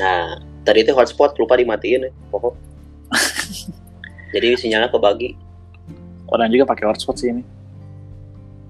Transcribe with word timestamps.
Nah, 0.00 0.40
tadi 0.64 0.86
itu 0.86 0.92
hotspot 0.94 1.36
lupa 1.36 1.58
dimatiin 1.58 2.08
ya, 2.08 2.10
pokok. 2.32 2.54
Jadi 4.32 4.48
sinyalnya 4.56 4.88
kebagi. 4.88 5.36
Orang 6.32 6.48
juga 6.48 6.64
pakai 6.72 6.88
hotspot 6.88 7.16
sih 7.20 7.28
ini. 7.28 7.44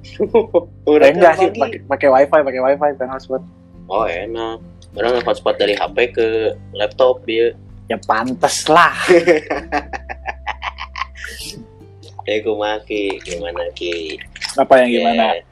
Udah 0.91 1.07
Eh, 1.07 1.15
enggak 1.15 1.39
sih, 1.39 1.49
pakai 1.55 1.79
pakai 1.87 2.09
wifi, 2.11 2.39
pakai 2.43 2.61
wifi, 2.61 2.89
bukan 2.99 3.11
hotspot. 3.15 3.43
Oh 3.87 4.07
enak. 4.07 4.59
Orang 4.99 5.23
hotspot 5.23 5.57
dari 5.57 5.79
HP 5.79 6.17
ke 6.17 6.27
laptop 6.75 7.23
dia. 7.25 7.55
Ya 7.87 7.99
pantes 8.03 8.67
lah. 8.67 8.95
Eh 12.23 12.39
maki 12.39 13.19
gimana 13.27 13.67
ki? 13.75 14.15
Apa 14.55 14.87
yang 14.87 14.91
gimana? 14.95 15.25
Ya, 15.35 15.43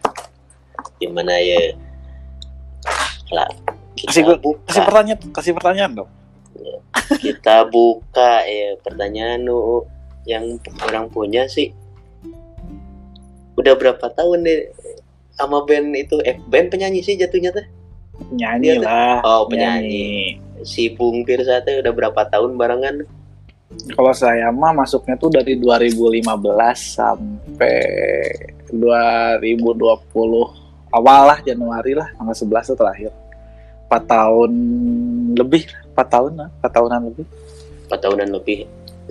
Gimana 1.02 1.34
ya? 1.42 1.74
Lah, 3.34 3.50
Kasih 4.02 4.22
buka, 4.24 4.60
Kasih 4.64 4.82
pertanyaan, 4.82 5.18
kasih 5.30 5.52
pertanyaan 5.52 5.92
dong. 5.94 6.10
kita 7.18 7.64
buka 7.66 8.44
ya 8.44 8.76
pertanyaan 8.78 9.40
nu 9.40 9.84
yang 10.24 10.44
orang 10.80 11.08
punya 11.08 11.44
sih. 11.44 11.72
Udah 13.54 13.74
berapa 13.74 14.06
tahun 14.10 14.40
deh 14.40 14.60
sama 15.32 15.64
band 15.64 15.92
itu 15.94 16.20
eh 16.20 16.36
band 16.42 16.68
penyanyi 16.68 17.00
sih 17.00 17.16
jatuhnya 17.16 17.50
teh 17.50 17.64
Nyanyi 18.30 18.76
Iya, 18.76 18.84
lah. 18.84 19.16
Oh, 19.24 19.48
penyanyi. 19.48 20.36
si 20.62 20.92
Bung 20.92 21.24
Pirsa 21.24 21.60
teh 21.60 21.80
udah 21.80 21.88
berapa 21.88 22.20
tahun 22.26 22.54
barengan 22.54 23.08
Kalau 23.90 24.12
saya 24.12 24.50
mah 24.50 24.74
masuknya 24.74 25.14
tuh 25.14 25.30
dari 25.30 25.56
2015 25.56 26.20
sampai 26.90 27.78
2020 28.68 29.80
awal 30.90 31.20
lah 31.24 31.38
Januari 31.40 31.94
lah 31.94 32.10
tanggal 32.12 32.34
11 32.34 32.66
itu 32.66 32.74
terakhir. 32.76 33.10
4 33.90 34.06
tahun 34.06 34.50
lebih, 35.34 35.66
4 35.90 36.06
tahun 36.06 36.32
lah, 36.36 36.48
4 36.62 36.70
tahunan 36.70 37.00
lebih. 37.10 37.26
4 37.84 37.98
tahunan 37.98 38.28
lebih 38.30 38.58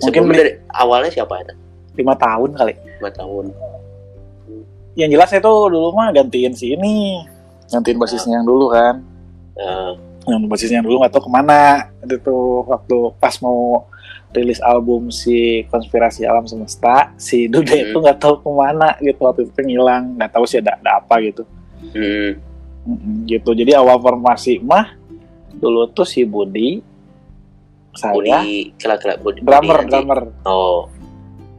Sebelum 0.00 0.24
beli- 0.26 0.40
dari 0.40 0.52
awalnya 0.72 1.10
siapa 1.12 1.34
ada 1.36 1.52
5 1.92 2.16
tahun 2.16 2.50
kali. 2.56 2.72
5 2.96 3.12
tahun 3.12 3.44
Yang 4.94 5.10
jelas 5.12 5.28
saya 5.28 5.40
tuh 5.40 5.68
dulu 5.68 5.92
mah 5.92 6.08
gantiin 6.10 6.50
si 6.50 6.72
ini. 6.72 7.20
Gantiin 7.68 7.94
basisnya 7.94 8.40
yang 8.40 8.46
dulu 8.46 8.72
kan. 8.72 8.98
Eh, 9.54 9.92
Yang 10.26 10.40
basisnya 10.48 10.76
yang 10.80 10.86
dulu 10.86 10.96
nggak 10.98 11.12
tahu 11.12 11.28
ke 11.28 11.30
mana. 11.30 11.60
Itu 12.00 12.16
tuh 12.18 12.44
waktu 12.66 12.96
pas 13.16 13.36
mau 13.38 13.84
rilis 14.30 14.58
album 14.60 15.10
si 15.10 15.62
Konspirasi 15.66 16.22
Alam 16.22 16.44
Semesta, 16.44 17.12
si 17.16 17.44
Dude 17.44 17.66
Hmm. 17.68 17.82
itu 17.84 17.96
nggak 17.98 18.18
tahu 18.18 18.34
ke 18.38 18.48
mana 18.48 18.94
gitu 18.98 19.20
waktu 19.20 19.40
itu 19.44 19.60
ngilang, 19.60 20.14
nggak 20.14 20.30
tahu 20.30 20.44
sih 20.46 20.58
ada, 20.58 20.74
ada 20.76 20.98
apa 20.98 21.18
gitu. 21.20 21.42
hmm, 21.82 22.30
gitu. 23.28 23.50
Jadi 23.52 23.72
awal 23.76 24.00
formasi 24.00 24.60
mah 24.60 24.96
dulu 25.50 25.90
tuh 25.92 26.06
si 26.06 26.24
Budi, 26.24 26.80
saya, 27.92 28.14
Budi 28.14 28.72
kela-kela 28.78 29.18
Budi 29.20 29.42
drummer, 29.42 29.84
Budi 29.84 29.90
drummer, 29.90 30.20
oh 30.46 30.88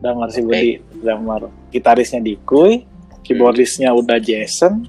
drummer 0.01 0.27
si 0.31 0.41
Oke. 0.41 0.47
Budi, 0.47 0.69
drummer. 1.03 1.41
Gitarisnya 1.69 2.19
Dikuy, 2.23 2.83
keyboardisnya 3.23 3.91
udah 3.93 4.17
Jason. 4.17 4.87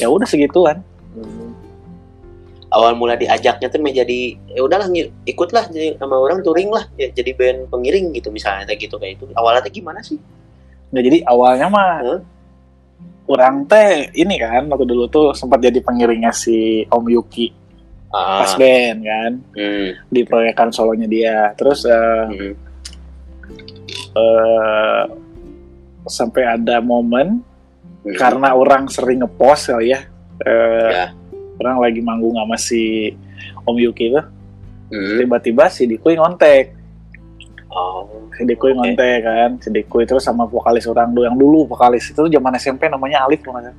Ya 0.00 0.08
udah 0.08 0.24
segituan. 0.24 0.80
Hmm. 1.10 1.52
awal 2.70 2.94
mula 2.94 3.18
diajaknya 3.18 3.66
tuh 3.66 3.82
menjadi 3.82 4.38
ya 4.46 4.62
udahlah 4.62 4.86
ikutlah 5.26 5.66
jadi 5.74 5.98
sama 5.98 6.14
orang 6.14 6.38
touring 6.46 6.70
lah 6.70 6.86
ya 6.94 7.10
jadi 7.10 7.34
band 7.34 7.66
pengiring 7.66 8.14
gitu 8.14 8.30
misalnya 8.30 8.62
kayak 8.62 8.86
gitu 8.86 8.94
kayak 8.94 9.18
itu 9.18 9.26
awalnya 9.34 9.66
gimana 9.74 9.98
sih 9.98 10.22
Nah, 10.90 11.00
jadi 11.00 11.22
awalnya 11.26 11.66
mah 11.70 11.90
Huh? 12.02 12.20
Kurang 13.24 13.62
teh 13.70 14.10
ini 14.18 14.42
kan 14.42 14.66
waktu 14.66 14.90
dulu 14.90 15.06
tuh 15.06 15.26
sempat 15.30 15.62
jadi 15.62 15.78
pengiringnya 15.78 16.34
si 16.34 16.82
Om 16.90 17.06
Yuki 17.06 17.46
ah 18.10 18.42
pas 18.42 18.58
band 18.58 18.98
kan 19.06 19.32
hmm, 19.54 19.88
di 20.10 20.20
proyekan 20.26 20.74
solonya 20.74 21.06
dia. 21.06 21.54
Terus 21.54 21.86
eh, 21.86 22.24
hmm, 22.26 22.52
eh, 24.18 25.02
sampai 26.10 26.42
ada 26.42 26.82
momen 26.82 27.38
hmm. 28.02 28.18
karena 28.18 28.58
orang 28.58 28.90
sering 28.90 29.22
ngepost 29.22 29.70
kali 29.70 29.94
ya. 29.94 30.00
Eh, 30.42 30.90
Ya. 30.90 31.06
Orang 31.60 31.84
lagi 31.84 32.00
manggung 32.00 32.40
sama 32.40 32.56
si 32.56 33.12
Om 33.68 33.76
Yuki 33.76 34.08
itu, 34.08 34.22
Hmm. 34.90 35.22
tiba-tiba 35.22 35.70
si 35.70 35.86
Dikuy 35.86 36.16
ngontek. 36.16 36.79
Oh 37.70 38.06
Si 38.34 38.42
Dikuy 38.42 38.72
Oke. 38.72 38.78
ngontek 38.78 39.18
kan, 39.20 39.50
si 39.60 39.68
Dikuy 39.68 40.02
terus 40.04 40.22
sama 40.22 40.44
vokalis 40.44 40.86
orang 40.86 41.10
dulu 41.10 41.24
yang 41.24 41.36
dulu 41.36 41.60
vokalis 41.66 42.08
itu 42.08 42.22
zaman 42.26 42.52
SMP 42.56 42.86
namanya 42.86 43.24
Alif 43.24 43.40
nggak 43.40 43.62
salah. 43.62 43.76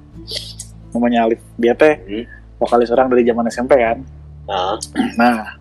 Namanya 0.92 1.20
Alif. 1.26 1.40
Dia 1.56 1.74
teh 1.74 1.96
Hmm. 2.02 2.26
vokalis 2.58 2.90
orang 2.90 3.08
dari 3.10 3.24
zaman 3.24 3.46
SMP 3.48 3.74
kan. 3.76 3.98
ah 4.46 4.76
Nah, 5.16 5.58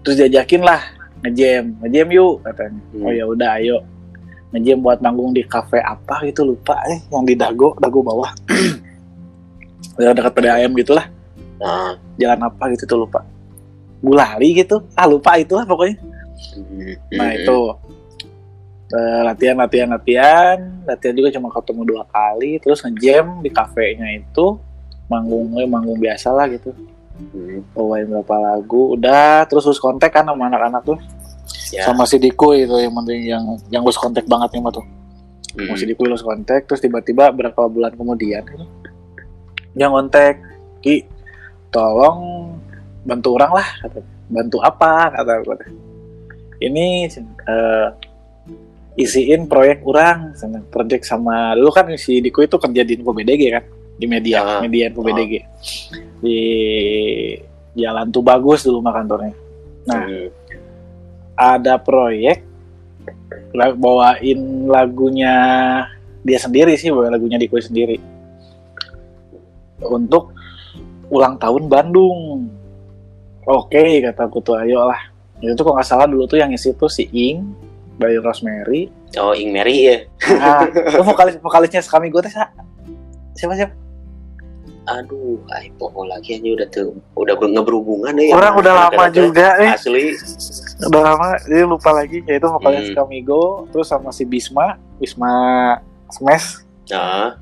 terus 0.00 0.16
diajakin 0.16 0.60
lah 0.60 0.80
ngejam, 1.20 1.76
ngejam 1.80 2.08
yuk 2.10 2.34
katanya. 2.42 2.80
hmm. 2.92 3.04
Oh 3.04 3.12
ya 3.12 3.24
udah 3.24 3.50
ayo 3.56 3.78
ngejam 4.50 4.82
buat 4.82 4.98
manggung 4.98 5.30
di 5.30 5.46
kafe 5.46 5.78
apa 5.78 6.26
gitu 6.26 6.42
lupa 6.42 6.74
eh 6.86 6.98
yang 7.08 7.22
di 7.22 7.32
Dago, 7.32 7.72
Dago 7.78 8.02
bawah. 8.02 8.34
ya 10.02 10.10
dekat 10.10 10.32
PDAM 10.34 10.72
gitulah. 10.76 11.06
ah 11.60 11.94
Jalan 12.16 12.40
apa 12.44 12.68
gitu 12.74 12.84
tuh 12.84 12.98
lupa. 13.00 13.20
Gulali 14.00 14.56
gitu. 14.56 14.80
Ah 14.92 15.06
lupa 15.06 15.36
itulah 15.36 15.64
pokoknya. 15.64 15.96
Nah 17.14 17.30
itu. 17.34 17.60
Eh, 18.90 19.20
latihan 19.22 19.56
latihan 19.58 19.88
latihan. 19.90 20.56
Latihan 20.86 21.14
juga 21.14 21.28
cuma 21.34 21.48
ketemu 21.54 21.82
dua 21.86 22.02
kali. 22.10 22.58
Terus 22.58 22.82
ngejam 22.82 23.40
di 23.44 23.50
kafenya 23.52 24.08
itu. 24.14 24.58
Manggungnya 25.10 25.66
manggung 25.66 25.98
biasa 25.98 26.30
lah 26.34 26.46
gitu. 26.50 26.74
Hmm. 27.20 27.60
bawain 27.76 28.08
berapa 28.08 28.36
lagu. 28.40 28.96
Udah 28.96 29.44
terus 29.44 29.68
terus 29.68 29.76
kontak 29.76 30.08
kan 30.08 30.24
sama 30.24 30.48
anak-anak 30.48 30.82
tuh. 30.84 30.98
Ya. 31.70 31.86
Sama 31.86 32.08
si 32.08 32.16
Diku 32.16 32.56
itu 32.56 32.72
yang 32.80 32.94
penting 32.96 33.20
yang 33.28 33.44
yang 33.68 33.82
lose 33.84 34.00
kontak 34.00 34.24
banget 34.24 34.56
nih 34.56 34.62
mah 34.64 34.72
tuh. 34.72 34.86
Hmm. 35.50 35.74
si 35.76 35.84
Diku 35.84 36.06
lose 36.06 36.22
kontak 36.22 36.64
terus 36.70 36.80
tiba-tiba 36.80 37.34
berapa 37.34 37.66
bulan 37.66 37.90
kemudian 37.98 38.46
dia 39.74 39.86
ngontek 39.90 40.38
Ki 40.78 41.02
tolong 41.74 42.54
bantu 43.02 43.34
orang 43.34 43.52
lah 43.58 43.68
kata 43.82 43.98
bantu 44.30 44.58
apa? 44.62 45.10
kata 45.10 45.32
gue 45.42 45.56
ini 46.60 47.08
eh, 47.48 47.88
isiin 48.94 49.48
proyek 49.48 49.80
orang 49.82 50.36
proyek 50.68 51.02
sama 51.02 51.56
dulu 51.56 51.72
kan 51.72 51.88
si 51.96 52.20
Diku 52.20 52.44
itu 52.44 52.60
kerja 52.60 52.82
di 52.84 53.00
Info 53.00 53.16
BDG 53.16 53.42
kan? 53.48 53.64
Di 53.96 54.04
media 54.08 54.38
Ah. 54.40 54.60
media 54.60 54.88
Info 54.92 55.00
BDG 55.00 55.32
di 56.20 56.38
Jalan 57.76 58.12
Tuh 58.12 58.20
Bagus 58.20 58.64
dulu 58.66 58.84
mah 58.84 58.92
kantornya. 58.92 59.32
Nah 59.88 60.04
Hmm. 60.04 60.28
ada 61.36 61.80
proyek 61.80 62.44
bawain 63.76 64.68
lagunya 64.68 65.34
dia 66.20 66.38
sendiri 66.38 66.76
sih 66.76 66.92
bawain 66.92 67.12
lagunya 67.14 67.40
Diku 67.40 67.56
sendiri. 67.56 67.96
Untuk 69.80 70.36
ulang 71.08 71.40
tahun 71.40 71.66
Bandung. 71.72 72.52
Oke 73.48 74.04
kata 74.04 74.28
tuh 74.28 74.60
ayo 74.60 74.84
lah 74.84 75.09
itu 75.40 75.52
tuh 75.52 75.64
kalau 75.64 75.76
nggak 75.76 75.88
salah 75.88 76.04
dulu 76.04 76.24
tuh 76.24 76.36
yang 76.36 76.52
isi 76.52 76.72
tuh 76.72 76.88
si 76.88 77.08
Ing 77.10 77.52
dari 77.96 78.16
Rosemary. 78.16 78.88
Oh 79.16 79.32
Ing 79.32 79.50
Mary 79.50 79.76
ya 79.84 79.96
ah 80.38 80.64
itu 80.92 81.02
vokalis 81.02 81.36
vokalisnya 81.38 81.82
kami 81.82 82.08
gue 82.08 82.20
teh 82.20 82.32
siapa 83.34 83.54
siapa? 83.54 83.74
Aduh 84.88 85.38
ay 85.52 85.70
pokok 85.76 86.04
lagi 86.04 86.40
aja 86.40 86.48
udah 86.50 86.68
tuh. 86.68 86.90
Udah 87.14 87.34
ber- 87.36 87.52
ngeberhubungan 87.52 88.14
ya 88.16 88.32
orang 88.32 88.54
udah 88.56 88.72
lama 88.74 89.04
juga 89.08 89.46
nih. 89.56 89.70
asli. 89.72 90.04
Udah 90.82 91.02
lama 91.04 91.26
jadi 91.44 91.62
lupa 91.62 91.90
lagi 91.92 92.24
yaitu 92.24 92.46
vokalis 92.46 92.90
Hmm. 92.90 93.04
Kamigo 93.04 93.68
terus 93.70 93.86
sama 93.86 94.10
si 94.10 94.24
Bisma 94.24 94.76
Bisma 94.96 95.32
Smash. 96.10 96.64
Nah 96.90 97.36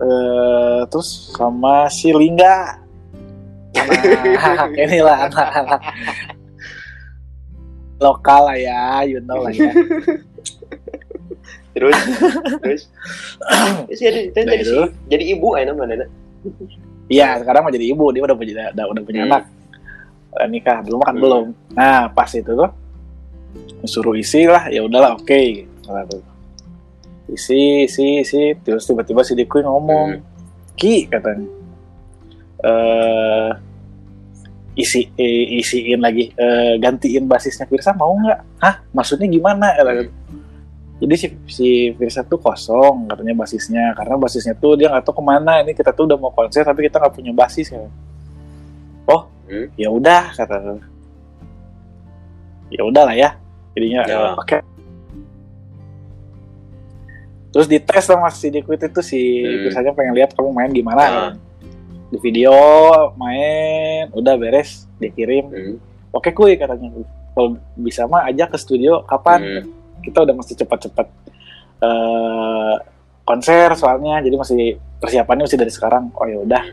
eh 0.00 0.80
terus 0.88 1.32
sama 1.34 1.88
si 1.88 2.08
Lingga. 2.08 2.80
Nah, 3.70 3.86
inilah 4.84 5.28
anak-anak 5.28 5.80
lokal 8.00 8.48
lah 8.48 8.56
ya 8.56 8.82
you 9.04 9.20
know 9.20 9.38
lah 9.38 9.52
ya 9.52 9.70
terus 11.70 11.94
terus 12.58 12.82
terus 13.86 14.00
jadi, 14.00 14.20
terus 14.32 14.44
Nah, 14.44 14.54
jadi, 14.56 14.64
si- 14.66 14.92
jadi 15.06 15.24
ibu 15.30 15.48
ayo 15.54 15.72
mana 15.72 16.04
iya 17.06 17.38
sekarang 17.38 17.62
mau 17.62 17.70
jadi 17.70 17.86
ibu 17.86 18.04
dia 18.10 18.22
udah 18.22 18.34
punya 18.34 18.72
udah, 18.72 18.84
udah 18.88 19.02
punya 19.02 19.22
Hmm. 19.22 19.30
anak 19.30 19.42
Udah 20.30 20.46
nikah 20.46 20.78
belum 20.80 21.00
kan 21.00 21.14
Hmm. 21.14 21.22
belum 21.22 21.44
nah 21.70 22.08
pas 22.08 22.30
itu 22.30 22.50
tuh 22.50 22.70
suruh 23.84 24.14
isi 24.14 24.46
lah 24.46 24.66
ya 24.66 24.82
udahlah 24.82 25.14
oke 25.14 25.42
Kata 25.80 26.06
tuh. 26.08 26.22
isi 27.28 27.84
isi 27.84 28.06
isi 28.20 28.42
terus 28.58 28.82
tiba-tiba 28.82 29.22
si 29.22 29.34
Dikuy 29.34 29.60
ngomong 29.60 30.08
Hmm. 30.16 30.22
Ki 30.74 31.04
katanya 31.04 31.46
eh 32.60 33.50
isi 34.72 35.10
eh, 35.14 35.58
isiin 35.58 35.98
lagi 35.98 36.30
eh, 36.32 36.78
gantiin 36.78 37.26
basisnya 37.26 37.66
Firsa 37.66 37.90
mau 37.92 38.14
nggak? 38.14 38.40
Hah 38.62 38.74
maksudnya 38.90 39.26
gimana? 39.26 39.74
Jadi 41.00 41.14
si, 41.16 41.26
si 41.48 41.68
Firsa 41.96 42.20
tuh 42.22 42.36
kosong 42.36 43.08
katanya 43.08 43.32
basisnya 43.34 43.96
karena 43.96 44.14
basisnya 44.14 44.52
tuh 44.54 44.76
dia 44.76 44.92
nggak 44.92 45.00
tahu 45.02 45.18
ke 45.18 45.24
mana 45.24 45.60
ini 45.60 45.72
kita 45.72 45.90
tuh 45.90 46.04
udah 46.04 46.18
mau 46.20 46.28
konser 46.30 46.60
tapi 46.60 46.84
kita 46.84 47.00
nggak 47.00 47.14
punya 47.16 47.32
basis 47.32 47.72
ya. 47.72 47.82
Oh 49.08 49.26
Hmm. 49.50 49.66
ya 49.74 49.90
udah 49.90 50.30
kata 50.30 50.78
ya 52.70 52.86
udah 52.86 53.02
lah 53.02 53.16
ya 53.18 53.34
jadinya 53.74 54.06
Ya. 54.06 54.38
oke 54.38 54.58
terus 57.50 57.66
dites 57.66 58.04
sama 58.06 58.30
si 58.30 58.46
Dikwit 58.46 58.78
itu 58.78 59.00
si 59.02 59.18
Hmm. 59.42 59.66
biasanya 59.66 59.90
pengen 59.90 60.14
lihat 60.14 60.30
kamu 60.38 60.50
main 60.54 60.70
gimana 60.70 61.02
Ya. 61.02 61.10
kan. 61.10 61.32
Di 62.10 62.18
video 62.18 62.52
main 63.14 64.10
udah 64.10 64.34
beres 64.34 64.90
dikirim. 64.98 65.46
Hmm. 65.46 65.76
oke 66.10 66.34
kuy 66.34 66.58
katanya. 66.58 66.90
Kalau 67.30 67.56
bisa 67.78 68.10
mah 68.10 68.26
aja 68.26 68.50
ke 68.50 68.58
studio 68.58 69.06
kapan? 69.06 69.40
Hmm. 69.40 69.64
kita 70.00 70.24
udah 70.24 70.32
mesti 70.32 70.56
cepat-cepat 70.56 71.06
eh, 71.84 72.76
konser 73.20 73.68
soalnya 73.76 74.24
jadi 74.24 74.32
masih 74.32 74.80
persiapannya 74.98 75.46
masih 75.46 75.60
dari 75.60 75.72
sekarang. 75.72 76.10
Oh 76.16 76.26
ya 76.26 76.42
udah. 76.42 76.64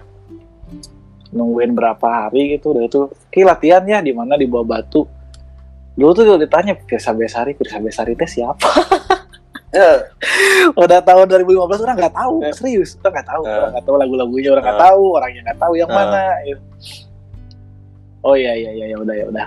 Nungguin 1.35 1.75
berapa 1.75 2.07
hari 2.07 2.57
gitu 2.57 2.73
udah 2.73 2.83
itu. 2.87 3.01
Ki 3.29 3.43
latihan 3.43 3.83
ya 3.85 3.99
di 4.01 4.15
mana 4.15 4.39
di 4.39 4.47
bawah 4.49 4.65
batu. 4.65 5.05
Dulu 5.97 6.11
tuh 6.13 6.37
ditanya 6.37 6.77
Pirsa 6.77 7.09
Besari 7.09 7.57
Pirsa 7.57 7.81
Besari 7.81 8.13
teh 8.13 8.29
siapa 8.29 8.69
udah 10.73 10.99
tahun 11.01 11.25
2015 11.27 11.83
orang 11.83 11.95
nggak 11.97 12.15
tahu 12.15 12.35
serius 12.51 12.95
orang 12.97 13.13
nggak 13.13 13.27
tahu 13.27 13.41
Eh. 13.43 13.51
orang 13.51 13.71
nggak 13.71 13.85
tahu 13.85 13.95
lagu-lagunya 13.97 14.49
orang 14.49 14.63
nggak 14.63 14.79
Eh. 14.79 14.85
tahu 14.85 15.03
orangnya 15.11 15.41
nggak 15.43 15.59
tahu 15.59 15.73
yang 15.75 15.89
Eh. 15.89 15.95
mana 15.95 16.23
gitu. 16.41 16.61
oh 18.23 18.35
iya 18.35 18.53
iya 18.53 18.71
iya 18.73 18.85
ya 18.91 18.97
udah 18.97 19.15
ya 19.15 19.25
udah 19.27 19.45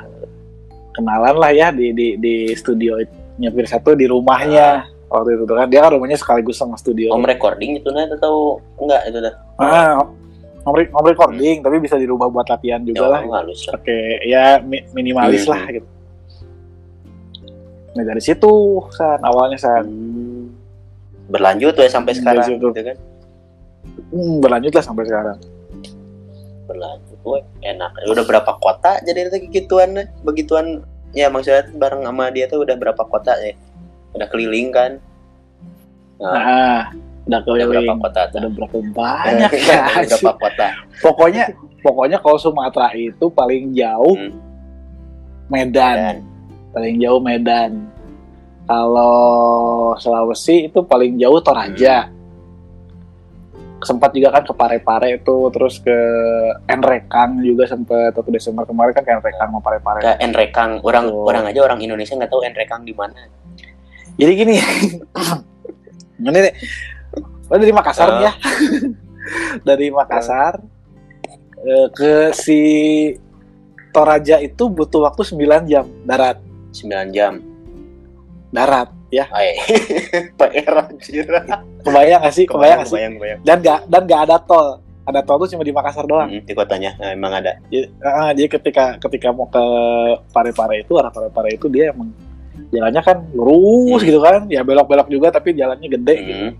kenalan 0.92 1.36
lah 1.36 1.50
ya 1.50 1.68
di 1.70 1.92
di 1.92 2.06
di 2.16 2.34
studio 2.52 3.00
nyepir 3.36 3.64
satu 3.64 3.94
di 3.94 4.04
rumahnya 4.04 4.84
waktu 5.08 5.34
itu 5.34 5.44
kan 5.46 5.66
dia 5.66 5.80
kan 5.80 5.90
rumahnya 5.92 6.14
sekaligus 6.14 6.54
sama 6.54 6.76
studio 6.76 7.10
home 7.10 7.24
recording 7.24 7.76
itu 7.76 7.88
nah 7.88 8.04
atau 8.06 8.60
enggak 8.76 9.08
itu 9.08 9.18
dah? 9.18 9.34
ah 9.56 10.04
re- 10.70 10.92
home 10.92 11.08
recording 11.08 11.60
tapi 11.60 11.76
bisa 11.78 11.96
dirubah 11.96 12.28
buat 12.28 12.46
latihan 12.46 12.78
juga 12.80 13.08
lah 13.08 13.20
Oh, 13.22 13.32
halus 13.32 13.64
lah. 13.66 13.74
pakai 13.74 14.22
ya 14.22 14.60
mi- 14.60 14.84
minimalis 14.92 15.42
Hmm. 15.44 15.52
lah 15.52 15.62
gitu 15.72 15.88
nah 17.90 18.04
dari 18.04 18.18
situ 18.18 18.52
san 18.90 19.18
awalnya 19.20 19.56
san 19.56 19.84
Hmm. 19.84 20.50
Berlanjut 21.28 21.74
ya 21.74 21.86
sampai 21.86 22.10
sekarang 22.12 22.42
dari 22.42 22.54
situ. 22.54 22.66
gitu 22.68 22.80
kan. 22.84 22.96
hmm, 24.10 24.34
berlanjut 24.38 24.72
lah 24.72 24.82
sampai 24.82 25.04
sekarang 25.04 25.38
Berlanjut. 26.66 27.18
Wah, 27.22 27.38
enak. 27.60 27.90
Udah 28.04 28.24
berapa 28.24 28.52
kota 28.56 28.98
jadi 29.00 29.26
itu 29.26 29.38
gituan. 29.52 29.94
Begituan 30.20 30.82
ya 31.10 31.26
maksudnya 31.26 31.66
bareng 31.72 32.02
sama 32.02 32.30
dia 32.30 32.46
tuh 32.46 32.62
udah 32.62 32.74
berapa 32.74 33.02
kota 33.04 33.34
ya? 33.36 33.54
Udah 34.12 34.26
keliling 34.26 34.70
kan? 34.70 34.98
Nah, 36.16 36.90
nah 37.26 37.38
udah 37.42 37.46
udah 37.46 37.66
berapa 37.66 37.82
keliling 37.86 38.00
kota 38.00 38.20
tuh? 38.28 38.38
udah 38.40 38.52
berapa 38.52 38.76
banyak 38.92 39.50
Udah 39.56 40.02
ya 40.02 40.06
berapa 40.10 40.32
kota? 40.36 40.66
pokoknya 40.98 41.44
pokoknya 41.80 42.18
kalau 42.18 42.36
Sumatera 42.36 42.88
itu 42.92 43.26
paling 43.30 43.70
jauh 43.72 44.14
Hmm. 44.14 44.34
Medan 45.46 45.96
Dan 45.96 46.16
paling 46.70 46.98
jauh 46.98 47.18
Medan 47.18 47.90
kalau 48.64 49.18
Sulawesi 49.96 50.66
itu 50.66 50.82
paling 50.82 51.16
jauh 51.16 51.38
Toraja 51.38 52.10
Hmm. 53.50 53.82
sempat 53.82 54.12
juga 54.12 54.28
kan 54.30 54.44
ke 54.44 54.52
Parepare 54.52 55.08
itu 55.16 55.36
terus 55.48 55.80
ke 55.80 55.96
Enrekang 56.66 57.40
juga 57.40 57.64
sempat 57.64 58.12
waktu 58.12 58.30
Desember 58.30 58.62
kemarin 58.62 58.92
kan 58.92 59.02
ke 59.02 59.10
Enrekang 59.10 59.48
mau 59.48 59.58
Parepare 59.58 59.98
ke 59.98 60.12
Enrekang, 60.20 60.84
orang 60.84 61.08
Tuh. 61.08 61.24
orang 61.24 61.48
aja 61.48 61.64
orang 61.64 61.80
Indonesia 61.80 62.12
nggak 62.12 62.28
tahu 62.28 62.44
Enrekang 62.44 62.84
di 62.84 62.92
mana. 62.92 63.16
jadi 64.14 64.32
gini 64.36 64.54
ini 66.20 66.38
nih 66.44 66.54
lo 67.48 67.56
dari 67.56 67.72
Makassar 67.72 68.08
Ah. 68.10 68.20
ya 68.20 68.32
dari 69.68 69.88
Makassar 69.88 70.60
eh, 71.58 71.88
ke 71.90 72.36
si 72.36 72.60
Toraja 73.90 74.38
itu 74.38 74.68
butuh 74.68 75.02
waktu 75.02 75.24
9 75.24 75.40
jam 75.66 75.88
darat 76.04 76.36
9 76.72 76.86
jam. 77.10 77.34
darat 78.50 78.90
ya. 79.08 79.30
PR 80.34 80.74
anjir. 80.82 81.22
kebayang 81.80 82.20
gak 82.20 82.34
sih 82.34 82.44
kebayang 82.44 82.78
gak 82.78 82.88
sih 82.88 82.94
kebayang, 82.94 83.14
kebayang. 83.16 83.38
dan 83.42 83.56
gak 83.60 83.80
dan 83.86 84.02
gak 84.04 84.20
ada 84.26 84.36
tol 84.38 84.68
ada 85.00 85.20
tol 85.20 85.38
tuh 85.38 85.48
cuma 85.48 85.62
di 85.62 85.70
Makassar 85.70 86.02
doang 86.04 86.28
Hmm, 86.28 86.42
di 86.42 86.52
kotanya 86.52 86.92
nah, 86.94 87.10
emang 87.10 87.32
ada. 87.32 87.62
jadi, 87.66 87.86
ah, 88.00 88.30
jadi 88.30 88.48
ketika 88.50 88.84
ketika 88.98 89.30
mau 89.30 89.46
ke 89.46 89.62
Parepare 90.28 90.82
itu 90.82 90.92
arah 90.94 91.08
Parepare 91.08 91.50
itu 91.52 91.66
dia 91.66 91.90
emang 91.90 92.10
jalannya 92.68 93.00
kan 93.00 93.22
lurus 93.30 94.02
Hmm. 94.02 94.08
gitu 94.08 94.18
kan 94.18 94.40
ya 94.46 94.60
belok-belok 94.60 95.08
juga 95.08 95.30
tapi 95.30 95.54
jalannya 95.54 95.88
gede 95.88 96.16
gitu 96.20 96.44
Hmm. 96.44 96.54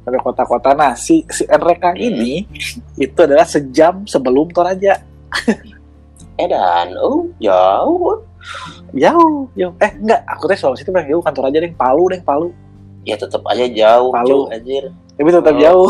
sampai 0.00 0.20
kota-kota 0.20 0.72
nah 0.72 0.92
si 0.92 1.20
si 1.28 1.44
Enrekang 1.44 1.94
Hmm. 1.94 2.06
ini 2.06 2.48
itu 2.94 3.18
adalah 3.18 3.44
sejam 3.44 4.04
sebelum 4.04 4.48
Toraja 4.48 5.04
Edan, 6.34 6.96
oh 6.96 7.30
jauh. 7.38 8.18
Jauh 8.92 9.48
jauh 9.52 9.74
eh 9.78 9.92
enggak 9.94 10.20
aku 10.24 10.44
teh 10.46 10.56
Sulawesi 10.56 10.82
itu 10.82 10.90
paling 10.90 11.08
jauh 11.08 11.22
kantor 11.22 11.44
aja 11.48 11.58
deh 11.60 11.72
Palu 11.72 12.04
deh 12.10 12.20
Palu 12.20 12.48
Ya 13.04 13.20
tetap 13.20 13.44
aja 13.44 13.68
jauh, 13.68 14.08
Palu. 14.08 14.48
cuy, 14.48 14.56
anjir. 14.56 14.84
tapi 15.14 15.28
tetap 15.28 15.52
Oh. 15.52 15.60
jauh 15.60 15.88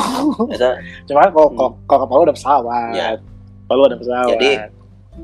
Eta, 0.50 0.70
cuman 1.06 1.30
kalau 1.30 1.48
kalau 1.52 1.70
kalau 1.86 2.00
ke 2.02 2.08
Palu 2.08 2.22
ada 2.24 2.34
pesawat 2.34 2.90
Ya. 2.92 3.06
Palu 3.64 3.82
ada 3.86 3.96
pesawat 3.96 4.34
Jadi, 4.34 4.50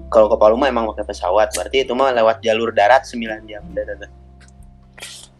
kalau 0.06 0.26
ke 0.26 0.36
Palu 0.38 0.54
mah 0.54 0.70
emang 0.70 0.86
pakai 0.88 1.02
pesawat, 1.04 1.50
berarti 1.50 1.82
itu 1.82 1.92
mah 1.92 2.14
lewat 2.14 2.38
jalur 2.40 2.70
darat 2.70 3.02
9 3.02 3.18
jam. 3.44 3.58
Dah, 3.74 3.82
dah, 3.82 3.96
dah. 3.98 4.10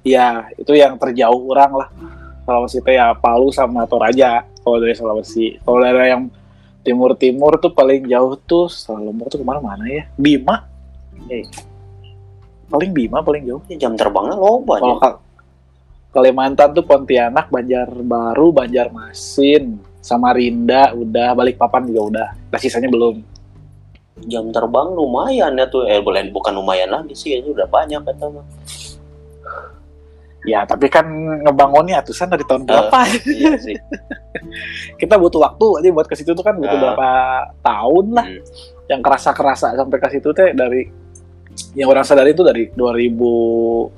ya 0.02 0.26
itu 0.56 0.72
yang 0.72 0.96
terjauh 0.96 1.38
orang 1.46 1.70
lah 1.76 1.88
Sulawesi 2.42 2.80
teh 2.80 2.96
ya 2.96 3.14
Palu 3.14 3.52
sama 3.52 3.86
Toraja 3.86 4.42
kalau 4.58 4.82
dari 4.82 4.96
Sulawesi 4.96 5.60
kalau 5.60 5.78
daerah 5.78 6.08
yang 6.08 6.26
timur-timur 6.82 7.60
tuh 7.60 7.70
paling 7.70 8.08
jauh 8.08 8.34
tuh 8.40 8.66
Lombok 8.90 9.30
tuh 9.30 9.38
ke 9.38 9.46
mana 9.46 9.60
mana 9.60 9.84
ya 9.86 10.08
Bima 10.16 10.66
eh 11.28 11.44
paling 12.70 12.90
Bima 12.90 13.18
paling 13.18 13.42
jauh 13.44 13.62
Ya, 13.66 13.76
jam 13.78 13.92
terbangnya 13.92 14.34
loba 14.34 14.78
kalau. 14.78 14.96
Kal- 14.96 15.20
Kalimantan 16.10 16.70
tuh 16.70 16.82
Pontianak 16.82 17.46
Banjarbaru 17.48 18.50
Banjarmasin 18.52 19.62
Samarinda 19.96 20.90
udah 20.92 21.34
Balikpapan 21.34 21.82
juga 21.84 22.00
udah 22.04 22.28
nah 22.46 22.58
sisanya 22.58 22.86
belum 22.86 23.20
Jam 24.22 24.48
terbang 24.48 24.90
lumayan 24.90 25.54
ya 25.54 25.64
tuh. 25.64 25.82
Eh, 25.82 25.96
boleh 25.98 26.28
bukan 26.28 26.52
lumayan 26.52 26.90
lagi 26.90 27.14
sih, 27.14 27.34
ini 27.34 27.48
udah 27.48 27.64
banyak 27.64 28.00
kata 28.00 28.26
mah. 28.28 28.44
ya 30.40 30.64
tapi 30.64 30.88
kan 30.88 31.04
ngebangunnya 31.42 32.00
atusan 32.00 32.26
dari 32.26 32.40
tahun 32.42 32.64
berapa 32.64 32.96
iya 33.28 33.56
sih. 33.56 33.76
kita 35.00 35.14
butuh 35.14 35.36
waktu 35.38 35.64
aja 35.78 35.88
buat 35.90 36.04
ke 36.04 36.16
situ 36.16 36.32
tuh 36.32 36.40
kan 36.40 36.52
butuh 36.54 36.68
Ah. 36.70 36.82
berapa 36.82 37.08
tahun 37.60 38.06
lah 38.10 38.26
Hmm. 38.26 38.40
yang 38.88 39.00
kerasa 39.00 39.30
kerasa 39.30 39.72
sampai 39.74 39.96
ke 39.96 40.08
situ 40.10 40.32
teh 40.32 40.50
dari 40.50 40.88
yang 41.74 41.88
orang 41.90 42.02
sadari 42.06 42.34
itu 42.34 42.42
dari 42.42 42.70
2018 42.74 43.94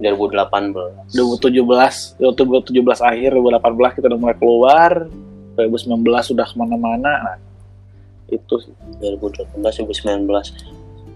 2018. 0.00 1.12
2017 1.12 2.20
2017 2.20 3.10
akhir 3.10 3.30
2018 3.36 3.96
kita 4.00 4.06
udah 4.12 4.20
mulai 4.20 4.36
keluar 4.36 4.90
2019 5.54 6.30
sudah 6.34 6.46
ke 6.48 6.56
mana-mana 6.58 7.12
nah, 7.22 7.36
itu 8.28 8.54
sih. 8.58 8.74
2018 9.00 9.60
2019. 9.60 10.73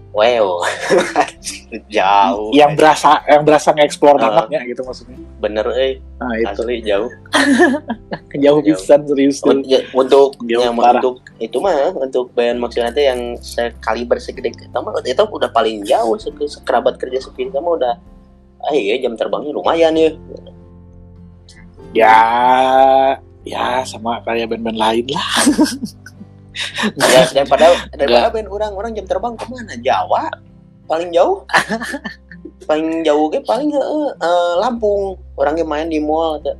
Wow. 0.09 0.65
jauh. 1.87 2.49
yang 2.51 2.73
berasa 2.73 3.21
yang 3.25 3.45
berasa 3.45 3.69
nge-explore 3.71 4.17
Ah. 4.17 4.25
banget 4.41 4.45
ya 4.51 4.61
gitu 4.65 4.81
maksudnya 4.81 5.17
bener 5.37 5.65
eh 5.71 6.01
nah 6.17 6.33
itu 6.33 6.49
asli 6.49 6.81
jauh. 6.81 7.09
jauh 8.35 8.59
Jauh. 8.59 8.73
pisan 8.73 9.01
serius 9.05 9.37
tuh 9.37 9.61
ya, 9.63 9.85
untuk 9.91 10.33
Jauh 10.41 10.65
yang 10.65 10.73
parah. 10.73 10.97
untuk 10.97 11.21
itu 11.37 11.57
mah 11.57 11.93
untuk 11.93 12.33
band 12.33 12.57
maksudnya 12.57 12.89
teh 12.89 13.05
yang 13.05 13.37
sekaliber 13.37 14.17
segede 14.17 14.49
kita 14.49 14.77
mah 14.77 14.97
itu 14.99 15.21
udah 15.21 15.49
paling 15.49 15.85
jauh 15.85 16.17
se 16.17 16.33
sekerabat 16.33 16.97
kerja 16.97 17.21
seperti 17.21 17.53
kamu 17.53 17.77
udah 17.77 17.93
ah 18.59 18.73
iya 18.73 18.97
jam 18.97 19.13
terbangnya 19.13 19.53
lumayan 19.53 19.93
ya 19.93 20.09
ya 21.91 22.17
ya 23.43 23.81
sama 23.81 24.21
kayak 24.21 24.49
band-band 24.49 24.75
lain 24.75 25.05
lah 25.07 25.29
ya 26.97 27.21
daripada 27.33 27.65
daripada 27.91 28.27
band 28.29 28.49
orang 28.49 28.71
orang 28.73 28.91
jam 28.93 29.05
terbang 29.05 29.33
ke 29.35 29.45
mana? 29.47 29.73
Jawa? 29.79 30.29
Paling 30.89 31.09
jauh? 31.13 31.45
Paling 32.69 33.01
jauh 33.03 33.27
ke 33.27 33.41
paling 33.43 33.73
eh, 33.73 33.81
eh, 34.15 34.53
Lampung. 34.61 35.17
Orangnya 35.35 35.65
main 35.65 35.89
di 35.89 35.99
mall 35.99 36.39
atau 36.39 36.55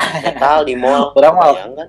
Metal 0.00 0.58
di 0.64 0.74
mall. 0.74 1.12
Orang 1.12 1.34
mah- 1.36 1.54
kan? 1.76 1.88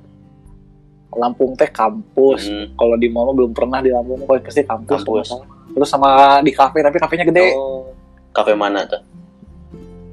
Lampung 1.12 1.56
teh 1.56 1.68
kampus. 1.68 2.48
Hmm, 2.48 2.76
kalau 2.76 2.96
di 3.00 3.08
mall 3.08 3.32
belum 3.32 3.56
pernah 3.56 3.80
di 3.80 3.92
Lampung. 3.92 4.24
Pasti 4.26 4.66
kampus, 4.68 5.04
Kampus. 5.04 5.28
terus 5.72 5.88
sama 5.88 6.44
di 6.44 6.52
kafe 6.52 6.84
tapi 6.84 7.00
kafenya 7.00 7.24
gede. 7.24 7.56
Oh, 7.56 7.88
kafe 8.36 8.52
mana 8.52 8.84
tuh 8.84 9.00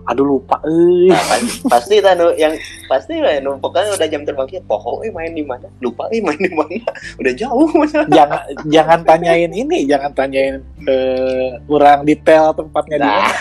aduh 0.09 0.25
lupa. 0.25 0.57
Eh. 0.65 1.13
Nah, 1.13 1.21
pas- 1.29 1.61
pasti 1.69 2.01
kan 2.01 2.17
yang 2.41 2.57
pasti 2.89 3.21
lah 3.21 3.37
nu 3.45 3.61
pokoknya 3.61 3.93
udah 4.01 4.09
jam 4.09 4.25
terbangnya 4.25 4.65
poho 4.65 5.05
eh 5.05 5.13
main 5.13 5.37
di 5.37 5.45
mana? 5.45 5.69
Lupa 5.85 6.09
eh 6.09 6.25
main 6.25 6.41
di 6.41 6.49
mana? 6.49 6.81
Udah 7.21 7.33
jauh 7.37 7.69
jangan 8.09 8.41
jangan 8.73 9.01
tanyain 9.05 9.53
ini 9.53 9.85
jangan 9.85 10.17
tanyain 10.17 10.65
eh, 10.89 11.61
kurang 11.69 12.09
detail 12.09 12.57
tempatnya 12.57 12.97
di 12.97 13.05
nah, 13.05 13.21
mana 13.21 13.37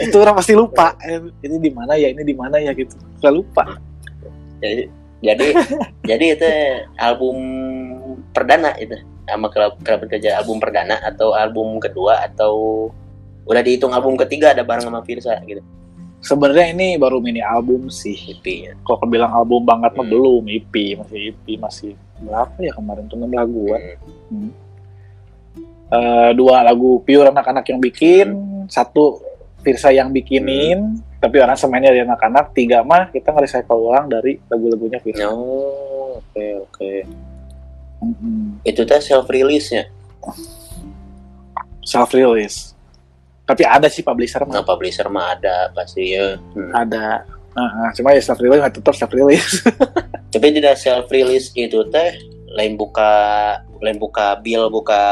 itu 0.00 0.16
orang 0.16 0.34
pasti 0.40 0.56
lupa. 0.56 0.96
Eh, 1.04 1.20
ini 1.44 1.56
di 1.60 1.70
mana 1.70 1.92
ya 2.00 2.08
ini 2.08 2.24
di 2.24 2.32
mana 2.32 2.56
ya 2.56 2.72
gitu. 2.72 2.96
Nggak 3.20 3.34
lupa. 3.36 3.64
Jadi 4.64 4.88
jadi 5.22 5.46
jadi 6.02 6.24
itu 6.34 6.50
album 6.96 7.36
perdana 8.32 8.72
itu 8.80 8.96
sama 9.22 9.48
Kerja 9.52 10.42
album 10.42 10.58
perdana 10.58 10.98
atau 10.98 11.36
album 11.36 11.78
kedua 11.78 12.26
atau 12.26 12.88
udah 13.46 13.62
dihitung 13.62 13.92
album 13.92 14.14
ketiga 14.14 14.54
ada 14.54 14.62
bareng 14.62 14.86
sama 14.86 15.02
Virsa 15.02 15.38
gitu 15.46 15.62
Sebenarnya 16.22 16.70
ini 16.70 16.94
baru 17.02 17.18
mini 17.18 17.42
album 17.42 17.90
sih. 17.90 18.14
EP 18.14 18.46
ya. 18.46 18.72
Kalau 18.86 19.02
kebilang 19.02 19.34
album 19.34 19.66
banget 19.66 19.90
mah 19.98 20.06
Hmm. 20.06 20.14
belum, 20.14 20.42
EP 20.54 20.74
masih 20.94 21.34
EP 21.34 21.46
masih 21.58 21.98
berapa 22.22 22.54
ya 22.62 22.70
kemarin 22.78 23.10
tuh 23.10 23.18
6 23.18 23.26
laguan. 23.34 23.82
Hmm. 24.30 24.50
Eh, 25.92 26.30
dua 26.38 26.62
lagu 26.62 27.02
pure 27.02 27.26
anak-anak 27.26 27.66
yang 27.68 27.82
bikin, 27.82 28.26
satu 28.70 29.18
Virsa 29.66 29.90
yang 29.90 30.14
bikinin, 30.14 30.98
tapi 31.18 31.42
orang 31.42 31.58
semainnya 31.58 31.90
dari 31.90 32.06
anak-anak, 32.06 32.54
tiga 32.54 32.86
mah 32.86 33.10
kita 33.10 33.34
nge-recycle 33.34 33.78
ulang 33.78 34.06
dari 34.06 34.38
lagu-lagunya 34.46 35.02
Virsa. 35.02 35.26
Oh, 35.26 36.22
oke 36.22 36.46
oke. 36.70 36.92
Mm-mm. 37.98 38.62
Itu 38.62 38.86
teh 38.86 39.02
self 39.02 39.26
release 39.26 39.74
nya. 39.74 39.90
Self 41.82 42.14
release. 42.14 42.78
Tapi 43.52 43.68
ada 43.68 43.88
sih 43.92 44.00
publisher 44.00 44.48
Nah, 44.48 44.60
mah 44.60 44.64
publisher 44.64 45.06
mah 45.12 45.36
ada 45.36 45.68
pasti 45.76 46.16
ya. 46.16 46.40
Hmm. 46.56 46.72
ada. 46.72 47.28
Nah, 47.52 47.92
cuma 47.92 48.16
ya 48.16 48.24
self 48.24 48.40
release 48.40 48.64
tetap 48.72 48.96
self 48.96 49.12
release. 49.12 49.60
Tapi 50.32 50.46
tidak 50.56 50.80
self 50.80 51.12
release 51.12 51.52
itu 51.52 51.84
teh 51.92 52.16
lain 52.52 52.80
buka 52.80 53.12
lain 53.82 53.98
buka 53.98 54.38
bill 54.44 54.70
buka 54.70 55.02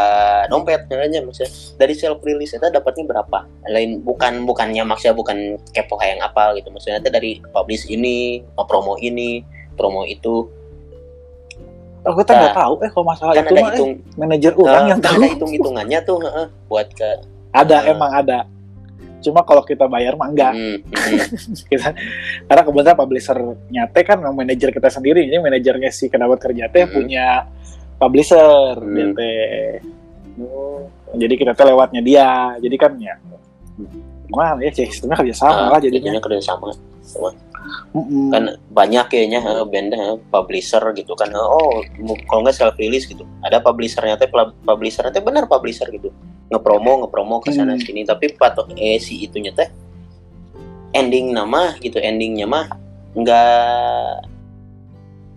dompet 0.47 0.87
aja 0.87 1.19
maksudnya 1.25 1.51
dari 1.81 1.95
self 1.97 2.23
release 2.23 2.55
itu 2.55 2.63
dapatnya 2.63 3.05
berapa 3.09 3.49
lain 3.67 4.05
bukan 4.05 4.47
bukannya 4.47 4.85
maksudnya 4.87 5.17
bukan 5.17 5.59
kepo 5.75 5.99
yang 6.05 6.23
apa 6.23 6.55
gitu 6.61 6.71
maksudnya 6.71 7.03
teh 7.03 7.11
dari 7.11 7.41
publish 7.51 7.89
ini 7.91 8.45
promo 8.69 8.95
ini 9.01 9.43
promo 9.75 10.07
itu 10.07 10.47
Aku 12.01 12.25
kan 12.25 12.33
nggak 12.33 12.57
tahu 12.57 12.75
eh 12.81 12.91
kalau 12.97 13.07
masalah 13.13 13.33
kan 13.37 13.45
itu 13.45 13.53
ada 13.53 13.61
mah 13.61 13.61
eh, 13.61 13.73
hitung 13.77 13.93
manajer 14.17 14.53
orang 14.57 14.85
yang 14.89 15.01
tahu. 15.05 15.21
ada 15.21 15.27
hitung 15.29 15.53
hitungannya 15.53 15.99
tuh 16.01 16.17
buat 16.73 16.89
ke 16.97 17.09
Ada 17.51 17.77
Ah. 17.83 17.91
emang 17.91 18.13
ada. 18.13 18.39
Cuma 19.21 19.45
kalau 19.45 19.61
kita 19.61 19.85
bayar 19.85 20.17
mah 20.17 20.33
enggak. 20.33 20.53
Hmm, 20.57 20.79
hmm. 20.81 21.19
kita 21.71 21.93
karena 22.49 22.63
kebetulan 22.65 22.97
publisher 22.97 23.39
nyate 23.69 24.01
kan 24.01 24.19
manajer 24.25 24.71
kita 24.71 24.89
sendiri 24.89 25.29
ini 25.29 25.37
manajernya 25.37 25.91
si 25.91 26.09
kedapat 26.09 26.41
kerja 26.41 26.71
teh 26.71 26.89
Hmm. 26.89 26.95
punya 26.95 27.27
publisher 27.97 28.81
Hmm. 28.81 29.13
teh. 29.13 29.77
jadi 31.13 31.35
kita 31.37 31.53
teh 31.53 31.67
lewatnya 31.69 32.01
dia 32.01 32.29
jadi 32.57 32.77
kan 32.81 32.97
ya 32.97 33.13
gimana 34.25 34.57
ya 34.63 34.71
sih 34.73 34.89
sistemnya 34.89 35.21
kerja 35.21 35.35
sama 35.37 35.53
Nah, 35.69 35.77
lah 35.77 35.81
jadinya 35.83 36.17
jadinya 36.17 36.23
kerja 36.23 36.41
sama 36.41 36.71
Mm-mm. 37.91 38.31
kan 38.31 38.45
banyak 38.71 39.07
kayaknya 39.11 39.41
eh, 39.43 39.65
band 39.67 39.91
eh, 39.93 40.17
publisher 40.31 40.83
gitu 40.95 41.13
kan. 41.19 41.31
Eh, 41.31 41.39
oh 41.39 41.83
kalau 42.31 42.47
nggak 42.47 42.57
self 42.57 42.77
release 42.79 43.07
gitu. 43.07 43.27
Ada 43.43 43.61
publishernya 43.61 44.17
teh 44.17 44.31
publishernya 44.65 45.13
teh 45.15 45.23
benar 45.25 45.51
publisher 45.51 45.87
gitu. 45.91 46.15
Ngepromo 46.51 47.05
ngepromo 47.07 47.43
ke 47.43 47.51
sana 47.51 47.75
Hmm. 47.77 47.83
sini. 47.83 48.03
Tapi 48.07 48.35
patok 48.35 48.75
eh 48.79 48.99
si 48.99 49.23
itunya 49.27 49.53
teh 49.55 49.69
ending 50.95 51.31
nama 51.31 51.79
gitu 51.79 52.03
endingnya 52.03 52.51
mah 52.51 52.67
nggak 53.15 54.27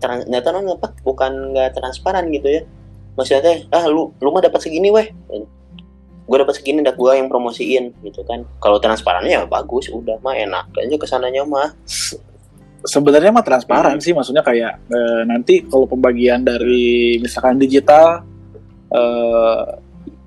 trans 0.02 0.26
nggak 0.26 0.42
tahu 0.42 0.74
apa 0.74 0.88
bukan 1.02 1.32
nggak 1.54 1.74
transparan 1.78 2.30
gitu 2.30 2.60
ya. 2.60 2.62
Maksudnya 3.14 3.42
teh 3.42 3.56
ah 3.70 3.86
lu 3.86 4.10
lu 4.18 4.28
mah 4.34 4.42
dapat 4.42 4.58
segini 4.62 4.90
weh 4.90 5.06
gue 6.24 6.36
dapat 6.38 6.54
segini 6.54 6.80
dak 6.80 6.94
gue 6.94 7.12
yang 7.12 7.28
promosiin 7.28 7.92
gitu 8.00 8.22
kan 8.22 8.42
kalau 8.56 8.76
transparannya 8.76 9.30
ya 9.30 9.42
bagus 9.44 9.88
udah 9.88 10.16
mah 10.18 10.32
enak 10.34 10.72
aja 10.74 10.94
ke 10.94 11.04
sananya 11.04 11.44
mah 11.44 11.76
Se- 11.84 12.16
sebenarnya 12.82 13.28
mah 13.30 13.42
transparan 13.42 13.96
Hmm. 13.96 14.00
sih 14.00 14.10
maksudnya 14.10 14.40
kayak 14.40 14.80
eh, 14.86 15.22
nanti 15.24 15.62
kalau 15.62 15.84
pembagian 15.84 16.40
dari 16.40 17.16
misalkan 17.18 17.56
digital 17.56 18.24
eh, 18.90 19.62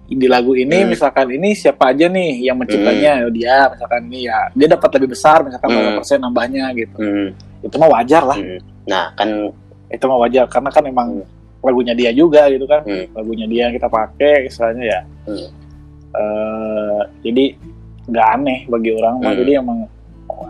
di 0.07 0.23
lagu 0.25 0.53
ini 0.53 0.81
Hmm. 0.81 0.89
misalkan 0.89 1.27
ini 1.29 1.51
siapa 1.51 1.91
aja 1.91 2.07
nih 2.07 2.41
yang 2.41 2.55
menciptanya 2.55 3.27
dia 3.27 3.67
misalkan 3.67 4.07
ini 4.07 4.23
ya 4.23 4.47
dia 4.51 4.67
dapat 4.69 4.89
lebih 4.95 5.09
besar 5.11 5.43
misalkan 5.43 5.67
berapa 5.67 5.89
Hmm. 5.89 5.97
persen 5.97 6.17
nambahnya 6.17 6.65
gitu 6.73 6.95
Hmm, 6.95 7.27
itu 7.59 7.75
mah 7.75 7.89
wajar 7.91 8.23
lah 8.23 8.37
hmm. 8.37 8.59
nah 8.85 9.11
kan 9.11 9.51
itu 9.87 10.03
mah 10.03 10.19
wajar 10.19 10.47
karena 10.47 10.69
kan 10.69 10.83
emang 10.83 11.09
lagunya 11.59 11.91
dia 11.91 12.11
juga 12.11 12.47
gitu 12.47 12.63
kan 12.63 12.81
Hmm. 12.81 13.05
lagunya 13.11 13.45
dia 13.45 13.61
yang 13.67 13.75
kita 13.75 13.87
pakai 13.87 14.47
istilahnya 14.47 14.83
ya 14.85 14.99
Hmm. 15.25 15.49
Eh, 16.17 17.01
jadi 17.23 17.45
nggak 18.07 18.27
aneh 18.33 18.59
bagi 18.65 18.89
orang 18.95 19.15
mah. 19.21 19.31
Hmm. 19.31 19.39
jadi 19.43 19.51
emang 19.61 19.79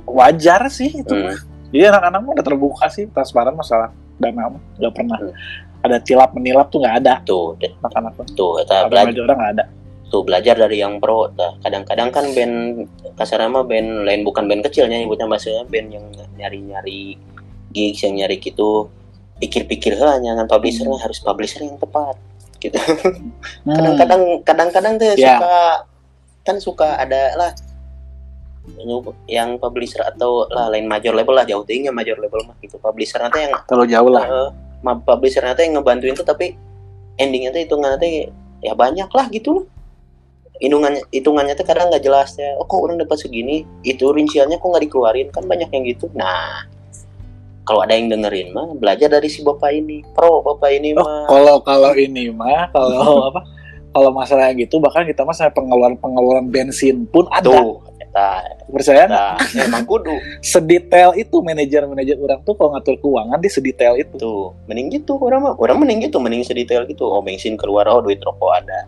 wajar 0.05 0.61
sih 0.69 0.93
itu 0.93 1.11
hmm, 1.11 1.35
jadi 1.69 1.89
anak-anak 1.91 2.21
udah 2.33 2.45
terbuka 2.45 2.85
sih 2.87 3.09
transparan 3.09 3.53
masalah 3.53 3.89
dana 4.15 4.53
nggak 4.77 4.93
pernah 4.93 5.17
Hmm. 5.19 5.33
ada 5.83 5.97
tilap 6.01 6.33
menilap 6.33 6.67
tuh 6.69 6.79
nggak 6.81 6.95
ada. 7.05 7.13
Tuh 7.23 7.53
anak-anak 7.59 8.13
tuh 8.33 8.59
kita 8.59 8.89
belajar 8.89 9.11
aja 9.13 9.21
orang 9.23 9.37
nggak 9.37 9.53
ada. 9.59 9.65
Tuh 10.07 10.21
belajar 10.23 10.55
dari 10.55 10.77
yang 10.79 10.93
pro 10.97 11.27
kadang-kadang 11.61 12.09
kan 12.09 12.25
band 12.31 12.55
kasarnya 13.13 13.49
mah 13.49 13.63
band 13.63 14.07
lain 14.07 14.21
bukan 14.23 14.47
band 14.47 14.63
kecilnya 14.63 14.97
nyebutnya 14.97 15.27
maksudnya 15.27 15.63
band 15.67 15.87
yang 15.91 16.05
nyari-nyari 16.35 17.19
gigs 17.71 18.01
yang 18.03 18.15
nyari 18.15 18.39
gitu. 18.39 18.87
Pikir-pikir 19.37 19.93
lah 19.95 20.17
jangan 20.17 20.49
publishernya 20.49 20.97
Hmm. 20.97 21.05
harus 21.05 21.19
publisher 21.21 21.61
yang 21.61 21.77
tepat 21.77 22.15
gitu. 22.59 22.77
Hmm. 23.67 23.75
kadang-kadang 23.75 24.21
kadang-kadang 24.43 24.93
tuh 24.97 25.13
Ya. 25.15 25.37
suka 25.37 25.55
kan 26.43 26.55
suka 26.57 26.87
ada 26.97 27.21
lah 27.35 27.51
yang 29.27 29.55
publisher 29.55 30.03
atau 30.03 30.43
lah 30.51 30.67
lain 30.67 30.91
major 30.91 31.15
label 31.15 31.39
lah 31.39 31.47
jauh 31.47 31.63
tinggi 31.63 31.87
major 31.87 32.19
label 32.19 32.43
mah 32.43 32.55
gitu. 32.59 32.75
Publisher 32.77 33.23
nanti 33.23 33.47
yang 33.47 33.55
terlalu 33.63 33.87
jauh 33.91 34.09
lah. 34.11 34.51
Ma- 34.83 34.99
publisher 34.99 35.39
nanti 35.41 35.63
yang 35.63 35.79
ngebantuin 35.79 36.15
tuh 36.15 36.27
tapi 36.27 36.53
endingnya 37.15 37.55
tuh 37.55 37.63
hitungan 37.63 37.95
nanti 37.95 38.27
ya 38.59 38.75
banyak 38.75 39.07
lah 39.07 39.25
gitu. 39.31 39.63
Loh 39.63 39.65
hitungannya 40.57 41.05
hitungannya 41.13 41.53
tuh 41.53 41.65
kadang 41.69 41.87
nggak 41.93 42.03
jelas 42.03 42.35
ya. 42.35 42.57
Oh 42.59 42.65
kok 42.65 42.81
orang 42.81 42.97
dapat 42.99 43.17
segini? 43.21 43.63
Itu 43.85 44.09
rinciannya 44.11 44.57
kok 44.59 44.67
nggak 44.67 44.83
dikeluarin? 44.89 45.27
Kan 45.31 45.45
banyak 45.47 45.69
yang 45.71 45.83
gitu. 45.85 46.09
Nah 46.11 46.65
kalau 47.67 47.83
ada 47.83 47.93
yang 47.93 48.07
dengerin 48.07 48.55
mah 48.55 48.71
belajar 48.79 49.11
dari 49.11 49.27
si 49.27 49.43
bapak 49.43 49.75
ini. 49.75 50.01
Pro 50.15 50.39
bapak 50.41 50.71
ini 50.71 50.95
oh 50.95 51.03
mah. 51.03 51.27
kalau 51.27 51.55
kalau 51.59 51.91
ini 51.93 52.31
mah 52.31 52.71
kalau 52.71 53.21
apa 53.29 53.41
kalau 53.91 54.09
masalah 54.15 54.49
yang 54.49 54.63
gitu 54.63 54.79
bahkan 54.79 55.03
kita 55.03 55.27
mah 55.27 55.35
sampai 55.35 55.51
pengeluaran 55.51 55.99
pengeluaran 55.99 56.47
bensin 56.47 57.03
pun 57.11 57.27
ada. 57.27 57.51
Tuh 57.51 57.83
eta 57.99 58.47
percaya 58.71 59.03
nggak? 59.03 59.35
nah, 59.35 59.65
emang 59.67 59.83
kudu. 59.83 60.15
Sedetail 60.39 61.11
itu 61.19 61.43
manajer 61.43 61.83
manajer 61.83 62.15
orang 62.17 62.39
tuh 62.47 62.55
kalau 62.55 62.71
ngatur 62.73 62.95
keuangan 63.03 63.37
di 63.43 63.49
sedetail 63.51 63.99
itu. 63.99 64.15
Tuh 64.15 64.55
mending 64.71 65.03
gitu. 65.03 65.19
Orang 65.19 65.43
mah 65.43 65.53
orang 65.59 65.83
mending 65.83 66.07
gitu 66.07 66.23
mending 66.23 66.47
sedetail 66.47 66.87
gitu. 66.87 67.03
Oh 67.03 67.19
bensin 67.19 67.59
keluar 67.59 67.85
oh 67.91 67.99
duit 67.99 68.23
rokok 68.23 68.63
ada. 68.63 68.87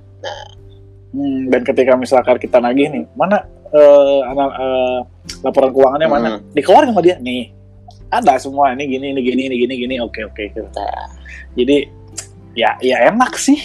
Hmm, 1.09 1.49
dan 1.49 1.65
ketika 1.65 1.97
misalkan 1.97 2.37
kita 2.37 2.61
nagih 2.61 2.93
nih, 2.93 3.03
mana 3.17 3.41
eh, 3.73 4.21
ana- 4.29 4.55
eh, 4.61 4.99
laporan 5.41 5.73
keuangannya 5.73 6.07
mana? 6.09 6.29
Hmm. 6.37 6.45
Dikeluarin 6.53 6.93
sama 6.93 7.01
dia. 7.01 7.17
Nih. 7.17 7.58
Ada 8.09 8.41
semua 8.41 8.73
ini 8.73 8.89
gini 8.89 9.13
ini 9.13 9.21
gini 9.21 9.41
ini 9.49 9.55
gini 9.65 9.73
gini. 9.85 9.95
Oke 10.01 10.25
oke. 10.25 10.49
Nah, 10.73 11.07
Jadi 11.53 11.85
ya 12.57 12.73
ya 12.81 13.09
enak 13.13 13.37
sih. 13.37 13.57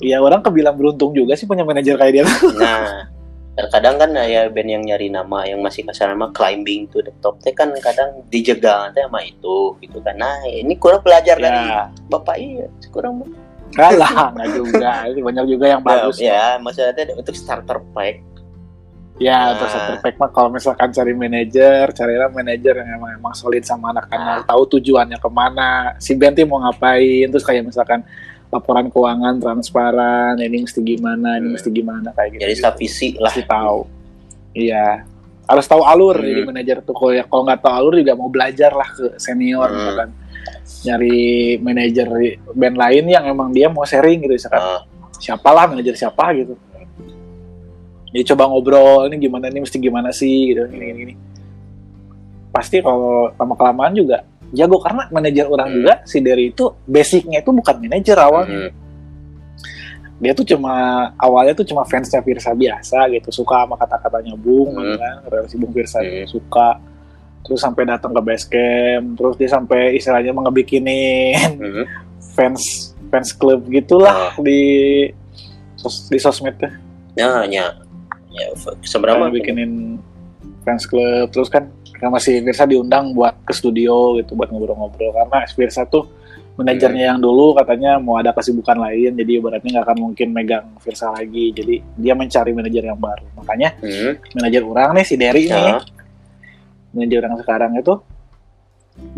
Ya 0.00 0.22
orang 0.24 0.40
kebilang 0.40 0.78
beruntung 0.78 1.12
juga 1.12 1.36
sih 1.36 1.44
punya 1.44 1.66
manajer 1.66 1.98
kayak 1.98 2.12
dia. 2.12 2.24
Nah, 2.62 3.10
terkadang 3.56 3.96
kan 3.96 4.12
ya 4.12 4.52
band 4.52 4.68
yang 4.68 4.84
nyari 4.84 5.08
nama 5.08 5.48
yang 5.48 5.64
masih 5.64 5.80
kasar 5.88 6.12
nama 6.12 6.28
climbing 6.36 6.84
to 6.92 7.00
the 7.00 7.12
top 7.24 7.40
teh 7.40 7.56
kan 7.56 7.72
kadang 7.80 8.20
dijegal 8.28 8.92
teh 8.92 9.00
sama 9.04 9.24
itu 9.24 9.72
gitu 9.80 9.98
kan. 10.04 10.16
Nah, 10.20 10.44
ini 10.44 10.76
kurang 10.76 11.00
belajar 11.00 11.40
dari 11.40 11.56
ya, 11.56 11.88
bapak 12.12 12.36
iya, 12.36 12.68
kurang 12.92 13.24
kalah 13.72 14.32
nggak 14.36 14.48
juga. 14.54 15.08
Banyak 15.08 15.44
juga 15.48 15.64
yang 15.72 15.80
bagus. 15.80 16.20
ya, 16.20 16.60
maksudnya 16.60 16.92
teh 16.92 17.16
untuk 17.16 17.32
starter 17.32 17.80
pack. 17.96 18.35
Ya, 19.16 19.48
Nah. 19.48 19.56
terus 19.56 19.72
pack 19.98 20.16
mah 20.16 20.28
kalau 20.28 20.52
misalkan 20.52 20.92
cari 20.92 21.10
manajer, 21.10 21.88
carilah 21.90 22.28
manajer 22.28 22.76
yang 22.76 23.00
emang 23.00 23.16
emang 23.16 23.32
solid 23.32 23.64
sama 23.64 23.88
anak-anak, 23.90 24.44
tahu 24.44 24.76
tujuannya 24.76 25.16
ke 25.16 25.30
mana, 25.30 25.96
si 25.96 26.12
Benti 26.12 26.44
mau 26.44 26.60
ngapain, 26.60 27.24
terus 27.26 27.40
kayak 27.40 27.64
misalkan 27.64 28.04
laporan 28.46 28.86
keuangan 28.86 29.40
transparan, 29.40 30.36
ini 30.36 30.62
mesti 30.62 30.80
gimana, 30.80 31.40
ini 31.40 31.48
mesti 31.50 31.68
gimana 31.70 32.12
kayak 32.12 32.28
gitu. 32.30 32.40
Jadi 32.44 32.54
savisi 32.54 33.08
lah. 33.16 33.32
Pasti 33.32 33.42
tahu. 33.42 33.80
Iya. 34.52 34.88
Harus 35.46 35.64
tahu 35.64 35.80
alur 35.80 36.16
Hmm. 36.18 36.26
jadi 36.26 36.40
manajer 36.44 36.76
tuh 36.82 36.92
kalau 36.92 37.12
ya- 37.12 37.24
kalau 37.24 37.42
nggak 37.42 37.60
tahu 37.62 37.72
alur 37.72 37.94
juga 37.96 38.12
mau 38.14 38.26
belajar 38.26 38.70
lah 38.70 38.88
ke 38.90 39.16
senior 39.16 39.64
Hmm. 39.64 39.76
misalkan 39.78 40.08
nyari 40.82 41.18
manajer 41.56 42.08
band 42.52 42.76
lain 42.76 43.04
yang 43.06 43.24
emang 43.24 43.48
dia 43.50 43.66
mau 43.66 43.82
sharing 43.82 44.20
gitu 44.20 44.34
misalkan 44.34 44.58
Nah, 44.60 44.82
siapalah 45.16 45.64
manajer 45.66 45.94
siapa 45.96 46.34
gitu 46.34 46.58
jadi 48.10 48.22
coba 48.34 48.42
ngobrol 48.48 49.06
ini 49.08 49.16
gimana 49.18 49.48
ini 49.48 49.60
mesti 49.62 49.76
gimana 49.78 50.10
sih 50.10 50.54
gitu 50.54 50.62
ini 50.70 50.86
ini, 50.90 51.00
ini. 51.06 51.14
pasti 52.50 52.80
kalau 52.80 53.28
lama 53.34 53.54
kelamaan 53.54 53.92
juga 53.92 54.24
jago 54.54 54.78
karena 54.78 55.04
manajer 55.10 55.44
orang 55.44 55.68
Hmm. 55.68 55.76
juga 55.82 55.94
si 56.06 56.22
Derry 56.22 56.54
itu 56.54 56.64
basicnya 56.86 57.42
itu 57.42 57.50
bukan 57.50 57.76
manajer 57.82 58.16
awalnya 58.16 58.70
hmm, 58.70 58.84
dia 60.16 60.32
tuh 60.32 60.46
cuma 60.48 60.72
awalnya 61.20 61.52
tuh 61.52 61.66
cuma 61.68 61.84
fansnya 61.84 62.24
Virsa 62.24 62.56
biasa 62.56 63.04
gitu 63.12 63.28
suka 63.34 63.66
sama 63.68 63.76
kata-katanya 63.76 64.32
Bung 64.38 64.72
Hmm. 64.72 64.96
kan 64.96 65.14
relasi 65.28 65.58
Bung 65.60 65.74
Virsa 65.74 66.00
Hmm. 66.00 66.24
suka 66.24 66.80
terus 67.44 67.62
sampai 67.62 67.86
datang 67.86 68.10
ke 68.10 68.20
base 68.22 68.46
camp 68.48 69.14
terus 69.14 69.34
dia 69.36 69.46
sampai 69.46 69.94
istilahnya 69.94 70.32
mau 70.32 70.42
ngebikinin 70.46 71.36
hmm, 71.60 71.84
fans 72.34 72.90
fans 73.06 73.30
club 73.30 73.62
gitulah 73.68 74.34
di 74.40 74.62
sos 75.76 76.08
di 76.08 76.18
sosmednya 76.18 76.74
ya 77.14 77.46
ya 77.46 77.70
ya 78.36 78.48
seberapa 78.84 79.32
bikinin 79.32 79.98
fans 80.62 80.84
club 80.84 81.30
terus 81.30 81.48
kan 81.48 81.70
kan 81.96 82.12
masih 82.12 82.44
Virsa 82.44 82.68
diundang 82.68 83.16
buat 83.16 83.32
ke 83.48 83.56
studio 83.56 84.20
gitu 84.20 84.36
buat 84.36 84.52
ngobrol-ngobrol. 84.52 85.16
Karena 85.16 85.48
Virsa 85.48 85.88
tuh 85.88 86.04
manajernya 86.56 87.12
yang 87.12 87.20
dulu 87.20 87.52
katanya 87.52 88.00
mau 88.00 88.16
ada 88.16 88.32
kesibukan 88.32 88.80
lain 88.80 89.12
jadi 89.12 89.40
ibaratnya 89.40 89.70
nggak 89.76 89.86
akan 89.88 89.98
mungkin 90.10 90.28
megang 90.32 90.66
Virsa 90.84 91.08
lagi. 91.14 91.56
Jadi 91.56 91.80
dia 91.96 92.12
mencari 92.12 92.52
manajer 92.52 92.84
yang 92.84 93.00
baru. 93.00 93.24
Makanya 93.40 93.68
Hmm, 93.80 94.12
manajer 94.36 94.62
orang 94.64 94.88
nih 94.96 95.04
si 95.08 95.14
Derry 95.16 95.44
nih. 95.48 95.56
Ya. 95.56 95.80
manajer 96.96 97.18
orang 97.28 97.36
sekarang 97.44 97.72
itu 97.76 97.94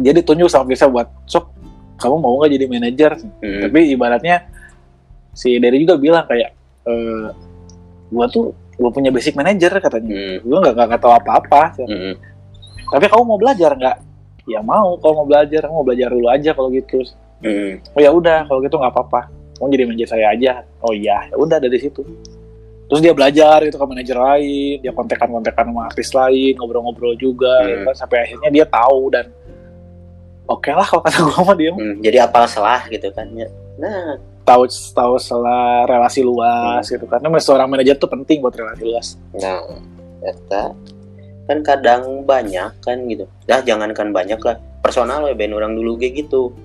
dia 0.03 0.13
ditunjuk 0.15 0.51
sama 0.51 0.67
Virsa 0.67 0.87
buat 0.91 1.07
sok 1.27 1.47
kamu 1.99 2.17
mau 2.23 2.39
nggak 2.39 2.53
jadi 2.55 2.67
manajer? 2.71 3.11
Hmm, 3.43 3.63
tapi 3.67 3.79
ibaratnya 3.91 4.47
si 5.35 5.59
Derry 5.59 5.83
juga 5.83 5.99
bilang 5.99 6.27
kayak 6.27 6.51
eh 6.87 7.27
gua 8.11 8.27
tuh 8.31 8.55
gua 8.79 8.91
punya 8.95 9.11
basic 9.11 9.35
manajer 9.35 9.75
katanya. 9.77 10.15
Hmm, 10.15 10.37
gua 10.47 10.59
nggak 10.63 10.75
nggak 10.89 11.01
tahu 11.03 11.13
apa-apa. 11.13 11.63
Hmm, 11.83 12.15
tapi 12.89 13.05
kamu 13.11 13.23
mau 13.27 13.37
belajar 13.37 13.75
nggak? 13.75 13.97
Ya 14.49 14.65
mau 14.65 14.97
kalau 14.97 15.23
mau 15.23 15.27
belajar 15.29 15.67
mau 15.69 15.85
belajar 15.85 16.09
dulu 16.09 16.27
aja 16.31 16.51
kalau 16.55 16.71
gitu. 16.73 17.03
Hmm. 17.39 17.79
oh 17.95 18.01
ya 18.03 18.11
udah 18.11 18.47
kalau 18.47 18.63
gitu 18.63 18.79
nggak 18.79 18.95
apa-apa. 18.95 19.21
Kamu 19.59 19.69
jadi 19.75 19.85
manajer 19.85 20.09
saya 20.09 20.27
aja. 20.33 20.53
Oh 20.81 20.95
iya. 20.95 21.27
Ya 21.29 21.37
udah 21.37 21.59
dari 21.59 21.77
situ. 21.77 22.01
Terus 22.89 23.05
dia 23.05 23.13
belajar 23.13 23.61
gitu 23.69 23.77
ke 23.77 23.85
manajer 23.85 24.17
lain 24.17 24.81
dia 24.81 24.97
kontekan-kontekan 24.97 25.69
sama 25.69 25.93
artis 25.93 26.09
lain 26.17 26.57
ngobrol-ngobrol 26.57 27.13
juga 27.21 27.61
Hmm. 27.61 27.69
ya 27.69 27.77
kan. 27.91 27.95
Sampai 27.99 28.19
akhirnya 28.25 28.49
dia 28.49 28.65
tahu 28.65 29.13
dan 29.13 29.29
oke 30.49 30.71
lah 30.73 30.87
kalau 30.89 31.03
kata 31.05 31.19
gue 31.21 31.41
mah 31.45 31.57
dia. 31.59 31.73
Hmm, 31.77 31.95
jadi 32.01 32.17
apal 32.25 32.49
salah 32.49 32.89
gitu 32.89 33.13
kan 33.13 33.29
ya. 33.37 33.47
Nah 33.77 34.17
tahu 34.49 34.65
tahu 34.97 35.15
setelah 35.21 35.85
relasi 35.85 36.25
luas 36.25 36.89
gitu. 36.89 37.05
Karena 37.05 37.29
seorang 37.37 37.69
manajer 37.69 38.01
tuh 38.01 38.09
penting 38.09 38.41
buat 38.41 38.57
relasi 38.57 38.83
luas. 38.89 39.07
Nah 39.37 39.61
eta 40.25 40.73
kan 41.45 41.59
kadang 41.61 42.25
banyak 42.25 42.81
kan 42.81 43.05
gitu. 43.05 43.29
Dah 43.45 43.61
jangankan 43.61 44.11
banyak 44.17 44.41
lah. 44.41 44.57
Personal 44.81 45.29
we 45.29 45.37
ben 45.37 45.53
orang 45.53 45.77
dulu 45.77 46.01
kayak 46.01 46.25
gitu. 46.25 46.57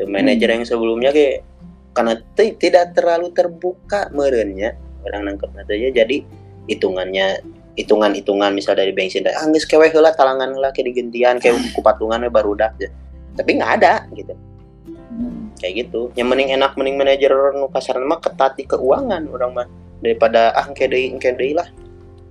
The 0.00 0.10
manager 0.10 0.50
Hmm. 0.50 0.56
yang 0.58 0.64
sebelumnya 0.66 1.10
kayak 1.14 1.46
karena 1.92 2.16
ti- 2.34 2.56
tidak 2.56 2.96
terlalu 2.96 3.30
terbuka 3.36 4.08
merenya 4.16 4.72
orang 5.04 5.28
nangkep 5.28 5.52
aja 5.52 5.92
jadi 5.92 6.24
hitungannya 6.64 7.44
hitungan-hitungan 7.76 8.52
misal 8.52 8.72
dari 8.72 8.96
bensin 8.96 9.28
ah 9.28 9.44
geus 9.52 9.68
kewe 9.68 9.92
heula 9.92 10.12
talangan 10.16 10.56
heula 10.56 10.72
kayak 10.72 10.92
digentian 10.92 11.36
kayak 11.36 11.60
kupatungan 11.76 12.24
baru 12.32 12.56
dah 12.56 12.72
tapi 13.36 13.60
nggak 13.60 13.72
ada 13.80 14.08
gitu 14.16 14.32
kayak 15.62 15.86
gitu. 15.86 16.10
Yang 16.18 16.26
mending 16.26 16.50
enak 16.58 16.74
mending 16.74 16.98
manajer 16.98 17.32
nu 17.54 17.70
kasar 17.70 18.02
mah 18.02 18.18
ketat 18.18 18.58
di 18.58 18.66
keuangan 18.66 19.30
orang 19.30 19.50
mah. 19.54 19.66
Daripada 20.02 20.50
ah 20.58 20.66
engke 20.66 20.90
deui 20.90 21.14
engke 21.14 21.30
deui 21.38 21.54
lah. 21.54 21.70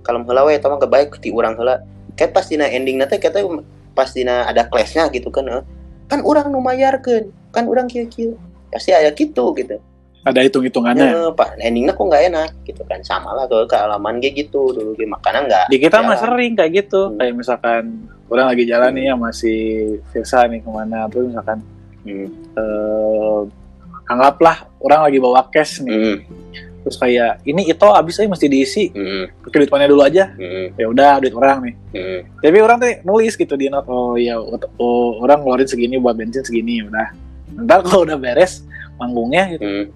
Kalau 0.04 0.20
heula 0.28 0.44
we 0.44 0.60
eta 0.60 0.68
mah 0.68 0.76
baik 0.76 1.16
ti 1.24 1.32
urang 1.32 1.56
heula. 1.56 1.80
Kayak 2.12 2.36
pas 2.36 2.44
dina 2.44 2.68
ending 2.68 3.00
nanti 3.00 3.16
kita 3.16 3.40
pas 3.96 4.12
dina 4.12 4.44
ada 4.44 4.68
clashnya 4.68 5.08
gitu 5.08 5.32
kan 5.32 5.48
eh. 5.48 5.64
kan 6.12 6.20
orang 6.20 6.52
nu 6.52 6.60
mayarkeun 6.60 7.32
kan 7.56 7.64
orang 7.64 7.88
kieu-kieu. 7.88 8.36
Pasti 8.68 8.92
aya 8.92 9.08
gitu 9.16 9.56
gitu. 9.56 9.80
Ada 10.22 10.38
hitung-hitungannya. 10.46 11.06
Ya, 11.10 11.22
pak 11.34 11.58
endingnya 11.58 11.98
kok 11.98 12.06
nggak 12.06 12.24
enak 12.30 12.50
gitu 12.62 12.82
kan. 12.86 13.02
Sama 13.02 13.34
lah 13.34 13.50
ke 13.50 13.66
kealaman 13.66 14.22
kayak 14.22 14.46
gitu 14.46 14.70
dulu 14.70 14.94
kayak 14.94 15.18
makanan 15.18 15.42
nggak 15.50 15.66
di 15.66 15.78
kita 15.82 15.98
mah 15.98 16.18
sering 16.20 16.52
kayak 16.54 16.72
gitu. 16.86 17.10
Hmm. 17.10 17.18
kayak 17.18 17.34
misalkan 17.34 17.82
orang 18.30 18.46
lagi 18.54 18.64
jalan 18.64 18.90
nih 18.94 19.04
ya 19.10 19.14
masih 19.18 19.60
Virsa 20.14 20.46
nih 20.46 20.62
ke 20.62 20.70
mana. 20.70 21.10
Terus 21.10 21.34
misalkan 21.34 21.58
hmm. 22.06 22.28
eh, 22.54 23.01
anggaplah 24.12 24.68
orang 24.82 25.00
lagi 25.08 25.18
bawa 25.18 25.46
cash 25.48 25.80
nih. 25.84 25.92
Hmm. 25.92 26.18
terus 26.82 26.98
kayak 26.98 27.38
ini 27.46 27.70
itu 27.70 27.86
habis 27.86 28.18
aja 28.18 28.26
mesti 28.26 28.46
diisi. 28.50 28.84
Hmm. 28.90 29.30
pakai 29.46 29.58
duit 29.62 29.70
mana 29.70 29.86
dulu 29.86 30.02
aja. 30.02 30.34
Hmm. 30.34 30.74
ya 30.74 30.86
udah 30.90 31.12
duit 31.22 31.34
orang 31.34 31.58
nih. 31.62 31.74
Hmm. 31.94 32.20
tapi 32.42 32.58
orang 32.58 32.76
tuh 32.82 32.90
nulis 33.06 33.34
gitu 33.38 33.54
di 33.54 33.66
note 33.70 33.86
oh 33.86 34.18
ya 34.18 34.36
oh, 34.38 35.10
orang 35.22 35.46
ngeluarin 35.46 35.68
segini 35.70 35.96
buat 36.02 36.18
bensin 36.18 36.42
segini 36.42 36.82
ya 36.82 36.84
udah. 36.90 37.08
Ntar 37.62 37.78
kalau 37.86 38.02
udah 38.04 38.18
beres 38.18 38.66
manggungnya 38.98 39.56
gitu. 39.56 39.64
Hmm. 39.64 39.86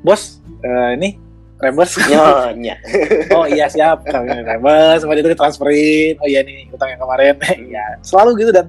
bos 0.00 0.40
eh, 0.64 0.96
ini 0.96 1.30
reimburse 1.60 2.00
nyonya. 2.10 2.76
Oh 3.36 3.46
iya 3.46 3.68
siap. 3.68 4.02
Kami 4.08 4.42
reimburse 4.42 5.04
sama 5.04 5.14
itu 5.14 5.30
ditransferin. 5.30 6.16
Oh 6.18 6.26
iya 6.26 6.40
nih 6.42 6.66
utang 6.72 6.90
yang 6.90 7.00
kemarin. 7.00 7.36
Ya 7.76 7.84
selalu 8.02 8.42
gitu 8.42 8.50
dan 8.50 8.66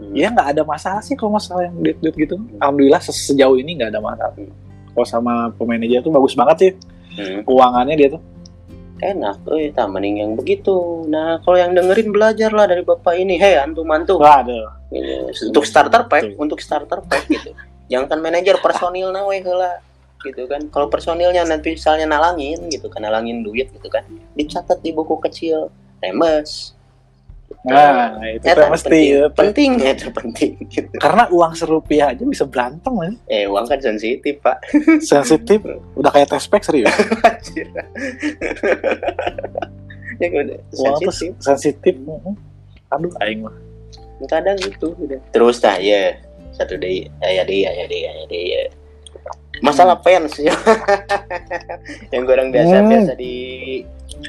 Hmm. 0.00 0.16
ya 0.16 0.32
nggak 0.32 0.48
ada 0.56 0.62
masalah 0.64 1.04
sih 1.04 1.12
kalau 1.12 1.36
masalah 1.36 1.68
yang 1.68 1.76
duit 1.76 2.00
duit 2.00 2.16
gitu. 2.16 2.40
Alhamdulillah 2.56 3.04
se- 3.04 3.12
sejauh 3.12 3.60
ini 3.60 3.76
nggak 3.76 3.92
ada 3.92 4.00
masalah. 4.00 4.32
Kalau 4.90 5.06
sama 5.06 5.52
pemanajer 5.54 6.00
tuh 6.00 6.08
bagus 6.08 6.32
banget 6.32 6.56
sih. 6.58 6.72
Hmm. 7.10 7.44
keuangannya 7.44 7.94
dia 7.94 8.08
tuh. 8.16 8.22
Enak 9.00 9.44
eh 9.56 9.72
tak 9.72 9.88
mending 9.88 10.16
yang 10.20 10.32
begitu. 10.36 11.04
Nah 11.08 11.40
kalau 11.40 11.56
yang 11.56 11.72
dengerin 11.72 12.12
belajar 12.12 12.52
lah 12.52 12.64
dari 12.64 12.80
bapak 12.80 13.16
ini. 13.16 13.36
Hei 13.36 13.56
antum 13.56 13.84
antum 13.92 14.20
wah 14.20 14.40
ada 14.40 14.76
Gitu. 14.90 15.48
untuk 15.54 15.62
starter 15.62 16.10
pack 16.10 16.34
Betul. 16.34 16.42
untuk 16.42 16.58
starter 16.58 16.98
pack 17.04 17.24
gitu. 17.28 17.54
Jangan 17.92 18.06
kan 18.10 18.18
manajer 18.20 18.56
personil 18.58 19.08
nawe 19.10 19.36
heula 19.40 19.78
gitu 20.20 20.44
kan. 20.44 20.66
Kalau 20.68 20.90
personilnya 20.92 21.46
nanti 21.46 21.78
misalnya 21.78 22.04
nalangin 22.04 22.68
gitu 22.68 22.90
kan 22.92 23.00
nalangin 23.00 23.40
duit 23.40 23.70
gitu 23.72 23.88
kan. 23.88 24.04
Dicatat 24.34 24.80
di 24.80 24.90
buku 24.92 25.16
kecil. 25.22 25.70
Remes 26.00 26.72
nah 27.60 28.16
itu 28.24 28.40
Eta 28.40 28.64
tuh 28.64 28.72
mesti 28.72 28.88
penting, 28.88 29.10
itu. 29.12 29.36
penting 29.36 29.70
itu 29.84 30.08
penting. 30.08 30.52
Gitu 30.72 30.96
karena 31.04 31.28
uang 31.28 31.52
serupiah 31.52 32.16
aja 32.16 32.24
bisa 32.24 32.48
berantem 32.48 32.92
kan? 32.96 33.14
Eh 33.28 33.44
uang 33.44 33.68
kan 33.68 33.80
sensitif 33.84 34.40
pak. 34.40 34.64
Sensitif? 35.12 35.60
Udah 35.92 36.08
kayak 36.08 36.32
tespek 36.32 36.64
serius? 36.64 36.88
Ya 40.20 40.28
udah 40.28 40.60
uang 40.76 41.00
sensitif. 41.08 41.32
sensitif 41.40 41.94
aduh 42.92 43.08
aing 43.24 43.40
mah. 43.40 43.56
Kadang 44.28 44.60
gitu 44.60 44.92
udah. 45.00 45.16
Terus 45.32 45.64
nah 45.64 45.80
ya 45.80 46.12
satu 46.52 46.76
day 46.76 47.08
ya 47.24 47.40
deh 47.40 47.64
ya 47.64 47.72
deh 47.72 48.00
ya 48.04 48.12
deh 48.28 48.42
ya 48.52 48.62
masalah 49.60 49.96
fans 50.00 50.36
ya 50.36 50.52
yang 52.12 52.24
orang 52.24 52.48
biasa 52.50 52.74
Hmm. 52.76 52.88
biasa 52.88 53.12
di 53.14 53.34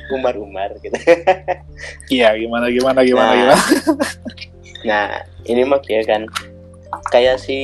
umar-umar 0.09 0.75
gitu. 0.79 0.93
Iya 2.13 2.35
gimana 2.37 2.67
gimana 2.69 2.99
gimana 3.01 3.31
Nah. 3.31 3.35
gimana? 3.35 3.55
Nah 4.87 5.05
ini 5.45 5.61
mah 5.63 5.79
ya 5.85 6.01
kan 6.03 6.25
kayak 7.09 7.37
si 7.37 7.59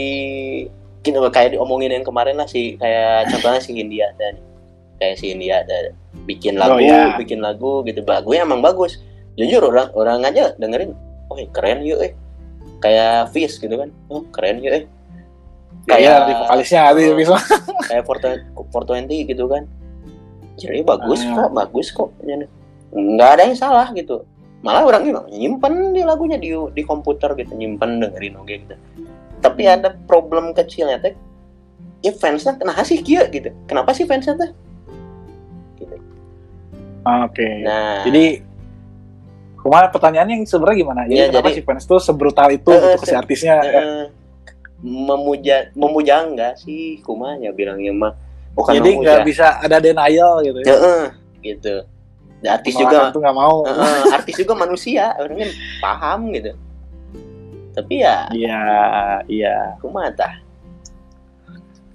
kita 1.01 1.17
kayak 1.31 1.55
diomongin 1.55 1.91
yang 1.91 2.03
kemarin 2.03 2.35
lah 2.35 2.45
si 2.45 2.75
kayak 2.77 3.31
contohnya 3.31 3.59
si 3.59 3.71
India 3.73 4.11
dan 4.17 4.37
kayak 4.99 5.15
si 5.17 5.31
India 5.31 5.63
ada 5.63 5.93
bikin 6.25 6.57
lagu 6.57 6.77
Oh, 6.77 6.81
iya. 6.81 7.15
bikin 7.15 7.39
lagu 7.39 7.81
gitu. 7.83 8.03
Lagunya 8.03 8.43
emang 8.43 8.59
bagus. 8.61 8.99
Jujur 9.37 9.61
orang 9.65 9.89
orang 9.93 10.19
aja 10.25 10.51
dengerin 10.57 10.91
oh 11.29 11.37
keren 11.53 11.85
yuk 11.85 12.01
eh. 12.01 12.13
Kayak 12.77 13.33
Fish 13.33 13.57
gitu 13.57 13.73
kan 13.73 13.89
oh 14.09 14.21
keren 14.29 14.61
yuk 14.61 14.73
eh 14.73 14.83
kayak 15.87 16.17
di 16.21 16.33
vokalisnya 16.35 16.81
ada 16.85 16.99
Oh. 17.01 17.15
bisa 17.15 17.33
kayak 17.89 18.03
420 18.03 19.23
gitu 19.25 19.45
kan. 19.47 19.63
Jadi 20.55 20.79
bagus 20.81 21.21
Ah. 21.23 21.33
kok 21.37 21.51
bagus 21.53 21.87
kok. 21.89 22.09
Nggak 22.89 23.29
ada 23.31 23.43
yang 23.43 23.55
salah 23.55 23.87
gitu. 23.91 24.27
Malah 24.59 24.83
orang 24.83 25.03
ini 25.05 25.13
nyimpen 25.39 25.91
di 25.91 26.01
lagunya 26.01 26.35
di 26.35 26.49
di 26.49 26.81
komputer 26.81 27.33
gitu. 27.35 27.53
Nyimpen 27.53 27.99
dengerin 27.99 28.35
oke 28.35 28.53
gitu. 28.57 28.75
Tapi 29.37 29.63
Hmm. 29.63 29.73
ada 29.75 29.89
problem 29.95 30.51
kecilnya 30.51 30.97
teh 30.99 31.13
ya 31.99 32.11
fansnya 32.11 32.55
kenapa 32.55 32.81
sih 32.81 32.99
kia 32.99 33.25
gitu. 33.27 33.53
Kenapa 33.65 33.93
sih 33.93 34.03
fansnya 34.03 34.33
teh 34.35 34.49
gitu. 35.77 35.95
oke. 37.03 37.47
Nah. 37.61 38.01
Jadi 38.03 38.25
kemarin 39.57 39.89
pertanyaannya 39.89 40.33
yang 40.35 40.45
sebenarnya 40.45 40.77
gimana? 40.79 41.01
Jadi 41.03 41.13
Iya, 41.13 41.25
kenapa 41.29 41.47
jadi- 41.47 41.55
si 41.55 41.61
fans 41.61 41.83
tuh 41.83 41.99
sebrutal 41.99 42.49
itu 42.49 42.67
Eh, 42.67 42.81
untuk 42.81 43.03
si 43.03 43.07
se- 43.07 43.15
artisnya 43.15 43.55
eh, 43.59 44.03
memuja 44.81 45.73
memuja 45.73 46.21
enggak 46.25 46.53
sih? 46.61 47.01
Kumanya 47.01 47.49
bilangnya 47.53 47.93
mah. 47.93 48.13
Bukan 48.57 48.77
jadi 48.81 48.89
nggak 48.97 49.21
bisa 49.25 49.61
ada 49.61 49.77
denial 49.77 50.41
gitu 50.41 50.59
ya? 50.65 50.67
Heeh, 50.73 51.03
gitu. 51.45 51.75
Dan 52.41 52.49
artis 52.61 52.73
Penolakan 52.77 52.93
juga 52.93 53.13
tuh 53.13 53.21
nggak 53.21 53.37
mau. 53.37 53.57
Heeh, 53.65 54.01
artis 54.17 54.35
juga 54.37 54.53
manusia 54.57 55.03
orang 55.17 55.37
kan 55.45 55.51
paham 55.81 56.19
gitu. 56.33 56.51
Tapi 57.77 57.93
ya 58.01 58.25
iya 58.33 58.61
iya. 59.29 59.55
Kumaha 59.81 60.09
tah. 60.13 60.33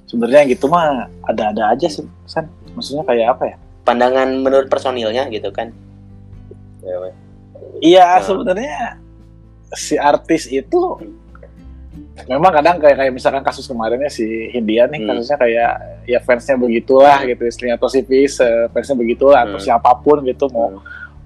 Sebenarnya 0.07 0.55
gitu 0.55 0.69
mah 0.71 1.09
ada-ada 1.27 1.75
aja 1.75 1.87
sih 1.91 2.07
san. 2.27 2.47
Maksudnya 2.75 3.03
kayak 3.03 3.39
apa 3.39 3.45
ya? 3.55 3.57
Pandangan 3.83 4.29
menurut 4.39 4.71
personilnya 4.71 5.27
gitu 5.35 5.51
kan? 5.51 5.75
Ya, 6.83 6.95
iya 7.83 8.07
Nah. 8.19 8.23
sebenarnya 8.23 8.79
si 9.75 9.95
artis 9.99 10.47
itu 10.51 10.79
memang 12.23 12.53
kadang 12.53 12.77
kayak 12.77 12.97
kayak 12.99 13.13
misalkan 13.13 13.41
kasus 13.41 13.65
kemarinnya 13.65 14.07
si 14.07 14.25
Hindia 14.49 14.85
nih 14.85 15.01
Hmm. 15.01 15.09
kasusnya 15.11 15.37
kayak 15.37 15.73
ya 16.05 16.19
fansnya 16.19 16.57
begitulah 16.57 17.25
gitu 17.25 17.43
istilahnya 17.43 17.77
atau 17.77 17.89
si 17.89 18.01
Fis 18.03 18.37
eh, 18.39 18.69
fansnya 18.69 18.95
begitulah 18.95 19.41
atau 19.43 19.57
Hmm. 19.57 19.65
siapa 19.65 19.91
pun 19.97 20.21
gitu 20.23 20.47
mau 20.49 20.77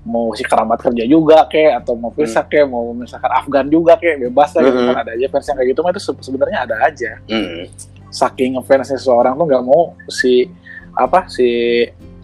mau 0.02 0.30
si 0.30 0.46
kerabat 0.46 0.78
kerja 0.78 1.02
juga 1.04 1.42
kek 1.44 1.82
atau 1.82 1.98
mau 1.98 2.10
Firsa 2.10 2.42
kek 2.42 2.62
mau 2.64 2.94
misalkan 2.94 3.26
Afgan 3.28 3.66
juga 3.66 3.96
kek 3.96 4.22
bebas 4.22 4.54
lah 4.54 4.62
gitu 4.62 4.78
Hmm. 4.78 4.88
kan 4.88 4.96
ada 5.02 5.10
aja 5.12 5.26
fans 5.26 5.44
yang 5.44 5.56
kayak 5.56 5.68
gitu 5.74 5.80
mah 5.80 5.90
itu 5.90 5.98
se- 6.00 6.22
sebenarnya 6.22 6.58
ada 6.62 6.76
aja 6.80 7.10
Hmm. 7.26 7.66
saking 8.08 8.54
ngefansnya 8.54 8.94
seseorang 8.94 9.34
tuh 9.34 9.44
nggak 9.44 9.64
mau 9.64 9.82
si 10.06 10.46
apa 10.94 11.26
si 11.26 11.48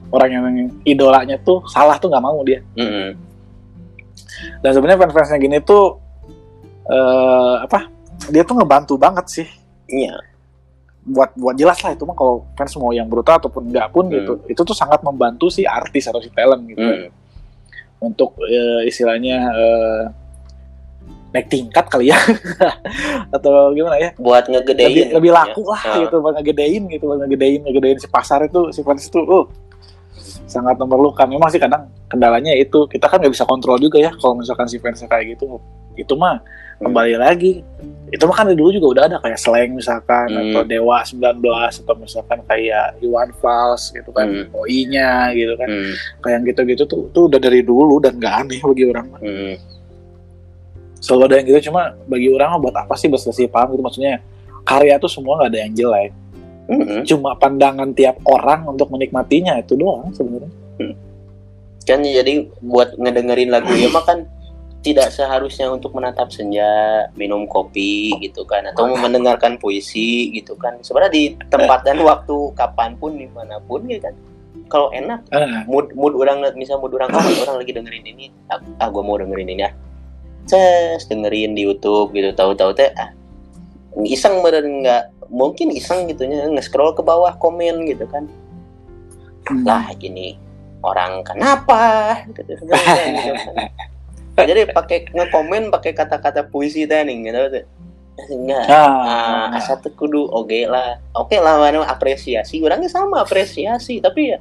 orang 0.09 0.31
yang 0.31 0.45
idolanya 0.83 1.35
tuh 1.37 1.67
salah 1.67 1.99
tuh 1.99 2.07
nggak 2.07 2.23
mau 2.23 2.39
dia 2.41 2.63
Mm-mm. 2.73 3.19
dan 4.63 4.71
sebenarnya 4.71 5.03
fans-fansnya 5.03 5.39
gini 5.39 5.59
tuh 5.59 5.99
eh 6.85 7.57
apa 7.63 7.91
dia 8.29 8.43
tuh 8.43 8.55
ngebantu 8.55 8.95
banget 8.97 9.27
sih 9.27 9.49
Iya. 9.87 10.17
buat 11.03 11.35
buat 11.35 11.55
jelas 11.55 11.83
lah 11.83 11.91
itu 11.91 12.03
mah 12.03 12.15
kalau 12.15 12.47
fans 12.53 12.77
mau 12.77 12.91
yang 12.91 13.07
brutal 13.07 13.35
ataupun 13.37 13.67
enggak 13.67 13.91
pun 13.91 14.07
Hmm. 14.07 14.15
gitu 14.15 14.33
itu 14.47 14.61
tuh 14.61 14.73
sangat 14.73 15.03
membantu 15.03 15.47
si 15.47 15.63
artis 15.63 16.07
atau 16.07 16.19
si 16.19 16.31
talent 16.31 16.63
gitu 16.65 16.79
Mm. 16.79 17.11
untuk 18.01 18.39
eh, 18.41 18.87
istilahnya 18.87 19.37
eh, 19.51 20.03
naik 21.33 21.49
tingkat 21.49 21.89
kali 21.89 22.09
ya 22.09 22.19
atau 23.37 23.73
gimana 23.73 23.97
ya 23.97 24.11
Buat 24.15 24.47
ngegedein. 24.47 24.87
lebih, 24.87 25.05
lebih 25.13 25.31
laku 25.33 25.63
lah 25.65 25.83
Ah. 25.83 25.97
gitu 25.99 26.21
buat 26.21 26.35
ngegedein 26.37 26.83
gitu 26.87 27.05
buat 27.05 27.19
ngegedein 27.21 27.61
ngegedein 27.63 27.99
si 27.99 28.07
pasar 28.07 28.45
itu 28.45 28.71
si 28.71 28.81
fans 28.81 29.03
itu 29.03 29.19
uh, 29.19 29.47
sangat 30.45 30.77
memerlukan 30.77 31.27
memang 31.27 31.49
sih 31.49 31.59
kadang 31.59 31.89
kendalanya 32.07 32.53
itu 32.53 32.85
kita 32.87 33.09
kan 33.09 33.19
nggak 33.19 33.33
bisa 33.33 33.43
kontrol 33.43 33.75
juga 33.77 33.99
ya 33.99 34.13
kalau 34.13 34.37
misalkan 34.37 34.69
si 34.69 34.77
fansnya 34.77 35.09
kayak 35.09 35.35
gitu 35.35 35.59
itu 35.95 36.15
mah 36.15 36.39
Hmm. 36.39 36.72
Kembali 36.83 37.15
lagi 37.17 37.63
itu 38.13 38.23
mah 38.29 38.37
kan 38.37 38.45
dari 38.45 38.61
dulu 38.61 38.71
juga 38.71 38.87
udah 38.93 39.03
ada 39.09 39.17
kayak 39.19 39.41
slang 39.41 39.73
misalkan 39.73 40.29
Hmm. 40.29 40.53
atau 40.53 40.63
dewa 40.63 41.01
19 41.01 41.41
atau 41.81 41.95
misalkan 41.97 42.39
kayak 42.45 43.01
Iwan 43.01 43.33
Fals 43.41 43.89
gitu 43.89 44.13
kan 44.13 44.29
Hmm. 44.29 44.53
OI-nya 44.53 45.33
gitu 45.33 45.57
kan 45.57 45.65
Mm. 45.65 45.93
kayak 46.21 46.33
yang 46.37 46.45
gitu-gitu 46.45 46.83
tuh 46.85 47.09
tuh 47.09 47.25
udah 47.25 47.41
dari 47.41 47.65
dulu 47.65 47.97
dan 47.99 48.21
nggak 48.21 48.35
aneh 48.45 48.61
bagi 48.61 48.85
orang 48.85 49.07
mah 49.09 49.21
Mm. 49.25 49.55
selalu 51.01 51.23
ada 51.25 51.35
yang 51.41 51.47
gitu 51.49 51.61
cuma 51.73 51.83
bagi 52.05 52.29
orang 52.29 52.49
mah 52.53 52.61
buat 52.61 52.77
apa 52.77 52.95
sih 52.95 53.09
berselisih 53.09 53.49
paham 53.49 53.73
gitu 53.73 53.83
maksudnya 53.83 54.21
karya 54.63 55.01
tuh 55.01 55.09
semua 55.09 55.41
nggak 55.41 55.51
ada 55.51 55.61
yang 55.65 55.73
jelek 55.73 56.13
Mm-mm. 56.69 57.01
cuma 57.03 57.35
pandangan 57.35 57.91
tiap 57.91 58.21
orang 58.23 58.69
untuk 58.69 58.87
menikmatinya 58.87 59.57
itu 59.57 59.73
doang 59.75 60.13
sebenarnya 60.13 60.53
Kan 61.83 61.99
jadi 61.99 62.47
buat 62.63 62.95
ngedengerin 62.95 63.51
lagu 63.51 63.67
ya 63.75 63.91
mah 63.91 64.05
kan 64.07 64.23
tidak 64.83 65.15
seharusnya 65.15 65.71
untuk 65.71 65.95
menatap 65.95 66.35
senja, 66.35 67.07
minum 67.15 67.47
kopi 67.47 68.11
gitu 68.19 68.43
kan 68.43 68.67
atau 68.75 68.91
mendengarkan 68.99 69.57
puisi 69.57 70.35
gitu 70.35 70.59
kan. 70.59 70.83
Sebenarnya 70.83 71.13
di 71.15 71.25
tempat 71.49 71.87
dan 71.87 72.03
waktu 72.03 72.51
kapan 72.59 72.99
pun 72.99 73.15
di 73.15 73.31
mana 73.31 73.63
pun 73.63 73.87
gitu 73.87 74.03
kan. 74.03 74.15
Kalau 74.67 74.89
enak 74.91 75.23
Ah, 75.31 75.65
mood 75.69 75.95
mood 75.95 76.17
orang 76.19 76.43
misal 76.57 76.81
mood 76.83 76.97
orang 76.97 77.13
oh, 77.13 77.21
orang 77.21 77.61
lagi 77.61 77.73
dengerin 77.77 78.05
ini 78.09 78.33
ah, 78.49 78.61
ah 78.81 78.89
gue 78.89 79.03
mau 79.05 79.21
dengerin 79.21 79.49
ini 79.53 79.63
ah 79.69 79.73
ces 80.49 81.05
dengerin 81.09 81.53
di 81.53 81.69
YouTube 81.69 82.17
gitu 82.17 82.33
tahu-tahu 82.33 82.73
teh 82.73 82.89
ah 82.97 83.13
iseng 84.01 84.41
bener 84.41 84.65
nggak 84.65 85.03
mungkin 85.29 85.73
iseng 85.77 86.09
gitunya 86.09 86.49
nge-scroll 86.49 86.97
ke 86.97 87.05
bawah 87.05 87.37
komen 87.37 87.85
gitu 87.85 88.09
kan 88.09 88.25
hmm. 89.49 89.65
lah 89.69 89.93
ini 90.01 90.41
orang 90.81 91.21
kenapa 91.23 92.17
gitu, 92.33 92.57
gitu 92.57 92.65
kan. 92.69 92.81
jadi 94.49 94.73
pakai 94.73 95.13
ngekomen 95.13 95.69
pakai 95.69 95.93
kata-kata 95.93 96.49
puisi 96.49 96.89
nih 96.89 97.17
gitu. 97.29 97.65
Enggak. 98.29 98.69
Ah, 98.69 98.93
ah 98.93 99.45
asa 99.57 99.81
teu 99.81 99.93
kudu 99.93 100.29
oge 100.29 100.69
lah. 100.69 101.01
Oke 101.17 101.41
lah 101.41 101.57
mana 101.57 101.85
apresiasi. 101.89 102.61
Orangnya 102.61 102.93
sama 102.93 103.25
apresiasi. 103.25 103.99
Tapi 103.99 104.37
ya 104.37 104.39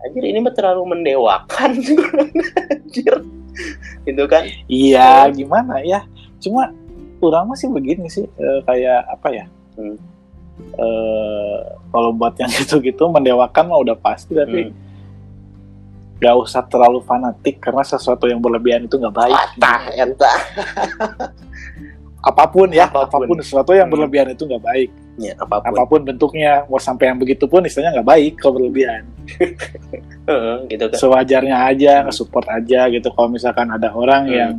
anjir 0.00 0.24
ini 0.24 0.38
mah 0.40 0.52
terlalu 0.52 0.96
mendewakan. 0.96 1.80
Anjir. 2.72 3.14
Itu 4.04 4.24
kan? 4.28 4.48
Iya 4.68 5.28
gimana 5.32 5.80
ya? 5.84 6.04
Cuma 6.40 6.72
orang 7.20 7.52
masih 7.52 7.68
begini 7.72 8.08
sih 8.08 8.24
eh, 8.24 8.60
kayak 8.64 9.00
apa 9.08 9.28
ya? 9.32 9.44
Hmm. 9.76 9.96
Eh, 10.60 11.58
kalau 11.88 12.12
buat 12.12 12.36
yang 12.36 12.52
gitu-gitu 12.60 13.08
mendewakan 13.08 13.64
mah 13.68 13.80
udah 13.80 13.96
pasti 13.96 14.36
tapi 14.36 14.70
Hmm. 14.70 14.89
Nggak 16.20 16.36
usah 16.36 16.62
terlalu 16.68 17.00
fanatik 17.00 17.58
karena 17.58 17.80
sesuatu 17.80 18.28
yang 18.28 18.38
berlebihan 18.38 18.84
itu 18.84 18.94
nggak 18.94 19.16
baik. 19.16 19.36
Tah, 19.56 19.82
eta. 19.90 20.32
Apa 22.20 22.44
pun 22.44 22.68
ya 22.68 22.84
Apa 22.84 23.08
pun. 23.08 23.24
apa 23.24 23.32
pun, 23.32 23.38
sesuatu 23.40 23.72
yang 23.72 23.88
Hmm. 23.88 23.96
berlebihan 23.96 24.28
itu 24.28 24.44
nggak 24.44 24.60
baik. 24.60 24.90
Ya 25.16 25.32
apa 25.40 25.56
pun. 25.56 25.68
Apa 25.72 25.82
pun 25.88 26.00
bentuknya 26.04 26.68
mau 26.68 26.76
sampai 26.76 27.08
yang 27.08 27.16
begitu 27.16 27.48
pun 27.48 27.64
istilahnya 27.64 27.96
nggak 27.96 28.08
baik 28.08 28.32
kalau 28.36 28.60
berlebihan. 28.60 29.08
Gitu 30.68 30.84
kan. 30.86 30.98
Sewajarnya 31.00 31.56
aja 31.64 31.92
Hmm. 31.98 32.04
nge-support 32.06 32.44
aja 32.46 32.86
gitu. 32.86 33.08
Kalau 33.08 33.32
misalkan 33.32 33.72
ada 33.72 33.88
orang 33.90 34.28
Hmm. 34.28 34.36
yang 34.36 34.52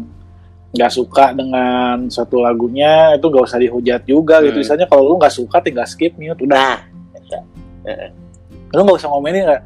nggak 0.74 0.90
suka 0.90 1.36
dengan 1.36 2.08
suatu 2.08 2.40
lagunya 2.40 3.14
itu 3.14 3.30
nggak 3.30 3.46
usah 3.46 3.60
dihujat 3.60 4.02
juga 4.06 4.42
gitu. 4.42 4.58
Hmm. 4.58 4.64
misalnya 4.66 4.86
kalau 4.90 5.04
lu 5.06 5.22
nggak 5.22 5.30
suka 5.32 5.62
tinggal 5.62 5.86
skip 5.86 6.18
mute 6.18 6.42
udah. 6.42 6.82
Nah 7.86 8.10
lu 8.72 8.82
nggak 8.82 8.98
usah 8.98 9.10
ngomenin 9.12 9.46
nggak 9.46 9.62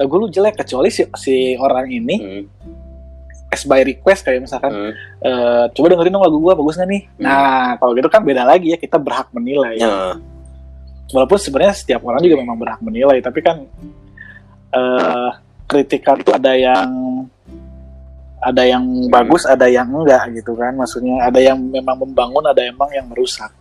lagu 0.00 0.14
lu 0.16 0.32
jelek 0.32 0.56
kecuali 0.56 0.88
si, 0.88 1.04
si 1.20 1.52
orang 1.60 1.92
ini 1.92 2.16
hmm, 2.16 2.42
as 3.52 3.68
by 3.68 3.84
request 3.84 4.24
kayak 4.24 4.40
misalkan 4.48 4.72
hmm. 4.72 4.92
eh, 5.20 5.64
coba 5.76 5.86
dengerin 5.92 6.16
dong 6.16 6.24
lagu 6.24 6.38
gua 6.40 6.56
bagus 6.56 6.80
nggak 6.80 6.88
nih? 6.88 7.02
Hmm. 7.04 7.22
nah 7.28 7.68
kalau 7.76 7.92
gitu 7.92 8.08
kan 8.08 8.24
beda 8.24 8.48
lagi 8.48 8.72
ya 8.72 8.78
kita 8.80 8.96
berhak 8.96 9.28
menilai. 9.36 9.76
Ya, 9.76 10.16
walaupun 11.12 11.36
sebenarnya 11.36 11.76
setiap 11.76 12.00
orang 12.08 12.24
juga 12.24 12.40
memang 12.40 12.56
berhak 12.56 12.80
menilai 12.80 13.20
tapi 13.20 13.44
kan 13.44 13.66
eh 14.72 15.30
kritikan 15.68 16.18
tuh 16.24 16.32
ada 16.34 16.56
yang 16.56 16.88
ada 18.40 18.64
yang 18.64 18.82
bagus 19.12 19.44
ada 19.44 19.68
yang 19.68 19.90
enggak 19.92 20.32
gitu 20.32 20.56
kan. 20.56 20.72
Maksudnya 20.80 21.28
ada 21.28 21.44
yang 21.44 21.60
memang 21.60 22.00
membangun 22.00 22.48
ada 22.48 22.64
emang 22.64 22.88
yang 22.96 23.04
merusak. 23.04 23.52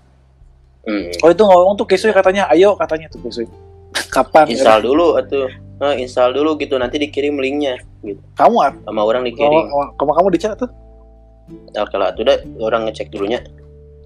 Hmm. 0.79 1.11
oh 1.21 1.29
itu 1.29 1.43
ngomong 1.43 1.75
tuh 1.75 1.83
Kisui 1.83 2.15
katanya 2.15 2.47
ayo 2.55 2.71
katanya 2.79 3.11
tuh 3.11 3.19
Kisui 3.19 3.51
kapan? 4.15 4.47
Install 4.47 4.87
dulu 4.87 5.19
atau 5.19 5.51
eh, 5.81 5.95
install 6.03 6.35
dulu 6.35 6.59
gitu. 6.59 6.75
Nanti 6.75 6.99
dikirim 6.99 7.39
linknya 7.39 7.79
gitu. 8.03 8.21
Kamu 8.35 8.55
Ar? 8.59 8.73
sama 8.83 9.01
orang 9.03 9.23
kamu 9.23 9.29
dikirim 9.33 9.63
kamu 9.95 10.11
kamu 10.15 10.27
dicat 10.35 10.53
tuh? 10.59 10.71
Nah, 11.73 11.85
kalau 11.89 12.13
itu 12.13 12.21
udah 12.21 12.37
orang 12.61 12.81
ngecek 12.89 13.09
dulunya. 13.09 13.41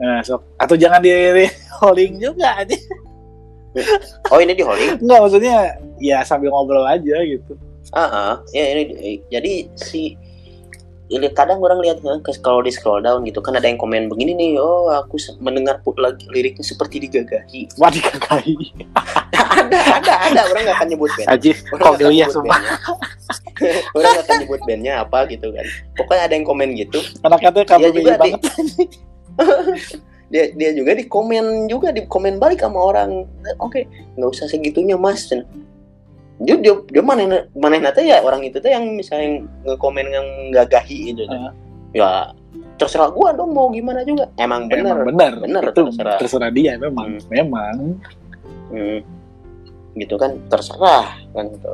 Nah, 0.02 0.26
sok. 0.26 0.42
atau 0.58 0.74
jangan 0.74 1.00
di, 1.06 1.12
di 1.14 1.46
holding 1.78 2.18
juga 2.18 2.58
aja 2.58 2.74
oh 4.34 4.40
ini 4.42 4.54
di 4.54 4.64
holding? 4.66 5.02
Enggak 5.02 5.20
maksudnya 5.22 5.78
ya 5.98 6.22
sambil 6.26 6.54
ngobrol 6.54 6.86
aja 6.86 7.18
gitu. 7.26 7.54
Ah 7.94 8.10
ah. 8.10 8.34
ya 8.54 8.64
ini 8.74 8.84
eh, 9.02 9.18
jadi 9.30 9.70
si 9.78 10.18
kadang 11.34 11.60
orang 11.62 11.80
lihat 11.84 12.02
kalau 12.42 12.62
di 12.64 12.72
scroll 12.74 13.04
down 13.04 13.22
gitu 13.28 13.44
kan 13.44 13.54
ada 13.54 13.68
yang 13.70 13.78
komen 13.78 14.10
begini 14.10 14.34
nih 14.34 14.50
oh 14.58 14.90
aku 14.90 15.18
mendengar 15.44 15.82
lagi 16.00 16.26
liriknya 16.32 16.66
seperti 16.66 17.04
digagahi. 17.04 17.70
Wah 17.78 17.92
dikakai 17.94 18.56
ada 19.54 19.80
ada 20.00 20.14
ada. 20.30 20.42
Orang 20.50 20.62
nggak 20.66 20.78
akan 20.78 20.88
nyebut 20.90 21.12
band. 21.14 21.28
Aja 21.30 21.52
Orang 21.74 21.82
kok 21.82 21.94
nggak 21.94 22.10
akan 22.10 22.14
ya 22.14 22.28
nyebut 22.28 22.46
orang 23.94 24.12
nggak 24.12 24.26
akan 24.26 24.36
nyebut 24.44 24.62
bandnya 24.66 24.94
apa 25.06 25.20
gitu 25.30 25.48
kan. 25.54 25.66
Pokoknya 25.96 26.22
ada 26.26 26.34
yang 26.34 26.46
komen 26.46 26.70
gitu. 26.76 27.00
Anaknya 27.22 27.50
tuh 27.54 27.64
kamu 27.68 27.88
juga 27.94 28.12
di- 28.18 28.22
banget 28.22 28.42
dia 30.34 30.50
dia 30.58 30.70
juga 30.74 30.98
di 30.98 31.06
komen 31.06 31.70
juga 31.70 31.94
di 31.94 32.02
komen 32.10 32.42
balik 32.42 32.66
sama 32.66 32.80
orang. 32.82 33.26
Oke 33.62 33.86
nggak 34.18 34.30
usah 34.30 34.50
segitunya 34.50 34.98
mas 34.98 35.30
dia 36.40 36.56
dia, 36.58 36.74
dia 36.90 37.04
mana 37.04 37.46
mana 37.54 37.76
nate 37.80 38.02
ya 38.02 38.20
orang 38.20 38.42
itu 38.42 38.58
tuh 38.58 38.68
yang 38.68 38.86
misalnya 38.90 39.46
ngekomen 39.64 40.08
yang 40.10 40.28
gagahi 40.50 41.14
itu 41.14 41.24
tuh. 41.24 41.38
Ah. 41.38 41.54
ya 41.94 42.10
terserah 42.74 43.14
gua 43.14 43.30
dong 43.32 43.54
mau 43.54 43.70
gimana 43.70 44.02
juga 44.02 44.26
emang 44.36 44.66
bener 44.66 45.06
Bener, 45.06 45.34
itu 45.70 45.82
terserah. 45.94 46.18
terserah 46.18 46.50
dia 46.50 46.74
memang 46.76 47.22
Hmm. 47.22 47.30
memang 47.30 47.76
Hmm. 48.74 49.00
gitu 49.94 50.18
kan 50.18 50.34
terserah 50.50 51.22
kan 51.32 51.46
gitu. 51.48 51.70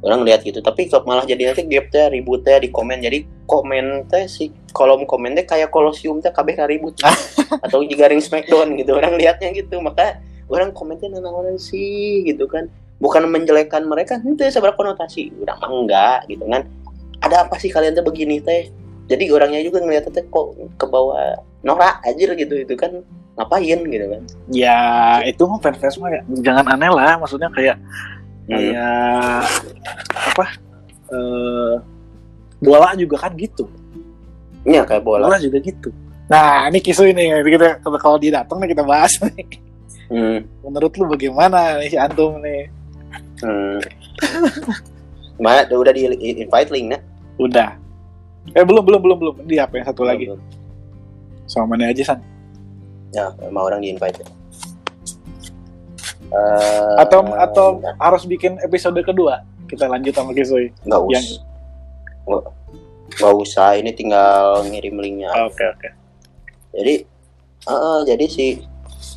orang 0.00 0.22
lihat 0.24 0.40
gitu 0.40 0.60
tapi 0.60 0.88
kok 0.88 1.04
malah 1.04 1.24
jadi 1.24 1.52
nanti 1.52 1.66
gap 1.66 1.88
teh 1.90 2.08
ribut 2.08 2.40
teh 2.40 2.56
di 2.56 2.68
komen 2.68 3.00
jadi 3.00 3.24
komen 3.44 4.06
teh 4.06 4.24
si 4.24 4.48
kolom 4.70 5.04
komen 5.04 5.34
teh 5.34 5.44
kayak 5.44 5.68
kolosium 5.68 6.20
teh 6.20 6.30
kabeh 6.30 6.56
ribut 6.64 6.96
atau 7.64 7.84
di 7.84 7.92
garing 7.92 8.20
smackdown 8.20 8.72
gitu 8.76 8.94
orang 8.94 9.16
lihatnya 9.16 9.52
gitu 9.52 9.80
maka 9.80 10.20
orang 10.48 10.72
komen 10.72 10.96
teh 10.96 11.08
nanaonan 11.08 11.58
sih 11.58 12.24
gitu 12.24 12.48
kan 12.48 12.68
bukan 12.96 13.28
menjelekkan 13.28 13.84
mereka 13.84 14.16
itu 14.22 14.48
seberapa 14.48 14.76
konotasi? 14.76 15.32
Udah 15.42 15.56
enggak 15.64 16.26
gitu 16.30 16.44
kan. 16.48 16.64
Ada 17.20 17.48
apa 17.48 17.56
sih 17.60 17.72
kalian 17.72 17.96
teh 17.96 18.04
begini 18.04 18.40
teh? 18.40 18.68
Jadi 19.06 19.30
orangnya 19.30 19.62
juga 19.62 19.80
ngeliat 19.84 20.08
teh 20.10 20.24
kok 20.26 20.56
ke 20.76 20.86
bawah 20.88 21.38
norak 21.62 22.02
aja 22.04 22.34
gitu 22.34 22.54
itu 22.62 22.74
kan 22.74 23.02
ngapain 23.36 23.80
gitu 23.84 24.06
kan. 24.08 24.22
Ya 24.48 24.78
itu 25.28 25.42
mah 25.44 25.60
fans 25.60 25.78
fans 25.78 25.96
mah 26.00 26.10
ya, 26.10 26.22
jangan 26.40 26.64
aneh 26.72 26.90
lah 26.90 27.20
maksudnya 27.20 27.52
kayak 27.52 27.76
Hmm. 28.46 28.54
kayak 28.54 29.42
apa 30.14 30.46
eh 31.10 31.74
bola 32.62 32.94
juga 32.94 33.26
kan 33.26 33.34
gitu. 33.34 33.66
Iya 34.62 34.86
kayak 34.86 35.02
bola. 35.02 35.26
bola 35.26 35.38
juga 35.42 35.58
gitu. 35.58 35.90
Nah 36.30 36.70
ini 36.70 36.78
kisu 36.78 37.10
ini 37.10 37.26
kita 37.42 37.82
kalau 37.82 38.18
dia 38.22 38.38
datang 38.42 38.62
nih 38.62 38.70
kita 38.70 38.86
bahas 38.86 39.18
nih. 39.18 39.46
Hmm. 40.06 40.38
menurut 40.62 40.94
lu 40.94 41.10
bagaimana 41.10 41.82
nih 41.82 41.90
si 41.90 41.98
antum 41.98 42.38
nih 42.38 42.70
Hmm. 43.44 43.78
Mana 45.36 45.68
udah 45.68 45.92
di 45.92 46.08
invite 46.40 46.70
link 46.72 46.96
nah? 46.96 47.00
udah. 47.36 47.76
Eh 48.56 48.64
belum 48.64 48.80
belum 48.84 49.00
belum 49.02 49.18
belum. 49.20 49.34
Di 49.44 49.60
apa 49.60 49.76
yang 49.76 49.86
satu 49.88 50.06
lagi. 50.06 50.30
sama 51.46 51.78
mana 51.78 51.94
aja 51.94 52.02
san? 52.02 52.18
Ya, 53.14 53.30
sama 53.38 53.60
orang 53.62 53.78
di 53.84 53.94
invite. 53.94 54.18
Eh, 56.26 56.92
atau 56.98 57.22
atau 57.38 57.66
harus 58.02 58.26
bikin 58.26 58.58
episode 58.66 58.98
kedua? 59.06 59.46
Kita 59.70 59.86
lanjut 59.86 60.10
sama 60.10 60.34
Kisui. 60.34 60.74
Nggak 60.82 61.00
usah 61.06 61.14
yang- 61.14 61.30
nggak 63.14 63.34
usah. 63.38 63.68
Ini 63.78 63.90
tinggal 63.94 64.66
ngirim 64.66 64.98
linknya. 64.98 65.30
Oke 65.46 65.62
oke. 65.70 65.88
Jadi 66.74 66.94
eh, 67.66 68.00
jadi 68.10 68.24
si 68.26 68.46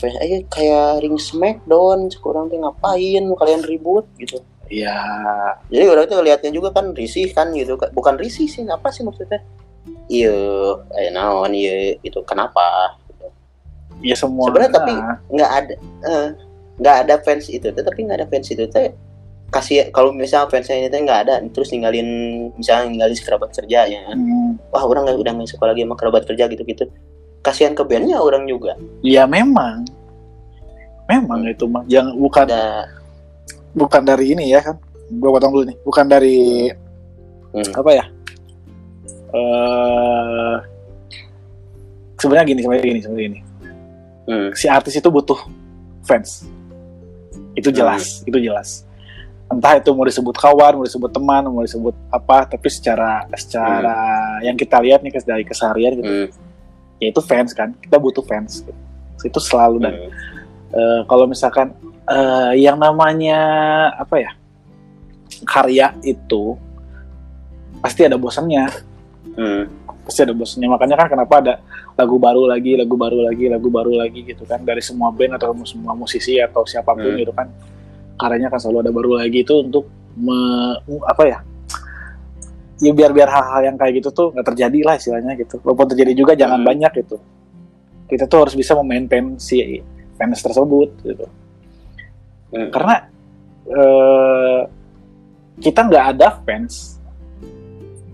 eh, 0.07 0.43
kayak 0.47 1.03
ring 1.03 1.19
smackdown 1.19 2.07
sekurang 2.07 2.47
tuh 2.47 2.61
ngapain? 2.61 3.23
Kalian 3.35 3.61
ribut 3.65 4.07
gitu. 4.15 4.39
Ya 4.69 4.95
jadi 5.73 5.89
orang 5.89 6.05
tuh 6.05 6.21
lihatnya 6.21 6.53
juga 6.53 6.69
kan 6.71 6.93
risih 6.93 7.33
kan 7.33 7.49
gitu. 7.51 7.75
Bukan 7.75 8.15
risih 8.15 8.45
sih 8.45 8.63
apa 8.69 8.93
sih 8.93 9.01
maksudnya? 9.01 9.41
Iya 10.05 10.35
eh 10.95 11.09
naon 11.09 11.51
iya 11.51 11.97
itu 11.99 12.21
kenapa? 12.23 12.95
Ya 13.99 14.15
semua 14.15 14.47
Sebenarnya 14.47 14.71
tapi- 14.71 14.95
nggak 15.33 15.51
ada 15.51 15.73
eh, 16.05 16.27
nggak 16.79 16.95
ada 17.03 17.15
fans 17.19 17.51
itu 17.51 17.67
tapi 17.67 18.07
nggak 18.07 18.23
ada 18.23 18.27
fans 18.31 18.47
itu 18.47 18.63
teh 18.71 18.95
kasih 19.49 19.89
kalau 19.91 20.13
misalnya 20.13 20.47
fansnya 20.47 20.77
ini 20.79 20.87
teh 20.87 21.01
nggak 21.01 21.19
ada 21.27 21.35
terus 21.51 21.73
ninggalin 21.73 22.07
misalnya 22.55 22.87
ninggalin 22.87 23.17
kerabat 23.19 23.49
kerja 23.51 23.79
ya 23.89 23.99
kan. 24.07 24.15
hmm, 24.15 24.51
wah 24.71 24.83
orang 24.87 25.09
nggak 25.09 25.17
udah 25.19 25.31
nggak 25.35 25.49
suka 25.49 25.65
lagi 25.73 25.81
sama 25.83 25.95
kerabat 25.99 26.23
kerja 26.29 26.45
gitu 26.47 26.63
gitu 26.63 26.85
kasihan 27.39 27.73
ke 27.73 27.83
bandnya 27.83 28.19
orang 28.19 28.45
juga. 28.45 28.75
Ya 29.01 29.23
memang. 29.23 29.87
Memang 31.07 31.41
itu 31.47 31.65
mah. 31.65 31.83
Jangan 31.89 32.13
bukan 32.15 32.41
ada 32.45 32.63
bukan 33.73 34.01
dari 34.03 34.25
ini 34.33 34.53
ya 34.53 34.61
kan? 34.61 34.75
Gua 35.09 35.33
potong 35.33 35.53
dulu 35.53 35.63
nih. 35.67 35.77
Bukan 35.81 36.05
dari 36.05 36.69
Hmm. 37.49 37.71
apa 37.73 37.91
ya? 37.91 38.05
Eh 39.29 40.55
sebenarnya 42.19 42.45
gini 42.45 42.59
sebenarnya 42.61 42.85
gini 42.85 42.99
sebenarnya 43.01 43.25
gini. 43.25 43.39
Hmm, 44.29 44.47
si 44.53 44.69
artis 44.69 44.93
itu 44.93 45.09
butuh 45.09 45.39
fans. 46.05 46.45
Itu 47.57 47.73
jelas 47.73 48.21
itu 48.21 48.37
jelas. 48.37 48.85
Entah 49.49 49.81
itu 49.81 49.89
mau 49.97 50.05
disebut 50.05 50.37
kawan 50.37 50.77
mau 50.77 50.85
disebut 50.85 51.09
teman 51.09 51.41
mau 51.49 51.65
disebut 51.65 51.97
apa 52.13 52.45
tapi 52.45 52.69
secara 52.69 53.25
secara 53.33 53.97
yang 54.45 54.53
kita 54.53 54.77
lihat 54.77 55.01
nih 55.01 55.09
kes- 55.09 55.25
dari 55.25 55.41
keseharian 55.41 55.97
gitu. 55.97 56.05
Hmm, 56.05 56.27
ya 56.99 57.07
itu 57.09 57.21
fans 57.23 57.51
kan. 57.55 57.73
Kita 57.79 57.97
butuh 57.97 58.23
fans. 58.23 58.61
Gitu. 58.63 58.75
itu 59.19 59.35
selalu 59.43 59.83
dan 59.83 59.93
hmm, 59.99 60.11
eh, 60.71 60.99
kalau 61.03 61.27
misalkan 61.27 61.75
eh, 62.07 62.55
yang 62.55 62.79
namanya 62.79 63.35
apa 63.99 64.15
ya 64.15 64.31
karya 65.43 65.91
itu 66.07 66.55
pasti 67.83 68.07
ada 68.07 68.15
bosannya. 68.15 68.63
Hmm, 69.35 69.67
pasti 70.07 70.23
ada 70.23 70.31
bosannya. 70.31 70.71
Makanya 70.71 70.95
kan 70.95 71.07
kenapa 71.11 71.33
ada 71.43 71.53
lagu 71.99 72.15
baru 72.15 72.47
lagi 72.47 72.79
lagu 72.79 72.95
baru 72.95 73.27
lagi 73.27 73.51
lagu 73.51 73.67
baru 73.67 73.91
lagi 73.99 74.23
gitu 74.23 74.47
kan. 74.47 74.63
Dari 74.63 74.79
semua 74.79 75.11
band 75.11 75.35
atau 75.35 75.51
semua 75.67 75.91
musisi 75.95 76.39
atau 76.39 76.63
siapa 76.63 76.95
pun 76.95 77.11
Hmm. 77.11 77.19
gitu 77.19 77.35
kan. 77.35 77.51
Karyanya 78.15 78.47
kan 78.47 78.59
selalu 78.63 78.87
ada 78.87 78.91
baru 78.95 79.11
lagi. 79.19 79.43
Itu 79.43 79.67
untuk 79.67 79.87
me- 80.15 80.79
apa 81.07 81.23
ya 81.27 81.39
ya 82.79 82.91
biar 82.95 83.11
biar 83.11 83.27
hal-hal 83.27 83.61
yang 83.71 83.75
kayak 83.75 83.99
gitu 83.99 84.09
tuh 84.11 84.27
nggak 84.31 84.47
terjadi 84.55 84.79
lah 84.87 84.95
istilahnya 84.95 85.35
gitu. 85.35 85.59
Walaupun 85.63 85.87
terjadi 85.91 86.11
juga 86.15 86.33
jangan 86.35 86.59
Hmm. 86.63 86.67
banyak 86.67 86.91
gitu. 87.03 87.17
Kita 88.09 88.25
tuh 88.25 88.39
harus 88.47 88.55
bisa 88.55 88.73
memaintain 88.79 89.35
si 89.37 89.83
fans 90.17 90.39
tersebut 90.41 90.89
gitu. 91.03 91.25
Hmm. 92.49 92.73
karena 92.73 93.05
eh, 93.69 94.59
kita 95.61 95.85
nggak 95.85 96.05
ada 96.17 96.41
fans 96.41 96.97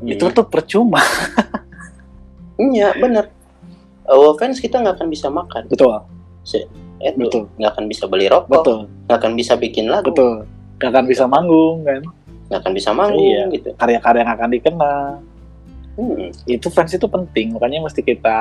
itu 0.03 0.25
tuh 0.29 0.45
percuma. 0.45 0.99
Iya 2.55 2.95
bener. 2.95 3.27
Awal 4.07 4.39
fans 4.39 4.63
kita 4.63 4.79
nggak 4.79 4.95
akan 4.95 5.07
bisa 5.11 5.27
makan. 5.27 5.67
Betul. 5.67 5.91
Itu 6.47 6.71
betul. 7.19 7.43
nggak 7.59 7.71
akan 7.75 7.85
bisa 7.91 8.07
beli 8.07 8.31
rokok 8.31 8.47
betul. 8.47 8.79
nggak 9.07 9.17
akan 9.19 9.31
bisa 9.35 9.53
bikin 9.59 9.91
lagu. 9.91 10.07
Betul. 10.07 10.47
Gak 10.75 10.91
akan 10.91 11.05
bisa 11.07 11.23
manggung 11.27 11.87
kan 11.87 12.03
nggak 12.45 12.59
akan 12.61 12.73
bisa 12.73 12.89
manggung 12.93 13.25
Iya. 13.25 13.43
gitu 13.51 13.69
karya-karya 13.73 14.21
yang 14.21 14.31
akan 14.31 14.49
dikenal 14.51 14.99
hmm. 15.97 16.27
itu 16.45 16.67
fans 16.69 16.93
itu 16.93 17.07
penting 17.07 17.47
makanya 17.53 17.79
mesti 17.83 18.01
kita 18.01 18.37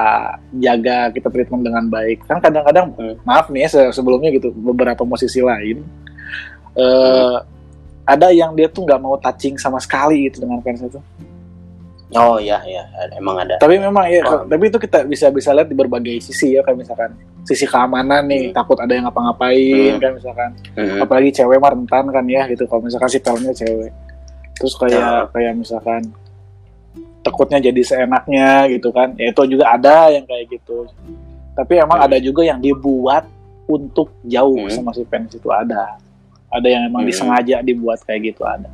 jaga 0.54 1.08
kita 1.08 1.28
treatment 1.28 1.64
dengan 1.64 1.84
baik 1.88 2.20
kan 2.24 2.38
kadang-kadang 2.38 2.92
Hmm. 2.94 3.16
maaf 3.22 3.48
nih 3.48 3.64
ya 3.64 3.68
se- 3.70 3.92
sebelumnya 3.92 4.28
gitu 4.30 4.52
beberapa 4.52 5.02
musisi 5.02 5.40
lain 5.40 5.80
Hmm. 6.74 7.38
ada 8.04 8.28
yang 8.28 8.52
dia 8.52 8.66
tuh 8.66 8.82
nggak 8.82 9.00
mau 9.00 9.14
touching 9.16 9.54
sama 9.56 9.78
sekali 9.78 10.26
gitu 10.28 10.42
dengan 10.42 10.58
fans 10.60 10.82
itu 10.82 10.98
oh 12.14 12.36
iya 12.36 12.58
iya 12.64 12.82
emang 13.14 13.36
ada 13.38 13.58
tapi 13.58 13.76
memang 13.76 14.04
ya 14.06 14.22
Paham. 14.22 14.46
tapi 14.46 14.64
itu 14.66 14.78
kita 14.78 14.98
bisa 15.02 15.26
bisa 15.28 15.50
lihat 15.50 15.66
di 15.66 15.74
berbagai 15.74 16.16
sisi 16.20 16.54
ya 16.54 16.62
kayak 16.62 16.78
misalkan 16.78 17.10
sisi 17.42 17.64
keamanan 17.64 18.24
nih 18.24 18.48
Hmm. 18.48 18.54
takut 18.54 18.78
ada 18.78 18.90
yang 18.90 19.04
ngapa-ngapain 19.04 19.92
Hmm. 19.92 20.00
kan 20.00 20.10
misalkan 20.14 20.50
Hmm. 20.72 20.98
apalagi 21.00 21.30
cewek 21.30 21.58
mah 21.58 21.70
rentan 21.70 22.04
kan 22.08 22.24
ya 22.24 22.42
gitu 22.46 22.64
kalau 22.64 22.82
misalkan 22.82 23.08
si 23.08 23.18
filmnya 23.18 23.52
cewek 23.52 23.90
terus 24.54 24.74
kayak 24.74 24.94
Ya. 24.94 25.26
kayak 25.28 25.52
misalkan 25.56 26.02
takutnya 27.20 27.58
jadi 27.58 27.80
seenaknya 27.80 28.68
gitu 28.68 28.88
kan 28.88 29.16
ya 29.16 29.28
itu 29.28 29.42
juga 29.48 29.72
ada 29.72 30.08
yang 30.08 30.24
kayak 30.24 30.44
gitu 30.50 30.84
tapi 31.54 31.78
emang 31.78 31.98
Hmm. 31.98 32.06
ada 32.06 32.16
juga 32.18 32.42
yang 32.42 32.58
dibuat 32.58 33.24
untuk 33.64 34.12
jauh 34.22 34.60
Hmm. 34.60 34.70
sama 34.70 34.92
si 34.92 35.02
fans 35.04 35.32
itu 35.32 35.48
ada 35.48 35.96
ada 36.46 36.68
yang 36.68 36.84
emang 36.84 37.02
Hmm. 37.02 37.10
disengaja 37.10 37.58
dibuat 37.60 37.98
kayak 38.02 38.30
gitu 38.30 38.44
ada 38.44 38.68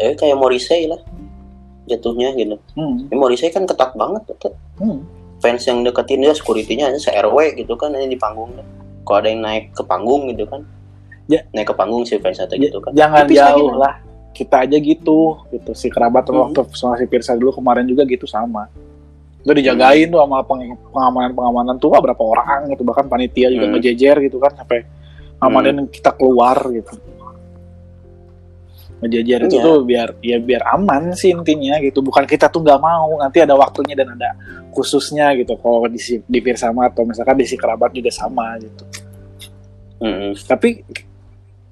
eh 0.00 0.14
kayak 0.14 0.34
Morrissey 0.34 0.88
lah 0.88 0.98
jatuhnya 1.84 2.32
gitu 2.34 2.56
hmm. 2.74 3.08
ya, 3.08 3.14
Morrissey 3.14 3.50
kan 3.50 3.64
ketat 3.64 3.92
banget 3.94 4.22
tuh. 4.30 4.54
Hmm. 4.78 5.04
fans 5.38 5.62
yang 5.62 5.80
deketin 5.80 6.20
dia 6.20 6.32
security-nya 6.32 6.88
aja 6.88 6.98
se 6.98 7.10
RW 7.10 7.36
gitu 7.56 7.72
kan 7.74 7.92
ini 7.92 8.08
di 8.08 8.16
panggung 8.16 8.52
kalau 9.02 9.18
ada 9.18 9.28
yang 9.28 9.40
naik 9.40 9.72
ke 9.72 9.82
panggung 9.82 10.28
gitu 10.28 10.44
kan 10.44 10.64
Ya. 11.26 11.46
naik 11.52 11.70
ke 11.70 11.74
panggung 11.74 12.02
si 12.02 12.18
fans 12.18 12.36
atau 12.38 12.58
gitu 12.58 12.78
kan 12.78 12.90
jangan 12.90 13.22
Tipis 13.24 13.38
jauh 13.38 13.70
lagi, 13.70 13.78
lah 13.78 13.94
kita 14.30 14.56
aja 14.60 14.76
gitu 14.76 15.18
gitu 15.48 15.70
si 15.72 15.86
kerabat 15.86 16.26
Hmm. 16.26 16.42
waktu 16.44 16.66
sama 16.72 16.96
si 16.96 17.06
Pirsa 17.06 17.32
dulu 17.32 17.54
kemarin 17.54 17.86
juga 17.86 18.02
gitu 18.02 18.26
sama 18.26 18.66
itu 19.38 19.52
dijagain 19.54 20.10
tuh 20.10 20.18
sama 20.18 20.42
peng- 20.42 20.76
pengamanan 20.90 21.32
pengamanan 21.32 21.74
tuh 21.76 21.94
berapa 21.94 22.18
orang 22.18 22.68
gitu 22.68 22.82
bahkan 22.82 23.06
panitia 23.06 23.48
juga 23.48 23.64
Hmm. 23.64 23.74
ngejejer 23.74 24.16
gitu 24.20 24.36
kan 24.36 24.52
sampai 24.52 24.82
ngamanin 25.38 25.86
kita 25.86 26.12
keluar 26.12 26.58
gitu 26.68 26.92
ngejejer 29.00 29.48
itu 29.48 29.56
Iya. 29.56 29.64
tuh 29.64 29.76
biar 29.82 30.08
ya 30.20 30.36
biar 30.38 30.62
aman 30.76 31.16
sih 31.16 31.32
intinya 31.32 31.80
gitu. 31.80 32.04
Bukan 32.04 32.28
kita 32.28 32.52
tuh 32.52 32.60
nggak 32.60 32.80
mau 32.80 33.16
nanti 33.16 33.40
ada 33.40 33.56
waktunya 33.56 33.96
dan 33.96 34.12
ada 34.12 34.36
khususnya 34.70 35.32
gitu. 35.34 35.56
Kalau 35.56 35.88
di 35.88 35.96
di 35.98 36.38
sama 36.54 36.86
atau 36.86 37.08
misalkan 37.08 37.40
di 37.40 37.48
si 37.48 37.56
kerabat 37.56 37.90
juga 37.96 38.12
sama 38.12 38.60
gitu. 38.60 38.84
Mm-mm. 40.00 40.32
tapi 40.48 40.80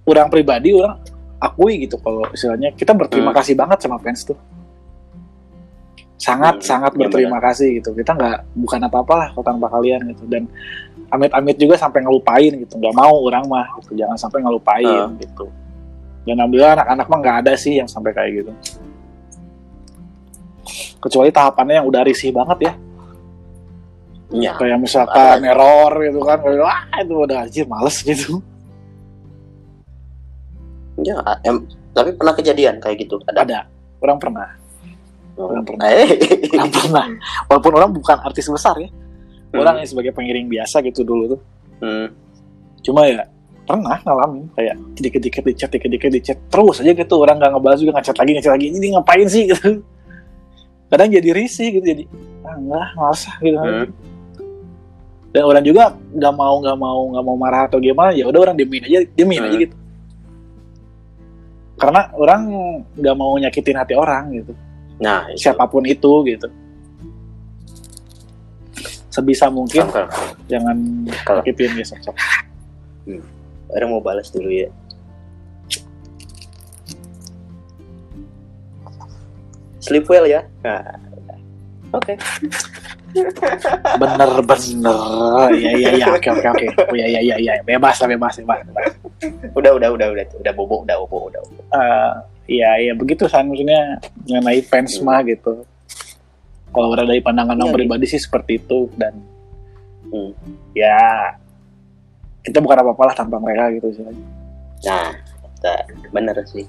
orang 0.04 0.28
pribadi 0.28 0.76
orang 0.76 1.00
akui 1.40 1.84
gitu 1.88 1.96
kalau 2.00 2.24
istilahnya. 2.32 2.72
Kita 2.72 2.92
berterima 2.92 3.30
Hmm. 3.32 3.38
kasih 3.40 3.54
banget 3.56 3.78
sama 3.84 3.96
fans 4.00 4.24
tuh. 4.24 4.36
Sangat 6.18 6.58
Hmm, 6.58 6.66
sangat 6.66 6.92
berterima 6.98 7.38
kasih 7.38 7.78
gitu. 7.78 7.94
Kita 7.94 8.10
nggak 8.12 8.58
bukan 8.58 8.80
apa-apa 8.84 9.14
lah 9.14 9.28
kalau 9.32 9.44
tanpa 9.46 9.70
kalian 9.70 10.02
gitu. 10.12 10.26
Dan 10.26 10.50
amit-amit 11.08 11.56
juga 11.56 11.78
sampai 11.78 12.02
ngelupain 12.02 12.52
gitu. 12.58 12.74
Nggak 12.74 12.94
mau 12.96 13.14
orang 13.22 13.44
mah 13.46 13.66
gitu. 13.80 13.94
Jangan 13.96 14.18
sampai 14.18 14.42
ngelupain 14.42 15.08
Hmm. 15.08 15.16
gitu 15.20 15.46
dan 16.28 16.36
alhamdulillah 16.36 16.76
anak-anak 16.76 17.06
mah 17.08 17.18
nggak 17.24 17.36
ada 17.46 17.52
sih 17.56 17.80
yang 17.80 17.88
sampai 17.88 18.12
kayak 18.12 18.44
gitu. 18.44 18.52
Kecuali 21.00 21.32
tahapannya 21.32 21.80
yang 21.80 21.86
udah 21.88 22.02
risih 22.04 22.30
banget 22.36 22.68
ya. 22.68 22.72
Ya 24.28 24.52
kayak 24.60 24.84
misalkan 24.84 25.40
error 25.40 25.88
gitu 26.04 26.20
kan 26.20 26.36
wah 26.44 26.84
itu 27.00 27.14
udah 27.16 27.48
anjir 27.48 27.64
males 27.64 27.96
gitu. 28.08 28.44
Ya 31.00 31.16
em, 31.46 31.64
tapi 31.96 32.12
pernah 32.12 32.34
kejadian 32.36 32.76
kayak 32.82 33.08
gitu? 33.08 33.16
Ada? 33.24 33.40
Ada. 33.46 33.58
Orang 34.04 34.18
pernah. 34.20 34.52
Orang 35.38 35.64
pernah. 35.64 35.86
eh. 35.88 36.18
Orang 36.52 36.70
pernah. 36.74 37.04
Walaupun 37.48 37.72
orang 37.78 37.90
bukan 37.94 38.18
artis 38.20 38.50
besar 38.50 38.76
ya. 38.76 38.90
Hmm. 39.48 39.64
orang 39.64 39.80
yang 39.80 39.88
sebagai 39.88 40.12
pengiring 40.12 40.44
biasa 40.44 40.84
gitu 40.84 41.08
dulu 41.08 41.32
tuh. 41.32 41.40
Hmm. 41.78 42.10
cuma 42.82 43.06
ya 43.06 43.22
pernah 43.68 44.00
ngalamin. 44.00 44.48
Kayak 44.56 44.76
dikit-dikit 44.96 45.42
di 45.44 45.52
chat 45.52 45.68
dikit-dikit 45.68 46.08
di 46.08 46.20
chat 46.24 46.38
terus 46.48 46.80
aja 46.80 46.96
gitu. 46.96 47.14
Orang 47.20 47.36
nggak 47.36 47.52
ngebalas 47.52 47.78
juga 47.84 48.00
ngechat 48.00 48.16
lagi 48.16 48.30
ngechat 48.32 48.52
lagi. 48.56 48.66
Ini 48.72 48.86
ngapain 48.96 49.28
sih 49.28 49.44
gitu. 49.52 49.84
Kadang 50.88 51.12
jadi 51.12 51.28
risih 51.36 51.68
gitu 51.76 51.84
jadi 51.84 52.04
ah, 52.48 52.56
enggak 52.56 52.86
males 52.96 53.22
ah, 53.28 53.36
gitu. 53.44 53.60
Hmm. 53.60 53.86
dan 55.28 55.44
orang 55.44 55.60
juga 55.60 55.92
nggak 56.16 56.32
mau 56.32 56.54
nggak 56.64 56.76
mau 56.80 57.00
nggak 57.12 57.24
mau 57.28 57.36
marah 57.36 57.68
atau 57.68 57.76
gimana 57.76 58.16
ya 58.16 58.24
udah 58.24 58.48
orang 58.48 58.56
diemin 58.56 58.88
aja 58.88 59.04
diemin 59.12 59.44
aja 59.44 59.52
Hmm. 59.52 59.64
gitu. 59.68 59.76
Karena 61.76 62.08
orang 62.16 62.40
nggak 62.96 63.16
mau 63.20 63.36
nyakitin 63.36 63.76
hati 63.76 63.92
orang 63.92 64.32
gitu. 64.32 64.56
Nah 64.96 65.28
itu. 65.28 65.44
siapa 65.44 65.68
pun 65.68 65.84
itu 65.84 66.12
gitu. 66.24 66.48
Sebisa 69.12 69.52
mungkin 69.52 69.84
Kalau- 69.92 70.08
jangan 70.48 70.76
Kalau- 71.28 71.44
nyakitin 71.44 71.76
ya 71.76 71.84
sok 71.84 72.16
orang 73.70 73.90
mau 73.90 74.00
balas 74.00 74.28
dulu 74.28 74.48
ya. 74.48 74.68
Sleep 79.78 80.04
well 80.06 80.26
ya. 80.26 80.42
Nah, 80.60 80.82
oke. 81.94 82.14
Bener 83.96 84.30
bener. 84.44 85.48
Ya 85.56 85.70
ya 85.74 85.90
ya 85.96 86.06
oke 86.12 86.28
oke 86.28 86.46
oke. 86.50 86.66
Oh, 86.90 86.96
ya 86.98 87.06
ya 87.08 87.20
ya 87.22 87.36
ya 87.38 87.54
bebas 87.62 87.96
lah 88.02 88.08
bebas 88.10 88.36
bebas, 88.42 88.60
bebas. 88.66 88.86
udah 89.54 89.70
udah 89.78 89.88
udah 89.94 90.06
udah. 90.12 90.24
Udah 90.36 90.52
bobo 90.52 90.84
udah 90.84 90.96
bobo 90.98 91.18
udah 91.32 91.40
bobo. 91.42 91.62
Eh, 91.72 92.12
Iya, 92.48 92.70
iya. 92.80 92.92
Begitu 92.96 93.28
san. 93.28 93.44
Maksudnya 93.44 94.00
mengenai 94.24 94.64
fans 94.64 94.96
Hmm. 94.96 95.04
mah 95.04 95.20
gitu. 95.20 95.68
Kalau 96.72 96.88
udah 96.96 97.04
dari 97.04 97.20
pandangan 97.20 97.52
Iya, 97.52 97.60
orang 97.60 97.76
pribadi 97.76 98.08
sih 98.08 98.16
seperti 98.16 98.56
itu. 98.56 98.88
Dan 98.96 99.20
Hmm. 100.08 100.32
ya 100.72 100.96
kita 102.40 102.58
bukan 102.58 102.76
apa-apa 102.80 103.02
lah 103.04 103.14
tanpa 103.14 103.36
mereka 103.38 103.70
gitu 103.74 103.88
sih. 103.92 104.04
nah 104.84 105.10
bener 106.10 106.38
sih 106.46 106.64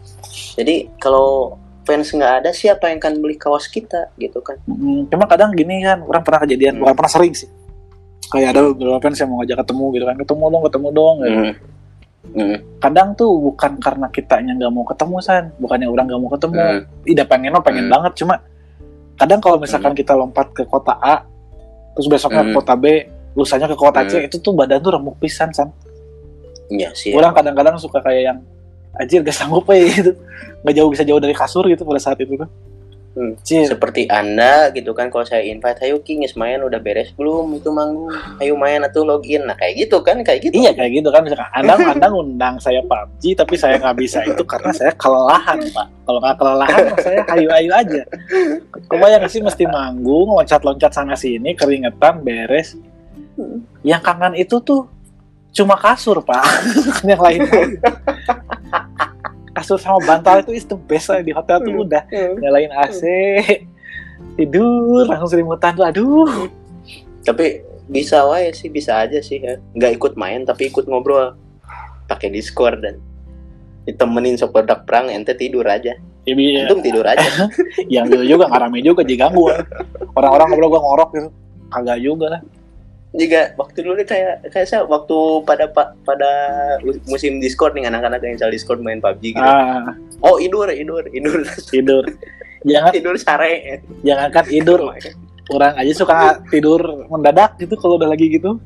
jadi 0.57 0.89
kalau 0.97 1.55
fans 1.85 2.09
nggak 2.09 2.33
ada 2.41 2.49
siapa 2.49 2.89
yang 2.89 2.97
akan 2.97 3.17
beli 3.17 3.33
kaos 3.33 3.65
kita 3.65 4.09
gitu 4.15 4.41
kan 4.41 4.57
Mm, 4.65 5.09
Cuma 5.09 5.25
kadang 5.25 5.53
gini 5.53 5.81
kan, 5.81 6.01
orang 6.01 6.21
pernah 6.21 6.41
kejadian, 6.41 6.77
Hmm. 6.77 6.81
bukan 6.85 6.95
pernah 6.95 7.11
sering 7.11 7.33
sih. 7.33 7.49
Kayak 8.29 8.53
ada 8.53 8.61
beberapa 8.69 8.97
fans 8.99 9.17
yang 9.17 9.29
mau 9.29 9.41
ngajak 9.41 9.57
ketemu 9.65 9.85
gitu 9.89 10.05
kan, 10.05 10.15
ketemu 10.17 10.43
dong, 10.47 10.63
ketemu 10.69 10.87
dong. 10.91 11.15
gitu. 11.19 11.33
Hmm. 11.33 11.53
Hmm. 12.29 12.57
Kadang 12.77 13.07
tuh 13.15 13.31
bukan 13.41 13.71
karena 13.79 14.07
kitanya 14.09 14.51
nggak 14.53 14.71
mau 14.71 14.85
ketemu 14.85 15.15
san, 15.19 15.43
bukannya 15.57 15.87
orang 15.87 16.05
nggak 16.05 16.19
mau 16.19 16.29
ketemu. 16.29 16.57
Hmm. 16.59 16.81
Ida 17.05 17.23
pengen 17.25 17.49
mah 17.51 17.63
pengen 17.63 17.85
Hmm. 17.85 17.93
banget, 17.95 18.11
cuma 18.17 18.35
kadang 19.15 19.39
kalau 19.39 19.57
misalkan 19.57 19.93
kita 19.93 20.13
lompat 20.13 20.47
ke 20.53 20.61
kota 20.63 20.93
A, 20.95 21.25
terus 21.93 22.05
besoknya 22.05 22.45
ke 22.45 22.51
Hmm. 22.53 22.57
kota 22.57 22.73
B, 22.75 22.85
lusanya 23.37 23.69
ke 23.69 23.77
kota 23.77 24.05
C, 24.09 24.19
Hmm. 24.19 24.27
itu 24.27 24.37
tuh 24.41 24.53
badan 24.57 24.81
tuh 24.81 24.95
remuk 24.95 25.17
pisan 25.21 25.53
san. 25.53 25.69
Iya 26.69 26.93
sih 26.93 27.17
Orang 27.17 27.33
kadang-kadang 27.33 27.81
suka 27.81 27.97
kayak 28.01 28.23
yang 28.33 28.39
anjir 28.97 29.25
gak 29.25 29.33
sanggup 29.33 29.65
ya 29.69 29.89
gitu. 29.89 30.11
Gak 30.65 30.73
jauh 30.75 30.89
bisa 30.89 31.03
jauh 31.05 31.21
dari 31.21 31.33
kasur 31.33 31.65
gitu 31.65 31.81
pada 31.85 32.01
saat 32.01 32.17
itu 32.21 32.37
tuh. 32.37 32.49
Hmm. 33.17 33.33
Cil, 33.41 33.65
seperti 33.65 34.05
anda 34.05 34.69
gitu 34.69 34.93
kan 34.93 35.09
kalau 35.09 35.25
saya 35.25 35.41
invite 35.41 35.81
ayo 35.81 35.97
King 36.05 36.29
main 36.37 36.61
udah 36.61 36.77
beres 36.77 37.09
belum 37.17 37.57
itu 37.57 37.73
manggung 37.73 38.13
ayo 38.37 38.53
main 38.53 38.85
atau 38.85 39.01
login 39.01 39.49
nah 39.49 39.57
kayak 39.57 39.81
gitu 39.81 40.05
kan 40.05 40.21
kayak 40.21 40.45
gitu 40.45 40.61
Iya 40.61 40.77
kayak 40.77 41.01
gitu 41.01 41.09
kan 41.09 41.25
misalkan 41.25 41.49
Anda 41.57 41.73
Anda 41.89 42.05
ngundang 42.13 42.61
saya 42.61 42.85
PUBG 42.85 43.33
tapi 43.33 43.57
saya 43.57 43.81
nggak 43.81 43.97
bisa 43.97 44.21
itu 44.29 44.45
karena 44.45 44.69
saya 44.71 44.93
kelelahan 44.93 45.57
Pak. 45.57 45.87
Kalau 46.05 46.19
nggak 46.21 46.37
kelelahan 46.37 46.83
saya 47.01 47.19
hayu-hayu 47.33 47.71
aja. 47.73 48.01
Kebayang 48.87 49.25
sih 49.25 49.41
mesti 49.41 49.65
manggung 49.65 50.29
loncat-loncat 50.29 50.93
sana 50.93 51.17
sini 51.17 51.57
keringetan 51.57 52.21
beres. 52.21 52.77
Yang 53.83 54.01
kangen 54.03 54.33
itu 54.37 54.55
tuh 54.61 54.87
cuma 55.53 55.75
kasur 55.75 56.21
Pak. 56.21 56.45
yang 57.09 57.21
lain 57.21 57.41
kasur 59.59 59.75
sama 59.75 59.99
bantal 60.05 60.39
itu 60.39 60.55
is 60.55 60.63
the 60.63 60.77
best 60.77 61.11
lah 61.11 61.19
di 61.19 61.35
hotel 61.35 61.59
tuh 61.59 61.83
udah 61.83 62.03
nyalain 62.39 62.71
AC 62.71 63.03
tidur 64.39 65.03
langsung 65.03 65.29
selimutan 65.35 65.75
tuh 65.75 65.85
aduh. 65.85 66.47
Tapi 67.27 67.65
bisa 67.89 68.23
wae 68.23 68.55
sih 68.55 68.71
bisa 68.71 69.03
aja 69.03 69.19
sih 69.19 69.43
ya. 69.43 69.59
Nggak 69.75 69.91
ikut 69.99 70.13
main 70.15 70.47
tapi 70.47 70.71
ikut 70.71 70.87
ngobrol. 70.87 71.35
Pakai 72.07 72.33
discord 72.33 72.81
dan 72.81 72.97
ditemenin 73.85 74.39
sepedak 74.39 74.87
perang 74.87 75.11
ente 75.11 75.35
tidur 75.35 75.65
aja. 75.67 75.93
Ya, 76.27 76.33
untung 76.65 76.85
tidur 76.85 77.03
aja. 77.03 77.49
Yang 77.93 78.05
gitu 78.15 78.37
juga 78.37 78.49
nggak 78.49 78.61
rame 78.63 78.79
juga 78.85 79.01
diganggu 79.01 79.49
orang-orang 80.13 80.47
ngobrol 80.53 80.69
gua 80.77 80.81
ngorok 80.81 81.09
gitu. 81.17 81.29
Kagak 81.69 81.99
juga 82.01 82.25
lah 82.37 82.41
juga 83.09 83.57
waktu 83.57 83.81
dulu 83.81 83.97
nih 83.97 84.07
kayak 84.07 84.53
kayak 84.53 84.67
saya 84.69 84.85
waktu 84.85 85.17
pada 85.41 85.65
pa- 85.65 85.97
pada 86.05 86.31
musim 87.09 87.41
discord 87.41 87.73
nih 87.73 87.89
anak-anak 87.89 88.21
yang 88.21 88.37
install 88.37 88.53
discord 88.53 88.79
main 88.85 89.01
PUBG 89.01 89.33
gitu. 89.33 89.41
Ah. 89.41 89.97
Oh 90.21 90.37
idur 90.37 90.69
idur 90.69 91.01
idur. 91.09 91.41
Tidur 91.73 92.05
jangan 92.69 92.91
tidur 92.93 93.15
sare. 93.17 93.81
Jangan 94.05 94.29
kan 94.29 94.45
tidur 94.45 94.93
orang 95.49 95.73
aja 95.81 95.91
suka 95.97 96.37
tidur 96.53 97.09
mendadak 97.09 97.57
gitu 97.57 97.73
kalau 97.81 97.97
udah 97.97 98.13
lagi 98.13 98.29
gitu. 98.29 98.61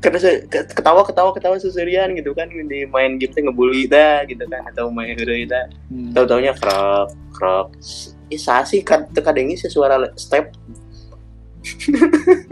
Karena 0.00 0.18
saya 0.22 0.40
ketawa 0.48 1.04
ketawa 1.04 1.30
ketawa 1.34 1.56
seserian 1.58 2.14
gitu 2.16 2.32
kan 2.32 2.48
di 2.48 2.88
main 2.88 3.20
game 3.20 3.34
teh 3.34 3.42
ngebully 3.42 3.84
dah 3.90 4.24
gitu 4.24 4.46
kan 4.48 4.64
atau 4.70 4.88
main 4.88 5.12
hero 5.18 5.34
dah. 5.50 5.66
Hmm. 5.90 6.14
tahu 6.14 6.24
taunya 6.24 6.54
krok 6.56 7.10
krok 7.34 7.74
isa 8.32 8.64
sih 8.64 8.80
kan 8.80 9.04
tekadengi 9.12 9.60
sih 9.60 9.68
suara 9.68 10.00
step 10.16 10.56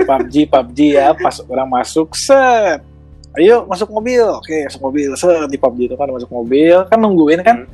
PUBG 0.06 0.34
PUBG 0.46 0.78
ya 0.94 1.10
pas 1.14 1.42
orang 1.46 1.68
masuk 1.68 2.14
set. 2.14 2.80
Ayo 3.38 3.66
masuk 3.66 3.90
mobil. 3.90 4.22
Oke 4.22 4.66
masuk 4.66 4.82
mobil. 4.90 5.08
Set 5.18 5.46
di 5.50 5.58
PUBG 5.58 5.90
itu 5.90 5.96
kan 5.98 6.10
masuk 6.10 6.30
mobil. 6.30 6.76
Kan 6.86 6.98
nungguin 7.02 7.42
kan? 7.42 7.66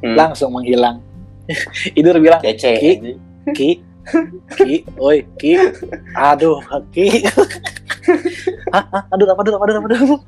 Hmm. 0.00 0.16
langsung 0.16 0.56
menghilang. 0.56 1.04
Idur 1.98 2.16
bilang 2.22 2.40
kece 2.40 2.72
Ki. 2.80 2.92
Ki 3.52 3.70
Ki 4.56 4.86
oi 4.96 5.26
Ki. 5.36 5.58
Aduh 6.16 6.62
Ki. 6.94 7.26
Hah, 8.72 8.84
hah, 8.94 9.02
aduh 9.12 9.26
apa 9.28 9.40
aduh 9.44 9.54
apa 9.58 9.64
aduh 9.68 9.76
apa 9.76 9.88
aduh. 9.92 10.20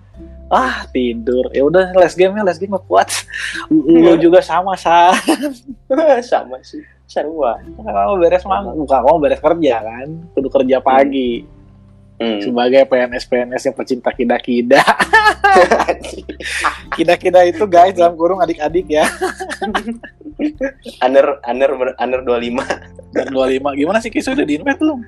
Ah 0.53 0.85
tidur. 0.93 1.49
Ya 1.57 1.65
udah 1.65 1.97
last 1.97 2.21
game 2.21 2.37
ya 2.37 2.45
last 2.45 2.61
game 2.61 2.77
kuat. 2.85 3.09
Lu 3.73 4.21
juga 4.21 4.45
sama 4.45 4.77
sa 4.77 5.17
sama 6.31 6.61
sih 6.61 6.85
sarua 7.13 7.61
kamu 7.77 8.15
beres 8.17 8.45
mang 8.49 8.73
bukan 8.73 8.99
kamu 9.05 9.19
beres 9.21 9.41
kerja 9.45 9.75
kan? 9.85 10.09
Kudu 10.33 10.49
kerja 10.49 10.81
pagi. 10.81 11.45
Hmm. 12.23 12.39
sebagai 12.39 12.87
PNS 12.87 13.27
PNS 13.27 13.63
yang 13.67 13.75
pecinta 13.75 14.15
kida 14.15 14.39
kida 14.39 14.79
kida 16.95 17.15
kida 17.19 17.41
itu 17.51 17.67
guys 17.67 17.99
dalam 17.99 18.15
kurung 18.15 18.39
adik-adik 18.39 18.87
ya. 18.87 19.03
Under 21.03 21.43
under 21.43 21.71
under 21.99 22.21
25 22.23 22.63
dan 23.11 23.27
25 23.27 23.75
gimana 23.75 23.99
sih 23.99 24.15
kisah 24.15 24.39
udah 24.39 24.47
di 24.47 24.55
invite 24.55 24.79
belum? 24.79 25.03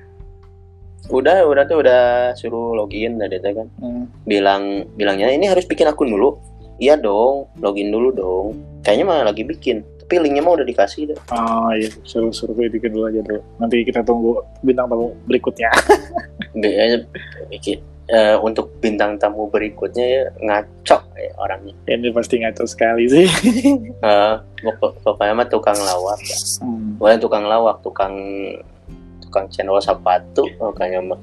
Udah 1.07 1.47
udah 1.47 1.63
tuh 1.63 1.77
udah 1.87 2.03
suruh 2.35 2.75
login 2.75 3.15
teh 3.15 3.39
kan. 3.39 3.67
Hmm. 3.79 4.11
bilang 4.27 4.83
bilangnya 4.99 5.31
ini 5.31 5.47
harus 5.47 5.63
bikin 5.63 5.87
akun 5.87 6.11
dulu. 6.11 6.35
Iya 6.83 6.99
dong 6.99 7.47
login 7.63 7.95
dulu 7.95 8.11
dong. 8.11 8.59
Kayaknya 8.83 9.05
mah 9.07 9.19
lagi 9.23 9.47
bikin 9.47 9.87
tapi 10.05 10.21
linknya 10.21 10.45
mah 10.45 10.53
udah 10.53 10.63
dikasih 10.63 11.09
deh 11.09 11.17
Oh 11.33 11.73
iya, 11.73 11.89
suruh 12.05 12.29
survei 12.29 12.69
dikit 12.69 12.93
dulu 12.93 13.09
aja 13.09 13.19
dulu. 13.19 13.41
Nanti 13.57 13.81
kita 13.81 14.05
tunggu 14.05 14.37
bintang 14.61 14.85
tamu 14.85 15.17
berikutnya. 15.25 15.73
Kayaknya 16.53 16.97
bikin 17.49 17.81
eh, 18.05 18.37
untuk 18.37 18.69
bintang 18.77 19.17
tamu 19.17 19.49
berikutnya 19.49 20.05
ya 20.05 20.23
ngaco 20.37 20.97
ya 21.17 21.33
orangnya 21.35 21.73
Ini 21.83 22.13
pasti 22.13 22.37
ngaco 22.37 22.63
sekali 22.63 23.09
sih. 23.09 23.25
Eh, 24.05 24.33
pokok- 24.61 25.01
pokoknya 25.01 25.33
mah 25.33 25.49
tukang 25.49 25.73
lawak 25.75 26.21
ya. 26.21 26.37
Hmm. 26.61 27.01
bukan 27.01 27.17
tukang 27.17 27.45
lawak 27.49 27.81
tukang 27.81 28.13
tukang 29.19 29.49
channel 29.49 29.81
sepatu 29.81 30.45
makanya 30.61 31.01
mah 31.01 31.19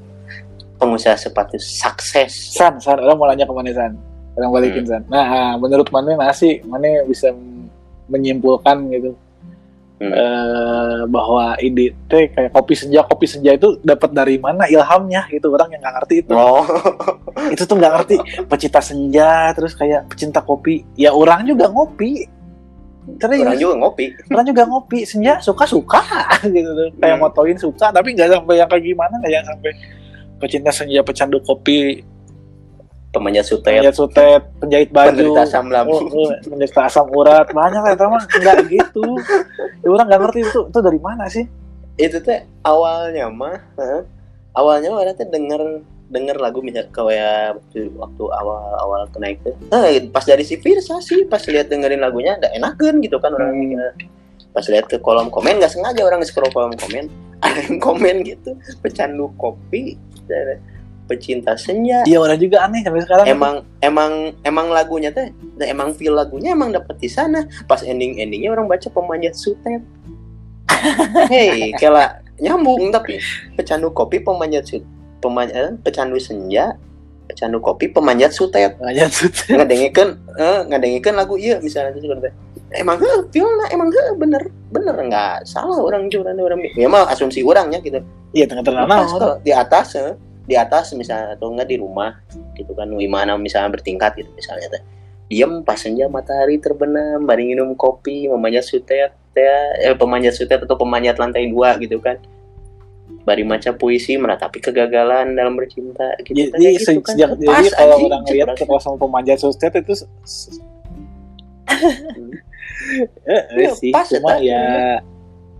pengusaha 0.76 1.14
sepatu 1.14 1.54
sukses 1.54 2.50
San, 2.50 2.82
San, 2.82 2.98
orang 2.98 3.14
mau 3.14 3.30
nanya 3.30 3.46
ke 3.46 3.54
mana 3.54 3.70
San? 3.70 3.94
Orang 4.34 4.50
balikin 4.50 4.82
San. 4.82 5.06
Nah, 5.06 5.22
ah, 5.22 5.52
menurut 5.54 5.86
mana 5.94 6.18
nasi, 6.18 6.58
mana 6.66 7.06
bisa 7.06 7.30
menyimpulkan 8.12 8.78
gitu 8.92 9.16
Hmm. 10.02 10.10
eh, 10.10 11.00
bahwa 11.06 11.54
ide 11.62 11.94
teh 12.10 12.26
kayak 12.26 12.50
kopi 12.50 12.74
senja, 12.74 13.06
kopi 13.06 13.22
senja 13.22 13.54
itu 13.54 13.78
dapat 13.86 14.10
dari 14.10 14.34
mana 14.34 14.66
ilhamnya 14.66 15.30
gitu 15.30 15.54
orang 15.54 15.70
yang 15.70 15.78
nggak 15.78 15.94
ngerti 16.02 16.14
itu. 16.26 16.34
oh 16.34 16.66
Itu 17.54 17.62
tuh 17.70 17.78
nggak 17.78 17.92
ngerti 17.94 18.16
pecinta 18.50 18.82
senja, 18.82 19.54
terus 19.54 19.78
kayak 19.78 20.10
pecinta 20.10 20.42
kopi. 20.42 20.82
Ya 20.98 21.14
orang 21.14 21.46
juga 21.46 21.70
ngopi. 21.70 22.26
Terus 23.18 23.46
orang 23.46 23.58
juga 23.58 23.74
ngopi 23.78 24.06
orang 24.30 24.46
juga 24.46 24.62
ngopi 24.66 24.98
senja 25.06 25.38
suka 25.38 25.70
suka 25.70 26.02
gitu 26.54 26.70
tuh 26.70 26.90
kayak 26.98 27.18
Hmm. 27.18 27.22
motoin 27.22 27.58
suka 27.58 27.90
tapi 27.90 28.14
nggak 28.14 28.30
sampai 28.30 28.54
yang 28.58 28.68
kayak 28.70 28.82
gimana 28.82 29.14
nggak 29.22 29.32
yang 29.38 29.46
sampai 29.46 29.70
pecinta 30.38 30.70
senja 30.70 31.02
pecandu 31.02 31.38
kopi 31.42 31.98
pemanjat 33.12 33.44
sutet. 33.44 33.78
Penjahit 33.78 33.96
sutet 33.96 34.42
penjahit 34.58 34.90
baju. 34.90 35.12
Penderita 35.12 35.42
asam 35.44 35.66
lambung. 35.68 36.08
Oh, 36.08 36.26
oh, 36.26 36.30
penderita 36.40 36.80
asam 36.88 37.06
urat. 37.12 37.46
Banyak 37.52 37.82
lah 37.84 37.92
itu 37.92 38.04
mah 38.08 38.22
nggak 38.24 38.56
gitu. 38.72 39.04
Ya 39.84 39.88
orang 39.92 40.06
nggak 40.08 40.20
ngerti 40.26 40.40
itu 40.48 40.60
itu 40.72 40.78
dari 40.80 41.00
mana 41.00 41.24
sih? 41.28 41.44
Itu 42.00 42.18
teh 42.24 42.48
awalnya 42.64 43.28
mah 43.28 43.60
hah, 43.76 44.02
awalnya 44.56 44.88
mah 44.96 45.04
orang 45.04 45.14
teh 45.14 45.28
denger 45.28 45.84
denger 46.12 46.36
lagu 46.40 46.60
misal 46.60 46.88
kayak 46.92 47.56
waktu, 47.56 47.88
waktu 47.96 48.24
awal 48.36 48.60
awal 48.84 49.00
kenaik 49.16 49.40
tuh 49.40 49.56
eh, 49.72 50.04
pas 50.12 50.24
dari 50.24 50.42
si 50.42 50.56
Firsa 50.56 50.98
sih. 51.04 51.28
Pas 51.28 51.44
lihat 51.44 51.68
dengerin 51.68 52.00
lagunya 52.00 52.40
ada 52.40 52.48
enakan 52.56 53.04
gitu 53.04 53.20
kan 53.20 53.36
orang 53.36 53.52
Hmm. 53.52 54.10
pas 54.52 54.68
lihat 54.68 54.84
ke 54.84 55.00
kolom 55.00 55.32
komen 55.32 55.56
nggak 55.56 55.72
sengaja 55.72 56.04
orang 56.04 56.20
scroll 56.24 56.52
kolom 56.52 56.72
komen. 56.76 57.08
Ada 57.42 57.66
yang 57.66 57.82
komen 57.82 58.22
gitu 58.22 58.54
pecandu 58.86 59.34
kopi 59.34 59.98
pecinta 61.12 61.52
senja. 61.60 62.00
Iya 62.08 62.16
orang 62.24 62.40
juga 62.40 62.64
aneh 62.64 62.80
sampai 62.80 63.04
sekarang. 63.04 63.26
Emang 63.28 63.54
emang 63.84 64.32
emang 64.48 64.72
lagunya 64.72 65.12
teh 65.12 65.28
emang 65.60 65.92
feel 65.92 66.16
lagunya 66.16 66.56
emang 66.56 66.72
dapet 66.72 66.96
di 66.96 67.12
sana. 67.12 67.44
Pas 67.68 67.84
ending 67.84 68.16
endingnya 68.16 68.56
orang 68.56 68.64
baca 68.64 68.88
pemanjat 68.88 69.36
sutet. 69.36 69.84
Hei 71.32 71.76
kela 71.76 72.24
nyambung 72.40 72.88
tapi. 72.88 73.20
Pecandu 73.52 73.92
kopi 73.92 74.24
pemanjat 74.24 74.64
sut 74.64 74.80
pemanjat 75.20 75.76
pecandu 75.84 76.16
senja 76.16 76.80
pecandu 77.28 77.60
kopi 77.60 77.92
pemanjat 77.92 78.32
sutet. 78.32 78.80
Penjahit 78.80 79.12
sutet. 79.12 79.52
Ngadengikeun 79.52 80.10
eh 80.40 80.58
ngadengikeun 80.72 81.16
lagu 81.16 81.36
iya 81.36 81.60
misalnya 81.60 81.92
itu 81.92 82.08
teh 82.08 82.32
emang 82.80 82.96
heuh 82.96 83.20
feelna 83.28 83.68
emang 83.68 83.92
heuh 83.92 84.16
bener 84.16 84.42
bener 84.72 84.96
nggak 84.96 85.44
salah 85.44 85.76
orang 85.76 86.08
jualan 86.08 86.32
orang 86.32 86.60
ya 86.72 86.88
mah 86.88 87.04
asumsi 87.12 87.44
orangnya 87.44 87.78
gitu. 87.84 88.00
Iya 88.32 88.48
naon. 88.48 88.88
kalau 88.88 89.36
di 89.44 89.52
atas 89.52 89.92
eh, 90.00 90.16
di 90.42 90.54
atas 90.58 90.90
misalnya 90.92 91.38
atau 91.38 91.54
enggak 91.54 91.70
di 91.70 91.76
rumah 91.78 92.18
gitu 92.54 92.74
kan 92.74 92.90
gimana 92.90 93.38
misalnya 93.38 93.70
bertingkat 93.72 94.18
gitu 94.18 94.30
misalnya 94.34 94.68
teh 94.74 94.82
diem 95.30 95.62
pas 95.62 95.78
senja 95.78 96.10
matahari 96.10 96.58
terbenam 96.58 97.22
bari 97.22 97.46
minum 97.48 97.72
kopi 97.72 98.26
memanjat 98.26 98.66
sutet 98.66 99.14
teh 99.32 99.48
eh, 99.80 99.94
pemanjat 99.94 100.34
sutet 100.36 100.60
atau 100.60 100.76
pemanjat 100.76 101.16
lantai 101.16 101.46
dua 101.48 101.78
gitu 101.78 102.02
kan 102.02 102.18
bari 103.22 103.46
maca 103.46 103.70
puisi 103.70 104.18
meratapi 104.18 104.58
kegagalan 104.58 105.30
dalam 105.32 105.54
bercinta 105.54 106.10
gitu 106.26 106.50
kan, 106.50 106.58
jadi 106.58 106.64
kayak 106.64 106.74
gitu 106.74 106.84
se- 106.84 107.04
kan. 107.06 107.14
sejak 107.14 107.28
Pas, 107.30 107.38
jadi 107.38 107.68
kalau 107.70 107.96
anjing, 107.96 108.06
orang 108.10 108.22
lihat 108.26 108.48
cek 108.50 108.66
kalau 108.66 108.80
sama 108.82 108.96
pemanjat 108.98 109.38
sosmed 109.38 109.72
itu 109.78 109.92
s- 109.94 110.06
eh, 113.24 113.32
eh, 113.32 113.42
Iya, 113.56 113.72
sih 113.78 113.92
pas 113.94 114.06
ya, 114.06 114.18
cuma 114.18 114.30
tadi. 114.34 114.46
ya 114.50 114.64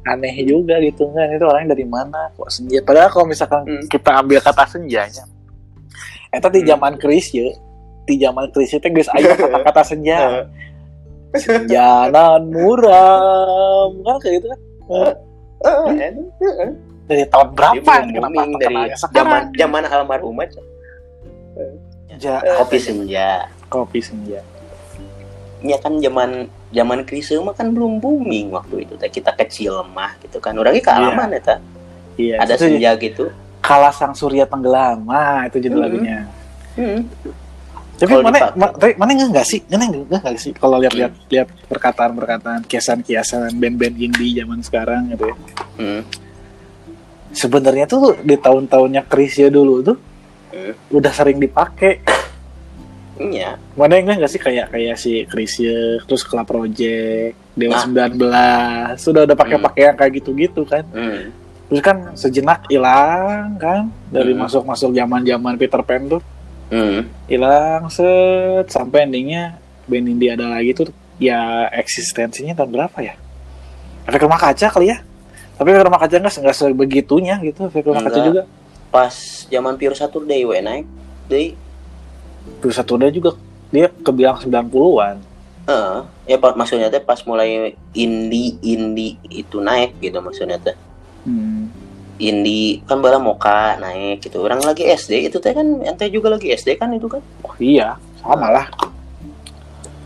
aneh 0.02 0.34
juga 0.42 0.82
gitu 0.82 1.06
kan 1.14 1.30
itu 1.30 1.44
orangnya 1.46 1.78
dari 1.78 1.86
mana? 1.86 2.30
Kok 2.34 2.50
senja? 2.50 2.82
Padahal 2.82 3.08
kalau 3.10 3.26
misalkan 3.26 3.62
Hmm. 3.62 3.86
kita 3.86 4.10
ambil 4.18 4.38
kata 4.42 4.66
senjanya 4.66 5.24
itu 6.32 6.48
di 6.48 6.60
Hmm. 6.64 6.70
zaman 6.74 6.92
Kris 6.96 7.26
ya 7.30 7.46
di 8.02 8.14
zaman 8.18 8.46
Kris 8.50 8.72
itu 8.72 8.88
guys 8.88 9.08
ayo 9.14 9.30
kata-kata 9.36 9.82
senja. 9.84 10.48
Senjanan 11.32 12.44
muram 12.52 13.88
kan 14.04 14.16
kayak 14.20 14.34
gitu 14.40 14.46
kan? 14.52 14.60
Eh. 14.92 15.14
dari 17.02 17.24
tahun 17.28 17.48
Dia 17.48 17.56
berapa 17.56 17.92
belum 17.94 18.12
kenapa 18.14 18.42
dari 18.60 18.76
zaman 19.12 19.40
zaman 19.54 19.82
almarhum 19.86 20.36
aja. 20.40 20.60
Senja 22.08 22.34
kopi 22.58 22.78
senja. 22.80 23.28
Kopi 23.68 24.00
senja. 24.02 24.40
Ya 25.62 25.76
kan 25.78 26.02
zaman 26.02 26.50
zaman 26.72 27.04
krisis 27.04 27.36
mah 27.38 27.52
kan 27.52 27.68
belum 27.68 28.00
booming 28.00 28.50
waktu 28.50 28.82
itu 28.82 28.96
teh. 28.96 29.08
Kita 29.08 29.32
kecil 29.32 29.84
mah 29.86 30.16
gitu 30.18 30.36
kan. 30.36 30.52
Orangnya 30.52 30.82
kealaman 30.82 31.28
ya 31.30 31.40
ta 31.40 31.56
iya 32.16 32.36
ada 32.38 32.54
itu 32.54 32.64
senja 32.66 32.90
gitu. 32.96 33.24
Kalah 33.60 33.92
sang 33.92 34.12
surya 34.12 34.42
tenggelam. 34.42 35.04
Ah 35.06 35.46
itu 35.46 35.60
judul 35.60 35.78
Hmm. 35.78 35.86
lagunya. 35.86 36.18
Hmm. 36.72 37.00
tapi 37.92 38.18
mana 38.18 38.50
ma- 38.52 38.74
tapi 38.74 38.98
mana 38.98 39.14
enggak 39.14 39.28
enggak 39.30 39.46
sih? 39.46 39.60
Mana 39.64 39.86
enggak 39.86 40.02
enggak, 40.02 40.20
enggak 40.24 40.36
sih? 40.40 40.52
Kalau 40.52 40.76
lihat-lihat 40.76 41.12
lihat 41.28 41.48
perkataan-perkataan 41.68 42.66
kiasan-kiasan 42.66 43.54
band-band 43.54 43.94
indie 43.94 44.34
zaman 44.34 44.58
sekarang 44.58 45.06
gitu 45.08 45.30
ya. 45.30 45.36
Hmm. 45.76 46.02
sebenarnya 47.30 47.86
tuh 47.86 48.18
di 48.18 48.34
tahun-tahunnya 48.34 49.06
Krisya 49.06 49.48
dulu 49.48 49.80
tuh 49.82 49.96
Hmm. 50.50 50.74
udah 50.90 51.08
sering 51.08 51.38
dipakai 51.38 52.04
Iya. 53.14 53.60
mana 53.72 53.92
enggak 53.94 54.16
enggak 54.18 54.30
sih 54.30 54.40
kayak 54.40 54.66
kayak 54.68 54.96
si 54.96 55.12
Krisya 55.24 56.00
terus 56.02 56.22
Club 56.22 56.42
Project 56.42 57.36
Dewa 57.52 57.76
Nah. 57.84 58.08
19 58.08 58.96
sudah 58.96 59.20
udah 59.22 59.36
pakai 59.36 59.58
pakaian 59.58 59.92
kayak 59.92 60.12
gitu-gitu 60.16 60.64
kan 60.64 60.84
Hmm. 60.88 61.28
terus 61.68 61.80
kan 61.80 61.96
sejenak 62.14 62.64
hilang 62.66 63.56
kan 63.56 63.88
dari 64.08 64.32
Hmm. 64.32 64.42
masuk-masuk 64.42 64.90
zaman-zaman 64.90 65.54
Peter 65.54 65.80
Pan 65.80 66.08
tuh 66.08 66.22
Hmm. 66.68 67.04
hilang 67.26 67.86
set 67.86 68.66
sampai 68.66 69.04
endingnya 69.04 69.60
band 69.84 70.08
indie 70.08 70.28
ada 70.28 70.48
lagi 70.48 70.72
tuh 70.72 70.88
ya 71.16 71.68
eksistensinya 71.70 72.54
tahun 72.54 72.72
berapa 72.72 72.98
ya 72.98 73.14
efek 74.04 74.20
rumah 74.20 74.40
kaca 74.40 74.66
kali 74.68 74.88
ya 74.88 74.98
tapi 75.54 75.68
efek 75.68 75.84
rumah 75.84 76.00
kaca 76.00 76.16
nggak 76.16 76.32
nggak 76.34 76.56
sebegitunya 76.56 77.36
gitu 77.40 77.68
efek 77.68 77.84
rumah 77.84 78.00
kaca 78.00 78.16
Enggak. 78.16 78.26
juga 78.26 78.42
Pas 78.88 79.12
zaman 79.46 79.76
Pure 79.76 79.94
Saturday 79.94 80.42
we 80.42 80.58
naik 80.58 80.84
deui 81.24 81.56
terus 82.60 82.74
satu 82.76 82.94
dia 82.94 83.10
juga 83.10 83.34
dia 83.68 83.88
kebilang 83.88 84.38
90-an 84.38 85.16
Heeh. 85.62 85.98
ya 86.26 86.36
pak 86.36 86.58
maksudnya 86.58 86.90
teh 86.90 86.98
pas 86.98 87.22
mulai 87.22 87.72
indie 87.94 88.58
indie 88.60 89.14
itu 89.30 89.62
naik 89.62 89.94
gitu 90.02 90.18
maksudnya 90.18 90.58
teh. 90.58 90.74
Hmm. 91.22 91.70
indie 92.18 92.82
kan 92.86 93.02
bala 93.02 93.18
moka 93.18 93.78
naik 93.78 94.22
gitu. 94.22 94.42
Orang 94.42 94.62
lagi 94.62 94.86
SD 94.86 95.26
itu 95.26 95.38
teh 95.38 95.50
kan 95.50 95.66
ente 95.82 96.06
juga 96.06 96.30
lagi 96.34 96.50
SD 96.50 96.78
kan 96.78 96.90
itu 96.94 97.06
kan? 97.06 97.22
Oh 97.42 97.54
iya 97.58 97.94
sama 98.22 98.46
lah. 98.50 98.66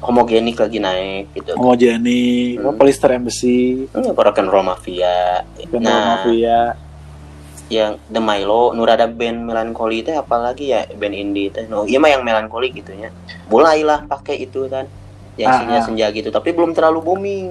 Homogenik 0.01 0.61
lagi 0.61 0.79
naik 0.79 1.33
gitu. 1.35 1.57
Homogeni 1.57 2.57
Hmm. 2.61 2.77
Polyester 2.77 3.11
Embassy 3.17 3.89
ini 3.89 4.09
rock 4.13 4.39
and 4.39 4.49
roll 4.53 4.63
mafia. 4.63 5.41
Kendall 5.57 5.83
Nah. 5.83 6.05
Mafia 6.21 6.59
yang 7.67 7.99
The 8.07 8.23
Milo 8.23 8.71
nur 8.79 8.87
ada 8.87 9.11
band 9.11 9.51
melankoli 9.51 10.07
teh 10.07 10.15
apalagi 10.15 10.71
ya 10.71 10.87
band 10.87 11.15
indie 11.15 11.51
teh. 11.51 11.67
No 11.67 11.83
iya 11.83 11.99
mah 11.99 12.11
yang 12.15 12.23
melankoli 12.23 12.71
gitu 12.71 12.95
ya. 12.95 13.11
Mulailah 13.51 14.07
pakai 14.07 14.47
itu 14.47 14.71
kan 14.71 14.87
yang 15.35 15.51
Ah, 15.53 15.59
senja 15.61 15.79
ah. 15.79 15.85
senja 15.85 16.07
gitu. 16.15 16.31
Tapi 16.31 16.55
belum 16.55 16.73
terlalu 16.73 17.03
booming. 17.03 17.47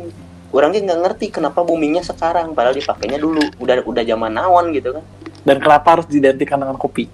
Orangnya 0.55 0.80
nggak 0.88 0.99
ngerti 1.03 1.26
kenapa 1.36 1.68
boomingnya 1.68 1.99
sekarang 1.99 2.55
padahal 2.55 2.72
dipakainya 2.74 3.20
dulu. 3.20 3.43
Udah 3.59 3.84
udah 3.84 4.03
zaman 4.07 4.32
naon 4.32 4.72
gitu 4.72 4.95
kan. 4.95 5.03
Dan 5.43 5.59
kenapa 5.59 5.99
harus 5.99 6.07
diidentikan 6.07 6.63
dengan 6.63 6.80
kopi? 6.80 7.11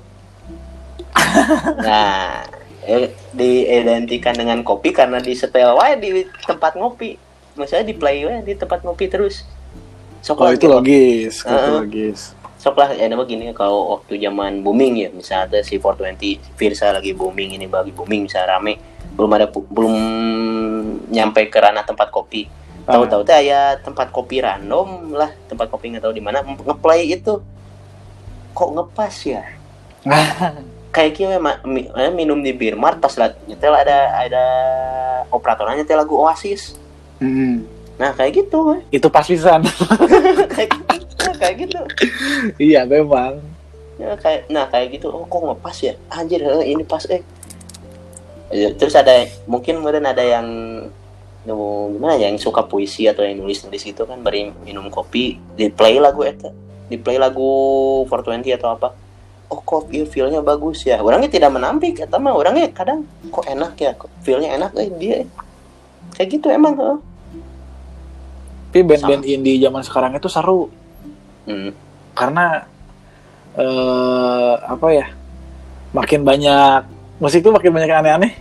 Nah 1.82 2.46
eh, 2.86 3.14
diidentikan 3.34 4.38
dengan 4.38 4.62
kopi 4.62 4.94
karena 4.94 5.18
di 5.18 5.34
setel 5.34 5.74
wae 5.74 5.98
di 5.98 6.10
tempat 6.46 6.78
ngopi. 6.78 7.18
Maksudnya 7.58 7.84
di 7.84 7.96
play 7.98 8.24
wae 8.30 8.46
di 8.46 8.54
tempat 8.54 8.86
ngopi 8.86 9.10
terus. 9.10 9.42
Sok 10.22 10.38
oh 10.38 10.54
itu 10.54 10.62
gitu. 10.62 10.68
logis 10.70 11.34
itu 11.42 11.50
Ah. 11.50 11.82
logis 11.82 12.38
sok 12.62 12.78
lah 12.78 12.94
ya 12.94 13.10
nama 13.10 13.26
gini 13.26 13.50
kalau 13.58 13.98
waktu 13.98 14.22
zaman 14.22 14.62
booming 14.62 14.94
ya. 15.02 15.10
Misalnya 15.10 15.50
ada 15.50 15.60
si 15.66 15.82
420 15.82 16.38
Virsa 16.54 16.94
lagi 16.94 17.18
booming 17.18 17.58
ini 17.58 17.66
bagi 17.66 17.90
booming 17.90 18.30
misalnya 18.30 18.62
rame. 18.62 18.78
Belum 19.18 19.32
ada 19.34 19.50
belum 19.50 19.94
nyampe 21.10 21.50
ke 21.50 21.58
ranah 21.58 21.82
tempat 21.82 22.14
kopi. 22.14 22.46
Tahu-tahu 22.86 23.26
teh 23.26 23.50
ya 23.50 23.82
tempat 23.82 24.14
kopi 24.14 24.46
random 24.46 25.18
lah 25.18 25.34
tempat 25.50 25.74
kopi 25.74 25.90
nggak 25.90 26.06
tahu 26.06 26.14
di 26.14 26.22
mana 26.22 26.46
ngeplay 26.46 27.10
itu. 27.10 27.42
Kok 28.54 28.70
ngepas 28.78 29.16
ya? 29.26 29.42
Kayak 30.94 31.12
gini 31.18 31.36
ma- 31.42 31.64
mi- 31.66 31.88
eh, 31.88 32.12
minum 32.14 32.38
di 32.46 32.54
bir 32.54 32.78
mart 32.78 33.02
pas 33.02 33.16
nyetel 33.48 33.74
ada 33.74 34.22
ada 34.22 34.46
operatornya 35.34 35.82
nyetel 35.82 35.98
lagu 35.98 36.14
Oasis. 36.22 36.78
Hmm. 37.22 37.66
nah 38.02 38.18
kayak 38.18 38.34
gitu 38.34 38.82
itu 38.90 39.08
pas 39.14 39.22
pisan. 39.22 39.62
Kayak 40.58 40.74
gitu 40.74 41.11
Nah, 41.28 41.36
kayak 41.38 41.56
gitu. 41.68 41.80
Iya 42.72 42.86
memang. 42.90 43.42
Ya 44.02 44.18
kayak 44.18 44.50
nah 44.50 44.66
kayak 44.70 44.98
gitu. 44.98 45.14
Oh 45.14 45.26
kok 45.26 45.42
ngepas 45.42 45.78
ya? 45.82 45.94
Anjir 46.10 46.42
eh, 46.42 46.74
ini 46.74 46.84
pas 46.86 47.04
eh. 47.10 47.22
Ya, 48.52 48.74
terus 48.76 48.92
ada 48.98 49.16
mungkin 49.48 49.80
kemudian 49.80 50.04
ada 50.04 50.24
yang 50.24 50.48
gimana 51.42 52.20
ya 52.22 52.30
yang 52.30 52.38
suka 52.38 52.62
puisi 52.68 53.10
atau 53.10 53.26
yang 53.26 53.42
nulis 53.42 53.66
nulis 53.66 53.82
gitu 53.82 54.06
kan 54.06 54.22
bari 54.22 54.54
minum 54.62 54.92
kopi 54.94 55.42
di 55.58 55.74
play 55.74 55.98
lagu 55.98 56.22
eta 56.22 56.54
di 56.86 57.00
play 57.02 57.18
lagu 57.18 57.48
420 58.06 58.58
atau 58.60 58.70
apa. 58.76 58.90
Oh 59.52 59.60
kok 59.64 59.92
iya 59.92 60.08
feelnya 60.08 60.40
bagus 60.44 60.84
ya? 60.88 61.00
Orangnya 61.00 61.32
tidak 61.32 61.52
menampik 61.52 62.04
kata 62.04 62.20
mah 62.20 62.36
orangnya 62.36 62.72
kadang 62.72 63.08
kok 63.32 63.48
enak 63.48 63.76
ya 63.80 63.92
kok 63.96 64.12
feelnya 64.24 64.56
enak 64.56 64.72
eh 64.80 64.92
dia 64.96 65.18
kayak 66.16 66.38
gitu 66.38 66.48
emang 66.52 66.76
heeh. 66.78 67.00
tapi 68.72 68.88
band-band 68.88 69.28
indie 69.28 69.60
zaman 69.60 69.84
sekarang 69.84 70.16
itu 70.16 70.32
seru 70.32 70.72
Hmm. 71.48 71.72
karena 72.14 72.66
eh 73.52 74.54
apa 74.64 74.88
ya 74.92 75.06
makin 75.92 76.24
banyak 76.24 76.88
musik 77.20 77.44
tuh 77.44 77.52
makin 77.52 77.72
banyak 77.72 77.92
aneh-aneh. 77.92 78.34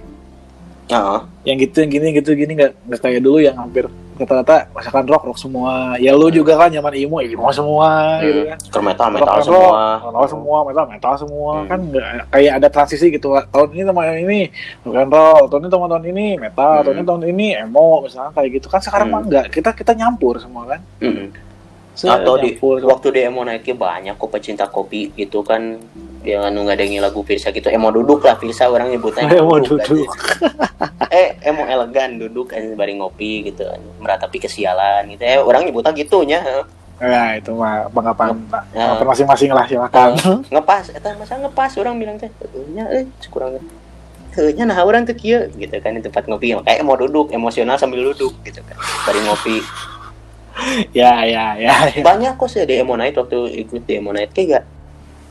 Heeh. 0.91 1.21
yang 1.47 1.57
gitu 1.57 1.87
yang 1.87 1.91
gini 1.91 2.07
gitu 2.13 2.31
gini 2.35 2.53
nggak 2.53 2.73
nggak 2.83 3.01
kayak 3.01 3.23
dulu 3.23 3.39
yang 3.39 3.55
hampir 3.55 3.87
rata-rata 4.21 4.69
masakan 4.75 5.07
rock 5.09 5.23
rock 5.25 5.39
semua. 5.39 5.95
Ya 5.97 6.13
lu 6.13 6.29
juga 6.29 6.59
kan 6.59 6.69
zaman 6.69 6.93
emo 6.93 7.23
emo 7.23 7.47
semua 7.55 8.19
gitu 8.21 8.41
kan. 8.45 8.59
Ke 8.59 8.81
metal 8.83 9.07
Rock 9.09 9.17
metal 9.17 9.33
roll, 9.33 9.47
semua. 9.47 9.81
metal 10.03 10.27
semua 10.29 10.59
metal 10.67 10.85
metal 10.91 11.15
semua. 11.17 11.53
Hmm. 11.57 11.69
kan 11.71 11.79
nggak 11.89 12.07
kayak 12.29 12.53
ada 12.59 12.69
transisi 12.69 13.07
gitu. 13.09 13.29
Tahun 13.33 13.69
ini 13.71 13.83
sama 13.87 14.03
yang 14.05 14.19
ini 14.29 14.41
rock 14.85 14.97
and 14.99 15.13
roll. 15.15 15.43
Tahun 15.49 15.61
ini 15.63 15.71
tahun 15.71 16.05
ini 16.05 16.27
metal. 16.37 16.71
Hmm. 16.75 16.83
tahun 16.85 16.95
ini 16.99 17.07
tahun 17.07 17.23
ini 17.33 17.47
emo 17.65 17.89
misalnya 18.03 18.31
kayak 18.35 18.51
gitu. 18.61 18.67
Kan 18.69 18.81
sekarang 18.83 19.07
Hmm. 19.09 19.15
mah 19.17 19.23
enggak 19.25 19.47
kita 19.55 19.71
kita 19.73 19.93
nyampur 19.95 20.43
semua 20.43 20.63
kan. 20.69 20.81
Mm-mm. 21.01 21.31
Atau 21.93 22.39
di- 22.39 22.55
nyampur. 22.55 22.81
waktu 22.81 23.07
di 23.11 23.21
emo 23.23 23.43
naiknya 23.43 23.75
banyak 23.75 24.15
kok 24.15 24.31
pecinta 24.31 24.65
kopi 24.65 25.11
gitu 25.13 25.43
kan. 25.43 25.77
Yang 26.21 26.43
anu 26.47 26.61
ngadengi 26.63 26.99
lagu 26.99 27.21
Firsa 27.21 27.49
gitu. 27.49 27.67
Emo 27.67 27.89
duduk 27.89 28.21
lah 28.21 28.37
Firsa 28.37 28.69
orang 28.69 28.89
nyebutnya 28.89 29.25
Emo 29.33 29.57
duduk. 29.57 30.05
aja. 30.05 31.09
eh 31.11 31.35
emo 31.43 31.65
elegan 31.65 32.17
duduk 32.17 32.51
kan 32.51 32.61
bari 32.75 32.95
ngopi 32.95 33.47
gitu. 33.47 33.65
Meratapi 33.99 34.37
kesialan 34.39 35.09
gitu. 35.09 35.23
Eh 35.23 35.37
orang 35.37 35.65
nyebutnya 35.65 35.93
gitunya. 35.93 36.41
Ya 37.01 37.33
itu 37.35 37.51
mah 37.51 37.89
banggapan 37.89 38.37
Ya. 38.71 38.93
banggapan 38.93 39.07
masing-masing 39.09 39.51
lah 39.51 39.65
silakan. 39.65 40.13
Ngepas. 40.47 40.93
Eta 40.93 41.17
masa 41.17 41.37
ngepas? 41.37 41.73
Orang 41.75 41.97
bilang 41.97 42.17
teh 42.17 42.29
nya 42.71 42.85
eh 42.87 43.09
kurang 43.27 43.57
nya 44.37 44.65
nah 44.65 44.77
orang 44.79 45.03
tuh 45.03 45.17
kieu. 45.17 45.49
Gitu 45.51 45.73
kan 45.75 45.93
di 45.93 46.01
tempat 46.01 46.29
ngopi. 46.29 46.53
Kayak 46.59 46.79
emo 46.79 46.95
duduk 46.95 47.29
emosional 47.31 47.75
sambil 47.75 48.05
duduk 48.07 48.37
gitu 48.43 48.61
kan. 48.63 48.77
Bari 49.03 49.21
ngopi 49.23 49.57
ya 51.01 51.25
ya 51.25 51.45
ya, 51.57 51.75
ya. 51.91 52.03
banyak 52.03 52.37
kok 52.37 52.49
sih 52.49 52.65
di 52.65 52.79
emo 52.79 52.95
night 52.95 53.17
waktu 53.17 53.39
ikut 53.65 53.83
di 53.85 53.97
emo 53.97 54.11
night 54.11 54.31
kayak 54.31 54.49
gak 54.49 54.65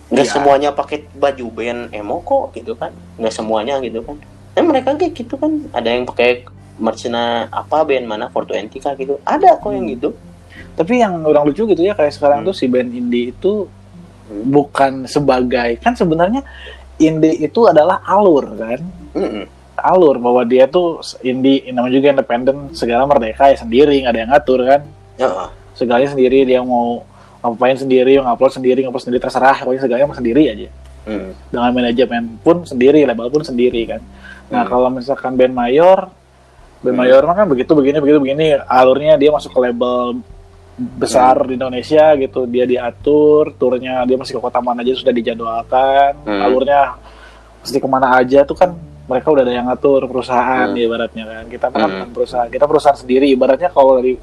nggak 0.10 0.26
Iya. 0.26 0.34
semuanya 0.34 0.70
pakai 0.74 1.06
baju 1.14 1.46
band 1.50 1.82
emo 1.94 2.18
kok 2.22 2.54
gitu 2.54 2.74
kan 2.74 2.90
nggak 3.16 3.30
semuanya 3.30 3.78
gitu 3.80 4.02
kan 4.02 4.18
dan 4.54 4.64
mereka 4.66 4.98
kayak 4.98 5.14
gitu 5.14 5.38
kan 5.38 5.70
ada 5.70 5.86
yang 5.86 6.04
pakai 6.04 6.44
merchna 6.76 7.46
apa 7.48 7.86
band 7.86 8.06
mana 8.08 8.26
420 8.28 8.80
kah 8.80 8.94
gitu 8.96 9.22
ada 9.22 9.54
kok 9.56 9.70
yang 9.70 9.86
Hmm. 9.86 9.96
gitu 9.96 10.10
Tapi 10.76 10.96
yang 10.98 11.24
orang 11.24 11.44
lucu 11.46 11.68
gitu 11.68 11.84
ya 11.84 11.92
kayak 11.92 12.12
sekarang 12.12 12.42
Hmm. 12.42 12.48
tuh 12.50 12.56
si 12.56 12.66
band 12.66 12.90
indie 12.90 13.30
itu 13.30 13.68
Hmm. 14.26 14.44
bukan 14.48 14.94
sebagai 15.06 15.76
kan 15.78 15.94
sebenarnya 15.94 16.42
indie 16.98 17.36
itu 17.38 17.68
adalah 17.68 18.00
alur 18.04 18.56
kan. 18.56 18.80
Mm-mm. 19.12 19.44
Alur 19.76 20.20
bahwa 20.20 20.44
dia 20.44 20.68
tuh 20.68 21.00
indie 21.22 21.64
namanya 21.70 21.96
juga 21.96 22.08
independen 22.12 22.72
segala 22.74 23.04
merdeka 23.06 23.48
ya 23.48 23.56
sendiri 23.56 24.04
nggak 24.04 24.12
ada 24.12 24.20
yang 24.20 24.32
ngatur 24.32 24.60
kan. 24.64 24.82
Heeh. 25.20 25.48
Segalanya 25.76 26.10
sendiri 26.12 26.48
dia 26.48 26.64
mau 26.64 27.04
ngapain 27.40 27.76
sendiri, 27.76 28.20
mau 28.20 28.34
ngupload 28.36 28.54
sendiri, 28.56 28.80
ngupload 28.84 29.04
sendiri 29.04 29.22
terserah, 29.22 29.64
pokoknya 29.64 29.82
segalanya 29.84 30.16
sendiri 30.16 30.44
aja. 30.48 30.68
Mm. 31.08 31.30
Dengan 31.52 31.72
manajemen 31.72 32.24
pun 32.44 32.64
sendiri, 32.64 33.04
label 33.08 33.28
pun 33.32 33.44
sendiri 33.44 33.82
kan. 33.88 34.02
Nah, 34.50 34.66
Hmm. 34.66 34.70
kalau 34.72 34.88
misalkan 34.90 35.38
band 35.38 35.54
mayor, 35.54 36.10
band 36.82 36.96
Hmm. 36.98 37.04
mayor 37.06 37.22
kan 37.22 37.46
begitu 37.48 37.72
begini 37.78 37.98
begitu 38.02 38.18
begini 38.18 38.46
alurnya 38.66 39.14
dia 39.16 39.30
masuk 39.30 39.54
ke 39.54 39.60
label 39.62 40.20
besar 40.96 41.36
di 41.44 41.60
Indonesia 41.60 42.16
gitu 42.16 42.48
dia 42.48 42.64
diatur 42.64 43.52
turnya 43.60 44.08
dia 44.08 44.16
masih 44.16 44.40
ke 44.40 44.42
kota 44.42 44.64
mana 44.64 44.80
aja 44.80 44.96
sudah 44.96 45.12
dijadwalkan 45.12 46.16
Hmm. 46.24 46.40
alurnya 46.40 46.96
mesti 47.60 47.78
ke 47.78 47.88
mana 47.88 48.16
aja 48.16 48.48
tuh 48.48 48.56
kan 48.56 48.72
mereka 49.06 49.28
udah 49.28 49.44
ada 49.44 49.54
yang 49.54 49.68
ngatur 49.68 50.08
perusahaan 50.08 50.72
Hmm. 50.72 50.80
ibaratnya 50.80 51.24
kan 51.28 51.44
kita 51.52 51.68
kan 51.68 51.90
Hmm. 51.92 52.10
perusahaan 52.16 52.48
kita 52.48 52.64
perusahaan 52.64 52.96
sendiri 52.96 53.28
ibaratnya 53.28 53.68
kalau 53.70 54.00
dari 54.00 54.16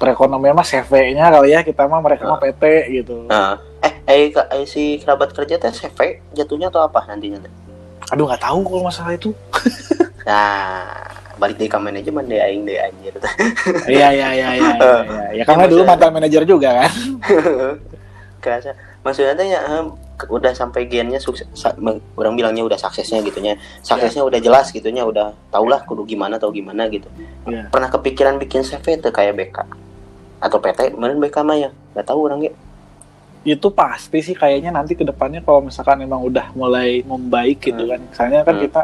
perekonomian 0.00 0.56
mah 0.56 0.64
CV-nya 0.64 1.28
kali 1.28 1.52
ya 1.52 1.60
kita 1.60 1.84
mah 1.84 2.00
mereka 2.00 2.24
mah 2.24 2.40
PT 2.40 2.62
gitu 2.90 3.28
Nah, 3.28 3.60
eh, 3.78 3.92
eh, 4.08 4.32
eh, 4.32 4.64
si 4.64 4.96
kerabat 4.96 5.30
kerja 5.30 5.60
teh 5.60 5.68
CV 5.70 6.24
jatuhnya 6.32 6.72
atau 6.72 6.80
apa 6.80 7.04
nantinya 7.04 7.44
aduh 8.08 8.24
nggak 8.24 8.40
tahu 8.40 8.64
kalau 8.64 8.82
masalah 8.82 9.12
itu 9.12 9.30
Nah, 10.20 10.84
balik 11.36 11.56
dari 11.56 11.66
ke 11.66 11.78
manajemen 11.80 12.28
deh 12.28 12.36
aing 12.36 12.68
deh 12.68 12.76
anjir. 12.76 13.14
iya 13.88 14.12
iya 14.12 14.28
iya 14.30 14.48
iya 14.52 14.70
iya 14.76 14.92
iya. 15.00 15.24
ya 15.32 15.44
karena 15.48 15.64
Ya, 15.64 15.70
dulu 15.72 15.82
mantan 15.84 16.12
manajer 16.12 16.42
juga 16.44 16.84
kan 16.84 16.92
Kerasa. 18.44 18.72
Maksudnya 19.00 19.32
teh 19.32 19.48
ya 19.48 19.60
em, 19.64 19.92
ke- 20.16 20.28
udah 20.28 20.52
sampai 20.52 20.84
gennya 20.84 21.16
sukses 21.16 21.48
orang 22.16 22.36
bilangnya 22.36 22.64
udah 22.64 22.76
suksesnya 22.76 23.20
gitunya. 23.20 23.56
Suksesnya 23.80 24.20
udah 24.20 24.36
jelas 24.40 24.68
gitunya, 24.68 25.04
udah 25.04 25.32
tahulah 25.48 25.80
kudu 25.84 26.04
gimana 26.04 26.36
atau 26.36 26.52
gimana 26.52 26.84
gitu. 26.88 27.08
Iya. 27.44 27.68
Pernah 27.68 27.88
kepikiran 27.88 28.36
bikin 28.36 28.60
CV 28.60 29.00
tuh 29.00 29.08
kayak 29.08 29.36
BK 29.36 29.56
atau 30.40 30.58
PT, 30.58 30.96
meren 30.96 31.20
BK 31.20 31.36
mah 31.44 31.56
ya. 31.56 31.70
Gak 31.94 32.06
tahu 32.08 32.26
orang 32.26 32.42
ya. 32.42 32.54
itu 33.40 33.72
pasti 33.72 34.20
sih 34.20 34.36
kayaknya 34.36 34.68
nanti 34.68 34.92
ke 34.92 35.00
depannya 35.00 35.40
kalau 35.40 35.64
misalkan 35.64 35.96
emang 36.04 36.20
udah 36.20 36.52
mulai 36.52 37.00
membaik 37.00 37.64
gitu 37.64 37.88
Hmm. 37.88 37.96
kan. 37.96 38.00
Misalnya 38.04 38.40
kan 38.44 38.52
Hmm. 38.52 38.64
kita 38.68 38.82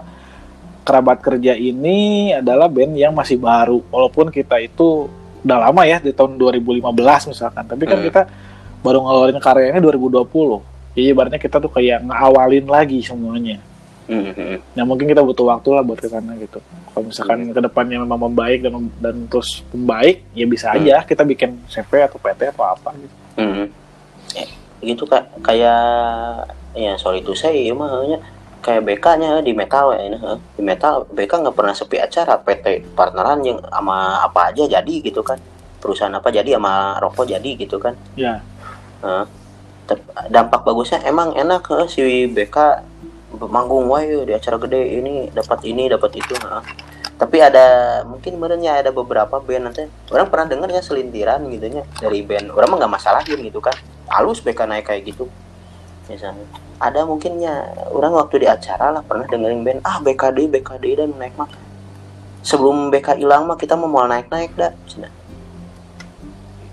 kerabat 0.80 1.18
kerja 1.20 1.52
ini 1.52 2.32
adalah 2.32 2.64
band 2.64 2.96
yang 2.96 3.12
masih 3.12 3.36
baru 3.36 3.84
walaupun 3.92 4.32
kita 4.32 4.56
itu 4.56 5.12
udah 5.44 5.58
lama 5.60 5.82
ya 5.84 6.00
di 6.00 6.08
tahun 6.08 6.40
2015 6.40 7.28
misalkan. 7.28 7.68
Tapi 7.68 7.84
kan 7.84 8.00
Hmm. 8.00 8.06
kita 8.08 8.22
baru 8.80 9.04
ngeluarin 9.04 9.36
karyanya 9.36 9.76
2020. 9.76 10.64
Jadi 10.96 11.04
ibaratnya 11.04 11.36
kita 11.36 11.60
tuh 11.60 11.68
kayak 11.68 12.08
ngawalin 12.08 12.64
lagi 12.64 13.04
semuanya. 13.04 13.60
Hmm, 14.06 14.22
hmm, 14.22 14.34
hmm. 14.34 14.58
Nah 14.72 14.84
mungkin 14.84 15.06
kita 15.06 15.18
butuh 15.20 15.46
waktu 15.48 15.68
lah 15.68 15.82
buat 15.82 15.98
ke 15.98 16.06
sana 16.06 16.32
gitu. 16.36 16.62
Kalau 16.88 17.04
misalkan 17.04 17.38
Hmm. 17.42 17.52
ke 17.52 17.60
depannya 17.60 17.98
memang 17.98 18.20
membaik 18.22 18.62
dan 18.62 18.72
dan 18.96 19.26
terus 19.26 19.66
membaik, 19.68 20.22
ya 20.30 20.46
bisa 20.46 20.70
Hmm. 20.70 20.78
aja 20.80 21.02
kita 21.02 21.22
bikin 21.22 21.58
CV 21.66 21.90
atau 22.00 22.16
PT 22.16 22.48
atau 22.48 22.64
apa 22.64 22.94
gitu. 22.94 23.14
Hmm. 23.34 23.66
Eh, 24.32 24.48
gitu 24.86 25.04
kak 25.04 25.42
kayak 25.42 25.82
ya 26.72 26.94
sorry 26.94 27.18
itu 27.18 27.32
saya 27.32 27.52
ya 27.52 27.72
mah 27.72 27.88
hanya 27.98 28.18
kayak 28.58 28.82
BK-nya 28.84 29.40
di 29.40 29.50
metal 29.50 29.90
ya 29.90 30.02
ini 30.04 30.16
heh. 30.16 30.38
di 30.52 30.62
metal 30.62 31.06
BK 31.08 31.32
nggak 31.40 31.54
pernah 31.54 31.70
sepi 31.70 31.96
acara 31.96 32.34
PT 32.36 32.82
partneran 32.92 33.38
yang 33.40 33.58
sama 33.64 34.20
apa 34.20 34.50
aja 34.50 34.66
jadi 34.68 34.94
gitu 35.00 35.22
kan 35.22 35.38
perusahaan 35.76 36.10
apa 36.10 36.28
jadi 36.28 36.54
sama 36.54 36.98
rokok 36.98 37.26
jadi 37.28 37.50
gitu 37.56 37.78
kan 37.78 37.94
Ya. 38.14 38.42
Heeh. 39.00 39.24
Tep- 39.86 40.02
dampak 40.28 40.62
bagusnya 40.62 40.98
emang 41.00 41.30
enak 41.32 41.62
heh, 41.64 41.86
si 41.86 42.02
BK 42.26 42.56
manggung 43.34 43.90
wae 43.90 44.22
di 44.22 44.32
acara 44.32 44.56
gede 44.62 45.02
ini 45.02 45.28
dapat 45.34 45.58
ini 45.66 45.90
dapat 45.90 46.14
itu 46.14 46.34
heeh. 46.38 46.62
tapi 47.16 47.42
ada 47.42 48.00
mungkin 48.06 48.38
sebenarnya 48.38 48.84
ada 48.84 48.90
beberapa 48.94 49.40
band 49.42 49.72
nanti 49.72 49.82
orang 50.14 50.28
pernah 50.30 50.46
dengar 50.46 50.68
ya 50.70 50.84
selintiran 50.84 51.42
gitu 51.50 51.66
nya 51.68 51.82
dari 51.98 52.22
band 52.22 52.54
orang 52.54 52.68
mah 52.70 52.76
nggak 52.86 52.92
masalahin 52.92 53.40
gitu 53.42 53.58
kan 53.58 53.74
halus 54.12 54.38
BK 54.38 54.68
naik 54.68 54.86
kayak 54.86 55.10
gitu 55.10 55.26
misalnya 56.06 56.46
ada 56.78 57.02
mungkinnya 57.02 57.66
orang 57.90 58.14
waktu 58.14 58.44
di 58.44 58.46
acara 58.46 58.94
lah 58.94 59.02
pernah 59.02 59.26
dengerin 59.26 59.64
band 59.66 59.80
ah 59.82 59.98
BKD 59.98 60.46
BKD 60.54 60.84
dan 61.02 61.10
naik 61.18 61.34
mah 61.34 61.50
sebelum 62.46 62.94
BK 62.94 63.18
hilang 63.18 63.50
mah 63.50 63.58
kita 63.58 63.74
mau 63.74 63.90
mau 63.90 64.06
naik 64.06 64.30
naik 64.30 64.54
dah. 64.54 64.70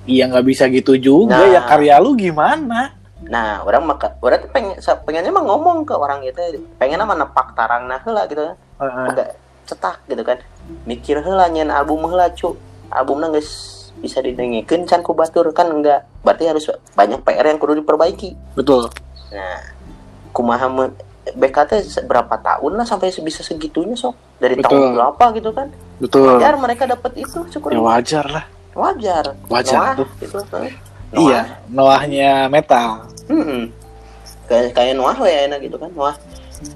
Iya 0.06 0.30
nggak 0.30 0.45
bisa 0.45 0.70
gitu 0.70 0.93
juga 0.99 1.39
Nah. 1.39 1.49
ya 1.49 1.62
karya 1.66 1.97
lu 1.97 2.14
gimana? 2.14 2.93
Nah 3.28 3.63
orang 3.63 3.88
maka 3.88 4.19
orang 4.19 4.43
tuh 4.43 4.51
pengen 4.51 4.76
pengennya 5.07 5.32
mah 5.32 5.43
ngomong 5.47 5.88
ke 5.88 5.95
orang 5.95 6.19
gitu 6.28 6.59
pengen 6.76 6.99
mah 6.99 7.15
nepak 7.15 7.55
tarang 7.55 7.88
nah 7.88 7.99
heula 8.03 8.28
gitu. 8.28 8.43
Kan 8.43 8.57
agak 8.82 9.39
cetak 9.63 10.03
gitu 10.11 10.24
kan. 10.24 10.38
Mikir 10.84 11.24
heula 11.24 11.47
nyen 11.47 11.71
album 11.71 12.03
heula 12.07 12.32
cu. 12.36 12.55
Albumnya 12.91 13.32
geus 13.34 13.82
bisa 13.97 14.19
didengikeun 14.19 14.86
can 14.86 15.01
ku 15.01 15.15
batur 15.15 15.49
kan 15.55 15.71
enggak. 15.71 16.03
Berarti 16.21 16.43
harus 16.49 16.67
banyak 16.93 17.24
PR 17.24 17.45
yang 17.47 17.59
kudu 17.59 17.80
diperbaiki. 17.80 18.59
Betul. 18.59 18.91
nah 19.34 19.57
kumaha 20.30 20.69
BKT 21.24 22.03
berapa 22.03 22.36
tahun 22.38 22.71
lah 22.78 22.86
sampai 22.86 23.09
bisa 23.24 23.41
segitunya 23.41 23.95
sok? 23.95 24.13
Dari 24.43 24.59
Betul. 24.59 24.67
tahun 24.76 24.99
berapa 24.99 25.26
gitu 25.39 25.49
kan? 25.55 25.67
Betul. 25.97 26.36
wajar 26.36 26.53
mereka 26.59 26.84
dapat 26.84 27.11
itu 27.15 27.39
syukur. 27.47 27.71
Ya 27.71 27.80
wajar 27.80 28.26
lah. 28.28 28.45
wajar. 28.74 29.38
Wajar 29.47 29.80
Noah, 29.80 29.95
tuh. 30.03 30.09
gitu 30.19 30.38
eh. 31.14 31.22
Iya, 31.22 31.41
Noahnya 31.70 32.49
metal. 32.49 33.05
Hmm. 33.30 33.70
Kayak 34.49 34.76
kayak 34.76 34.93
Noah 34.99 35.18
lah 35.18 35.30
ya 35.32 35.39
enak 35.47 35.59
gitu 35.64 35.78
kan 35.80 35.93
Noah 35.95 36.18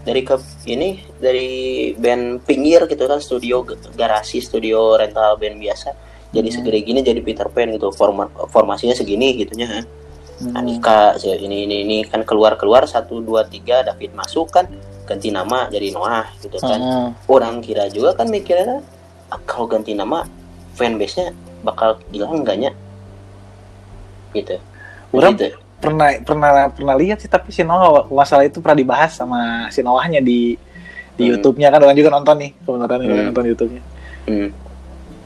dari 0.03 0.21
ke 0.23 0.35
ini 0.67 0.99
dari 1.19 1.49
band 1.95 2.43
pinggir 2.43 2.83
gitu 2.87 3.07
kan 3.07 3.19
studio 3.23 3.63
garasi 3.95 4.43
studio 4.43 4.95
rental 4.99 5.39
band 5.39 5.59
biasa 5.59 5.95
jadi 6.31 6.47
Hmm. 6.47 6.55
segede 6.59 6.79
gini 6.83 6.99
jadi 7.03 7.19
Peter 7.23 7.47
Pan 7.47 7.71
gitu 7.71 7.87
forma, 7.95 8.27
formasinya 8.51 8.91
segini 8.95 9.35
gitunya 9.35 9.67
kan 9.67 9.83
Hmm. 10.37 10.53
Anika 10.53 11.17
ini 11.25 11.65
ini 11.65 11.81
ini 11.81 11.97
kan 12.05 12.21
keluar 12.21 12.61
keluar 12.61 12.85
satu 12.85 13.25
dua 13.25 13.49
tiga 13.49 13.81
David 13.81 14.13
masuk 14.13 14.53
kan 14.53 14.69
ganti 15.09 15.33
nama 15.33 15.65
jadi 15.65 15.89
Noah 15.89 16.29
gitu 16.37 16.61
kan 16.61 16.77
Heeh. 16.77 17.07
orang 17.25 17.57
kira 17.57 17.89
juga 17.89 18.13
kan 18.13 18.29
mikirnya 18.29 18.85
ah, 19.33 19.39
kalau 19.49 19.65
ganti 19.65 19.97
nama 19.97 20.29
fanbase 20.77 21.17
nya 21.17 21.27
bakal 21.65 21.97
hilang 22.13 22.45
enggaknya 22.45 22.69
gitu 24.37 24.57
Orang 25.09 25.33
gitu. 25.33 25.55
pernah 25.77 26.09
pernah 26.19 26.49
pernah 26.67 26.95
lihat 26.95 27.17
sih 27.17 27.29
tapi 27.29 27.49
si 27.49 27.61
Noah 27.61 28.05
masalah 28.07 28.43
itu 28.43 28.59
pernah 28.59 28.75
dibahas 28.75 29.13
sama 29.13 29.69
si 29.69 29.79
Noahnya 29.81 30.19
di 30.19 30.57
di 31.13 31.23
Hmm. 31.23 31.31
YouTube-nya 31.33 31.69
kan 31.69 31.79
orang 31.81 31.95
juga 31.95 32.09
nonton 32.11 32.35
nih 32.37 32.51
kebenaran 32.61 32.97
Hmm. 33.01 33.25
nonton 33.29 33.45
YouTube-nya. 33.47 33.81
Hmm. 34.27 34.49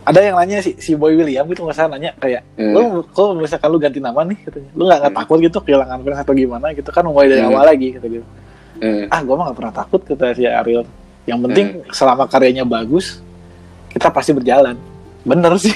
Ada 0.02 0.20
yang 0.24 0.36
nanya 0.36 0.58
si, 0.60 0.74
si 0.78 0.96
Boy 0.96 1.14
William 1.14 1.46
gitu 1.46 1.62
nggak 1.62 1.76
salah 1.76 1.94
nanya 1.94 2.16
kayak 2.16 2.42
Hmm. 2.56 2.74
lu 2.74 2.82
kok 3.06 3.36
misalkan 3.36 3.70
lu 3.70 3.78
ganti 3.78 4.00
nama 4.00 4.24
nih 4.24 4.38
katanya 4.42 4.70
lu 4.72 4.84
nggak 4.86 4.98
nggak 4.98 5.12
Hmm. 5.12 5.22
takut 5.22 5.38
gitu 5.40 5.58
kehilangan 5.60 5.98
fans 6.00 6.20
atau 6.20 6.34
gimana 6.34 6.68
gitu 6.72 6.90
kan 6.90 7.04
mulai 7.04 7.28
dari 7.28 7.42
Hmm. 7.42 7.52
awal 7.52 7.66
lagi 7.66 7.88
kata 7.92 8.08
dia 8.08 8.24
Hmm. 8.80 9.06
ah 9.08 9.20
gua 9.22 9.36
mah 9.36 9.46
nggak 9.50 9.58
pernah 9.60 9.74
takut 9.76 10.02
kata 10.02 10.26
si 10.32 10.44
Ariel 10.44 10.84
yang 11.24 11.40
penting 11.40 11.66
selama 11.92 12.24
karyanya 12.26 12.64
bagus 12.64 13.22
kita 13.90 14.10
pasti 14.10 14.32
berjalan 14.32 14.74
bener 15.22 15.54
sih 15.56 15.76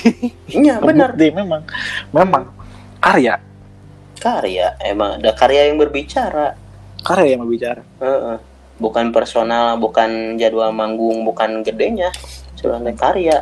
Iya 0.49 0.81
benar 0.87 1.13
Terbukti 1.13 1.27
memang 1.35 1.61
memang 2.09 2.43
karya? 3.05 3.37
Karya 4.17 4.73
emang 4.81 5.21
ada 5.21 5.29
karya 5.37 5.69
yang 5.69 5.77
berbicara. 5.77 6.57
Karya 7.05 7.37
yang 7.37 7.45
berbicara? 7.45 7.81
Heeh. 8.01 8.37
bukan 8.75 9.15
personal 9.15 9.79
bukan 9.79 10.35
jadwal 10.35 10.67
manggung 10.75 11.23
bukan 11.23 11.63
gedenya. 11.63 12.11
Sebenarnya 12.59 12.91
karya. 12.97 13.37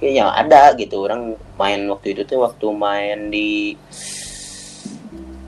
Kayak 0.00 0.14
yang 0.16 0.30
ada 0.32 0.72
gitu 0.80 1.04
orang 1.04 1.36
main 1.60 1.84
waktu 1.92 2.16
itu 2.16 2.24
tuh 2.24 2.40
waktu 2.40 2.64
main 2.72 3.28
di 3.28 3.76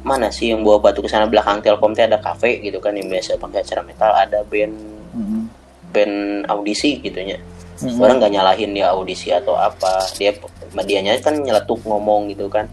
mana 0.04 0.28
sih 0.28 0.52
yang 0.52 0.60
bawa 0.60 0.80
batu 0.80 1.00
ke 1.00 1.08
sana? 1.08 1.24
Belakang 1.24 1.64
Telkom 1.64 1.96
teh 1.96 2.04
ada 2.04 2.20
kafe 2.20 2.60
gitu 2.60 2.80
kan 2.80 2.92
yang 2.96 3.08
biasa 3.08 3.40
pakai 3.40 3.64
acara 3.64 3.80
metal 3.80 4.12
ada 4.12 4.44
band 4.44 4.76
Mhm. 5.16 5.40
band 5.88 6.16
audisi 6.52 7.00
gitunya 7.00 7.40
Mhm. 7.80 7.96
orang 8.00 8.20
nggak 8.20 8.32
nyalahin 8.32 8.70
dia 8.76 8.92
audisi 8.92 9.32
atau 9.32 9.56
apa. 9.56 10.04
Dia 10.20 10.36
medianya 10.76 11.16
kan 11.20 11.32
nyeletuk 11.32 11.80
ngomong 11.84 12.28
gitu 12.28 12.48
kan 12.52 12.68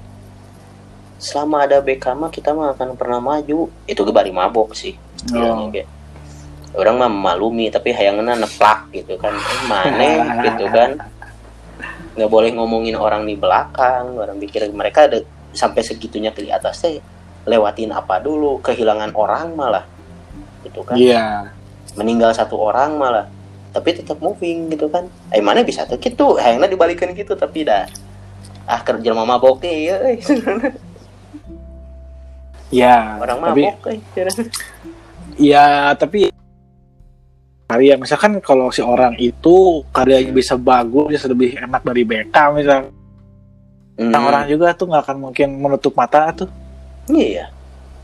selama 1.16 1.64
ada 1.64 1.80
mah 2.16 2.32
kita 2.32 2.52
mah 2.52 2.76
akan 2.76 3.00
pernah 3.00 3.20
maju. 3.24 3.72
Itu 3.88 4.00
gue 4.04 4.16
bari 4.16 4.32
mabok 4.32 4.76
sih. 4.76 4.96
Bilangnya 5.32 5.66
Oh. 5.66 5.72
kayak 5.72 5.88
orang 6.76 6.96
mah 7.00 7.10
memaklumi 7.10 7.72
tapi 7.72 7.96
hayangna 7.96 8.36
neplak 8.36 8.92
gitu 8.92 9.16
kan. 9.16 9.32
Eh, 9.36 9.64
mana 9.68 10.10
gitu 10.44 10.66
kan. 10.70 10.92
Nggak 12.16 12.32
boleh 12.32 12.50
ngomongin 12.56 12.96
orang 13.00 13.24
di 13.24 13.36
belakang. 13.40 14.16
Orang 14.20 14.38
pikir 14.40 14.68
mereka 14.76 15.08
ada 15.08 15.24
sampai 15.56 15.82
segitunya 15.84 16.36
ke 16.36 16.44
di 16.44 16.52
atas 16.52 16.84
teh 16.84 17.00
lewatin 17.48 17.96
apa 17.96 18.20
dulu? 18.20 18.60
Kehilangan 18.60 19.16
orang 19.16 19.56
malah. 19.56 19.86
Gitu 20.64 20.82
kan. 20.84 20.96
Iya. 21.00 21.52
meninggal 21.96 22.36
satu 22.36 22.60
orang 22.60 23.00
malah. 23.00 23.24
Tapi 23.72 23.96
tetap 23.96 24.20
moving 24.20 24.68
gitu 24.68 24.92
kan. 24.92 25.08
Eh 25.32 25.40
mana 25.40 25.64
bisa 25.64 25.88
tuh? 25.88 25.96
Gitu 25.96 26.36
hayangnya 26.36 26.68
dibalikin 26.68 27.16
gitu 27.16 27.40
tapi 27.40 27.64
dah. 27.64 27.88
Ah 28.68 28.84
kerja 28.84 29.16
mama 29.16 29.40
mabok 29.40 29.64
ya 29.64 29.96
eh. 30.12 30.20
ya 32.74 33.22
orang 33.22 33.38
tapi 33.42 33.62
mabok 33.62 33.78
eh. 33.94 34.00
ya 35.38 35.94
tapi 35.94 36.34
karya 37.66 37.98
misalkan 37.98 38.38
kalau 38.46 38.70
si 38.70 38.86
orang 38.86 39.18
itu 39.18 39.82
karyanya 39.90 40.30
bisa 40.30 40.54
bagus 40.54 41.18
bisa 41.18 41.26
lebih 41.26 41.58
enak 41.58 41.82
dari 41.82 42.06
BK 42.06 42.36
misal. 42.54 42.94
Hmm, 43.96 44.12
orang 44.12 44.46
juga 44.52 44.76
tuh 44.76 44.92
nggak 44.92 45.04
akan 45.08 45.18
mungkin 45.18 45.56
menutup 45.56 45.96
mata 45.96 46.30
tuh. 46.36 46.50
Iya. 47.08 47.50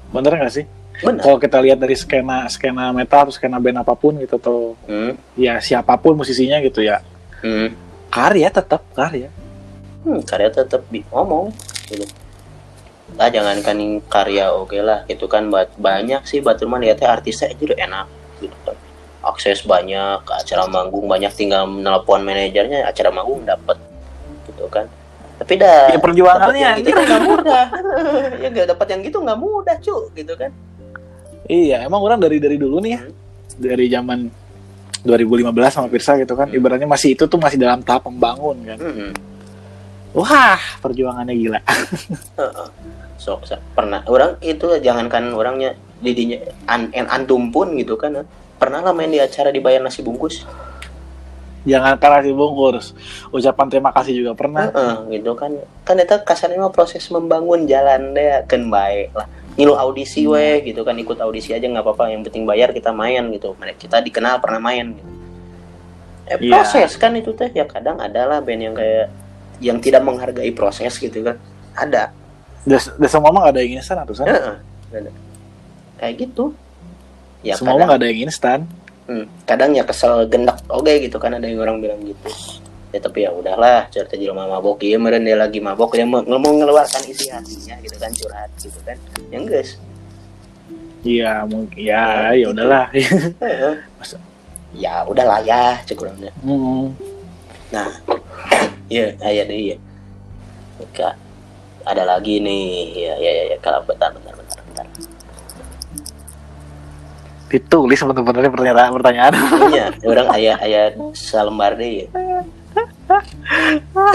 Bener 0.09 0.39
nggak 0.39 0.53
sih? 0.55 0.65
Kalau 1.01 1.37
kita 1.41 1.59
lihat 1.59 1.81
dari 1.81 1.97
skena 1.97 2.47
skena 2.47 2.93
metal 2.95 3.27
atau 3.27 3.33
skena 3.33 3.59
band 3.59 3.81
apa 3.81 3.93
pun 3.97 4.15
gitu 4.21 4.37
atau 4.37 4.77
hmm, 4.87 5.35
ya 5.35 5.59
siapa 5.59 5.97
pun 5.99 6.17
musisinya 6.17 6.61
gitu 6.63 6.81
ya. 6.81 7.01
Hmm. 7.41 7.73
karya 8.11 8.53
tetap 8.53 8.85
karya. 8.93 9.29
Hmm, 10.05 10.21
karya 10.25 10.49
tetap 10.53 10.85
ngomong 10.89 11.49
gitu. 11.89 12.05
Lah 13.11 13.27
jangankan 13.27 13.75
yang 13.75 13.93
karya 14.03 14.45
oke 14.49 14.75
lah 14.75 15.03
itu 15.05 15.25
kan. 15.25 15.47
Buat 15.47 15.75
banyak 15.75 16.23
sih 16.23 16.39
batur 16.39 16.67
mah 16.67 16.77
lihatnya 16.77 17.07
artisnya 17.09 17.49
itu 17.49 17.65
udah 17.65 17.79
enak 17.79 18.07
gitu 18.39 18.57
kan. 18.63 18.77
Akses 19.21 19.61
banyak 19.61 20.23
acara 20.23 20.65
manggung 20.65 21.05
banyak 21.05 21.29
tinggal 21.31 21.65
nelpon 21.65 22.21
manajernya 22.21 22.85
acara 22.85 23.09
manggung 23.09 23.43
dapat 23.43 23.77
gitu 24.45 24.65
kan. 24.67 24.89
Tapi 25.37 25.57
dah 25.57 25.89
ya 25.89 25.97
perjuangannya 25.97 26.61
yang 26.61 26.77
gitu 26.79 26.97
nggak 26.97 27.23
mudah. 27.23 27.63
Ya 28.41 28.47
nggak 28.49 28.67
dapat 28.73 28.87
yang 28.89 29.01
gitu 29.01 29.17
nggak 29.19 29.37
mudah 29.37 29.75
cu 29.77 30.09
gitu 30.11 30.33
kan. 30.33 30.49
Iya 31.45 31.83
emang 31.83 32.01
orang 32.01 32.17
dari 32.17 32.37
dari 32.37 32.55
dulu 32.55 32.77
nih 32.79 32.91
ya 32.91 33.01
Hmm. 33.01 33.13
dari 33.57 33.85
zaman 33.85 34.19
2015 35.01 35.49
sama 35.69 35.89
Pirsa 35.89 36.13
gitu 36.15 36.33
kan 36.33 36.45
Hmm. 36.45 36.55
ibaratnya 36.55 36.85
masih 36.85 37.13
itu 37.13 37.25
tuh 37.25 37.37
masih 37.37 37.57
dalam 37.57 37.81
tahap 37.81 38.05
membangun 38.05 38.57
kan. 38.63 38.77
Mm-mm. 38.77 39.11
wah 40.13 40.59
perjuangannya 40.77 41.33
gila 41.33 41.59
Heeh. 43.21 43.37
so, 43.45 43.55
pernah 43.77 44.01
orang 44.09 44.41
itu 44.41 44.65
jangankan 44.81 45.29
orangnya 45.37 45.77
didinya 46.01 46.41
an, 46.65 46.89
an- 46.97 47.09
antum 47.13 47.53
pun 47.53 47.77
gitu 47.77 47.93
kan 47.93 48.25
pernah 48.57 48.81
lah 48.81 48.93
main 48.93 49.09
di 49.09 49.21
acara 49.21 49.53
dibayar 49.53 49.81
nasi 49.81 50.01
bungkus? 50.01 50.45
Jangan 51.61 52.01
kalah 52.01 52.25
si 52.25 52.33
bungkus. 52.33 52.97
Ucapan 53.29 53.69
terima 53.69 53.93
kasih 53.93 54.17
juga 54.17 54.33
pernah. 54.33 54.73
Heeh, 54.73 55.21
gitu 55.21 55.37
kan. 55.37 55.53
Kan 55.85 56.01
itu 56.01 56.17
kasarnya 56.25 56.57
mah 56.57 56.73
proses 56.73 57.05
membangun 57.13 57.69
jalan 57.69 58.17
deh 58.17 58.41
kan 58.49 58.65
baik 58.65 59.13
lah. 59.13 59.29
Ngilu 59.57 59.77
audisi 59.77 60.25
weh 60.25 60.65
gitu 60.65 60.81
kan 60.81 60.97
ikut 60.97 61.21
audisi 61.21 61.53
aja 61.53 61.61
nggak 61.69 61.85
apa-apa 61.85 62.09
yang 62.09 62.25
penting 62.25 62.49
bayar 62.49 62.73
kita 62.73 62.89
main 62.89 63.29
gitu. 63.29 63.53
Kita 63.77 64.01
dikenal 64.01 64.41
pernah 64.41 64.57
main 64.57 64.97
gitu. 64.97 65.11
Eh, 66.33 66.37
Iya. 66.41 66.65
proses 66.65 66.97
kan 66.97 67.13
itu 67.13 67.29
teh 67.37 67.53
ya 67.53 67.65
kadang 67.69 68.01
adalah 68.01 68.41
band 68.41 68.61
yang 68.61 68.73
kayak 68.73 69.07
yang 69.61 69.77
tidak 69.77 70.01
menghargai 70.01 70.49
proses 70.57 70.97
gitu 70.97 71.21
kan. 71.21 71.37
Ada 71.77 72.09
semua 73.07 73.29
mah 73.31 73.49
gak 73.49 73.53
ada 73.57 73.61
yang 73.61 73.81
instan 73.81 73.97
atau 73.97 74.13
sana 74.13 74.29
Heeh, 74.29 74.55
kayak 75.97 76.13
gitu. 76.19 76.53
Ya 77.41 77.57
semua 77.57 77.73
kadang, 77.75 77.89
gak 77.89 77.97
ada 77.97 78.07
yang 78.09 78.19
instan. 78.29 78.59
Hmm, 79.09 79.25
kadang 79.43 79.73
ya 79.73 79.81
kesel 79.81 80.29
gendak 80.29 80.61
oke 80.69 80.93
gitu 81.01 81.17
kan 81.17 81.33
ada 81.33 81.45
yang 81.49 81.57
orang 81.59 81.81
bilang 81.81 82.01
gitu. 82.05 82.29
Ya 82.91 82.99
tapi 83.01 83.23
ya 83.25 83.31
udahlah 83.33 83.89
cerita 83.89 84.13
jelma 84.13 84.45
mabok. 84.45 84.83
Ya 84.85 85.01
meren 85.01 85.25
dia 85.25 85.39
lagi 85.39 85.57
mabok 85.57 85.97
dia 85.97 86.05
mau, 86.05 86.21
mau 86.21 86.51
ngeluarkan 86.53 87.01
isi 87.07 87.33
hatinya 87.33 87.79
gitu 87.81 87.97
kan 87.97 88.11
curhat 88.13 88.49
gitu 88.61 88.77
kan. 88.85 88.97
Yang 89.33 89.43
guys 89.47 89.71
iya 91.01 91.41
mungkin 91.49 91.81
ya 91.81 92.29
ya 92.37 92.53
udahlah. 92.53 92.85
Masa- 93.97 94.21
ya 94.71 95.01
udahlah 95.03 95.41
ya 95.41 95.81
Hmm. 96.45 96.93
nah 97.73 97.89
iya 98.93 99.17
ayah 99.25 99.43
deh 99.49 99.75
ya 99.75 99.77
Oke. 100.77 101.03
Ada 101.91 102.03
lagi 102.07 102.39
nih 102.39 102.95
ya 102.95 103.13
ya 103.19 103.31
ya, 103.31 103.43
ya. 103.53 103.57
kalau 103.59 103.83
bentar 103.83 104.09
bentar 104.15 104.33
bentar 104.33 104.57
bentar 104.65 104.85
ditulis 107.51 107.99
sebenarnya 107.99 108.51
pertanyaan 108.51 108.91
pertanyaan 108.95 109.33
iya 109.75 109.85
orang 110.07 110.27
ayah 110.39 110.55
ayah 110.63 110.85
salembar 111.11 111.75
deh 111.75 112.07
ya 112.07 112.09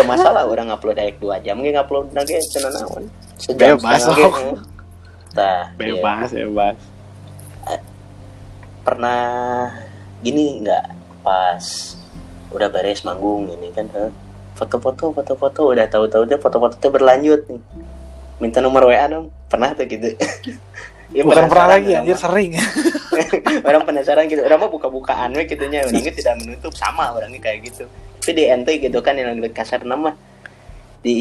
masalah 0.09 0.49
orang 0.49 0.73
upload 0.73 0.97
dayak 0.97 1.21
dua 1.21 1.37
jam 1.45 1.61
nggak 1.61 1.85
upload 1.85 2.09
lagi 2.17 2.41
channel 2.49 2.73
naon 2.73 3.05
sejam 3.37 3.77
Bebas, 3.77 4.09
oh. 4.09 4.17
eh. 4.17 4.33
Tah, 5.37 5.69
iya. 5.77 6.01
bebas 6.01 6.33
bebas 6.33 6.77
pernah 8.87 9.21
gini 10.25 10.65
nggak 10.65 10.87
pas 11.21 11.65
udah 12.55 12.71
beres 12.71 13.03
manggung 13.03 13.51
ini 13.51 13.75
kan 13.75 13.91
eh, 13.93 14.15
foto-foto 14.57 15.13
foto-foto. 15.13 15.61
Udah 15.71 15.87
tahu-tahu 15.87 16.25
dia 16.25 16.41
foto-foto 16.41 16.75
tuh 16.75 16.91
berlanjut 16.91 17.45
nih. 17.47 17.61
Minta 18.37 18.59
nomor 18.59 18.89
WA 18.89 19.05
dong. 19.07 19.29
Pernah 19.47 19.77
tuh 19.77 19.85
gitu. 19.87 20.11
Ya, 21.07 21.23
bukan 21.23 21.47
pernah 21.47 21.79
lagi 21.79 21.95
anjir 21.95 22.19
sering. 22.19 22.59
Orang 23.71 23.87
penasaran 23.87 24.27
gitu. 24.27 24.43
Orang 24.43 24.67
mah 24.67 24.71
buka-bukaan 24.75 25.39
we 25.39 25.47
gitunya 25.47 25.87
orangnya 25.87 26.11
tidak 26.11 26.35
menutup. 26.43 26.75
Sama 26.75 27.15
orangnya 27.15 27.39
kayak 27.39 27.63
gitu. 27.63 27.87
Tapi 28.19 28.35
di 28.35 28.45
ente 28.51 28.75
gitu 28.75 28.99
kan 28.99 29.15
yang 29.15 29.39
lebih 29.39 29.55
kasar 29.55 29.87
nama 29.87 30.19
di 30.99 31.15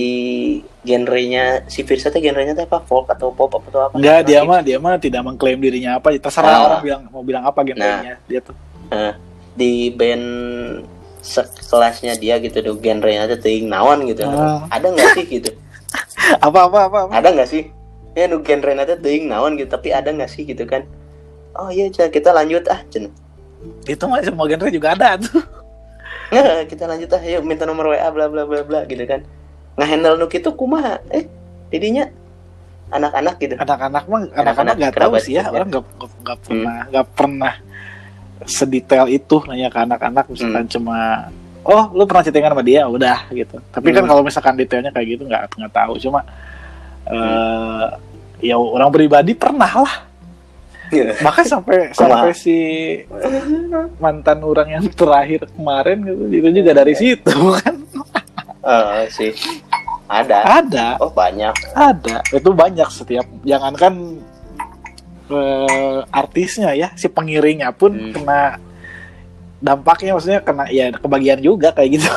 genrenya 0.82 1.70
si 1.70 1.86
Firsa 1.86 2.10
tuh 2.10 2.18
genrenya 2.18 2.58
tuh 2.58 2.66
apa? 2.66 2.82
Folk 2.82 3.14
atau 3.14 3.30
pop 3.30 3.54
atau 3.62 3.86
apa? 3.86 3.94
Enggak 3.94 4.26
dia 4.26 4.42
Nah, 4.42 4.50
mah 4.50 4.60
dia 4.66 4.78
mah 4.82 4.98
tidak 4.98 5.22
mengklaim 5.22 5.62
dirinya 5.62 6.02
apa. 6.02 6.18
Terserah 6.18 6.50
Ah. 6.50 6.62
orang 6.66 6.82
bilang 6.82 7.02
mau 7.14 7.22
bilang 7.22 7.44
apa 7.46 7.62
genrenya 7.62 8.18
dia 8.26 8.42
tuh. 8.42 8.58
Di 9.54 9.94
band 9.94 10.26
sekelasnya 11.26 12.14
dia 12.16 12.38
gitu 12.38 12.62
tuh 12.62 12.78
genrenya 12.78 13.26
tuh 13.28 13.42
teuing 13.42 13.66
naon 13.66 14.06
gitu. 14.06 14.22
Ah. 14.24 14.70
ada 14.70 14.88
nggak 14.88 15.10
sih 15.14 15.26
gitu? 15.32 15.50
Apa 16.42 16.66
apa 16.66 16.80
apa, 16.86 16.98
apa? 17.06 17.12
ada 17.14 17.30
nggak 17.30 17.50
sih? 17.50 17.70
Ya 18.14 18.26
nu 18.26 18.40
genrenya 18.40 18.86
tuh 18.86 18.98
teuing 18.98 19.26
naon 19.26 19.56
gitu 19.56 19.68
tapi 19.68 19.90
ada 19.90 20.08
nggak 20.08 20.28
sih 20.28 20.44
gitu 20.44 20.64
kan? 20.64 20.86
Oh 21.54 21.68
iya 21.68 21.88
Cah, 21.88 22.08
kita 22.08 22.30
lanjut 22.30 22.64
ah 22.68 22.80
cen. 22.88 23.10
Itu 23.84 24.06
mah 24.06 24.22
semua 24.22 24.46
genre 24.46 24.70
juga 24.70 24.94
ada 24.94 25.18
tuh. 25.18 25.42
Nggak 26.28 26.68
kita 26.68 26.84
lanjut 26.86 27.10
ah 27.12 27.22
yuk 27.22 27.44
minta 27.44 27.64
nomor 27.64 27.90
WA 27.90 28.10
bla 28.10 28.26
bla 28.28 28.44
bla 28.44 28.62
bla 28.62 28.82
gitu 28.86 29.04
kan. 29.04 29.22
Ngehandle 29.76 30.18
nuk 30.18 30.32
itu 30.32 30.50
kumaha? 30.52 31.00
Eh 31.10 31.26
didinya 31.68 32.08
anak-anak 32.88 33.36
gitu. 33.38 33.56
Anak-anak 33.56 34.04
mah 34.06 34.22
Anak-anak 34.34 34.76
nggak 34.76 34.94
tahu 34.96 35.18
sih 35.18 35.36
ya 35.36 35.44
juga. 35.44 35.56
orang 35.56 35.68
nggak 35.70 35.84
nggak- 35.92 36.18
nggak 36.22 36.38
pernah 36.42 36.78
nggak 36.88 37.08
pernah 37.12 37.54
sedetail 38.44 39.08
itu 39.08 39.40
nanya 39.48 39.72
ke 39.72 39.80
anak-anak 39.80 40.28
misalkan 40.28 40.68
cuma 40.68 41.32
oh 41.64 41.90
lu 41.96 42.04
pernah 42.04 42.22
chattingan 42.22 42.52
sama 42.52 42.62
dia? 42.62 42.84
Udah 42.86 43.26
gitu. 43.32 43.58
Tapi 43.72 43.90
kan 43.90 44.04
Hmm. 44.04 44.10
kalau 44.12 44.22
misalkan 44.22 44.54
detailnya 44.54 44.92
kayak 44.92 45.08
gitu 45.16 45.24
nggak 45.26 45.56
nggak 45.56 45.74
tahu. 45.74 45.96
Cuma 45.98 46.20
eh 47.06 47.86
ya 48.44 48.56
orang 48.60 48.92
pribadi 48.92 49.32
pernah 49.34 49.72
lah. 49.72 49.96
Iya. 50.86 51.18
bahkan 51.18 51.42
sampai 51.42 51.90
sampai 51.98 52.30
si 52.38 52.56
mantan 53.98 54.46
orang 54.46 54.70
yang 54.70 54.86
terakhir 54.94 55.50
kemarin 55.50 55.98
gitu 56.06 56.24
itu 56.30 56.50
juga 56.62 56.72
dari 56.78 56.94
situ 56.94 57.34
kan. 57.58 57.76
Eh, 58.66 59.06
sih. 59.10 59.32
Ada. 60.06 60.62
Ada. 60.62 60.88
Oh 61.02 61.10
banyak. 61.10 61.54
Ada. 61.74 62.22
Itu 62.30 62.54
banyak 62.54 62.86
setiap. 62.90 63.26
Jangankan 63.42 64.22
eh, 65.28 66.00
artisnya 66.10 66.72
ya 66.72 66.90
si 66.94 67.08
pengiringnya 67.08 67.72
pun 67.72 67.92
Hmm. 67.92 68.12
kena 68.12 68.42
dampaknya 69.58 70.14
maksudnya 70.14 70.40
kena 70.40 70.64
ya 70.70 70.92
kebagian 70.92 71.40
juga 71.40 71.72
kayak 71.72 71.90
gitu 71.96 72.10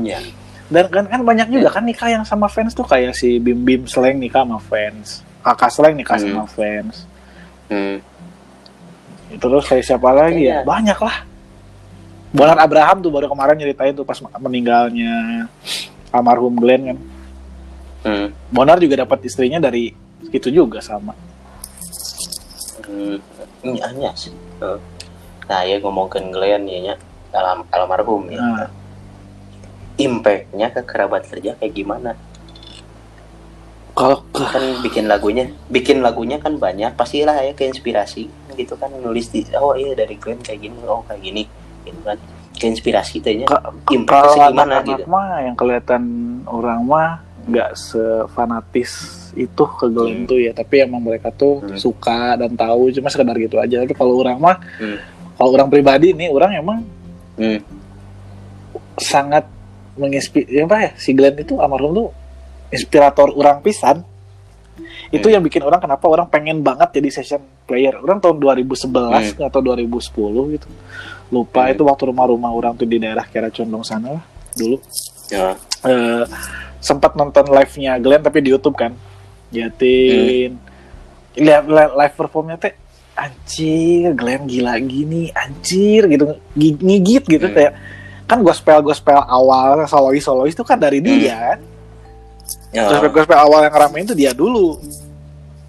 iya 0.00 0.20
dan 0.68 0.84
kan 0.88 1.04
kan 1.04 1.20
banyak 1.20 1.48
juga 1.48 1.68
kan 1.70 1.82
nikah 1.82 2.08
yang 2.08 2.24
sama 2.24 2.44
fans 2.46 2.72
tuh 2.72 2.84
kayak 2.84 3.12
si 3.12 3.36
Bim 3.36 3.56
Bim 3.58 3.82
Sleng 3.84 4.16
nikah 4.16 4.44
sama 4.44 4.56
fans 4.58 5.20
kakak 5.40 5.70
Sleng 5.70 5.96
nikah 5.96 6.16
Hmm. 6.16 6.28
sama 6.32 6.44
fans 6.46 6.96
hmm. 7.68 7.96
terus 9.36 9.64
kayak 9.64 9.84
siapa 9.84 10.08
lagi 10.10 10.48
Iya. 10.48 10.60
ya 10.60 10.64
banyak 10.64 10.98
lah 10.98 11.16
Bonar 12.28 12.60
Abraham 12.60 13.00
tuh 13.00 13.08
baru 13.08 13.26
kemarin 13.26 13.56
nyeritain 13.56 13.92
tuh 13.92 14.04
pas 14.04 14.16
meninggalnya 14.38 15.48
almarhum 16.10 16.56
Glenn 16.56 16.84
kan 16.86 16.98
Hmm. 17.98 18.30
Bonar 18.48 18.78
juga 18.78 18.94
dapat 18.96 19.26
istrinya 19.26 19.58
dari 19.58 19.90
itu 20.30 20.48
juga 20.48 20.78
sama 20.78 21.12
Iya 23.62 24.10
sih. 24.16 24.32
Heeh. 24.60 24.78
Nah, 25.48 25.60
ya 25.64 25.76
ngomongin 25.80 26.28
Glenn 26.28 26.68
ya 26.68 26.78
nya 26.92 26.94
dalam 27.32 27.64
almarhum 27.72 28.28
ya. 28.28 28.40
Nah. 28.40 28.68
Impact-nya 29.98 30.70
ke 30.70 30.82
kerabat 30.86 31.26
kerja 31.26 31.58
kayak 31.58 31.74
gimana? 31.74 32.12
kalau 33.98 34.22
ke 34.30 34.46
Kan 34.46 34.78
bikin 34.78 35.10
lagunya, 35.10 35.50
bikin 35.66 36.06
lagunya 36.06 36.38
kan 36.38 36.54
banyak, 36.54 36.94
pastilah 36.94 37.34
ya 37.42 37.50
keinspirasi 37.50 38.30
gitu 38.54 38.78
kan 38.78 38.94
nulis 38.94 39.26
di 39.34 39.42
oh 39.58 39.74
iya 39.74 39.98
dari 39.98 40.14
Glenn 40.14 40.38
kayak 40.38 40.62
gini, 40.62 40.78
oh 40.86 41.02
kayak 41.02 41.18
gini 41.18 41.42
gitu 41.82 41.98
kan. 42.06 42.14
Keinspirasi 42.54 43.18
teh 43.18 43.42
nya. 43.42 43.46
Ka- 43.50 43.74
Impact 43.90 44.38
kalau 44.38 44.54
gimana 44.54 44.86
anak-anak 44.86 45.02
gitu. 45.02 45.10
mah 45.10 45.34
yang 45.42 45.56
kelihatan 45.58 46.02
orang 46.46 46.80
mah 46.86 47.26
nggak 47.48 47.70
sefanatis 47.74 48.92
itu 49.32 49.62
ke 49.64 49.86
Glenn 49.88 50.24
Hmm. 50.24 50.28
tuh 50.28 50.38
ya 50.38 50.52
tapi 50.52 50.84
emang 50.84 51.00
mereka 51.00 51.32
tuh 51.32 51.64
Hmm. 51.64 51.74
suka 51.74 52.36
dan 52.36 52.52
tahu 52.52 52.92
cuma 52.92 53.08
sekedar 53.08 53.36
gitu 53.36 53.56
aja 53.56 53.80
tapi 53.80 53.92
kalau 53.92 54.20
orang 54.20 54.36
mah 54.36 54.56
Hmm. 54.76 54.98
kalau 55.34 55.50
orang 55.52 55.68
pribadi 55.68 56.12
nih 56.12 56.28
orang 56.28 56.52
emang 56.54 56.78
Hmm. 57.34 57.60
sangat 58.98 59.46
menginspirasi 59.94 60.62
apa 60.62 60.76
ya 60.78 60.90
si 60.94 61.10
Glenn 61.10 61.34
itu 61.34 61.56
almarhum 61.56 61.90
tuh 61.92 62.08
inspirator 62.68 63.32
orang 63.32 63.58
pisan 63.60 64.02
itu 65.08 65.24
Hmm. 65.24 65.34
yang 65.38 65.42
bikin 65.42 65.62
orang 65.62 65.80
kenapa 65.80 66.04
orang 66.04 66.28
pengen 66.28 66.60
banget 66.60 67.00
jadi 67.00 67.08
session 67.12 67.42
player 67.64 67.96
orang 67.96 68.20
tahun 68.20 68.36
2011 68.38 69.40
atau 69.40 69.60
2010 69.60 70.52
gitu 70.52 70.68
lupa 71.28 71.66
Hmm. 71.66 71.72
itu 71.72 71.82
waktu 71.82 72.02
rumah-rumah 72.06 72.50
orang 72.50 72.72
tuh 72.74 72.84
di 72.84 72.98
daerah 72.98 73.24
Kiara 73.24 73.48
Condong 73.48 73.82
sana 73.82 74.20
lah 74.20 74.24
dulu 74.52 74.78
Ya. 75.28 75.52
Eh, 75.84 76.24
sempat 76.78 77.12
nonton 77.12 77.46
live-nya 77.46 77.98
Glenn 77.98 78.20
tapi 78.20 78.38
di 78.38 78.50
YouTube 78.50 78.74
kan. 78.74 78.94
Liatin 79.48 80.58
lihat 81.34 81.64
li- 81.64 81.94
live 81.96 82.14
performnya 82.14 82.56
teh 82.56 82.74
anjir 83.14 84.10
Glenn 84.12 84.44
gila 84.44 84.78
gini 84.78 85.30
anjir 85.30 86.06
gitu. 86.06 86.24
Gi- 86.52 86.78
ngigit 86.78 87.24
gitu 87.24 87.46
Hmm. 87.46 87.54
kayak 87.54 87.72
kan 88.24 88.38
gospel 88.40 88.82
gospel 88.82 89.18
awal 89.18 89.86
solois 89.86 90.20
solois 90.20 90.52
itu 90.52 90.60
kan 90.60 90.76
dari 90.76 91.00
dia 91.00 91.54
kan? 91.54 91.60
Ya. 92.68 92.84
gospel 92.86 93.10
gospel 93.10 93.38
awal 93.38 93.64
yang 93.64 93.72
ramein 93.72 94.04
itu 94.04 94.12
dia 94.12 94.32
dulu. 94.32 94.76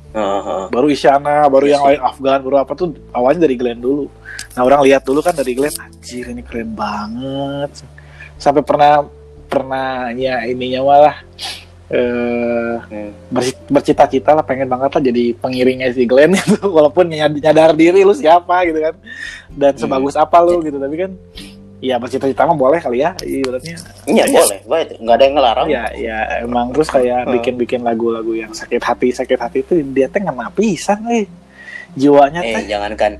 Ah. 0.10 0.66
baru 0.68 0.89
Isyana 0.89 1.45
baru 1.45 1.70
Iya 1.70 1.74
yang 1.78 1.84
lain 1.86 2.01
Afgan 2.01 2.39
baru 2.41 2.57
apa 2.60 2.74
tuh 2.74 2.97
awalnya 3.14 3.45
dari 3.45 3.53
Glenn 3.53 3.78
dulu. 3.78 4.10
Nah 4.51 4.62
orang 4.64 4.82
lihat 4.82 5.05
dulu 5.05 5.22
kan 5.22 5.32
dari 5.32 5.53
Glenn 5.53 5.72
anjir 5.72 6.26
ini 6.26 6.41
keren 6.41 6.74
banget. 6.74 7.86
Sampai 8.36 8.66
pernah 8.66 9.05
pernah 9.50 9.89
ya 10.14 10.45
ininya 10.45 10.82
malah 10.82 11.16
eh 11.89 12.78
Hmm. 12.80 13.12
berci- 13.28 13.58
bercita-cita 13.66 14.32
lah 14.32 14.41
pengen 14.41 14.66
banget 14.66 14.89
lah 14.91 15.02
jadi 15.04 15.34
pengiringnya 15.36 15.89
si 15.89 16.06
Glenn 16.06 16.38
itu 16.38 16.62
walaupun 16.62 17.10
nyad- 17.10 17.34
nyadar 17.36 17.74
diri 17.74 18.02
lu 18.02 18.14
siapa 18.14 18.62
gitu 18.64 18.78
kan 18.80 18.93
dan 19.52 19.74
Hmm. 19.74 19.82
sebagus 19.82 20.14
apa 20.14 20.38
lu 20.39 20.62
gitu 20.62 20.78
tapi 20.78 20.95
kan 20.95 21.12
ya 21.80 21.95
bercita-cita 21.95 22.43
mah 22.43 22.54
boleh 22.54 22.78
kali 22.78 23.00
ya 23.00 23.18
ibaratnya 23.20 23.80
Iya 24.06 24.24
Ya. 24.24 24.36
boleh, 24.36 24.60
baik. 24.66 24.88
Nggak 25.00 25.16
ada 25.16 25.24
yang 25.24 25.34
ngelarang. 25.34 25.68
ya 25.68 25.84
ya 25.95 26.18
emang 26.39 26.66
terus 26.70 26.89
kayak 26.89 27.20
Hmm. 27.24 27.34
bikin-bikin 27.34 27.82
lagu-lagu 27.82 28.34
yang 28.34 28.52
sakit 28.52 28.80
hati 28.80 29.10
sakit 29.10 29.39
hati 29.39 29.58
itu 29.62 29.74
dia 29.88 30.06
teh 30.06 30.20
ngena 30.20 30.52
pisan 30.52 31.02
eh 31.08 31.26
jiwanya 31.91 32.43
Eh, 32.43 32.54
teh 32.54 32.64
jangankan 32.70 33.18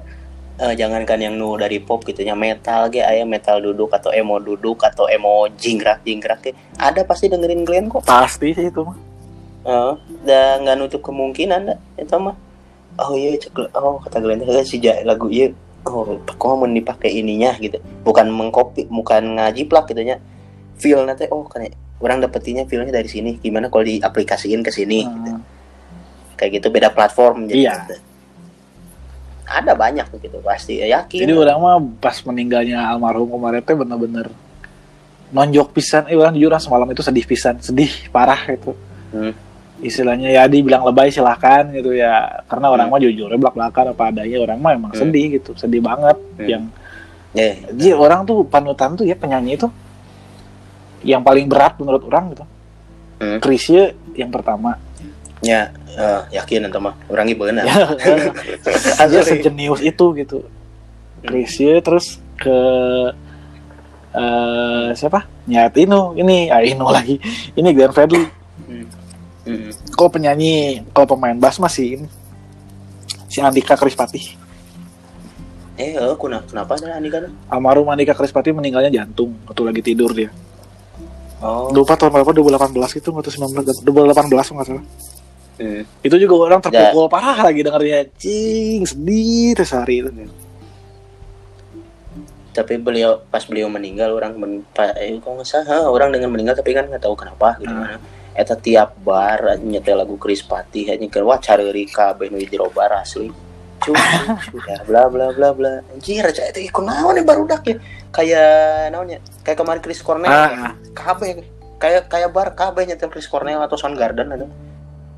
eh, 0.60 0.74
jangankan 0.76 1.20
yang 1.20 1.36
nu 1.40 1.56
dari 1.56 1.80
pop 1.80 2.04
gitu 2.04 2.22
nya 2.22 2.36
metal 2.36 2.92
ge 2.92 3.00
aya 3.02 3.24
metal 3.24 3.64
duduk 3.64 3.90
atau 3.90 4.12
emo 4.12 4.38
duduk 4.38 4.84
atau 4.84 5.08
emo 5.08 5.48
jingkrak 5.56 6.04
jingkrak 6.04 6.40
ge 6.44 6.52
ada 6.76 7.02
pasti 7.04 7.32
dengerin 7.32 7.64
Glenn 7.64 7.88
kok. 7.88 8.04
pasti 8.04 8.52
sih 8.52 8.68
itu 8.68 8.84
mah 8.84 8.98
Heeh, 9.60 9.94
da 10.24 10.56
nggak 10.64 10.76
nutup 10.80 11.02
kemungkinan 11.04 11.62
da 11.68 11.76
itu 12.00 12.16
mah. 12.16 12.32
Oh 12.96 13.16
iya 13.16 13.36
cek 13.36 13.56
oh 13.76 14.00
kata 14.00 14.20
Glenn 14.24 14.40
teh 14.40 14.64
si 14.64 14.80
lagu 15.04 15.28
iya 15.28 15.52
oh 15.84 16.16
kok 16.24 16.48
mau 16.56 16.64
dipakai 16.64 17.12
ininya 17.12 17.56
gitu. 17.60 17.76
Bukan 18.04 18.32
mengcopy, 18.32 18.88
bukan 18.88 19.36
ngajiplak 19.36 19.92
gitu 19.92 20.04
nya. 20.04 20.16
Feel 20.80 21.04
nanti 21.04 21.28
oh 21.28 21.44
kan 21.44 21.68
orang 22.00 22.24
dapetinnya 22.24 22.64
feelnya 22.66 22.96
dari 22.96 23.12
sini 23.12 23.36
gimana 23.44 23.68
kalau 23.68 23.84
diaplikasiin 23.84 24.64
ke 24.64 24.72
sini 24.72 25.04
gitu. 25.04 25.32
Hmm. 25.36 25.44
kayak 26.40 26.64
gitu 26.64 26.68
beda 26.72 26.96
platform 26.96 27.52
jadi 27.52 27.60
Iya. 27.60 27.74
gitu. 27.84 27.96
Ada 29.50 29.74
banyak 29.74 30.06
gitu 30.22 30.38
pasti 30.40 30.78
ya, 30.78 31.02
yakin 31.02 31.20
jadi 31.26 31.34
orang 31.34 31.58
mah 31.58 31.76
pas 31.98 32.16
meninggalnya 32.22 32.86
almarhum 32.86 33.28
kemarin 33.28 33.62
teh 33.66 33.74
bener-bener 33.74 34.30
nonjok 35.30 35.74
pisan 35.74 36.06
eh 36.06 36.18
orang 36.18 36.34
jujur 36.34 36.54
ah, 36.54 36.62
semalam 36.62 36.90
itu 36.90 37.02
sedih 37.02 37.26
pisan 37.26 37.58
sedih 37.60 37.90
parah 38.10 38.40
itu 38.50 38.74
Hmm. 39.10 39.34
istilahnya 39.82 40.30
ya 40.30 40.46
dibilang 40.46 40.86
lebay 40.86 41.10
silahkan 41.10 41.66
gitu 41.74 41.98
ya 41.98 42.46
karena 42.46 42.70
orang 42.70 42.94
Hmm. 42.94 42.98
mah 42.98 43.02
jujur 43.02 43.30
belak 43.34 43.58
belakan 43.58 43.86
apa 43.98 44.04
adanya 44.14 44.38
orang 44.38 44.58
mah 44.62 44.72
emang 44.78 44.94
Hmm. 44.94 45.02
sedih 45.02 45.26
gitu 45.42 45.58
sedih 45.58 45.82
banget 45.82 46.18
Hmm. 46.38 46.50
yang 46.50 46.64
Eh, 47.30 47.62
Ji, 47.78 47.94
orang 47.94 48.26
tuh 48.26 48.42
panutan 48.42 48.98
tuh 48.98 49.06
ya 49.06 49.14
penyanyi 49.14 49.54
itu 49.54 49.70
yang 51.06 51.22
paling 51.22 51.46
berat 51.46 51.78
menurut 51.78 52.02
orang 52.10 52.34
gitu 52.34 52.46
Hmm. 53.20 53.38
Chrisye 53.38 53.94
yang 54.16 54.32
pertama 54.32 54.80
ya 55.40 55.72
eh, 55.96 56.22
yakin 56.36 56.68
entah 56.68 56.82
mah. 56.82 56.96
Orang 57.08 57.28
ibu 57.32 57.48
bener 57.48 57.66
ya. 57.66 57.76
Dia 59.12 59.22
sejenius 59.24 59.82
itu 59.84 60.06
gitu. 60.16 60.46
Chrisye 61.24 61.80
terus 61.84 62.20
ke 62.40 62.60
eh 64.16 64.90
siapa? 64.96 65.26
Nyat 65.48 65.76
Inu. 65.80 66.16
Ini 66.20 66.52
ah 66.52 66.64
Inu 66.64 66.88
lagi. 66.98 67.20
Ini 67.56 67.70
Glenn 67.76 67.96
Fredly. 67.96 68.24
Hmm. 69.50 69.74
kalau 69.98 70.14
penyanyi 70.14 70.86
kalau 70.94 71.16
pemain 71.16 71.34
bass 71.34 71.58
masih 71.58 71.98
ini. 71.98 72.08
Si 73.30 73.42
Andika 73.42 73.74
Krispati 73.74 74.40
eh 75.80 75.96
eh, 75.96 76.14
kenapa 76.20 76.44
kenapa 76.52 76.72
ada 76.76 77.00
Andika 77.00 77.18
almarhum 77.48 77.88
Andika 77.88 78.12
Krispati 78.12 78.52
meninggalnya 78.52 78.92
jantung 78.92 79.32
waktu 79.48 79.64
lagi 79.64 79.82
tidur 79.82 80.12
dia. 80.12 80.28
Oh. 81.40 81.72
Lupa 81.72 81.96
tahun 81.96 82.20
berapa? 82.20 82.36
2018 82.36 83.00
itu 83.00 83.10
atau 83.16 83.32
19 83.48 83.88
2018 83.88 84.28
kalau 84.28 84.60
nggak 84.60 84.68
salah 84.68 84.86
hmm. 85.60 85.84
itu 86.02 86.16
juga 86.16 86.34
orang 86.50 86.60
terpukul 86.64 87.12
parah 87.12 87.52
lagi 87.52 87.62
dengarnya 87.62 88.08
cing 88.16 88.88
sedih 88.88 89.54
terus 89.54 89.76
hari 89.76 90.02
itu 90.02 90.12
tapi 92.50 92.82
beliau 92.82 93.22
pas 93.30 93.46
beliau 93.46 93.70
meninggal 93.70 94.10
orang 94.12 94.36
men, 94.36 94.54
pa, 94.74 94.92
eh, 94.98 95.16
kok 95.22 95.30
nggak 95.30 95.48
salah 95.48 95.86
orang 95.86 96.10
dengan 96.12 96.34
meninggal 96.34 96.58
tapi 96.58 96.74
kan 96.74 96.90
nggak 96.90 97.04
tahu 97.04 97.16
kenapa 97.16 97.56
gitu 97.62 97.72
Hmm. 97.72 97.86
mana 97.86 97.98
eta 98.40 98.56
tiap 98.56 98.96
bar 99.04 99.60
nyetel 99.60 100.00
lagu 100.00 100.16
Chris 100.16 100.40
Pati 100.40 100.88
hanya 100.88 101.12
ke 101.12 101.20
wah 101.20 101.36
cari 101.44 101.68
Rika 101.76 102.16
beh 102.16 102.32
nu 102.32 102.40
jero 102.40 102.72
bar 102.72 102.96
asli 102.96 103.28
cuy 103.84 103.96
ya 104.64 104.80
bla 104.88 105.08
bla 105.12 105.32
bla 105.36 105.56
bla. 105.56 105.84
Anjir 105.92 106.24
aja 106.24 106.48
itu 106.52 106.68
ikut 106.68 106.84
naon 106.84 107.16
nih 107.16 107.26
barudak 107.28 107.64
ya? 107.68 107.76
Kayak 108.12 108.92
naonnya? 108.92 109.20
Kayak 109.44 109.58
kemarin 109.60 109.82
Chris 109.84 110.04
Cornell. 110.04 110.32
Ah 110.32 110.76
KB 110.96 111.44
kayak 111.80 112.12
kayak 112.12 112.30
bar 112.32 112.56
KB 112.56 112.76
nyetel 112.88 113.12
Chris 113.12 113.28
Cornell 113.28 113.64
atau 113.64 113.80
Soundgarden 113.80 114.36
ada 114.36 114.48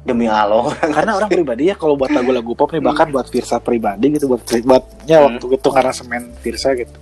demi 0.01 0.25
Allah 0.25 0.73
karena 0.97 1.13
orang 1.17 1.29
pribadi 1.29 1.69
ya 1.69 1.75
kalau 1.77 1.93
buat 1.93 2.09
lagu-lagu 2.09 2.57
pop 2.57 2.73
nih 2.73 2.81
bahkan 2.81 3.07
buat 3.13 3.29
Virsa 3.29 3.61
pribadi 3.61 4.17
gitu 4.17 4.25
buat 4.33 4.41
buatnya 4.41 5.17
Hmm. 5.21 5.37
waktu 5.37 5.45
itu 5.53 5.69
semen 5.93 6.23
Virsa 6.41 6.69
gitu 6.73 6.97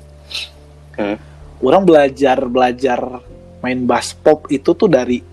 Hmm. 0.99 1.15
orang 1.63 1.83
belajar 1.87 2.37
belajar 2.43 2.99
main 3.63 3.79
bass 3.87 4.11
pop 4.11 4.51
itu 4.51 4.75
tuh 4.75 4.91
dari 4.91 5.23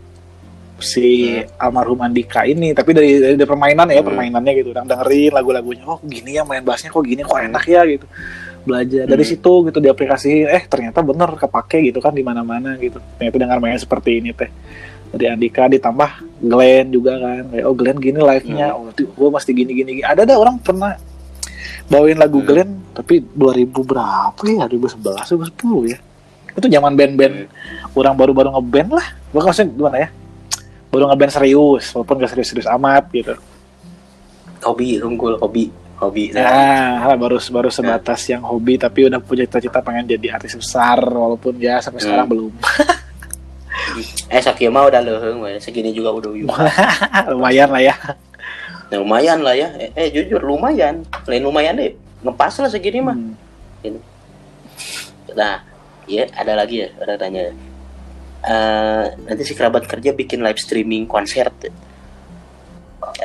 si 0.76 1.32
almarhum 1.56 1.98
Andika 2.04 2.44
ini 2.44 2.70
tapi 2.76 2.92
dari 2.92 3.16
dari, 3.18 3.34
dari 3.34 3.48
permainan 3.48 3.90
ya 3.90 3.98
Hmm. 3.98 4.08
permainannya 4.14 4.52
gitu 4.62 4.70
orang 4.70 4.86
dengerin 4.86 5.32
lagu-lagunya 5.34 5.82
oh 5.88 5.98
gini 6.04 6.38
ya 6.38 6.46
main 6.46 6.62
bassnya 6.62 6.94
kok 6.94 7.02
gini 7.02 7.26
kok 7.26 7.34
enak 7.40 7.64
ya 7.66 7.82
gitu 7.82 8.06
belajar 8.62 9.10
dari 9.10 9.24
Hmm. 9.26 9.30
situ 9.34 9.52
gitu 9.66 9.78
diaplikasi 9.82 10.46
eh 10.46 10.62
ternyata 10.70 11.02
bener 11.02 11.34
kepake 11.34 11.90
gitu 11.90 11.98
kan 11.98 12.14
di 12.14 12.22
mana-mana 12.22 12.78
gitu 12.78 13.02
ternyata 13.18 13.36
dengan 13.42 13.58
main 13.58 13.78
seperti 13.78 14.22
ini 14.22 14.30
teh 14.30 14.50
dari 15.16 15.28
Andika 15.32 15.66
ditambah 15.66 16.10
Glenn 16.40 16.92
juga 16.92 17.16
kan. 17.16 17.42
Kayak 17.50 17.64
oh 17.64 17.74
Glenn 17.74 17.98
gini 17.98 18.18
live-nya. 18.20 18.66
Oh 18.76 18.92
gue 18.92 19.28
mesti 19.32 19.50
gini 19.50 19.72
gini 19.72 19.90
gini. 20.00 20.04
ada 20.06 20.22
ada 20.22 20.36
orang 20.36 20.60
pernah 20.60 20.94
bawain 21.88 22.16
lagu 22.16 22.38
Hmm. 22.40 22.48
Glenn 22.48 22.70
tapi 22.92 23.20
2000 23.20 23.72
berapa 23.82 24.40
ya? 24.44 24.64
2011 24.68 25.24
2010 25.24 25.92
ya. 25.92 25.98
Itu 26.56 26.66
zaman 26.68 26.92
band-band 26.96 27.36
orang 27.92 28.14
baru-baru 28.16 28.48
ngeband 28.56 28.90
lah. 28.96 29.06
Bukan 29.32 29.44
maksudnya 29.52 29.68
gimana 29.72 29.96
ya? 30.00 30.08
Baru 30.88 31.04
ngeband 31.08 31.32
serius 31.32 31.92
walaupun 31.92 32.14
gak 32.20 32.30
serius-serius 32.32 32.68
amat 32.70 33.04
gitu. 33.12 33.34
Hobi 34.64 35.00
unggul 35.00 35.36
hobi. 35.40 35.68
Hobi 35.96 36.28
nah. 36.28 37.16
baru 37.16 37.40
baru 37.40 37.72
sebatas 37.72 38.20
yang 38.28 38.44
hobi 38.44 38.76
tapi 38.76 39.08
udah 39.08 39.16
punya 39.16 39.48
cita-cita 39.48 39.80
pengen 39.80 40.04
jadi 40.04 40.36
artis 40.36 40.52
besar 40.52 41.00
walaupun 41.00 41.56
ya 41.56 41.80
sampai 41.80 42.04
Hmm. 42.04 42.08
sekarang 42.12 42.26
belum 42.28 42.52
eh 44.30 44.42
Sakia 44.42 44.68
mah 44.68 44.88
udah 44.90 45.00
leheng 45.00 45.38
we. 45.42 45.58
segini 45.62 45.94
juga 45.94 46.10
udah 46.12 46.30
uyuh. 46.30 46.48
Lumayan 47.32 47.70
lah 47.70 47.82
ya. 47.82 47.94
Nah, 48.86 49.02
lumayan 49.02 49.42
lah 49.42 49.54
ya. 49.58 49.68
Eh, 49.78 49.90
eh, 49.98 50.08
jujur 50.14 50.38
lumayan. 50.38 51.02
Lain 51.26 51.42
lumayan 51.42 51.74
deh. 51.74 51.94
Ngepas 52.22 52.58
lah 52.62 52.70
segini 52.70 53.02
mah. 53.02 53.18
Hmm. 53.86 54.02
nah 55.36 55.60
iya 56.08 56.26
ada 56.32 56.56
lagi 56.56 56.86
ya 56.86 56.88
ada 57.02 57.14
tanya. 57.18 57.52
Eh, 58.46 59.06
nanti 59.26 59.42
si 59.42 59.52
kerabat 59.58 59.84
kerja 59.90 60.14
bikin 60.14 60.40
live 60.40 60.58
streaming 60.58 61.04
konser 61.04 61.50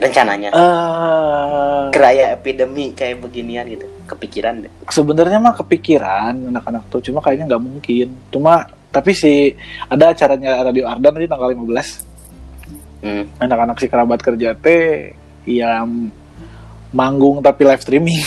rencananya. 0.02 0.50
Eh, 0.50 1.82
keraya 1.92 2.34
epidemi 2.34 2.96
kayak 2.96 3.22
beginian 3.22 3.68
gitu. 3.70 3.86
Kepikiran 4.08 4.66
deh. 4.66 4.72
Sebenarnya 4.90 5.38
mah 5.38 5.54
kepikiran 5.56 6.52
anak-anak 6.52 6.88
tuh 6.90 7.04
cuma 7.06 7.20
kayaknya 7.22 7.54
nggak 7.54 7.64
mungkin. 7.64 8.08
Cuma 8.34 8.66
tapi 8.92 9.16
si 9.16 9.56
ada 9.88 10.12
acaranya 10.12 10.68
Radio 10.68 10.86
Ardan 10.86 11.12
nanti 11.16 11.28
tanggal 11.32 11.50
15 11.56 12.12
hmm. 13.02 13.24
anak-anak 13.42 13.76
si 13.80 13.88
kerabat 13.90 14.20
kerja 14.22 14.54
teh 14.54 15.16
yang 15.48 16.12
manggung 16.94 17.40
tapi 17.42 17.66
live 17.66 17.82
streaming. 17.82 18.22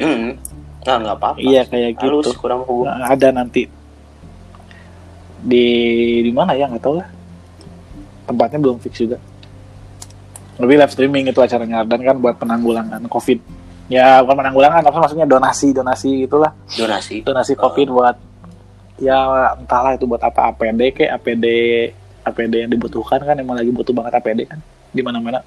Hmm. 0.00 0.38
Nah, 0.84 0.96
nggak 1.00 1.16
apa-apa. 1.16 1.38
Iya 1.40 1.64
kayak 1.68 2.00
halus 2.00 2.30
gitu. 2.30 2.40
kurang 2.40 2.64
Nah, 2.66 3.08
ada 3.08 3.28
nanti. 3.32 3.68
Di 5.44 5.66
di 6.24 6.32
mana 6.32 6.56
ya? 6.56 6.68
Nggak 6.68 6.82
tahu 6.82 6.94
lah. 7.00 7.08
Tempatnya 8.24 8.58
belum 8.60 8.78
fix 8.80 8.94
juga. 9.00 9.18
Lebih 10.60 10.76
live 10.80 10.92
streaming 10.94 11.24
itu 11.28 11.40
acaranya 11.42 11.82
Ardan 11.82 12.00
kan 12.00 12.16
buat 12.20 12.36
penanggulangan 12.38 13.02
covid. 13.10 13.42
Ya 13.90 14.22
bukan 14.24 14.40
penanggulangan 14.40 14.80
apa 14.80 14.98
maksudnya? 15.02 15.26
Donasi 15.28 15.74
donasi 15.76 16.24
gitulah 16.24 16.52
donasi. 16.78 17.20
Donasi 17.26 17.52
covid 17.58 17.88
buat 17.90 18.16
ya 18.98 19.52
entahlah 19.58 19.98
itu 19.98 20.06
buat 20.06 20.22
apa 20.22 20.54
APD 20.54 20.80
ke 20.94 21.04
APD 21.10 21.46
APD 22.24 22.54
yang 22.64 22.70
dibutuhkan 22.72 23.20
kan 23.20 23.36
emang 23.36 23.58
lagi 23.58 23.70
butuh 23.74 23.92
banget 23.92 24.22
APD 24.22 24.46
kan 24.46 24.58
di 24.94 25.02
mana 25.02 25.18
mana 25.18 25.40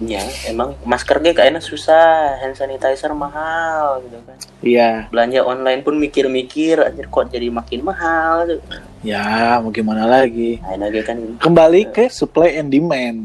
ya 0.00 0.24
emang 0.48 0.72
masker 0.88 1.20
ge 1.20 1.36
kayaknya 1.36 1.60
susah 1.60 2.40
hand 2.40 2.56
sanitizer 2.56 3.12
mahal 3.12 4.00
gitu 4.08 4.16
kan. 4.24 4.36
Iya. 4.64 4.90
Belanja 5.12 5.44
online 5.44 5.84
pun 5.84 6.00
mikir-mikir 6.00 6.80
anjir 6.80 7.06
kok 7.12 7.28
jadi 7.28 7.52
makin 7.52 7.84
mahal 7.84 8.48
gitu. 8.48 8.64
ya 9.04 9.60
mau 9.60 9.72
gimana 9.72 10.08
lagi? 10.08 10.56
Ge 10.60 11.02
kan 11.04 11.20
kembali 11.36 11.92
ke 11.92 12.08
supply 12.08 12.56
and 12.56 12.72
demand. 12.72 13.20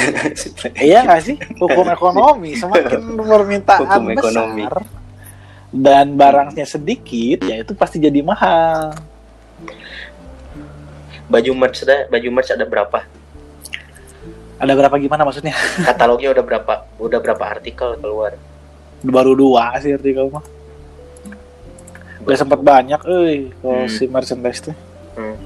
Iya 0.80 1.04
nggak 1.04 1.22
sih? 1.26 1.36
Hukum 1.60 1.84
ekonomi 1.90 2.56
semakin 2.56 3.20
permintaan 3.20 3.80
Hukum 3.84 4.02
besar 4.14 4.46
ekonomi. 4.46 4.62
Dan 5.70 6.18
barangnya 6.18 6.66
sedikit 6.66 7.46
ya 7.46 7.62
itu 7.62 7.72
pasti 7.78 8.02
jadi 8.02 8.20
mahal. 8.20 8.90
Baju 11.30 11.50
merch 11.54 11.86
ada 11.86 12.10
baju 12.10 12.28
merch 12.34 12.50
ada 12.50 12.66
berapa? 12.66 13.06
Ada 14.60 14.72
berapa 14.76 14.96
gimana 14.98 15.22
maksudnya? 15.22 15.54
Katalognya 15.88 16.34
udah 16.34 16.44
berapa? 16.44 16.74
Udah 16.98 17.18
berapa 17.22 17.44
artikel 17.46 17.94
keluar? 17.96 18.34
Baru 19.00 19.32
dua 19.32 19.78
sih 19.78 19.94
artikel 19.94 20.26
mah. 20.28 20.42
Udah 22.20 22.36
sempat 22.36 22.60
banyak 22.60 23.00
eh 23.06 23.54
kalau 23.62 23.86
Hmm. 23.86 23.88
si 23.88 24.04
merchandise 24.04 24.60
tuh 24.60 24.76
Hmm. 25.16 25.38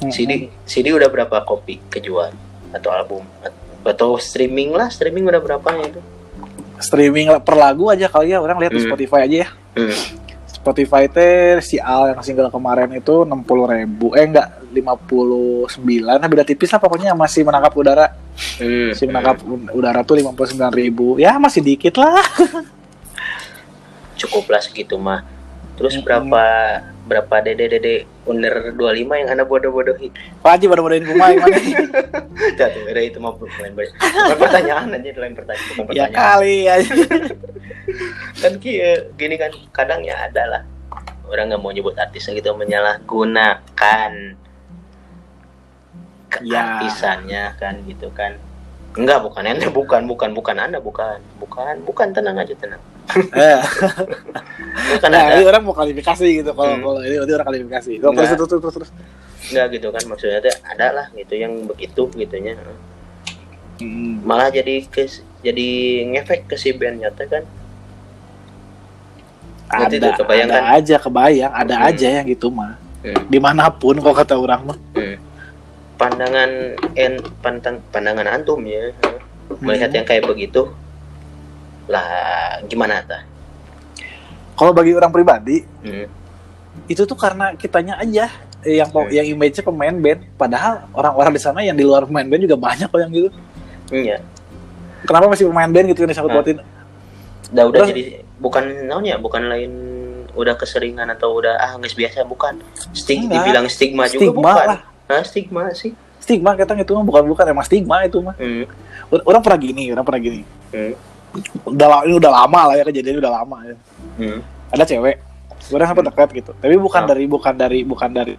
Hmm. 0.00 0.10
CD 0.14 0.48
CD 0.64 0.94
udah 0.94 1.10
berapa 1.10 1.42
kopi 1.42 1.82
kejual? 1.90 2.30
Atau 2.72 2.94
album? 2.94 3.26
Atau 3.82 4.16
streaming 4.16 4.70
lah 4.70 4.86
streaming 4.88 5.26
udah 5.26 5.42
berapa 5.42 5.68
ya 5.76 5.86
itu 5.90 6.00
streaming 6.78 7.28
lah 7.28 7.40
per 7.40 7.54
lagu 7.54 7.88
aja 7.88 8.06
kali 8.06 8.32
ya 8.32 8.38
orang 8.38 8.58
lihat 8.58 8.72
di 8.72 8.82
Hmm. 8.82 8.88
Spotify 8.90 9.20
aja 9.24 9.36
ya 9.44 9.48
hmm. 9.76 9.96
Spotify 10.46 11.06
teh 11.06 11.62
si 11.62 11.78
Al 11.78 12.10
yang 12.10 12.20
single 12.26 12.50
kemarin 12.50 12.90
itu 12.90 13.22
60 13.22 13.46
ribu 13.70 14.10
eh 14.18 14.26
enggak 14.26 14.66
59 14.74 16.02
nah 16.02 16.26
beda 16.26 16.42
tipis 16.42 16.68
lah 16.68 16.82
pokoknya 16.82 17.14
masih 17.14 17.42
menangkap 17.42 17.72
udara 17.72 18.06
Hmm. 18.60 18.92
masih 18.92 19.08
menangkap 19.08 19.40
udara 19.72 20.04
tuh 20.04 20.20
59 20.20 20.52
ribu 20.74 21.16
ya 21.16 21.40
masih 21.40 21.64
dikit 21.64 21.96
lah 21.96 22.20
cukup 24.20 24.44
lah 24.48 24.60
segitu 24.60 24.96
mah 24.96 25.24
terus 25.76 25.94
Hmm. 25.94 26.02
berapa 26.02 26.44
berapa 27.06 27.36
dede 27.40 27.68
dede 27.70 27.94
under 28.24 28.72
25 28.72 28.82
yang 29.14 29.28
anda 29.28 29.44
bodoh 29.44 29.70
bodohi 29.70 30.10
Pak 30.40 30.50
Haji 30.50 30.66
baru 30.66 30.82
bodohin 30.82 31.04
pemain 31.04 31.36
mana 31.36 31.56
jatuh 32.52 32.82
ada 32.82 33.00
itu 33.00 33.18
bukan 33.20 33.38
bukan 33.38 33.70
pertanyaan 34.34 34.88
aja 34.90 35.08
lain 35.14 35.34
pertanyaan 35.34 35.68
bukan 35.70 35.84
ya 35.86 36.04
pertanyaan. 36.04 36.16
kali 36.16 36.56
aja 36.66 36.92
kan 38.42 38.52
ki- 38.56 38.82
gini 39.14 39.34
kan 39.34 39.52
kadang 39.70 40.00
ya 40.02 40.16
ada 40.22 40.42
lah. 40.46 40.62
Orang 41.24 41.48
nggak 41.48 41.58
mau 41.58 41.70
nyebut 41.70 41.94
artisnya 41.94 42.34
gitu 42.34 42.54
menyalahgunakan 42.54 44.12
Ya. 46.36 46.60
keartisannya 46.60 47.44
kan 47.56 47.74
gitu 47.82 48.10
kan. 48.10 48.36
Enggak 48.92 49.22
bukan 49.22 49.42
anda 49.42 49.68
bukan 49.68 50.04
bukan 50.04 50.30
bukan 50.32 50.56
anda 50.58 50.78
bukan 50.78 51.18
bukan 51.36 51.74
bukan 51.82 52.08
tenang 52.10 52.36
aja 52.36 52.52
tenang 52.52 52.82
eh, 53.32 53.58
bukan 54.92 55.08
nah 55.08 55.22
ada 55.24 55.34
ini 55.34 55.44
orang 55.44 55.62
mau 55.62 55.72
klarifikasi 55.72 56.26
gitu 56.36 56.50
kalau 56.50 56.72
Hmm. 56.72 56.82
kalau 56.82 57.00
ini, 57.00 57.16
ini 57.16 57.32
orang 57.32 57.46
klarifikasi 57.46 57.92
terus 57.94 58.10
Enggak. 58.10 58.26
terus 58.32 58.48
terus 58.48 58.60
terus, 58.60 58.74
terus. 58.76 58.90
enggak 59.46 59.66
gitu 59.72 59.88
kan 59.88 60.02
maksudnya 60.04 60.38
teh 60.40 60.54
ada 60.64 60.86
lah 60.92 61.06
gitu 61.12 61.34
yang 61.34 61.52
begitu 61.64 62.02
gitunya 62.12 62.54
Hmm. 63.76 64.20
malah 64.22 64.48
jadi 64.48 64.82
ke 64.84 65.04
jadi 65.40 65.68
ngefek 66.08 66.46
ke 66.46 66.56
si 66.56 66.72
bandnya 66.72 67.10
teh 67.10 67.24
kan 67.24 67.44
Nanti 69.66 69.98
ada, 69.98 70.14
tuh 70.14 70.22
kebayang 70.22 70.48
ada 70.48 70.56
kan? 70.56 70.74
aja 70.74 70.96
kebayang 70.96 71.52
ada 71.52 71.74
Hmm. 71.76 71.86
aja 71.86 72.06
yang 72.12 72.26
gitu 72.26 72.48
mah 72.48 72.78
Hmm. 73.00 73.22
di 73.26 73.36
mana 73.36 73.68
pun 73.68 73.94
kalau 73.96 74.14
kata 74.14 74.34
orang 74.34 74.60
mah 74.64 74.78
Hmm. 74.92 75.16
pandangan 75.96 76.50
en 76.94 77.12
pantang 77.40 77.82
pandangan 77.90 78.26
antum 78.30 78.62
ya 78.62 78.90
melihat 79.58 79.88
Hmm. 79.88 79.96
yang 79.96 80.06
kayak 80.06 80.24
begitu 80.24 80.70
lah 81.86 82.06
gimana 82.66 83.02
tah 83.02 83.22
kalau 84.56 84.72
bagi 84.72 84.92
orang 84.92 85.12
pribadi 85.12 85.62
hmm. 85.84 86.06
itu 86.88 87.02
tuh 87.04 87.16
karena 87.16 87.52
kitanya 87.54 87.96
aja 87.96 88.26
yang 88.66 88.90
Hmm. 88.90 89.06
yang 89.14 89.26
image 89.30 89.62
pemain 89.62 89.94
band. 89.94 90.26
Padahal 90.34 90.90
orang-orang 90.90 91.38
di 91.38 91.40
sana 91.40 91.62
yang 91.62 91.78
di 91.78 91.86
luar 91.86 92.02
pemain 92.02 92.26
band 92.26 92.42
juga 92.42 92.58
banyak 92.58 92.90
kok 92.90 92.98
yang 92.98 93.12
gitu. 93.14 93.30
Iya. 93.94 94.18
Kenapa 95.06 95.30
masih 95.30 95.46
pemain 95.46 95.70
band 95.70 95.86
gitu 95.86 96.02
yang 96.02 96.10
disangkut 96.10 96.32
pautin? 96.34 96.58
Udah 97.54 97.64
udah 97.70 97.78
Terus- 97.78 97.90
jadi 97.94 98.04
bukan 98.42 98.62
namanya 98.90 99.22
bukan 99.22 99.42
lain 99.46 99.72
udah 100.34 100.58
keseringan 100.58 101.06
atau 101.14 101.38
udah 101.38 101.56
ah 101.56 101.78
nggak 101.78 101.94
biasa 101.94 102.26
bukan. 102.26 102.58
Stig 102.90 103.22
Enggak. 103.22 103.38
dibilang 103.38 103.66
stigma, 103.70 104.04
juga 104.10 104.18
stigma 104.18 104.50
bukan. 104.52 104.66
lah. 104.66 104.80
Hah, 105.06 105.22
stigma 105.22 105.62
sih? 105.70 105.94
Stigma 106.18 106.58
kita 106.58 106.74
itu 106.74 106.90
mah 106.90 107.06
bukan 107.06 107.22
bukan 107.30 107.44
emang 107.46 107.62
stigma 107.62 108.02
itu 108.02 108.18
mah. 108.18 108.34
Hmm. 108.34 108.66
Or- 109.14 109.24
orang 109.30 109.40
pernah 109.46 109.58
gini 109.62 109.94
orang 109.94 110.02
pernah 110.02 110.18
gini. 110.18 110.42
Hmm. 110.74 110.92
Udah 111.64 111.86
ini 112.02 112.14
udah 112.16 112.32
lama 112.34 112.60
lah 112.68 112.74
ya 112.76 112.84
kejadian 112.84 113.18
udah 113.18 113.32
lama 113.34 113.56
ya. 113.64 113.76
Hmm. 114.16 114.40
ada 114.70 114.84
cewek 114.84 115.16
orang 115.72 115.88
sampai 115.88 116.04
dekat 116.04 116.28
gitu 116.34 116.50
tapi 116.56 116.74
bukan 116.76 117.02
Ah. 117.02 117.08
dari 117.08 117.24
bukan 117.26 117.54
dari 117.54 117.78
bukan 117.82 118.10
dari 118.10 118.34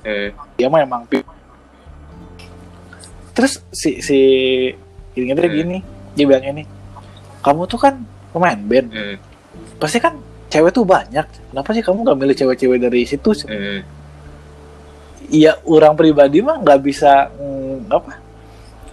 Hmm. 0.00 0.28
dia 0.56 0.66
mah 0.66 0.80
emang 0.80 1.02
terus 3.30 3.62
si 3.70 4.00
si 4.00 4.18
ini 5.12 5.28
Hmm. 5.30 5.52
gini 5.52 5.78
dia 6.12 6.24
bilang 6.26 6.44
ini 6.46 6.64
kamu 7.40 7.64
tuh 7.64 7.78
kan 7.78 7.94
pemain 8.30 8.58
band 8.58 8.88
Hmm. 8.90 9.16
pasti 9.76 9.98
kan 9.98 10.16
cewek 10.48 10.72
tuh 10.72 10.82
banyak 10.82 11.24
kenapa 11.50 11.70
sih 11.70 11.80
kamu 11.80 12.02
gak 12.02 12.18
milih 12.18 12.36
cewek-cewek 12.36 12.78
dari 12.80 13.04
situ 13.04 13.30
Hmm. 13.46 13.80
Iya 15.30 15.62
orang 15.62 15.94
pribadi 15.94 16.42
mah 16.42 16.58
nggak 16.58 16.80
bisa 16.82 17.30
mm, 17.30 17.86
apa 17.86 18.18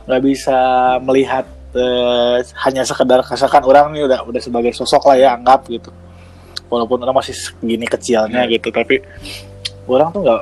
nggak 0.06 0.22
bisa 0.22 0.58
melihat 1.02 1.50
eh, 1.78 2.38
hanya 2.66 2.82
sekedar 2.82 3.22
kesakan 3.22 3.64
orang 3.64 3.94
nih 3.94 4.04
udah 4.04 4.20
udah 4.24 4.42
sebagai 4.42 4.74
sosok 4.74 5.06
lah 5.06 5.16
ya 5.16 5.30
anggap 5.34 5.64
gitu. 5.68 5.94
Walaupun 6.68 7.00
orang 7.00 7.16
masih 7.16 7.32
segini 7.32 7.86
kecilnya 7.86 8.44
Hmm. 8.44 8.52
gitu 8.52 8.68
tapi 8.70 9.00
orang 9.86 10.10
tuh 10.10 10.22
nggak 10.22 10.42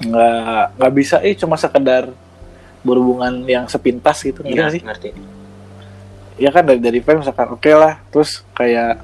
nggak 0.00 0.64
nggak 0.80 0.92
bisa 0.94 1.20
eh 1.20 1.34
cuma 1.34 1.54
sekedar 1.54 2.08
berhubungan 2.80 3.44
yang 3.44 3.68
sepintas 3.68 4.16
gitu 4.20 4.40
ngerti 4.40 4.56
nggak 4.56 4.70
sih? 4.72 4.80
ngerti. 4.80 5.10
Ya 6.40 6.48
kan 6.48 6.64
dari 6.64 6.80
dari 6.80 7.00
fans 7.00 7.20
misalkan 7.20 7.52
oke 7.52 7.68
lah 7.68 8.00
terus 8.08 8.40
kayak 8.56 8.96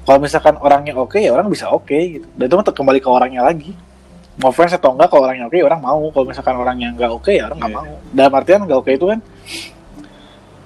kalau 0.00 0.22
misalkan 0.22 0.54
orangnya 0.56 0.94
oke 0.94 1.18
ya 1.18 1.34
orang 1.34 1.50
bisa 1.50 1.66
oke 1.66 1.90
gitu. 1.90 2.26
Dan 2.38 2.46
itu 2.46 2.54
mah 2.54 2.64
kembali 2.64 2.98
ke 2.98 3.08
orangnya 3.10 3.42
lagi. 3.42 3.74
Mau 4.38 4.54
fans 4.54 4.72
atau 4.72 4.94
enggak 4.94 5.10
kalau 5.10 5.26
orangnya 5.26 5.50
oke 5.50 5.58
ya 5.58 5.66
orang 5.66 5.82
mau. 5.82 5.98
Kalau 6.08 6.24
misalkan 6.24 6.54
orangnya 6.54 6.88
enggak 6.88 7.10
oke 7.10 7.30
ya 7.34 7.50
orang 7.50 7.58
nggak 7.58 7.72
Iya. 7.74 7.80
mau. 7.82 7.92
Dalam 8.14 8.32
artian 8.32 8.60
enggak 8.62 8.78
oke 8.78 8.90
itu 8.94 9.06
kan 9.10 9.18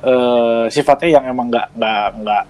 eh 0.05 0.65
sifatnya 0.69 1.09
yang 1.21 1.25
emang 1.33 1.49
nggak 1.49 1.67
nggak 1.75 2.07
nggak 2.21 2.45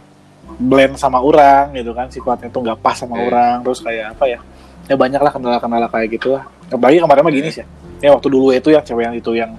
blend 0.58 0.94
sama 0.98 1.18
orang 1.22 1.70
gitu 1.78 1.94
kan. 1.94 2.10
Sifatnya 2.10 2.48
tuh 2.50 2.60
nggak 2.66 2.78
pas 2.82 2.98
sama 2.98 3.16
orang. 3.16 3.62
Terus 3.62 3.80
kayak 3.80 4.18
apa 4.18 4.24
ya? 4.26 4.38
Ya 4.84 4.94
banyak 5.00 5.20
lah 5.22 5.32
kendala-kendala 5.32 5.88
kayak 5.88 6.08
gitu 6.20 6.36
lah 6.36 6.44
apalagi 6.72 6.98
kemarin 7.02 7.22
mah 7.24 7.32
gini 7.34 7.50
sih. 7.52 7.64
Ya 8.02 8.12
waktu 8.12 8.28
dulu 8.28 8.52
itu 8.52 8.68
yang 8.68 8.84
cewek 8.84 9.04
yang 9.06 9.16
itu 9.16 9.30
yang 9.32 9.50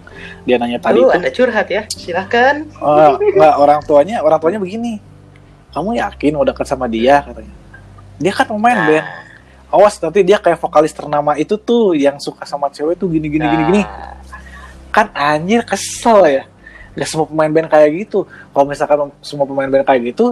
dia 0.45 0.55
nanya 0.61 0.77
tadi 0.77 1.01
Tuh, 1.01 1.09
itu 1.09 1.17
ada 1.17 1.29
curhat 1.33 1.67
ya 1.69 1.83
silahkan. 1.89 2.55
Oh, 2.83 3.17
enggak, 3.17 3.53
orang 3.57 3.79
tuanya, 3.85 4.15
orang 4.21 4.37
tuanya 4.37 4.59
begini. 4.61 5.01
Kamu 5.73 5.97
yakin 5.97 6.31
mau 6.37 6.45
dekat 6.45 6.67
sama 6.69 6.85
dia? 6.87 7.25
Katanya? 7.25 7.53
Dia 8.21 8.31
kan 8.31 8.45
pemain 8.47 8.77
Nah, 8.77 8.87
band. 8.87 9.05
Awas 9.75 9.99
nanti 9.99 10.23
dia 10.23 10.37
kayak 10.39 10.61
vokalis 10.61 10.93
ternama 10.95 11.35
itu 11.35 11.57
tuh 11.59 11.97
yang 11.97 12.15
suka 12.21 12.47
sama 12.47 12.71
cewek 12.71 12.95
tuh 12.95 13.11
gini 13.11 13.27
gini 13.27 13.43
gini 13.43 13.63
gini. 13.73 13.81
nah, 13.83 14.15
Kan 14.93 15.11
anjir 15.11 15.65
kesel 15.67 16.23
ya. 16.29 16.43
Gak 16.95 17.07
semua 17.07 17.27
pemain 17.27 17.51
band 17.51 17.67
kayak 17.67 17.89
gitu. 18.01 18.23
Kalau 18.25 18.65
misalkan 18.65 18.97
semua 19.19 19.43
pemain 19.43 19.67
band 19.67 19.83
kayak 19.83 20.01
gitu, 20.15 20.31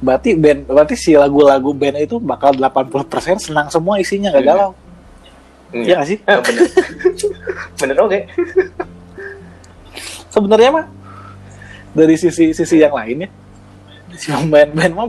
berarti 0.00 0.34
band 0.34 0.64
berarti 0.66 0.96
si 0.96 1.12
lagu-lagu 1.12 1.70
band 1.70 2.00
itu 2.00 2.16
bakal 2.16 2.56
80% 2.56 3.38
senang 3.38 3.68
semua 3.68 4.00
isinya 4.00 4.32
gak 4.32 4.40
Hmm. 4.40 4.48
galau. 4.48 4.70
Iya. 5.72 5.84
Iya 5.84 5.94
gak 5.96 6.08
sih? 6.08 6.18
Ah, 6.24 6.40
bener 6.40 6.64
bener 7.80 7.96
oke 7.96 8.18
Sebenarnya 10.28 10.70
mah 10.72 10.86
dari 11.92 12.16
sisi 12.16 12.56
sisi 12.56 12.76
yang 12.80 12.92
lain 12.92 13.24
ya. 13.24 13.28
Si 14.16 14.28
pemain 14.32 14.68
band 14.68 14.92
mah 14.92 15.08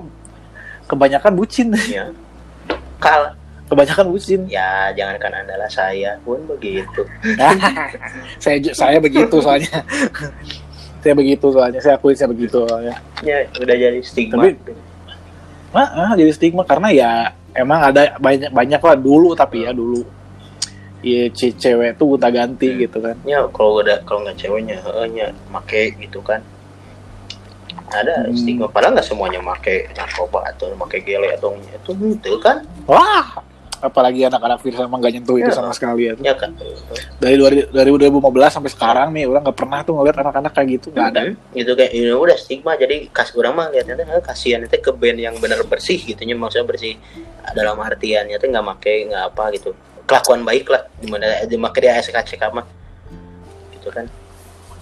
kebanyakan 0.87 1.31
bucin. 1.33 1.71
ya 1.87 2.11
kal 2.99 3.35
kebanyakan 3.67 4.07
bucin. 4.11 4.41
ya 4.47 4.91
jangankan 4.93 5.43
anda 5.43 5.55
lah 5.57 5.67
saya 5.67 6.15
pun 6.21 6.39
begitu 6.47 7.03
saya 8.43 8.59
saya 8.71 8.97
begitu 8.99 9.35
soalnya. 9.39 9.83
saya 11.03 11.13
begitu 11.13 11.45
soalnya. 11.51 11.79
Saya 11.79 11.95
akui 11.95 12.15
saya 12.15 12.31
begitu 12.31 12.63
soalnya. 12.63 12.95
ya 13.21 13.43
udah 13.53 13.75
jadi 13.75 13.99
stigma 13.99 14.39
Tapi- 14.41 14.79
Nah, 15.69 15.89
ah, 15.89 16.13
jadi 16.13 16.31
stigma 16.31 16.63
karena 16.63 16.87
ya 16.87 17.11
emang 17.51 17.83
ada 17.83 18.15
banyak 18.17 18.49
banyak 18.49 18.79
lah 18.79 18.95
dulu 18.95 19.33
tapi 19.33 19.63
ya 19.63 19.71
dulu. 19.71 20.01
Ce- 21.03 21.51
cewek 21.51 21.99
tuh 21.99 22.15
gonta 22.15 22.31
ganti 22.31 22.63
Hmm. 22.65 22.79
gitu 22.79 22.97
kan. 22.97 23.15
ya 23.23 23.43
kalau 23.49 23.83
udah 23.83 23.99
kalau 24.01 24.23
nggak 24.23 24.39
ceweknya 24.39 24.79
heeh 24.79 25.05
nya 25.09 25.25
make 25.49 25.99
gitu 25.99 26.23
kan 26.23 26.39
ada 27.91 28.23
Hmm. 28.23 28.31
stigma 28.31 28.65
padahal 28.65 28.95
nggak 28.95 29.03
semuanya 29.03 29.37
make 29.37 29.91
narkoba 29.91 30.47
atau 30.47 30.71
make 30.73 31.03
gele 31.03 31.27
atau 31.29 31.59
itu 31.59 31.91
itu 32.07 32.39
kan 32.39 32.63
Wah, 32.87 33.43
apalagi 33.83 34.23
anak-anak 34.23 34.59
virus 34.59 34.79
emang 34.79 34.97
gak 34.97 35.11
nyentuh 35.11 35.35
itu 35.35 35.45
Ya. 35.45 35.53
sama 35.53 35.75
sekali 35.75 36.07
ya. 36.07 36.15
tuh. 36.15 36.23
ya 36.23 36.33
kan 36.33 36.55
Dari 37.19 37.35
2000 37.35 37.67
dari 37.69 37.89
2015 37.89 38.23
sampai 38.49 38.71
sekarang 38.71 39.07
nih, 39.11 39.27
orang 39.27 39.43
nggak 39.43 39.57
pernah 39.57 39.79
tuh 39.81 39.93
ngeliat 39.93 40.17
anak-anak 40.17 40.51
kayak 40.51 40.67
gitu, 40.73 40.87
nggak 40.89 41.07
ada. 41.09 41.19
Hmm, 41.21 41.35
gitu 41.53 41.71
kayak 41.73 41.91
ini 41.91 42.09
udah 42.09 42.37
stigma 42.37 42.71
jadi 42.73 42.95
kas 43.09 43.29
orang 43.33 43.53
mah 43.53 43.67
lihatnya 43.67 43.93
teh, 43.93 44.05
eh, 44.05 44.21
kasihan 44.21 44.59
itu 44.61 44.75
ke 44.77 44.91
band 44.91 45.19
yang 45.19 45.35
benar 45.37 45.59
bersih 45.63 45.99
gitu 45.99 46.23
nya 46.23 46.33
maksudnya 46.33 46.63
bersih 46.65 46.95
dalam 47.51 47.75
artiannya 47.77 48.35
tuh 48.35 48.47
nggak 48.47 48.65
make 48.65 48.93
nggak 49.05 49.23
apa 49.25 49.43
gitu 49.51 49.75
kelakuan 50.03 50.41
baik 50.41 50.67
lah 50.67 50.87
di 50.95 51.07
mana 51.07 51.43
dimake 51.43 51.79
di 51.79 51.87
ASKCK 51.89 52.43
mah 52.49 52.65
gitu 53.73 53.87
kan 53.89 54.07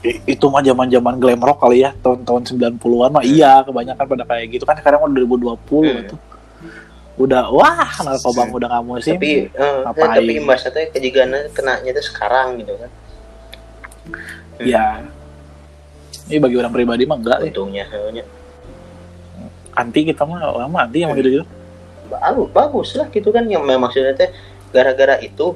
I- 0.01 0.17
itu 0.27 0.45
mah 0.47 0.59
zaman-zaman 0.59 1.13
glam 1.15 1.37
rock 1.39 1.61
kali 1.61 1.77
ya, 1.79 1.93
tahun-tahun 1.95 2.41
90-an 2.51 3.09
mah 3.11 3.21
iya, 3.21 3.61
kebanyakan 3.61 4.05
pada 4.07 4.23
kayak 4.25 4.45
gitu 4.51 4.63
kan 4.63 4.73
sekarang 4.75 4.97
udah 4.99 5.13
2020 5.15 5.61
Hmm. 5.83 6.09
tuh. 6.09 6.17
Udah 7.21 7.43
wah, 7.47 7.85
narkoba 8.01 8.49
udah 8.49 8.67
nggak 8.67 8.83
musim. 8.83 9.13
tapi 9.15 9.45
eh, 9.47 9.79
Ngapain? 9.85 10.17
tapi 10.17 10.31
imbasnya 10.35 10.69
teh 10.71 10.89
kejigana 10.89 11.37
kenanya 11.51 11.91
tuh 11.93 12.05
sekarang 12.07 12.57
gitu 12.57 12.73
kan 12.75 12.89
ya. 14.57 15.05
Ini 16.25 16.39
bagi 16.39 16.55
orang 16.55 16.71
pribadi 16.71 17.03
mah 17.03 17.17
enggak, 17.17 17.37
eh. 17.43 17.51
untungnya 17.51 17.85
hanya 17.87 18.23
anti 19.71 20.03
kita 20.03 20.23
mah 20.23 20.39
lama 20.57 20.77
anti 20.81 20.99
yang 20.99 21.11
gitu-gitu. 21.13 21.45
bagus 22.07 22.47
bagus 22.51 22.89
lah 22.93 23.07
gitu 23.07 23.31
kan 23.31 23.47
yang 23.47 23.63
memang 23.63 23.87
maksudnya 23.87 24.11
teh 24.11 24.29
gara-gara 24.69 25.15
itu 25.17 25.55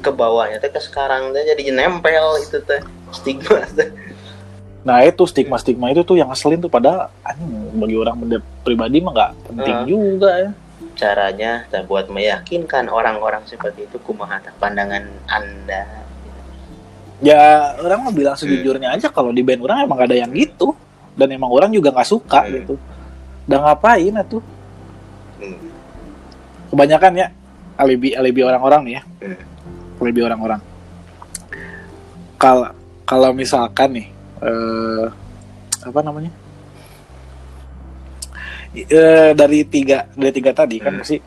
ke 0.00 0.08
bawahnya 0.08 0.56
teh 0.56 0.68
ke 0.68 0.80
sekarang 0.80 1.28
teh 1.30 1.44
jadi 1.44 1.68
nempel 1.70 2.40
itu 2.40 2.56
teh 2.60 2.80
stigma 3.10 3.60
teh 3.68 3.90
Nah 4.80 5.04
itu 5.04 5.28
stigma-stigma 5.28 5.92
itu 5.92 6.00
tuh 6.00 6.16
yang 6.16 6.32
ngeselin 6.32 6.56
tuh 6.56 6.72
pada 6.72 7.12
bagi 7.76 7.92
orang 7.94 8.16
pribadi 8.64 9.04
mah 9.04 9.12
nggak 9.12 9.30
penting 9.44 9.76
Ah. 9.76 9.84
juga 9.84 10.30
ya. 10.32 10.50
Caranya 10.98 11.64
dan 11.70 11.86
buat 11.86 12.10
meyakinkan 12.10 12.90
orang-orang 12.90 13.42
seperti 13.46 13.86
itu 13.86 13.96
kumaha 14.02 14.40
pandangan 14.58 15.06
anda 15.28 16.00
Ya 17.20 17.76
orang 17.76 18.08
mah 18.08 18.14
bilang 18.16 18.32
sejujurnya 18.32 18.96
aja 18.96 19.12
kalau 19.12 19.28
di 19.28 19.44
band 19.44 19.60
orang 19.60 19.84
emang 19.84 20.00
gak 20.00 20.08
ada 20.08 20.24
yang 20.24 20.32
gitu 20.32 20.72
dan 21.12 21.28
emang 21.28 21.52
orang 21.52 21.68
juga 21.68 21.92
nggak 21.92 22.08
suka 22.08 22.40
Hmm. 22.48 22.52
gitu. 22.56 22.74
Udah 23.44 23.58
ngapain 23.60 24.14
tuh? 24.24 24.40
Hmm. 25.36 25.60
Kebanyakan 26.72 27.12
ya 27.20 27.26
alibi 27.76 28.16
alibi 28.16 28.40
orang-orang 28.40 28.80
nih 28.88 28.94
ya. 28.96 29.02
Hmm. 29.20 29.36
Alibi 30.00 30.20
orang-orang. 30.24 30.60
Kalau 32.40 32.72
kalau 33.04 33.30
misalkan 33.36 34.00
nih 34.00 34.06
eh, 34.40 35.04
apa 35.84 36.00
namanya? 36.00 36.32
Eh, 38.70 39.34
dari 39.34 39.66
tiga 39.66 40.06
dari 40.14 40.30
tiga 40.30 40.54
tadi 40.54 40.78
kan 40.78 40.94
Hmm. 40.94 41.02
pasti 41.02 41.18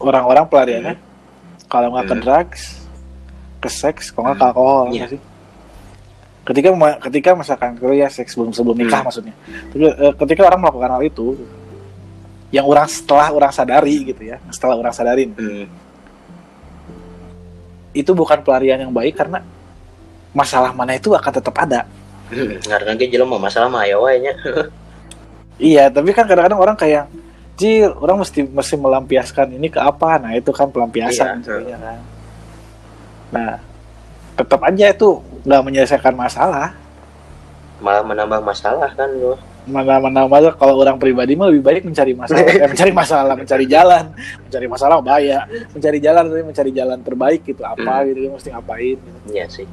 orang-orang 0.00 0.44
pelariannya 0.48 0.94
kalau 1.68 1.92
nggak 1.92 2.06
ke 2.08 2.14
Hmm. 2.16 2.22
drugs, 2.24 2.62
ke 3.60 3.68
seks, 3.68 4.08
kalau 4.08 4.32
nggak 4.32 4.36
ke 4.36 4.40
Hmm. 4.40 4.50
alkohol 4.50 4.84
Iya. 4.88 4.92
nggak 4.96 5.10
sih? 5.12 5.20
Ketika 6.44 6.68
ketika 7.02 7.30
misalkan 7.34 7.70
kalau 7.76 7.92
ya 7.92 8.08
seks 8.08 8.32
sebelum 8.32 8.52
sebelum 8.52 8.76
nikah 8.76 9.00
Hmm. 9.00 9.08
maksudnya, 9.08 9.34
ketika, 9.68 9.90
eh, 10.00 10.14
ketika 10.16 10.42
orang 10.48 10.60
melakukan 10.60 10.90
hal 10.96 11.02
itu, 11.02 11.26
yang 12.48 12.64
orang 12.64 12.88
setelah 12.88 13.28
orang 13.28 13.52
sadari 13.52 13.96
gitu 14.06 14.22
ya, 14.24 14.40
setelah 14.48 14.80
orang 14.80 14.94
sadarin 14.96 15.28
Hmm. 15.36 15.68
itu 17.92 18.10
bukan 18.10 18.40
pelarian 18.40 18.80
yang 18.80 18.92
baik 18.92 19.12
karena 19.14 19.44
masalah 20.32 20.72
mana 20.72 20.96
itu 20.96 21.12
akan 21.12 21.32
tetap 21.32 21.52
ada. 21.58 21.84
Hmm. 22.24 22.56
karena 22.64 22.96
ge 22.96 23.12
jelema 23.12 23.36
masalah 23.36 23.68
mah 23.68 23.84
aya 23.84 24.00
wae 24.00 24.16
nya 24.24 24.32
Iya, 25.56 25.86
tapi 25.88 26.10
kan 26.10 26.26
kadang-kadang 26.26 26.58
orang 26.58 26.74
kayak 26.74 27.06
Cil, 27.54 27.94
orang 27.94 28.18
mesti 28.18 28.42
mesti 28.42 28.74
melampiaskan 28.74 29.54
ini 29.54 29.70
ke 29.70 29.78
apa? 29.78 30.18
Nah, 30.18 30.34
itu 30.34 30.50
kan 30.50 30.66
pelampiasan 30.68 31.38
Iya. 31.38 31.42
sebenarnya 31.46 31.78
kan. 31.78 31.98
Nah, 33.30 33.52
tetap 34.34 34.58
aja 34.60 34.90
itu 34.90 35.08
nggak 35.44 35.62
menyelesaikan 35.62 36.14
masalah. 36.14 36.74
malah 37.76 38.00
menambah 38.00 38.40
masalah 38.40 38.88
kan 38.94 39.10
lo 39.12 39.36
Mana-mana 39.64 40.24
aja 40.26 40.50
kalau 40.52 40.78
orang 40.78 40.96
pribadi 40.96 41.34
mah 41.34 41.48
lebih 41.48 41.60
baik 41.60 41.82
mencari 41.84 42.12
masalah, 42.12 42.44
eh, 42.44 42.64
mencari 42.64 42.92
masalah, 42.92 43.34
mencari 43.34 43.64
jalan, 43.66 44.04
mencari 44.40 44.66
masalah 44.66 44.96
bahaya, 45.00 45.40
mencari 45.70 45.98
jalan 45.98 46.22
tapi 46.24 46.42
mencari 46.44 46.70
jalan 46.70 46.98
terbaik 47.00 47.40
gitu 47.44 47.60
apa 47.60 47.82
Hmm. 47.98 48.04
gitu 48.08 48.18
mesti 48.30 48.48
ngapain. 48.50 48.96
Gitu. 48.96 49.18
iya 49.30 49.44
sih 49.46 49.66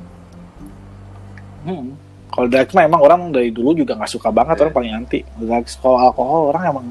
Hmm. 1.62 1.94
Kalau 2.32 2.48
drugs 2.48 2.72
mah 2.72 2.84
emang 2.84 3.00
orang 3.00 3.22
dari 3.30 3.50
dulu 3.50 3.72
juga 3.74 3.94
nggak 3.94 4.08
suka 4.10 4.30
banget 4.30 4.56
Hmm. 4.56 4.64
orang 4.64 4.74
paling 4.74 4.94
anti. 4.96 5.20
Drugs 5.36 5.76
kalau 5.76 6.00
alkohol 6.02 6.42
orang 6.50 6.64
emang 6.66 6.86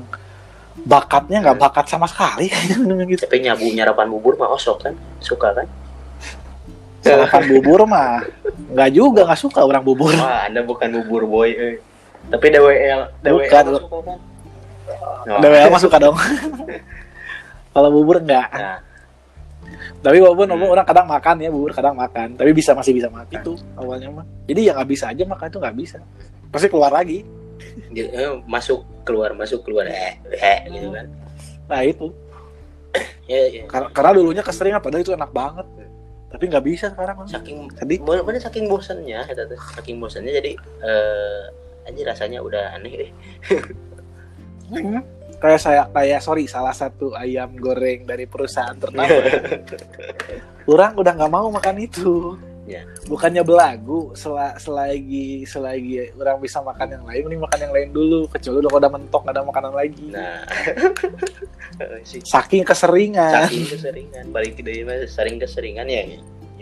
bakatnya 0.81 1.41
nggak 1.41 1.57
Hmm. 1.57 1.65
bakat 1.67 1.87
sama 1.87 2.05
sekali 2.05 2.49
gitu. 3.11 3.21
tapi 3.21 3.41
nyabu 3.41 3.67
nyarapan 3.67 4.07
bubur 4.07 4.33
mah 4.35 4.49
osok 4.51 4.77
kan 4.83 4.93
suka 5.19 5.53
kan 5.53 5.67
Sarapan 7.01 7.43
bubur 7.49 7.85
mah 7.85 8.21
nggak 8.71 8.91
juga 8.91 9.25
nggak 9.25 9.41
suka 9.41 9.61
orang 9.61 9.81
bubur. 9.81 10.13
wah 10.13 10.45
anda 10.45 10.61
bukan 10.61 10.89
bubur 10.95 11.25
boy 11.25 11.51
eh. 11.51 11.77
tapi 12.29 12.49
DWL 12.49 13.01
DWL 13.19 13.41
Bukan. 13.41 13.65
suka 13.79 13.99
kan 14.05 14.19
Oh. 15.23 15.39
DWL 15.39 15.69
mah 15.69 15.79
suka 15.79 15.97
dong. 15.97 16.17
kalau 17.73 17.89
bubur 17.91 18.19
enggak. 18.19 18.49
Nah. 18.51 18.79
Tapi 20.01 20.17
walaupun 20.17 20.49
Hmm. 20.49 20.57
walaupun 20.57 20.73
orang 20.81 20.87
kadang 20.89 21.07
makan 21.07 21.35
ya 21.45 21.49
bubur 21.53 21.73
kadang 21.77 21.93
makan, 21.93 22.29
tapi 22.41 22.51
bisa 22.57 22.73
masih 22.73 22.97
bisa 22.97 23.13
makan 23.13 23.37
itu 23.37 23.53
awalnya 23.77 24.09
mah. 24.09 24.27
Jadi 24.49 24.61
ya 24.65 24.73
nggak 24.73 24.89
bisa 24.89 25.05
aja 25.13 25.23
makan 25.29 25.47
itu 25.53 25.59
nggak 25.61 25.77
bisa. 25.77 25.99
Pasti 26.49 26.67
keluar 26.73 26.89
lagi. 26.89 27.21
Eh, 27.93 28.33
masuk 28.49 28.81
keluar 29.05 29.37
masuk 29.37 29.61
keluar 29.69 29.85
eh, 29.85 30.17
eh 30.33 30.65
gitu 30.73 30.89
kan 30.97 31.07
Nah 31.69 31.81
itu 31.85 32.09
ya, 33.29 33.41
ya. 33.47 33.63
karena, 33.69 33.89
karena 33.93 34.11
dulunya 34.17 34.43
keseringan 34.43 34.81
padahal 34.81 35.05
itu 35.05 35.13
enak 35.13 35.31
banget. 35.31 35.67
Tapi 36.33 36.45
nggak 36.49 36.65
bisa 36.65 36.87
sekarang. 36.95 37.29
saking 37.29 37.69
Tadi 37.77 38.01
bener 38.01 38.41
saking 38.41 38.65
bosannya 38.73 39.21
saking 39.77 40.01
bosannya 40.01 40.33
jadi 40.33 40.53
eh 40.81 41.43
aja 41.85 42.01
rasanya 42.09 42.41
udah 42.41 42.81
aneh 42.81 43.07
deh. 43.07 43.11
Kayak 45.41 45.61
saya 45.61 45.83
kayak 45.89 46.21
sorry 46.21 46.45
salah 46.45 46.71
satu 46.71 47.17
ayam 47.17 47.57
goreng 47.57 48.05
dari 48.05 48.29
perusahaan 48.29 48.77
ternama. 48.77 49.09
Orang 50.71 50.95
udah 50.95 51.13
nggak 51.17 51.33
mau 51.33 51.49
makan 51.51 51.77
itu. 51.81 52.37
Ya. 52.71 52.87
bukannya 53.11 53.43
belagu 53.43 54.15
sel- 54.15 54.55
selagi 54.55 55.43
selagi 55.43 56.15
orang 56.15 56.39
bisa 56.39 56.63
makan 56.63 56.87
yang 56.95 57.03
lain 57.03 57.27
mending 57.27 57.43
makan 57.43 57.59
yang 57.67 57.73
lain 57.75 57.91
dulu. 57.91 58.31
Kecuali 58.31 58.63
udah 58.63 58.71
udah 58.79 58.91
mentok 58.95 59.27
ada 59.27 59.43
makanan 59.43 59.75
lagi. 59.75 60.07
Nah. 60.15 60.47
Saking 62.07 62.63
keseringan. 62.63 63.51
Saking 63.51 63.67
keseringan. 63.75 64.25
Balik 64.31 64.63
mah 64.87 65.03
sering 65.11 65.43
keseringan 65.43 65.91
ya 65.91 66.03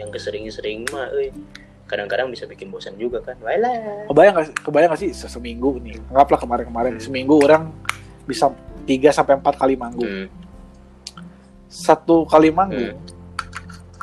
yang 0.01 0.09
kesering-sering 0.09 0.89
mah 0.89 1.13
euy. 1.13 1.29
Kadang-kadang 1.85 2.33
bisa 2.33 2.49
bikin 2.49 2.73
bosan 2.73 2.97
juga 2.97 3.21
kan. 3.21 3.37
Walah 3.45 4.09
kebayang 4.09 4.35
gak, 4.41 4.47
kebayang 4.65 4.89
gak 4.93 5.01
sih? 5.05 5.11
Se- 5.13 5.29
seminggu 5.29 5.77
nih. 5.81 5.97
Anggaplah 6.09 6.41
kemarin-kemarin 6.41 6.97
Hmm. 6.97 7.05
seminggu 7.05 7.37
orang 7.45 7.69
bisa 8.25 8.49
3 8.89 9.13
sampai 9.13 9.37
empat 9.37 9.55
kali 9.61 9.77
manggung 9.77 10.09
hmm. 10.09 10.27
satu 11.69 12.25
kali 12.25 12.49
manggung 12.49 12.97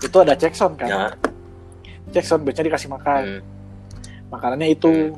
itu 0.05 0.17
ada 0.21 0.37
check 0.37 0.53
sound 0.53 0.77
kan 0.77 1.17
check 2.13 2.21
sound 2.21 2.45
biasanya 2.45 2.69
dikasih 2.69 2.89
makan 2.93 3.21
hmm. 3.25 3.41
makanannya 4.29 4.69
itu 4.69 5.17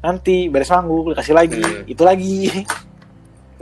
nanti 0.00 0.48
beres 0.48 0.72
manggung 0.72 1.12
dikasih 1.12 1.36
lagi 1.36 1.60
Hmm. 1.60 1.84
itu 1.84 2.02
lagi 2.02 2.34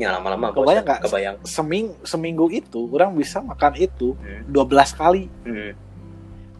ya 0.00 0.16
lama-lama 0.16 0.54
Kebayang 0.56 0.84
nggak? 0.86 1.00
kebayang 1.04 1.36
seming 1.44 1.92
seminggu 2.06 2.48
itu 2.48 2.88
orang 2.88 3.12
bisa 3.12 3.44
makan 3.44 3.76
itu 3.76 4.16
Hmm. 4.16 4.48
12 4.48 4.94
kali 4.96 5.28
hmm. 5.44 5.72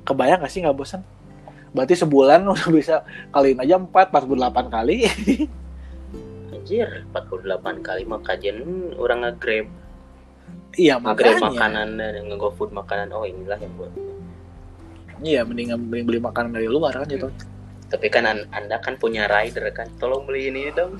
kebayang 0.05 0.45
gak 0.45 0.53
sih 0.53 0.61
nggak 0.61 0.77
bosan 0.77 1.01
berarti 1.71 1.95
sebulan 1.97 2.43
udah 2.53 2.69
bisa 2.75 3.07
kaliin 3.31 3.63
aja 3.63 3.79
4 3.79 3.89
48 3.89 4.75
kali 4.75 4.97
anjir 6.71 7.03
48 7.11 7.83
kali 7.83 8.03
mah 8.07 8.23
kajian 8.23 8.63
hmm, 8.63 9.03
orang 9.03 9.27
nge-grab. 9.27 9.67
Iya 10.79 11.03
nge-grab 11.03 11.43
makanan 11.51 11.99
dan 11.99 12.15
nge-gofood 12.31 12.71
makanan. 12.71 13.11
Oh 13.11 13.27
inilah 13.27 13.59
yang 13.59 13.75
buat. 13.75 13.91
Iya 15.19 15.43
mending 15.43 15.75
mending 15.75 16.07
beli 16.07 16.19
makanan 16.23 16.55
dari 16.55 16.71
luar 16.71 16.95
kan 16.95 17.11
gitu. 17.11 17.27
Tapi 17.91 18.07
kan 18.07 18.23
an- 18.23 18.47
anda 18.55 18.79
kan 18.79 18.95
punya 18.95 19.27
rider 19.27 19.67
kan 19.75 19.91
tolong 19.99 20.23
beli 20.31 20.55
ini 20.55 20.71
dong. 20.71 20.95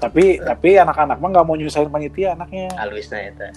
Tapi 0.00 0.40
tapi 0.40 0.80
anak-anak 0.80 1.20
mah 1.20 1.28
nggak 1.28 1.44
mau 1.44 1.54
nyusahin 1.60 1.92
panitia 1.92 2.32
anaknya. 2.32 2.72
Halusnya 2.80 3.28
eta 3.28 3.48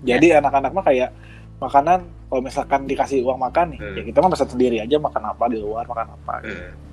jadi 0.00 0.40
anak-anak 0.40 0.72
mah 0.72 0.84
kayak 0.84 1.12
makanan 1.60 2.08
kalau 2.32 2.40
misalkan 2.40 2.88
dikasih 2.88 3.20
uang 3.20 3.36
makan 3.36 3.76
nih 3.76 3.80
Hmm. 3.84 3.96
ya 4.00 4.02
kita 4.08 4.18
mah 4.24 4.32
bisa 4.32 4.48
sendiri 4.48 4.80
aja 4.80 4.96
makan 4.96 5.22
apa 5.28 5.44
di 5.52 5.60
luar 5.60 5.84
makan 5.84 6.08
apa 6.16 6.34
hmm. 6.40 6.89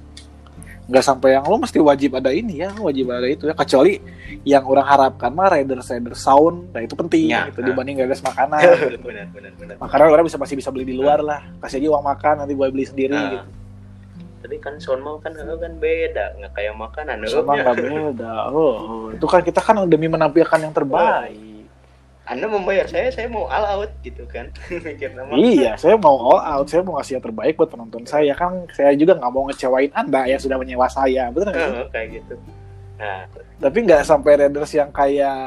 Nggak 0.88 1.04
sampai 1.04 1.36
yang 1.36 1.44
lo 1.44 1.60
mesti 1.60 1.78
wajib 1.78 2.16
ada 2.16 2.32
ini 2.32 2.64
ya 2.64 2.72
wajib 2.74 3.12
ada 3.12 3.28
itu 3.28 3.44
ya. 3.44 3.52
Kecuali 3.52 4.00
yang 4.42 4.64
orang 4.64 4.88
harapkan 4.88 5.30
mah 5.30 5.52
rider 5.52 5.84
rider 5.84 6.16
sound 6.16 6.72
nah 6.72 6.80
itu 6.80 6.96
penting 6.96 7.28
Ya, 7.28 7.52
itu 7.52 7.60
nah. 7.60 7.68
dibanding 7.68 8.00
gagas 8.00 8.24
makanan 8.24 8.60
gitu. 8.96 9.04
benar 9.04 9.28
benar 9.30 9.52
benar 9.60 9.76
makanan 9.78 10.06
orang 10.08 10.24
bisa 10.24 10.40
masih 10.40 10.56
bisa 10.56 10.72
beli 10.72 10.88
di 10.88 10.96
luar 10.96 11.20
lah. 11.20 11.44
Kasih 11.60 11.80
aja 11.80 11.88
uang 11.92 12.06
makan 12.06 12.34
nanti 12.40 12.54
gue 12.56 12.68
beli 12.72 12.86
sendiri 12.88 13.14
Ah. 13.14 13.32
gitu. 13.36 13.48
Tadi 14.38 14.56
kan 14.62 14.74
soundmau 14.78 15.20
kan 15.20 15.36
eh, 15.36 15.44
kan 15.44 15.74
beda. 15.76 16.26
Nggak 16.40 16.52
kayak 16.56 16.74
makanan 16.74 17.16
sama 17.26 17.52
eh, 17.52 17.62
nggak 17.62 17.76
beda. 17.84 18.34
Oh, 18.48 18.76
oh, 18.78 19.06
itu 19.12 19.26
kan 19.26 19.42
kita 19.42 19.60
kan 19.60 19.76
demi 19.86 20.08
menampilkan 20.08 20.60
yang 20.62 20.72
terbaik 20.72 21.36
anda 22.28 22.46
membayar 22.46 22.84
saya 22.86 23.08
saya 23.08 23.32
mau 23.32 23.48
all 23.48 23.64
out 23.64 23.92
gitu 24.04 24.28
kan? 24.28 24.52
Iya 25.34 25.80
saya 25.80 25.96
mau 25.96 26.20
all 26.20 26.44
out 26.44 26.68
saya 26.68 26.84
mau 26.84 27.00
ngasih 27.00 27.18
yang 27.18 27.24
terbaik 27.24 27.56
buat 27.56 27.72
penonton 27.72 28.04
saya. 28.04 28.36
Kan 28.36 28.68
saya 28.76 28.92
juga 29.00 29.16
nggak 29.16 29.32
mau 29.32 29.48
ngecewain 29.48 29.92
anda 29.96 30.28
yang 30.28 30.40
sudah 30.40 30.60
menyewa 30.60 30.92
saya 30.92 31.32
betul 31.32 31.56
nggak? 31.56 31.72
Eh, 31.72 31.88
kayak 31.96 32.08
gitu. 32.20 32.36
Nah. 33.00 33.24
Tapi 33.58 33.78
nggak 33.88 34.04
sampai 34.06 34.38
Raiders 34.38 34.74
yang 34.76 34.92
kayak 34.92 35.40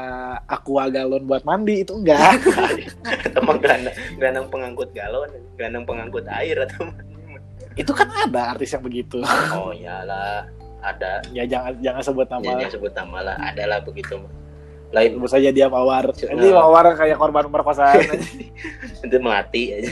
aqua 0.49 0.89
galon 0.91 1.23
buat 1.23 1.45
mandi 1.47 1.83
itu 1.85 1.95
enggak 1.95 2.43
teman 3.35 3.55
gelandang 3.59 3.95
gelandang 4.19 4.47
pengangkut 4.51 4.89
galon 4.91 5.31
gelandang 5.55 5.85
pengangkut 5.87 6.25
air 6.27 6.59
atau 6.67 6.91
itu 7.81 7.91
kan 7.95 8.07
ada 8.11 8.57
artis 8.57 8.75
yang 8.75 8.83
begitu. 8.83 9.23
Oh 9.55 9.71
iyalah. 9.71 10.43
Ada. 10.81 11.21
Ya 11.29 11.45
jangan 11.45 11.77
jangan 11.79 12.01
sebut 12.01 12.27
nama. 12.27 12.43
Jangan 12.43 12.69
sebut 12.73 12.93
nama 12.97 13.17
lah. 13.21 13.35
Ada 13.37 13.63
lah 13.69 13.79
begitu. 13.85 14.17
Lain 14.91 15.15
sebut 15.15 15.29
saja 15.29 15.49
dia 15.49 15.67
mawar. 15.67 16.11
Nah. 16.11 16.35
ini 16.35 16.51
mawar 16.51 16.85
kayak 16.93 17.15
korban 17.15 17.47
pemerkosaan. 17.47 18.03
Itu 19.05 19.17
melati 19.17 19.71
aja. 19.71 19.91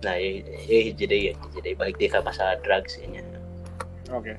Nah 0.00 0.14
ya, 0.16 0.30
ya, 0.64 0.80
jadi 0.94 1.16
ya, 1.28 1.32
jadi 1.52 1.76
balik 1.76 1.98
dia 1.98 2.08
ke 2.08 2.18
masalah 2.20 2.56
drugs 2.62 2.96
nya. 3.02 3.20
oke. 4.08 4.32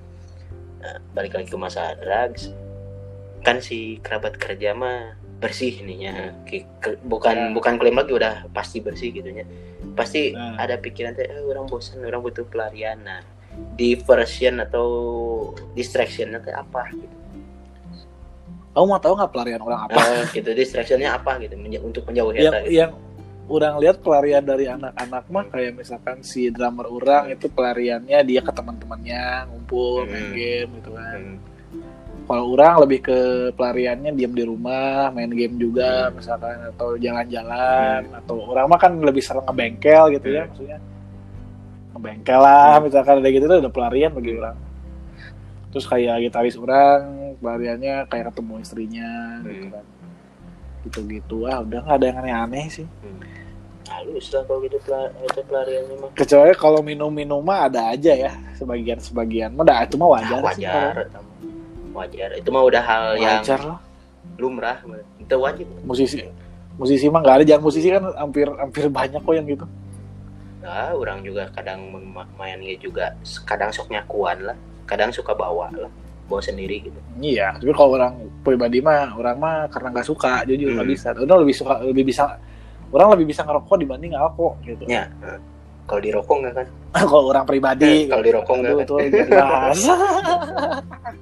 Nah, 0.81 0.97
balik 1.13 1.37
lagi 1.37 1.47
ke 1.47 1.57
masalah 1.59 1.93
drugs. 1.95 2.49
Kan 3.41 3.59
si 3.59 4.01
kerabat 4.01 4.37
kerja 4.37 4.73
mah 4.73 5.13
bersih 5.37 5.81
nih 5.81 5.97
ya. 6.01 6.13
Bukan 7.03 7.35
Ya. 7.35 7.49
bukan 7.53 7.77
klaim 7.77 7.93
lagi 7.93 8.13
udah 8.13 8.49
pasti 8.49 8.81
bersih 8.81 9.11
gitu 9.11 9.29
ya. 9.29 9.45
Pasti 9.93 10.33
Nah. 10.33 10.57
ada 10.57 10.77
pikiran 10.77 11.13
teh 11.13 11.25
eh, 11.25 11.43
orang 11.43 11.67
bosan 11.67 12.01
orang 12.01 12.21
butuh 12.21 12.45
pelarian. 12.45 12.97
Nah 13.01 13.21
diversion 13.75 14.63
atau 14.63 14.87
distraction 15.75 16.31
teh 16.39 16.55
apa 16.55 16.87
gitu 16.95 17.15
kamu 18.71 18.85
mau 18.87 18.97
tahu 18.97 19.13
nggak 19.13 19.31
pelarian 19.31 19.61
orang 19.61 19.81
apa 19.85 19.99
Eh, 19.99 20.23
gitu 20.31 20.49
distractionnya 20.51 21.09
apa 21.13 21.35
gitu 21.39 21.55
untuk 21.81 22.03
menjauhi 22.07 22.39
yang 22.39 22.55
gitu. 22.57 22.71
yang 22.71 22.91
orang 23.51 23.73
lihat 23.77 23.99
pelarian 23.99 24.39
dari 24.41 24.65
anak-anak 24.65 25.23
mah 25.27 25.45
kayak 25.47 25.75
misalkan 25.75 26.23
si 26.23 26.47
drummer 26.47 26.87
orang 26.87 27.29
itu 27.29 27.47
pelariannya 27.47 28.23
dia 28.23 28.39
ke 28.39 28.47
teman-temannya 28.49 29.23
ngumpul 29.47 30.07
main 30.07 30.23
Hmm. 30.23 30.33
game 30.33 30.69
gitu 30.79 30.89
kan 30.95 31.19
Hmm. 31.19 31.37
kalau 32.23 32.55
orang 32.55 32.73
lebih 32.79 32.99
ke 33.03 33.19
pelariannya 33.51 34.15
diam 34.15 34.31
di 34.31 34.43
rumah 34.47 35.11
main 35.11 35.27
game 35.27 35.59
juga 35.59 36.07
Hmm. 36.07 36.15
misalkan 36.15 36.55
atau 36.71 36.95
jalan-jalan 36.95 38.01
atau 38.15 38.35
orang 38.47 38.65
mah 38.65 38.79
kan 38.79 38.93
lebih 38.95 39.19
sering 39.19 39.43
ngebengkel 39.43 40.15
gitu 40.15 40.27
ya 40.31 40.41
Hmm. 40.41 40.49
maksudnya 40.49 40.79
ngebengkel 41.91 42.39
lah 42.39 42.79
Hmm. 42.79 42.83
misalkan 42.87 43.15
ada 43.19 43.29
gitu 43.29 43.45
itu 43.45 43.55
udah 43.59 43.73
pelarian 43.73 44.11
bagi 44.15 44.31
orang 44.31 44.55
terus 45.71 45.83
kayak 45.83 46.15
gitaris 46.21 46.55
orang 46.55 47.20
pelariannya 47.41 48.05
kayak 48.05 48.25
ketemu 48.29 48.53
istrinya 48.59 49.09
gitu 49.41 49.65
Hmm. 49.65 49.73
kan. 49.73 49.85
Gitu-gitu. 50.81 51.37
Ah 51.43 51.59
udah 51.59 51.79
nggak 51.79 51.97
ada 51.97 52.05
yang 52.05 52.17
aneh-aneh 52.19 52.65
sih. 52.71 52.87
Halus 53.83 54.31
lah 54.31 54.45
kalau 54.45 54.63
gitu 54.63 54.77
pela- 54.79 55.11
itu 55.19 55.41
pelariannya 55.43 55.95
mah. 55.99 56.09
Kecuali 56.15 56.53
kalau 56.55 56.79
minum-minum 56.79 57.41
mah 57.41 57.67
ada 57.67 57.91
aja 57.91 58.13
ya 58.15 58.31
sebagian-sebagian. 58.55 59.51
Mah 59.51 59.61
dah, 59.61 59.83
itu 59.83 59.95
mah 59.95 60.09
wajar, 60.11 60.39
Nah, 60.39 60.53
sih 60.53 60.63
wajar 60.63 60.93
mah. 60.95 61.05
wajar 61.93 62.29
itu 62.33 62.49
mah 62.49 62.63
udah 62.63 62.81
hal 62.81 63.03
kalau- 63.09 63.19
yang 63.19 63.41
wajar 63.41 63.59
lah. 63.59 63.79
lumrah. 64.37 64.77
Itu 65.19 65.35
wajib. 65.35 65.67
Musisi 65.83 66.23
musisi 66.77 67.05
mah 67.09 67.19
nggak 67.19 67.35
ada. 67.35 67.45
Jangan 67.45 67.61
musisi 67.61 67.87
kan 67.89 68.03
hampir 68.15 68.47
hampir 68.47 68.85
banyak 68.87 69.19
kok 69.19 69.33
yang 69.33 69.45
gitu. 69.45 69.65
Nah 70.61 70.93
orang 70.93 71.19
juga 71.21 71.49
kadang 71.51 71.89
mainnya 72.31 72.73
juga 72.77 73.11
kadang 73.43 73.69
sok 73.69 73.91
nyakuan 73.91 74.39
lah. 74.41 74.57
Kadang 74.85 75.09
suka 75.09 75.31
bawa 75.31 75.67
lah 75.73 75.91
bawa 76.31 76.39
sendiri 76.41 76.87
gitu. 76.87 76.95
Iya 77.19 77.59
tapi 77.59 77.75
kalau 77.75 77.99
orang 77.99 78.15
pribadi 78.41 78.79
mah 78.79 79.11
orang 79.13 79.35
mah 79.35 79.55
karena 79.67 79.91
nggak 79.91 80.07
suka 80.07 80.47
jujur 80.47 80.71
nggak 80.71 80.87
Hmm. 80.87 80.95
bisa. 80.95 81.07
Udah 81.13 81.37
lebih 81.43 81.55
suka 81.55 81.73
lebih 81.83 82.03
bisa 82.07 82.39
orang 82.91 83.07
lebih 83.19 83.35
bisa 83.35 83.43
ngerokok 83.43 83.75
dibanding 83.75 84.15
ngerokok 84.15 84.53
gitu. 84.63 84.83
Ya 84.87 85.11
nah, 85.19 85.35
kalau 85.89 86.01
di 86.01 86.11
rokok 86.13 86.35
nggak 86.41 86.53
kan? 86.55 86.67
Kalau 87.11 87.31
orang 87.31 87.45
pribadi. 87.47 88.07
Kalau 88.07 88.23
di 88.23 88.31
rokok 88.35 88.53
nggak 88.59 88.73
kan? 88.73 88.83
itu 88.83 88.93
jangan 88.99 89.27
dibahas. 89.29 89.79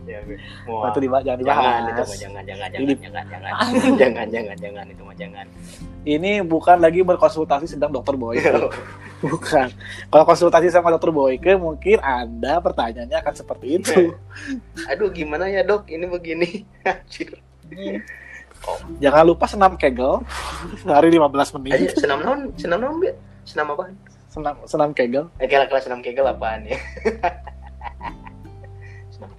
Ya, 0.09 0.21
mau 0.65 0.89
itu 0.89 0.99
dibahas 1.05 1.21
jangan 1.21 1.41
jangan 1.45 1.81
itu 1.85 1.85
dibahas 1.85 2.09
mah 2.09 2.17
jangan 2.17 2.43
jangan 2.49 2.67
Ini- 2.73 2.97
jangan 2.97 3.25
jangan 3.29 3.51
jangan. 3.53 3.93
Jangan 3.93 4.25
jangan 4.29 4.57
jangan 4.57 4.85
itu 4.89 5.01
mah 5.05 5.15
jangan. 5.17 5.45
Ini 6.01 6.31
bukan 6.45 6.77
lagi 6.81 6.99
berkonsultasi 7.05 7.65
sedang 7.69 7.93
dokter 7.93 8.17
boy. 8.17 8.37
Bukan. 9.19 9.67
Kalau 10.07 10.23
konsultasi 10.23 10.71
sama 10.71 10.95
dokter 10.95 11.11
Boyke 11.11 11.51
mungkin 11.59 11.99
anda 11.99 12.63
pertanyaannya 12.63 13.19
akan 13.19 13.33
seperti 13.35 13.67
itu. 13.75 14.15
Aduh 14.87 15.11
gimana 15.11 15.51
ya 15.51 15.59
dok? 15.59 15.91
Ini 15.91 16.07
begini. 16.07 16.63
Anjir. 16.87 17.35
jangan 18.99 19.23
lupa 19.23 19.47
senam 19.47 19.75
kegel 19.79 20.23
sehari 20.83 21.11
15 21.11 21.19
aja 21.19 21.51
menit. 21.59 21.95
Senam 21.95 22.19
non 22.23 22.39
senam 22.55 22.79
non 22.79 22.95
senam 23.47 23.67
apa 23.75 23.91
senam 24.29 24.55
senam 24.69 24.89
kegel. 24.93 25.25
Eh 25.41 25.49
kira 25.49 25.65
kelas 25.65 25.89
senam 25.89 26.05
kegel 26.05 26.29
apaan 26.29 26.63
ya? 26.69 26.77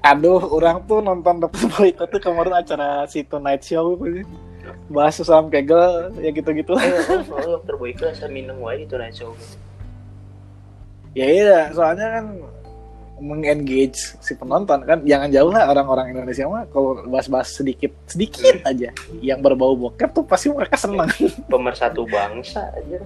Aduh 0.05 0.41
orang 0.51 0.85
tuh 0.85 1.01
nonton 1.01 1.41
dokter 1.41 1.65
Boyke 1.71 2.05
tuh 2.11 2.21
kemarin 2.21 2.61
acara 2.61 3.07
si 3.07 3.25
Tonight 3.25 3.65
Show 3.65 3.97
bahas 4.91 5.17
senam 5.17 5.49
kegel 5.49 6.11
ya 6.19 6.31
gitu-gitu. 6.35 6.75
Eh 6.75 7.23
oh, 7.31 7.57
oh, 7.57 7.61
terbaik 7.63 8.03
lah 8.03 8.13
saya 8.13 8.29
minum 8.29 8.59
wae 8.61 8.85
itu 8.85 8.99
night 8.99 9.15
show. 9.15 9.33
Ya 11.15 11.27
iya 11.27 11.61
soalnya 11.75 12.21
kan 12.21 12.27
mengengage 13.21 14.17
si 14.25 14.33
penonton 14.33 14.81
kan 14.89 15.05
jangan 15.05 15.29
jauh 15.29 15.53
lah 15.53 15.69
orang-orang 15.69 16.17
Indonesia 16.17 16.49
mah 16.49 16.65
kalau 16.73 17.05
bahas-bahas 17.07 17.55
sedikit 17.55 17.95
sedikit 18.11 18.59
aja. 18.67 18.91
Yang 19.23 19.39
berbau 19.47 19.79
bokep 19.79 20.11
tuh 20.11 20.25
pasti 20.27 20.51
mereka 20.51 20.75
senang 20.75 21.11
pemersatu 21.47 22.07
bangsa 22.11 22.67
aja 22.75 22.99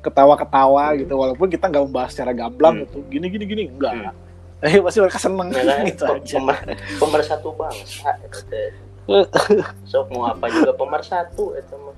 ketawa-ketawa 0.00 0.96
gitu 0.96 1.12
walaupun 1.14 1.46
kita 1.46 1.68
nggak 1.68 1.84
membahas 1.84 2.10
secara 2.10 2.32
gamblang 2.32 2.74
Hmm. 2.76 2.82
gitu. 2.84 2.98
Gini 3.08 3.26
gini 3.28 3.44
gini 3.44 3.62
enggak. 3.68 3.94
Eh 4.60 4.76
pasti 4.76 5.00
mereka 5.00 5.16
seneng. 5.16 5.48
Ya 5.50 5.64
kan 5.64 5.88
gitu 5.88 6.04
aja. 6.04 6.36
pemer- 6.36 6.76
pemersatu 7.00 7.48
bangsa 7.54 8.12
itu 8.20 8.40
teh. 8.44 8.68
sok 9.90 10.12
mau 10.12 10.28
apa 10.28 10.46
juga 10.46 10.72
pemersatu 10.72 11.56
itu 11.56 11.74
mah. 11.74 11.96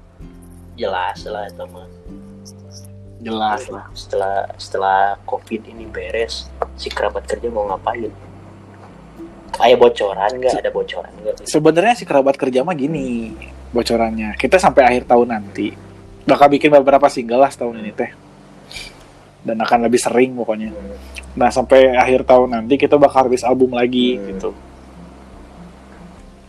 Jelas 0.75 1.19
lah 1.27 1.45
itu 1.45 1.65
mah. 1.67 1.91
Jelas 3.19 3.67
lah. 3.67 3.91
Setelah 3.93 4.47
setelah 4.57 4.99
covid 5.23 5.59
ini 5.65 5.87
beres 5.87 6.47
si 6.75 6.87
kerabat 6.87 7.27
kerja 7.27 7.47
mau 7.49 7.67
ngapain? 7.67 8.15
Kayak 9.53 9.79
bocoran 9.79 10.31
nggak? 10.33 10.55
Ada 10.59 10.71
bocoran 10.71 11.13
nggak? 11.19 11.35
Sebenarnya 11.45 11.95
si 11.95 12.05
kerabat 12.07 12.35
kerja 12.35 12.63
mah 12.63 12.73
gini 12.73 13.35
bocorannya. 13.71 14.39
Kita 14.39 14.57
sampai 14.57 14.87
akhir 14.87 15.05
tahun 15.05 15.29
nanti 15.29 15.75
bakal 16.23 16.47
bikin 16.49 16.71
beberapa 16.73 17.07
single 17.07 17.41
lah 17.41 17.51
setahun 17.51 17.77
ini 17.77 17.91
teh. 17.91 18.11
Dan 19.43 19.59
akan 19.59 19.87
lebih 19.87 19.99
sering 19.99 20.35
pokoknya. 20.35 20.71
Nah 21.35 21.51
sampai 21.51 21.93
akhir 21.93 22.23
tahun 22.23 22.53
nanti 22.53 22.77
kita 22.77 22.95
bakal 22.95 23.27
rilis 23.27 23.43
album 23.43 23.75
lagi 23.75 24.15
Hmm. 24.15 24.25
gitu. 24.31 24.51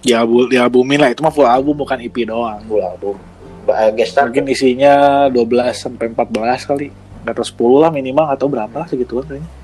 Ya 0.04 0.22
album 0.22 0.52
ya 0.52 0.68
albumin 0.68 1.00
lah 1.00 1.10
itu 1.10 1.24
mah 1.24 1.32
full 1.32 1.48
album 1.48 1.80
bukan 1.80 1.98
EP 1.98 2.14
doang. 2.24 2.60
Full 2.68 2.84
album. 2.84 3.16
Ba- 3.64 3.90
gestar 3.96 4.28
mungkin 4.28 4.46
isinya 4.46 5.26
12 5.32 5.80
sampai 5.80 6.12
14 6.12 6.68
kali. 6.68 6.92
Nggak 7.24 7.34
tahu 7.34 7.48
10 7.48 7.82
lah 7.82 7.90
minimal 7.90 8.28
atau 8.28 8.52
berapa 8.52 8.76
lah 8.76 8.88
segituan 8.88 9.24
kayaknya 9.24 9.63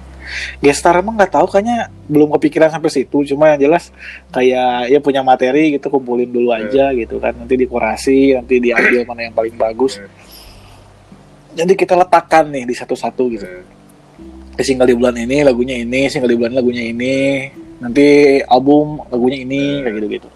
Gestar 0.62 1.00
emang 1.00 1.16
nggak 1.18 1.34
tahu 1.34 1.48
kayaknya 1.50 1.90
belum 2.06 2.30
kepikiran 2.38 2.70
sampai 2.74 2.90
situ. 2.92 3.26
Cuma 3.34 3.54
yang 3.54 3.60
jelas 3.60 3.94
kayak 4.30 4.92
ya 4.92 5.00
punya 5.02 5.22
materi 5.22 5.78
gitu 5.78 5.90
kumpulin 5.90 6.30
dulu 6.30 6.54
aja 6.54 6.92
gitu 6.94 7.18
kan. 7.18 7.34
Nanti 7.36 7.56
dikurasi 7.58 8.38
nanti 8.38 8.62
diambil 8.62 9.06
mana 9.08 9.30
yang 9.30 9.36
paling 9.36 9.56
bagus. 9.56 9.98
Jadi 11.54 11.74
kita 11.74 11.98
letakkan 11.98 12.48
nih 12.50 12.64
di 12.70 12.76
satu-satu 12.78 13.24
gitu. 13.34 13.48
Di 14.56 14.64
single 14.68 14.92
di 14.92 14.96
bulan 14.96 15.16
ini 15.16 15.42
lagunya 15.42 15.76
ini 15.80 16.12
single 16.12 16.30
di 16.30 16.38
bulan 16.38 16.54
ini 16.54 16.60
lagunya 16.60 16.84
ini. 16.86 17.18
Nanti 17.80 18.40
album 18.44 19.08
lagunya 19.08 19.44
ini 19.44 19.80
kayak 19.84 19.96
gitu 19.98 20.08
gitu 20.20 20.30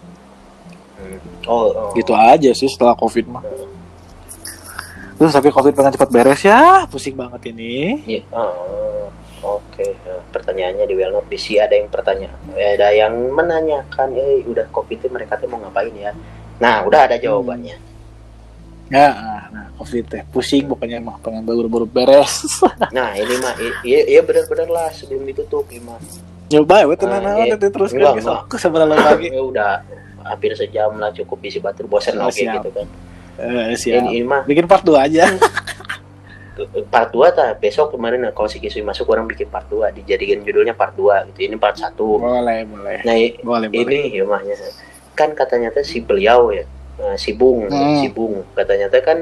oh, 1.48 1.68
oh. 1.70 1.90
gitu 1.96 2.12
aja 2.16 2.50
sih 2.56 2.68
setelah 2.68 2.96
covid 2.96 3.28
mah. 3.28 3.44
Terus 5.14 5.30
tapi 5.30 5.48
covid 5.54 5.72
pengen 5.76 5.94
cepat 5.94 6.10
beres 6.10 6.42
ya. 6.42 6.88
Pusing 6.90 7.14
banget 7.14 7.54
ini. 7.54 8.02
Iya. 8.02 8.22
Oh, 8.34 9.08
Oke, 9.44 9.92
Nah, 10.00 10.24
pertanyaannya 10.30 10.84
di 10.84 10.94
Well 10.94 11.12
Not 11.12 11.28
Busy 11.28 11.56
ada 11.56 11.72
yang 11.72 11.86
pertanyaan, 11.86 12.32
eh, 12.54 12.74
ada 12.74 12.88
yang 12.90 13.12
menanyakan, 13.28 14.16
eh 14.16 14.40
udah 14.42 14.64
covid 14.70 14.96
itu 14.96 15.08
mereka 15.08 15.36
tuh 15.36 15.46
mau 15.46 15.60
ngapain 15.60 15.92
ya? 15.92 16.16
Nah, 16.56 16.80
udah 16.82 17.00
ada 17.04 17.16
jawabannya. 17.16 17.76
ya 18.86 19.08
nah 19.50 19.64
covid 19.74 20.04
teh 20.06 20.22
pusing 20.26 20.64
pokoknya 20.64 21.00
mah 21.00 21.16
pengen 21.18 21.40
buru-buru 21.42 21.84
beres 21.84 22.60
Nah, 22.92 23.12
ini 23.12 23.34
mah, 23.38 23.52
iya, 23.82 24.00
iya 24.06 24.20
benar-benar 24.20 24.68
lah 24.68 24.88
sebelum 24.90 25.24
ditutup, 25.24 25.64
ini 25.66 25.80
mah. 25.80 25.96
nyoba 26.46 26.76
ya 26.78 26.86
Ah, 26.86 27.18
nah, 27.18 27.32
iya. 27.38 27.52
nanti 27.52 27.68
terus 27.68 27.90
kan 27.90 28.12
besok 28.12 28.44
sebenarnya 28.54 28.96
lagi 29.02 29.26
Ya 29.34 29.42
udah 29.42 29.70
hampir 30.22 30.52
sejam 30.52 30.92
lah 30.94 31.10
cukup 31.10 31.40
isi 31.42 31.58
batur 31.58 31.84
bosan 31.84 32.16
Oh, 32.18 32.28
siap. 32.28 32.60
gitu 32.60 32.70
kan. 32.70 32.86
eh, 33.36 33.72
siap 33.74 34.04
Ini, 34.04 34.08
ini 34.14 34.22
mah 34.22 34.42
bikin 34.44 34.64
part 34.64 34.80
2 34.80 34.94
aja 35.00 35.32
part 36.86 37.10
2 37.10 37.34
ta 37.34 37.54
besok 37.58 37.94
kemarin 37.98 38.22
kalau 38.30 38.46
si 38.46 38.62
Kisui 38.62 38.86
masuk 38.86 39.10
orang 39.10 39.26
bikin 39.26 39.50
part 39.50 39.66
2 39.66 39.90
dijadikan 39.90 40.40
judulnya 40.46 40.74
part 40.74 40.94
2 40.94 41.30
gitu. 41.34 41.50
Ini 41.50 41.56
part 41.58 41.74
1 41.74 41.94
boleh 41.98 42.60
boleh. 42.66 42.98
Nah 43.02 43.14
boleh 43.42 43.68
ini 43.74 44.14
ya 44.14 44.24
mahnya 44.26 44.54
kan 45.14 45.34
katanya 45.34 45.70
teh 45.74 45.82
si 45.86 46.02
beliau 46.02 46.50
ya 46.54 46.66
eh, 47.02 47.16
si 47.18 47.34
Bung 47.34 47.66
Hmm. 47.66 47.98
si 47.98 48.08
Bung. 48.10 48.46
Katanya 48.54 48.86
teh 48.86 49.02
kan 49.02 49.18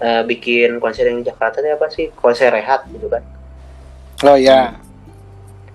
eh, 0.00 0.22
bikin 0.24 0.80
konser 0.80 1.08
yang 1.08 1.20
Jakarta 1.20 1.60
teh 1.60 1.72
apa 1.72 1.88
sih? 1.92 2.08
Konser 2.16 2.48
rehat 2.52 2.88
gitu 2.88 3.08
kan. 3.12 3.20
Oh 4.24 4.36
ya 4.36 4.80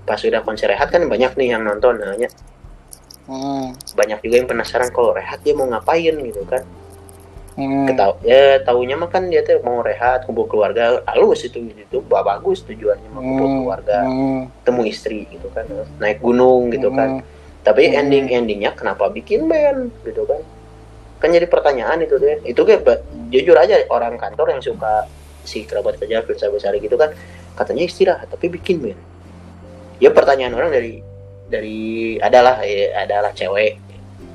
pas 0.01 0.17
udah 0.17 0.41
konser 0.41 0.67
rehat 0.67 0.89
kan 0.89 1.05
banyak 1.05 1.37
nih 1.37 1.53
yang 1.55 1.61
nonton 1.63 2.01
nanya. 2.01 2.27
Hmm. 3.31 3.71
banyak 3.95 4.17
juga 4.27 4.43
yang 4.43 4.49
penasaran 4.49 4.89
kalau 4.91 5.13
rehat 5.15 5.39
dia 5.45 5.53
mau 5.55 5.63
ngapain 5.69 6.11
gitu 6.19 6.41
kan 6.49 6.65
Hmm. 7.51 7.83
Ketau 7.83 8.15
ya 8.23 8.63
taunya 8.63 8.95
mah 8.95 9.11
kan 9.11 9.27
dia 9.27 9.43
tuh 9.43 9.59
mau 9.59 9.83
rehat 9.83 10.23
kumpul 10.23 10.47
keluarga 10.47 11.03
halus 11.03 11.43
itu 11.43 11.59
itu 11.67 11.99
ba- 12.07 12.23
bagus 12.23 12.63
tujuannya 12.63 13.11
mau 13.11 13.19
kumpul 13.19 13.47
Hmm. 13.47 13.57
keluarga 13.67 13.97
Hmm. 14.07 14.41
temu 14.63 14.81
istri 14.87 15.27
gitu 15.27 15.51
kan 15.51 15.67
naik 15.99 16.23
gunung 16.23 16.71
gitu 16.71 16.87
kan 16.95 17.19
Hmm. 17.19 17.27
tapi 17.61 17.91
Hmm. 17.91 17.99
ending 17.99 18.25
endingnya 18.31 18.71
kenapa 18.71 19.11
bikin 19.11 19.51
band 19.51 19.91
gitu 20.07 20.23
kan 20.23 20.39
kan 21.19 21.29
jadi 21.29 21.45
pertanyaan 21.45 21.99
itu 22.01 22.15
tuh 22.15 22.39
itu 22.41 22.61
kayak 22.63 23.03
jujur 23.29 23.53
aja 23.59 23.83
orang 23.91 24.15
kantor 24.15 24.55
yang 24.55 24.63
suka 24.63 25.05
si 25.43 25.67
kerabat 25.67 25.99
kerja 25.99 26.23
Firsa 26.23 26.47
Besari 26.47 26.79
gitu 26.79 26.95
kan 26.95 27.11
katanya 27.59 27.83
istirahat 27.83 28.31
tapi 28.31 28.47
bikin 28.47 28.79
band 28.79 28.99
ya 29.99 30.07
pertanyaan 30.09 30.55
orang 30.55 30.71
dari 30.71 31.03
dari 31.51 32.15
adalah 32.17 32.63
ya, 32.63 33.03
adalah 33.03 33.35
cewek 33.35 33.75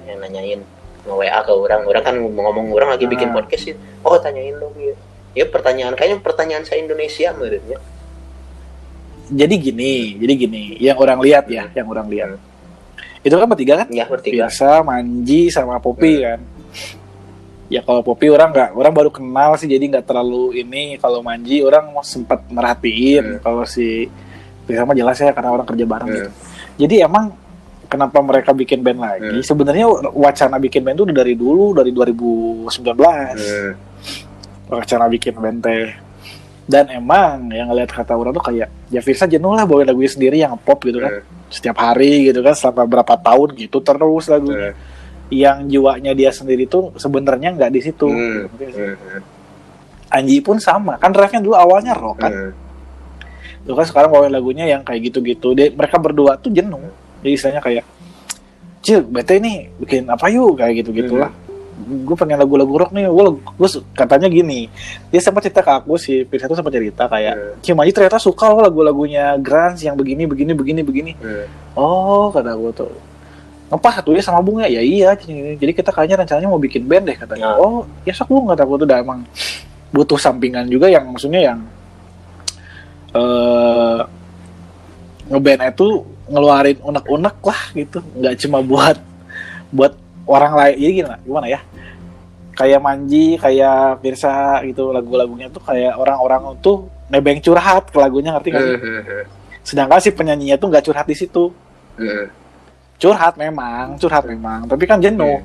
yang 0.05 0.20
nanyain 0.20 0.60
nge 1.07 1.15
WA 1.15 1.41
ke 1.41 1.53
orang. 1.53 1.81
Orang 1.85 2.03
kan 2.03 2.15
ngomong 2.19 2.66
orang 2.70 2.91
lagi 2.91 3.07
bikin 3.07 3.31
Ah. 3.31 3.35
podcast 3.35 3.65
ya 3.65 3.74
oh 4.03 4.19
tanyain 4.19 4.55
dong 4.55 4.74
ya 4.77 4.93
ya 5.33 5.45
pertanyaan 5.45 5.95
kayaknya 5.95 6.19
pertanyaan 6.19 6.62
saya 6.62 6.83
Indonesia 6.83 7.31
menurutnya. 7.31 7.78
Jadi 9.27 9.55
gini 9.57 9.93
jadi 10.16 10.33
gini. 10.37 10.62
Yang 10.78 10.99
orang 10.99 11.19
lihat 11.19 11.45
ya 11.47 11.66
yang 11.73 11.87
orang 11.87 12.07
lihat. 12.07 12.39
Itu 13.20 13.35
kan 13.35 13.47
bertiga 13.47 13.74
kan? 13.81 13.89
Ya 13.91 14.07
bertiga. 14.07 14.47
Biasa 14.47 14.83
Manji 14.83 15.49
sama 15.49 15.78
Popi 15.78 16.15
Hmm. 16.15 16.24
kan. 16.24 16.41
Ya 17.66 17.83
kalau 17.83 17.99
Popi 18.01 18.31
orang 18.31 18.51
nggak 18.51 18.70
orang 18.73 18.95
baru 18.95 19.11
kenal 19.11 19.55
sih 19.57 19.66
jadi 19.66 19.83
nggak 19.83 20.07
terlalu 20.07 20.55
ini. 20.57 20.95
Kalau 20.97 21.19
Manji 21.20 21.59
orang 21.61 21.91
mau 21.91 22.03
sempat 22.03 22.47
merhatiin. 22.47 23.39
Hmm. 23.39 23.41
kalau 23.41 23.62
si 23.62 24.07
Bisa 24.62 24.83
mah 24.83 24.95
jelas 24.95 25.15
ya 25.15 25.31
karena 25.31 25.51
orang 25.53 25.62
kerja 25.65 25.85
bareng 25.85 26.07
Hmm. 26.07 26.16
gitu. 26.16 26.31
jadi 26.77 27.07
emang 27.07 27.31
kenapa 27.87 28.19
mereka 28.21 28.51
bikin 28.51 28.81
band 28.81 28.99
lagi 28.99 29.31
Hmm. 29.33 29.43
sebenarnya 29.43 29.87
wacana 30.13 30.57
bikin 30.57 30.83
band 30.83 30.97
itu 30.97 31.05
udah 31.07 31.17
dari 31.17 31.35
dulu 31.35 31.67
dari 31.73 31.91
2019 31.91 33.39
Hmm. 33.39 33.73
wacana 34.69 35.07
bikin 35.07 35.35
band 35.35 35.59
teh 35.61 35.91
dan 36.67 36.91
emang 36.91 37.47
yang 37.49 37.71
ngeliat 37.71 37.89
kata 37.89 38.13
orang 38.13 38.31
tuh 38.31 38.43
kayak 38.45 38.67
ya 38.89 38.99
Firsa 38.99 39.25
jenuh 39.25 39.55
lah 39.55 39.63
bawain 39.63 39.87
lagunya 39.87 40.11
sendiri 40.11 40.37
yang 40.37 40.59
pop 40.59 40.83
gitu 40.83 40.99
kan 40.99 41.23
Hmm. 41.23 41.47
setiap 41.47 41.79
hari 41.79 42.27
gitu 42.27 42.43
kan 42.43 42.53
selama 42.53 42.83
berapa 42.85 43.15
tahun 43.17 43.55
gitu 43.55 43.79
terus 43.79 44.27
lagunya 44.27 44.71
Hmm. 44.71 44.79
yang 45.27 45.57
jiwanya 45.65 46.13
dia 46.13 46.31
sendiri 46.31 46.67
tuh 46.67 46.91
sebenarnya 46.95 47.51
nggak 47.53 47.71
di 47.71 47.81
situ 47.81 48.07
sih? 48.07 48.47
Hmm. 48.83 49.23
Anji 50.09 50.39
pun 50.39 50.59
sama 50.59 50.95
kan 50.97 51.11
drive-nya 51.11 51.41
dulu 51.41 51.55
awalnya 51.55 51.95
rock 51.95 52.19
kan 52.21 52.31
Hmm. 52.31 52.53
Tuh 53.63 53.75
kan 53.75 53.83
sekarang 53.83 54.11
bawain 54.11 54.31
lagunya 54.31 54.63
yang 54.65 54.83
kayak 54.83 55.11
gitu-gitu 55.11 55.51
dia 55.51 55.71
mereka 55.71 55.99
berdua 55.99 56.39
tuh 56.39 56.51
jenuh 56.51 56.87
jadi 57.24 57.32
istilahnya 57.32 57.62
kayak 57.64 57.84
Cil, 58.86 59.02
bete 59.02 59.43
nih 59.43 59.66
bikin 59.82 60.06
apa 60.06 60.30
yuk? 60.30 60.62
Kayak 60.62 60.86
gitu 60.86 60.94
gitulah 60.94 61.34
gue 61.76 62.16
pengen 62.16 62.40
lagu-lagu 62.40 62.72
rock 62.72 62.90
nih. 62.97 63.05
Gue 63.06 63.36
gue 63.36 63.68
katanya 63.93 64.32
gini. 64.32 64.72
Dia 65.12 65.20
sempat 65.20 65.44
cerita 65.44 65.60
ke 65.60 65.72
aku 65.76 66.01
si 66.01 66.24
Firsa 66.24 66.48
tuh 66.48 66.56
sempat 66.56 66.72
cerita 66.72 67.05
kayak 67.05 67.34
Hmm. 67.36 67.55
Cim 67.60 67.76
Aji 67.76 67.93
ternyata 67.93 68.16
suka 68.16 68.48
loh 68.48 68.64
lagu-lagunya 68.64 69.36
grunge 69.36 69.84
yang 69.84 69.97
begini 69.98 70.24
begini 70.24 70.52
begini 70.56 70.80
begini. 70.80 71.12
Hmm. 71.20 71.44
oh 71.76 72.32
kata 72.32 72.56
gue 72.56 72.72
tuh. 72.72 72.93
Ngepas 73.66 73.93
satunya 74.01 74.22
sama 74.22 74.40
bunga 74.40 74.64
ya? 74.70 74.80
Iya 74.80 75.12
Cing. 75.20 75.59
jadi 75.60 75.72
kita 75.76 75.90
kayaknya 75.93 76.24
rencananya 76.24 76.48
mau 76.48 76.60
bikin 76.62 76.88
band 76.88 77.12
deh 77.12 77.16
katanya. 77.18 77.52
Ya. 77.52 77.60
oh 77.60 77.84
ya 78.09 78.12
sok 78.16 78.32
bung 78.32 78.48
kata 78.48 78.64
gue 78.64 78.76
tuh. 78.80 78.86
Udah 78.88 78.98
emang 79.05 79.20
butuh 79.93 80.16
sampingan 80.16 80.66
juga 80.72 80.88
yang 80.88 81.05
maksudnya 81.12 81.52
yang 81.52 81.59
eh 83.12 84.01
ngeband 85.26 85.60
itu 85.74 86.06
ngeluarin 86.27 86.78
unek-unek 86.82 87.36
lah 87.43 87.61
gitu. 87.73 87.98
Nggak 88.19 88.35
cuma 88.47 88.59
buat 88.62 88.97
buat 89.70 89.93
orang 90.27 90.53
lain. 90.55 90.77
Jadi 90.78 90.93
gimana 91.03 91.16
gimana 91.23 91.47
ya? 91.47 91.61
Kayak 92.57 92.81
Manji 92.82 93.36
kayak 93.39 94.03
Pirsa 94.03 94.62
gitu. 94.66 94.90
Lagu-lagunya 94.90 95.48
tuh 95.53 95.62
kayak 95.62 95.94
orang-orang 95.97 96.59
tuh 96.59 96.90
nebeng 97.12 97.39
curhat 97.39 97.90
ke 97.90 97.98
lagunya. 98.01 98.35
Ngerti 98.35 98.48
nggak 98.51 98.65
sih? 98.65 98.77
Hmm. 98.77 99.24
sedangkan 99.66 99.98
si 99.98 100.15
penyanyinya 100.15 100.62
tuh 100.62 100.70
nggak 100.70 100.85
curhat 100.86 101.07
di 101.11 101.16
situ. 101.19 101.51
Curhat 102.97 103.35
memang 103.36 103.98
curhat 103.98 104.24
memang. 104.27 104.70
Tapi 104.70 104.85
kan 104.86 105.03
jenuh. 105.03 105.43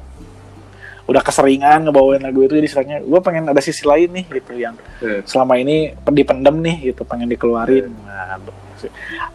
Udah 1.09 1.19
keseringan 1.25 1.89
ngebawain 1.89 2.21
lagu 2.23 2.45
itu. 2.45 2.53
Jadi 2.55 2.67
istilahnya 2.69 2.97
gue 3.01 3.19
pengen 3.19 3.49
ada 3.49 3.59
sisi 3.59 3.83
lain 3.83 4.09
nih 4.13 4.25
gitu. 4.41 4.51
Yang 4.55 4.75
selama 5.27 5.57
ini 5.59 5.91
dipendem 6.13 6.55
nih 6.63 6.93
gitu. 6.93 7.01
Pengen 7.03 7.27
dikeluarin. 7.27 7.91
Nah, 8.05 8.39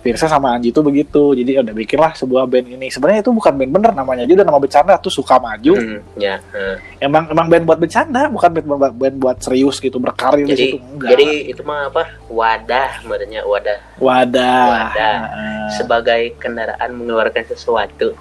Firsa 0.03 0.27
sama 0.27 0.57
Anji 0.57 0.73
tuh 0.73 0.83
begitu 0.83 1.37
jadi 1.37 1.61
udah 1.63 1.75
bikinlah 1.75 2.13
sebuah 2.17 2.49
band 2.49 2.67
ini 2.73 2.87
sebenarnya 2.89 3.21
itu 3.23 3.31
bukan 3.35 3.53
band 3.55 3.71
bener 3.71 3.93
namanya 3.93 4.23
aja 4.25 4.33
udah 4.43 4.47
nama 4.47 4.59
bercanda 4.59 4.95
tuh 4.99 5.13
suka 5.13 5.37
maju 5.39 5.75
Hmm. 5.77 6.01
Ya. 6.17 6.41
hmm. 6.41 7.05
emang 7.05 7.25
emang 7.29 7.47
band 7.53 7.65
buat 7.69 7.79
bercanda 7.79 8.33
bukan 8.33 8.49
band, 8.49 8.67
band, 8.67 8.95
band 8.97 9.17
buat 9.21 9.37
serius 9.45 9.77
gitu 9.79 10.01
berkarir 10.01 10.49
di 10.49 10.55
Jadi 10.57 10.65
situ 10.73 10.77
enggak 10.81 11.11
jadi 11.13 11.27
itu 11.53 11.63
mah 11.67 11.91
apa? 11.93 12.03
Wadah, 12.27 12.91
sebenarnya 13.03 13.41
wadah 13.45 13.79
wadah, 14.01 14.65
Wadah. 14.69 15.19
Nah, 15.21 15.69
sebagai 15.73 16.37
kendaraan 16.41 16.91
mengeluarkan 16.97 17.45
sesuatu. 17.49 18.13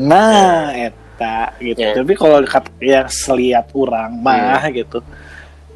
Nah, 0.00 0.72
eta 0.72 1.52
gitu. 1.60 1.80
Ya. 1.80 1.92
Tapi 1.96 2.12
kalau 2.16 2.40
yang 2.80 3.08
seliat 3.08 3.68
orang 3.76 4.10
mah 4.18 4.64
gitu, 4.72 5.04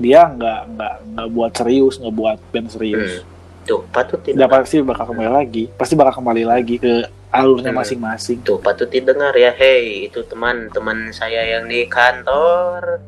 dia 0.01 0.27
nggak 0.27 0.61
nggak 0.77 0.95
nggak 1.13 1.29
buat 1.33 1.53
serius, 1.53 1.95
nggak 2.01 2.15
buat 2.17 2.39
band 2.53 2.69
serius. 2.73 3.23
Hmm. 3.23 3.36
Tuh, 3.67 3.83
patut 3.87 4.23
didengar. 4.23 4.63
pasti 4.63 4.79
bakal 4.79 5.11
kembali 5.11 5.29
lagi, 5.29 5.65
pasti 5.69 5.93
bakal 5.93 6.15
kembali 6.17 6.43
lagi 6.43 6.79
ke 6.79 6.93
alurnya 7.29 7.69
Hmm. 7.69 7.83
masing-masing. 7.83 8.39
Tuh, 8.41 8.57
patut 8.57 8.87
didengar 8.87 9.35
ya. 9.35 9.51
Hey, 9.51 10.07
itu 10.07 10.23
teman-teman 10.23 11.11
saya 11.11 11.43
yang 11.45 11.67
di 11.67 11.85
kantor. 11.85 13.03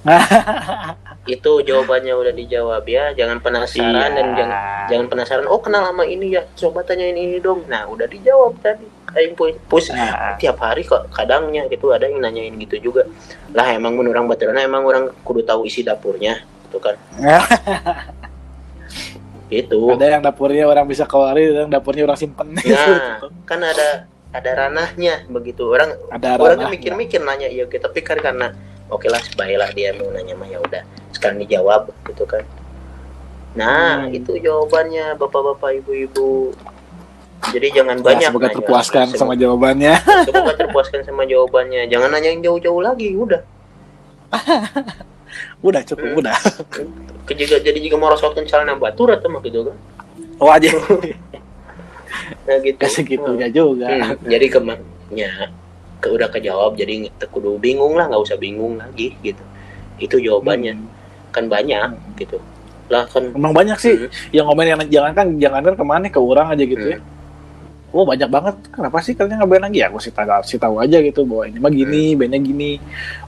itu 1.26 1.60
jawabannya 1.60 2.14
udah 2.14 2.32
dijawab 2.32 2.86
ya. 2.86 3.12
Jangan 3.12 3.36
penasaran 3.38 4.10
dan 4.10 4.26
jangan 4.32 4.60
jangan 4.88 5.06
penasaran. 5.06 5.44
Oh, 5.44 5.60
kenal 5.60 5.84
sama 5.84 6.02
ini 6.04 6.32
ya. 6.32 6.46
Coba 6.54 6.80
tanyain 6.80 7.12
ini 7.12 7.36
dong. 7.36 7.66
Nah, 7.66 7.84
udah 7.84 8.06
dijawab 8.06 8.56
tadi. 8.58 8.86
Aing 9.10 9.34
pu- 9.34 9.58
pus 9.66 9.90
Nah, 9.90 10.38
tiap 10.38 10.56
hari 10.56 10.86
kok 10.86 11.10
kadangnya 11.10 11.66
gitu 11.66 11.90
ada 11.90 12.06
yang 12.06 12.22
nanyain 12.22 12.54
gitu 12.54 12.78
juga 12.80 13.02
lah 13.50 13.74
emang 13.74 13.98
mun 13.98 14.06
orang 14.06 14.30
baterana 14.30 14.62
emang 14.62 14.86
orang 14.86 15.10
kudu 15.26 15.42
tahu 15.42 15.66
isi 15.66 15.82
dapurnya 15.82 16.38
gitu 16.62 16.78
kan 16.78 16.94
gitu 19.50 19.90
ada 19.90 20.06
yang 20.08 20.22
dapurnya 20.22 20.64
orang 20.64 20.86
bisa 20.86 21.04
keluarin, 21.04 21.50
ada 21.50 21.60
yang 21.60 21.72
dapurnya 21.72 22.02
orang 22.04 22.16
simpen. 22.16 22.54
nah 22.54 22.62
Gitu. 22.62 23.26
kan 23.44 23.60
ada 23.60 23.88
ada 24.30 24.50
ranahnya 24.56 25.26
begitu 25.26 25.66
orang 25.66 25.90
Ada 26.08 26.38
orang 26.38 26.54
ranah. 26.54 26.62
kan 26.62 26.70
mikir-mikir 26.70 27.18
nanya 27.18 27.46
iya 27.46 27.66
oke 27.66 27.76
tapi 27.76 27.98
kan 28.00 28.16
karena 28.16 28.54
oke 28.86 29.04
lah 29.04 29.18
sebaiklah 29.20 29.70
dia 29.70 29.90
mau 29.92 30.06
nanya 30.08 30.32
mah 30.32 30.46
ya 30.46 30.58
udah 30.58 30.82
sekarang 31.10 31.38
dijawab 31.40 31.90
gitu 32.04 32.22
kan 32.24 32.46
nah 33.50 34.06
Hmm. 34.06 34.14
itu 34.14 34.38
jawabannya 34.38 35.18
bapak-bapak 35.18 35.82
ibu-ibu 35.82 36.54
jadi 37.50 37.66
jangan 37.74 37.98
Ya, 37.98 38.04
banyak 38.04 38.28
semoga 38.28 38.46
nanya. 38.46 38.54
terpuaskan 38.54 39.04
Semoga- 39.08 39.18
sama 39.18 39.34
jawabannya. 39.34 39.94
semoga 40.22 40.52
terpuaskan 40.56 41.00
sama 41.02 41.22
jawabannya 41.24 41.82
jangan 41.86 42.08
nanya 42.08 42.30
yang 42.30 42.42
jauh-jauh 42.44 42.78
lagi 42.78 43.10
udah 43.12 43.42
udah 45.60 45.82
cukup, 45.84 46.06
Hmm. 46.06 46.20
udah. 46.20 46.36
Ke 47.26 47.32
juga 47.34 47.56
jadi 47.58 47.78
juga 47.78 47.96
mau 47.96 48.10
rosotkan 48.10 48.42
celana 48.44 48.74
batur 48.74 49.14
atau 49.14 49.30
mah 49.30 49.38
gitu 49.40 49.66
kan 49.66 49.76
Oh 50.40 50.48
aja, 50.48 50.72
nah 52.48 52.56
gitu 52.58 52.80
segitunya 52.88 53.48
juga. 53.48 53.86
Hmm, 53.86 54.16
jadi 54.24 54.46
ke 54.48 54.58
mana 54.58 54.82
ke 56.00 56.08
udah 56.08 56.32
kejawab 56.32 56.74
jadi 56.74 57.12
kudu 57.28 57.60
bingung 57.60 57.92
lah 57.92 58.08
nggak 58.08 58.24
usah 58.24 58.40
bingung 58.40 58.80
lagi 58.80 59.12
gitu 59.20 59.44
itu 60.00 60.16
jawabannya 60.16 60.72
Hmm. 60.74 60.88
kan 61.30 61.44
banyak 61.46 61.92
gitu 62.16 62.40
lah 62.88 63.04
kan 63.04 63.28
Emang 63.30 63.52
banyak 63.52 63.76
sih 63.76 63.94
Hmm. 63.94 64.10
yang 64.32 64.46
komen 64.48 64.64
yang 64.64 64.80
jangan 64.88 65.12
kan 65.12 65.26
jangan 65.36 65.60
kan 65.62 65.74
ke 65.76 65.84
mana 65.84 66.06
ke 66.08 66.16
orang 66.16 66.48
aja 66.50 66.64
gitu 66.64 66.86
ya. 66.96 66.98
Oh 67.90 68.04
banyak 68.04 68.26
banget. 68.26 68.54
Kenapa 68.68 68.98
sih 69.00 69.12
kalian 69.12 69.38
ngeband 69.38 69.66
lagi 69.66 69.78
ya? 69.78 69.86
Aku 69.86 69.98
sih 69.98 70.10
tahu, 70.10 70.30
sih 70.42 70.56
tahu 70.56 70.78
aja 70.78 70.98
gitu 70.98 71.22
bahwa 71.22 71.44
ini 71.44 71.58
mah 71.58 71.68
gini, 71.68 72.14
bandnya 72.14 72.38
gini. 72.38 72.78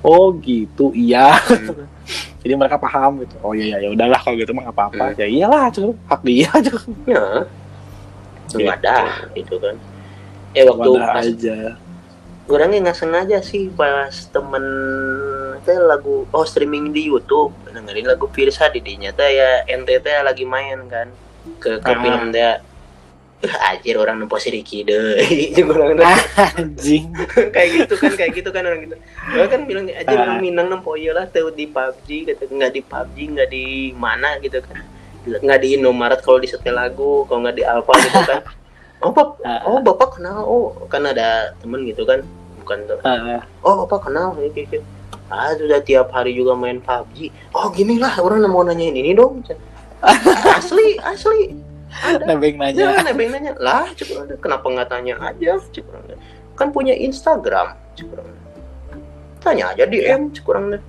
Oh 0.01 0.31
gitu, 0.35 0.91
iya. 0.93 1.35
Hmm. 1.35 1.83
Jadi 2.43 2.53
mereka 2.55 2.75
paham 2.77 3.21
gitu. 3.21 3.35
Oh 3.41 3.53
iya 3.53 3.77
ya, 3.77 3.87
ya 3.87 3.89
udahlah 3.91 4.19
kalau 4.19 4.35
gitu 4.35 4.51
mah 4.51 4.63
nggak 4.65 4.75
apa-apa. 4.75 5.05
Hmm. 5.09 5.19
Ya 5.19 5.27
iyalah, 5.27 5.67
cukup 5.69 5.95
hak 6.07 6.21
dia 6.23 6.49
aja. 6.57 6.75
ya 7.05 7.27
Gitu. 8.53 8.69
wadah 8.69 9.33
gitu 9.33 9.57
kan 9.57 9.81
eh 10.53 10.69
waktu 10.69 10.91
Wadah 10.93 11.09
pas 11.09 11.25
aja. 11.25 11.57
orangnya 12.45 12.79
nggak 12.85 12.99
sengaja 13.01 13.39
sih 13.41 13.73
pas 13.73 14.13
temen 14.29 14.61
teh 15.65 15.79
lagu 15.81 16.29
oh 16.29 16.45
streaming 16.45 16.93
di 16.93 17.09
YouTube 17.09 17.57
dengerin 17.65 18.05
lagu 18.05 18.29
Firsa 18.29 18.69
di 18.69 18.85
dinya 18.85 19.09
teh 19.09 19.25
ya 19.33 19.65
NTT 19.65 20.05
lagi 20.21 20.45
main 20.45 20.85
kan 20.85 21.09
ke 21.65 21.81
ke 21.81 21.89
Ah. 21.89 21.97
film 21.97 22.29
dia 22.29 22.61
"Ah, 23.43 23.75
anjir 23.75 23.99
orang 23.99 24.23
nempo 24.23 24.39
si 24.39 24.55
Ricky 24.55 24.87
deh. 24.87 25.19
Orang 25.67 25.99
anjing. 26.59 27.11
Kayak 27.55 27.69
gitu 27.75 27.95
kan 27.99 28.13
kayak 28.15 28.33
gitu 28.39 28.51
kan 28.55 28.63
orang 28.63 28.81
gitu. 28.87 28.97
Orang 29.35 29.51
kan 29.51 29.61
bilang 29.67 29.85
aja 29.91 30.07
Ah. 30.07 30.23
orang 30.23 30.39
Minang 30.39 30.71
nempo 30.71 30.95
iya 30.95 31.11
lah 31.11 31.27
tuh 31.27 31.51
di 31.51 31.67
PUBG 31.67 32.31
kata 32.31 32.47
nggak 32.47 32.73
di 32.73 32.81
PUBG 32.87 33.17
nggak 33.35 33.49
di 33.51 33.65
mana 33.99 34.39
gitu 34.39 34.63
kan. 34.63 34.79
Nggak 35.27 35.59
di 35.59 35.69
Indomaret 35.75 36.23
kalau 36.23 36.39
di 36.39 36.47
setel 36.47 36.75
lagu 36.75 37.27
kalau 37.27 37.43
nggak 37.43 37.57
di 37.59 37.65
Alfa 37.67 37.93
gitu 37.99 38.21
kan. 38.23 38.41
Oh 39.03 39.11
bap 39.11 39.43
Ah. 39.43 39.67
oh 39.67 39.83
bapak 39.83 40.19
kenal 40.19 40.47
oh 40.47 40.65
kan 40.87 41.03
ada 41.03 41.51
temen 41.59 41.83
gitu 41.83 42.07
kan 42.07 42.23
bukan 42.63 42.79
tuh. 42.87 42.99
Ah, 43.03 43.43
oh 43.67 43.83
bapak 43.83 44.07
kenal 44.07 44.39
gitu 44.39 44.79
ah 45.33 45.49
sudah 45.57 45.81
tiap 45.81 46.13
hari 46.13 46.37
juga 46.37 46.53
main 46.53 46.77
PUBG 46.79 47.33
oh 47.57 47.73
gini 47.73 47.97
lah 47.97 48.21
orang 48.21 48.45
mau 48.47 48.63
nanyain 48.63 48.95
ini 48.95 49.17
dong. 49.17 49.43
Asli 50.47 50.99
asli 50.99 51.72
ada 52.01 52.25
nebeng 52.25 52.57
Ya, 52.57 52.73
nanya 52.73 53.05
nebeng 53.05 53.31
nanya 53.31 53.53
lah, 53.61 53.85
cek 53.93 54.09
orang, 54.17 54.41
kenapa 54.41 54.65
nggak 54.65 54.89
tanya 54.89 55.15
aja, 55.21 55.61
cek 55.61 55.85
orang. 55.93 56.17
Kan 56.57 56.73
punya 56.73 56.97
Instagram, 56.97 57.77
cek 57.95 58.09
orang. 58.09 58.29
Tanya 59.45 59.65
aja 59.77 59.85
DM, 59.85 60.33
cek 60.33 60.47
orang. 60.49 60.81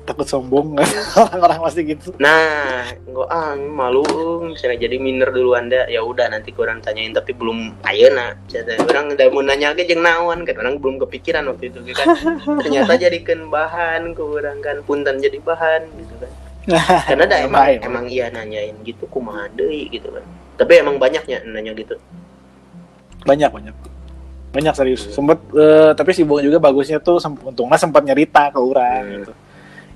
takut 0.00 0.26
sombong 0.26 0.74
orang-orang 1.22 1.60
masih 1.62 1.82
gitu 1.94 2.10
Nah, 2.18 2.88
gua 3.06 3.30
ah 3.30 3.54
malu, 3.54 4.02
misalnya 4.42 4.88
jadi 4.88 4.96
miner 4.98 5.30
dulu 5.30 5.54
anda, 5.54 5.86
ya 5.86 6.02
udah 6.02 6.26
nanti 6.34 6.50
kurang 6.50 6.82
tanyain, 6.82 7.14
tapi 7.14 7.30
belum 7.30 7.78
ayeuna. 7.86 8.34
Cata 8.50 8.80
orang 8.90 9.14
udah 9.14 9.26
mau 9.30 9.44
nanya 9.44 9.70
aja 9.70 9.86
jeung 9.86 10.02
naon 10.02 10.42
kan, 10.42 10.56
orang 10.58 10.82
belum 10.82 10.98
kepikiran 11.06 11.46
waktu 11.52 11.70
itu 11.70 11.78
kan. 11.94 12.16
Ternyata 12.64 12.98
jadikan 12.98 13.52
bahan, 13.52 14.16
kurang 14.18 14.58
kan 14.64 14.82
punten 14.82 15.20
jadi 15.22 15.38
bahan 15.38 15.86
gitu 15.94 16.14
kan. 16.18 16.32
Karena 17.08 17.24
ada 17.26 17.36
emang, 17.40 17.64
emang 17.80 18.04
iya 18.06 18.26
nanyain 18.28 18.74
gitu 18.82 19.06
kumaha 19.08 19.46
deui? 19.52 19.88
gitu 19.88 20.10
kan. 20.10 20.24
Tapi 20.56 20.72
emang 20.80 21.00
banyaknya 21.00 21.40
nanya 21.46 21.72
gitu. 21.72 21.96
banyak 23.24 23.52
banyak. 23.52 23.74
Banyak 24.50 24.74
serius. 24.74 25.06
Sempet 25.08 25.38
eh, 25.54 25.92
tapi 25.94 26.10
si 26.10 26.26
Bung 26.26 26.42
juga 26.42 26.58
bagusnya 26.58 26.98
tuh 26.98 27.22
sem- 27.22 27.38
untungnya 27.38 27.78
sempat 27.78 28.02
nyerita 28.02 28.50
ke 28.50 28.58
orang 28.58 29.02
Hmm. 29.06 29.14
gitu. 29.22 29.32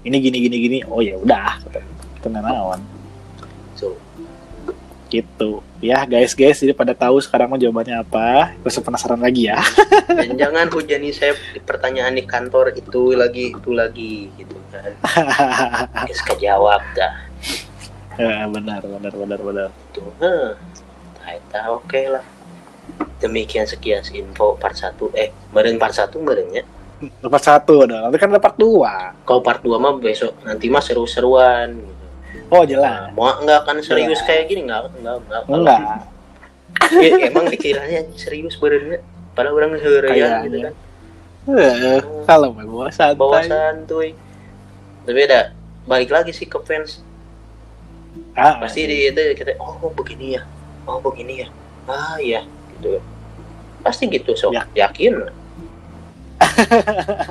Ini 0.04 0.16
gini 0.20 0.38
gini 0.46 0.56
gini. 0.60 0.78
Oh 0.86 1.00
ya 1.00 1.16
udah 1.18 1.58
tenawan 2.22 2.78
So, 2.80 2.93
gitu. 5.20 5.62
Ya 5.78 6.02
guys 6.02 6.34
guys 6.34 6.58
jadi 6.58 6.74
pada 6.74 6.96
tahu 6.96 7.22
sekarang 7.22 7.52
mau 7.52 7.60
jawabannya 7.60 8.02
apa? 8.02 8.56
Terus 8.66 8.82
penasaran 8.82 9.20
lagi 9.22 9.46
ya. 9.46 9.62
Dan 10.18 10.34
jangan 10.34 10.66
hujani 10.74 11.14
saya 11.14 11.38
di 11.54 11.60
pertanyaan 11.62 12.18
di 12.18 12.24
kantor 12.26 12.74
itu 12.74 13.14
lagi 13.14 13.54
itu 13.54 13.70
lagi 13.70 14.28
gitu 14.34 14.56
kan. 14.74 14.90
Guys 16.08 16.22
kejawab 16.26 16.82
dah. 16.98 17.14
Ya, 18.14 18.46
benar 18.46 18.82
benar 18.82 19.12
benar 19.14 19.40
benar. 19.42 19.68
Tuh 19.94 20.10
Taita 21.22 21.60
oke 21.70 22.00
lah. 22.10 22.24
Demikian 23.22 23.64
sekian 23.64 24.04
info 24.12 24.58
part 24.60 24.76
1 24.76 24.98
eh 25.16 25.30
meren 25.54 25.80
part 25.80 25.94
1 25.96 26.10
merennya 26.20 26.64
dapat 27.20 27.42
satu 27.42 27.84
dong 27.84 28.00
nanti 28.00 28.16
kan 28.16 28.30
dapat 28.30 28.54
dua. 28.56 29.12
Kalau 29.26 29.40
part 29.44 29.60
2 29.60 29.76
mah 29.76 29.92
besok 29.98 30.40
nanti 30.46 30.70
mah 30.70 30.80
seru-seruan 30.80 31.74
gitu. 31.74 32.03
Oh 32.48 32.60
Nah, 32.60 32.66
jelas 32.66 33.12
mau 33.12 33.30
nggak 33.34 33.58
akan 33.62 33.76
serius 33.80 34.18
Jelas. 34.18 34.26
kayak 34.26 34.44
gini? 34.46 34.60
Nggak 34.64 34.80
nggak 34.96 35.16
nggak 35.22 35.42
enggak 35.48 35.80
Ya, 36.74 37.30
emang 37.30 37.46
dikiranya 37.46 38.00
serius 38.14 38.58
benernya 38.58 38.98
padahal 39.32 39.54
orang 39.56 39.78
seharian 39.78 40.42
gitu 40.42 40.58
kan. 40.60 40.74
Eh, 41.46 42.00
kalau 42.24 42.50
bawa 42.50 42.88
santai. 42.88 43.14
Bawa 43.14 43.38
santuy. 43.40 44.10
Tapi 45.04 45.20
ada 45.22 45.54
balik 45.84 46.10
lagi 46.10 46.32
sih 46.32 46.44
ke 46.44 46.58
fans. 46.60 47.04
Ah, 48.32 48.58
pasti 48.58 48.84
di 48.84 49.06
itu 49.06 49.22
kita 49.34 49.54
oh 49.56 49.92
begini 49.92 50.34
ya. 50.34 50.42
Oh 50.84 50.98
begini 50.98 51.44
ya. 51.44 51.48
Ah 51.84 52.16
iya 52.16 52.42
gitu. 52.72 52.98
Pasti 53.80 54.08
gitu 54.08 54.34
so 54.34 54.50
Ya. 54.50 54.66
yakin? 54.74 55.30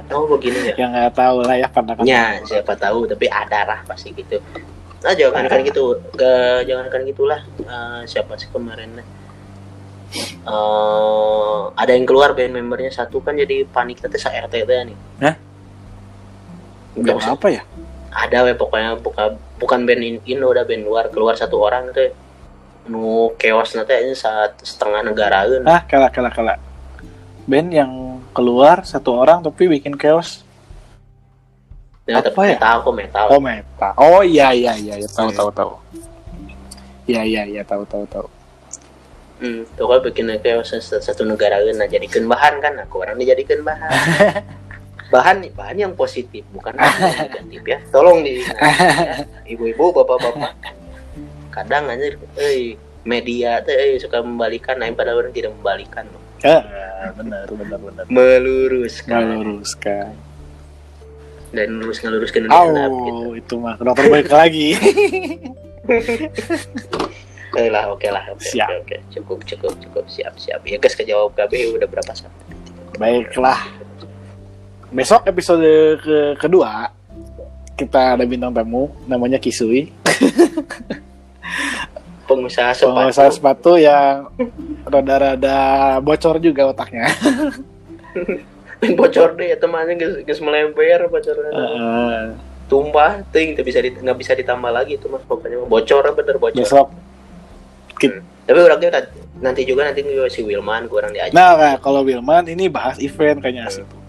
Oh 0.09 0.25
begini 0.29 0.71
ya. 0.71 0.75
Yang 0.77 0.89
nggak 0.93 1.13
tahu 1.13 1.37
lah 1.41 1.55
ya 1.57 1.67
pandangan 1.67 2.03
ya 2.03 2.39
siapa 2.43 2.73
tahu 2.75 3.05
tapi 3.05 3.27
ada 3.27 3.65
lah 3.65 3.79
pasti 3.83 4.13
gitu 4.13 4.39
nah 5.03 5.13
jangan 5.13 5.43
kan 5.45 5.59
gitu. 5.61 5.99
Ke 6.15 6.63
jangan 6.63 6.87
kan 6.87 7.03
gitulah. 7.03 7.41
Eh, 7.59 8.01
siapa 8.07 8.39
sih 8.39 8.47
kemarin 8.47 9.03
eh 9.03 9.07
ada 11.73 11.91
yang 11.91 12.05
keluar 12.05 12.37
band 12.37 12.53
membernya 12.53 12.93
satu 12.93 13.17
kan 13.17 13.33
jadi 13.33 13.65
panik 13.65 13.97
teh 13.97 14.13
sa 14.15 14.29
RT 14.29 14.53
teh 14.63 14.77
nih. 14.85 14.97
Hah? 15.25 15.35
Nggak 16.93 17.15
Band 17.17 17.25
usah. 17.25 17.33
apa 17.33 17.47
ya? 17.49 17.61
Ada 18.13 18.45
we 18.45 18.53
pokoknya 18.53 19.01
bukan 19.01 19.29
bukan 19.57 19.79
band 19.89 20.01
in- 20.05 20.23
Indo 20.29 20.53
udah 20.53 20.61
band 20.63 20.85
luar. 20.85 21.09
Keluar 21.09 21.33
satu 21.33 21.57
orang 21.57 21.89
teh 21.91 22.13
nu 22.83 23.31
keos 23.39 23.73
nanti 23.73 23.95
ini 23.95 24.13
saat 24.13 24.59
setengah 24.59 25.07
negaraan 25.07 25.63
ah 25.65 25.81
kalah 25.87 26.11
kalah 26.13 26.29
kalah. 26.29 26.57
Band 27.49 27.73
yang 27.73 27.91
keluar 28.37 28.85
satu 28.85 29.17
orang 29.17 29.41
tapi 29.41 29.65
bikin 29.65 29.97
chaos 29.97 30.45
ya, 32.03 32.19
apa 32.19 32.41
ya? 32.43 32.55
metal 32.55 32.75
kok 32.83 32.93
metal. 32.95 33.25
Oh 33.31 33.39
meta 33.39 33.89
oh 33.95 34.21
iya 34.23 34.51
iya 34.51 34.73
iya 34.75 34.95
iya 34.99 35.09
tahu 35.09 35.29
tahu 35.31 35.49
tahu. 35.51 35.71
Iya 37.07 37.21
iya 37.23 37.41
iya 37.47 37.61
tahu 37.63 37.83
tahu 37.87 38.03
tahu. 38.07 38.27
Hmm, 39.43 39.67
tuh 39.75 39.91
kan 39.91 39.99
bikin 40.07 40.31
keos 40.39 40.71
satu, 40.71 41.03
satu 41.03 41.21
negaraan 41.27 41.75
nah 41.75 41.87
jadikan 41.87 42.23
bahan 42.31 42.63
kan 42.63 42.73
aku 42.79 43.03
orang 43.03 43.19
dijadikan 43.19 43.63
bahan. 43.63 43.91
Bahan 45.13 45.45
bahan 45.53 45.77
yang 45.77 45.93
positif 45.93 46.41
bukan 46.49 46.73
yang 46.73 46.89
negatif 46.97 47.61
ya. 47.69 47.77
Tolong 47.93 48.25
di 48.25 48.41
ya. 48.41 48.49
ibu-ibu 49.53 49.93
bapak-bapak. 49.93 50.57
Kadang 51.53 51.85
aja 51.85 52.17
eh 52.41 52.73
media 53.05 53.61
teh 53.61 53.77
eh, 53.77 54.01
suka 54.01 54.25
membalikan 54.25 54.81
nah 54.81 54.89
pada 54.89 55.13
orang 55.13 55.29
tidak 55.29 55.53
membalikan 55.53 56.07
loh 56.07 56.23
ah, 56.49 57.13
benar 57.13 57.45
benar 57.51 57.77
benar. 57.77 58.03
Meluruskan. 58.09 59.21
Meluruskan 59.21 60.32
dan 61.53 61.77
lurus 61.77 62.01
ngeluruskan 62.01 62.49
dunia 62.49 62.57
oh 62.57 62.67
gitu. 63.05 63.25
itu 63.37 63.53
mah 63.61 63.77
ke 63.77 63.83
dokter 63.85 64.05
balik 64.09 64.31
lagi 64.33 64.67
Oke 67.53 67.69
lah, 67.69 67.85
oke 67.85 68.09
lah, 68.09 68.25
oke, 68.33 68.41
Siap. 68.41 68.65
oke, 68.65 68.81
oke, 68.81 68.97
cukup, 69.13 69.37
cukup, 69.45 69.73
cukup, 69.77 70.05
siap, 70.09 70.33
siap. 70.41 70.57
Ya 70.65 70.81
guys, 70.81 70.97
kejawab 70.97 71.37
KB 71.37 71.77
udah 71.77 71.85
berapa 71.85 72.09
saat? 72.09 72.33
baiklah 72.93 73.57
besok 74.93 75.25
episode 75.25 75.65
ke 75.97 76.37
kedua 76.37 76.93
kita 77.73 78.13
ada 78.13 78.25
bintang 78.25 78.53
tamu 78.53 78.93
namanya 79.09 79.41
Kisui 79.41 79.89
Pengusaha 82.23 82.71
sepatu. 82.71 82.95
pengusaha 82.95 83.29
sepatu 83.33 83.71
yang 83.75 84.29
rada-rada 84.87 85.57
bocor 85.99 86.37
juga 86.39 86.69
otaknya 86.69 87.09
bocor 88.91 89.39
deh, 89.39 89.55
temannya 89.55 89.95
guys, 89.95 90.13
guys 90.27 90.41
melemper, 90.43 91.07
bocor. 91.07 91.35
Heeh. 91.39 92.35
Tumpah, 92.67 93.23
ting, 93.31 93.55
nggak 93.55 93.65
bisa 93.65 93.79
nggak 93.79 94.17
bisa 94.17 94.31
ditambah 94.35 94.71
lagi 94.71 94.99
itu 94.99 95.07
mas, 95.07 95.23
pokoknya 95.23 95.63
bocor, 95.63 96.03
bener 96.11 96.35
bocor. 96.35 96.59
besok 96.59 96.87
Tapi 98.43 98.59
orangnya 98.59 99.07
nanti 99.39 99.63
juga 99.63 99.87
nanti 99.87 100.03
si 100.27 100.43
Wilman 100.43 100.91
kurang 100.91 101.15
diajak. 101.15 101.31
nah 101.31 101.55
nah, 101.55 101.75
kalau 101.79 102.03
Wilman 102.03 102.43
ini 102.51 102.67
bahas 102.67 102.99
event 102.99 103.39
kayaknya 103.39 103.71
asik 103.71 103.87
tuh 103.87 104.01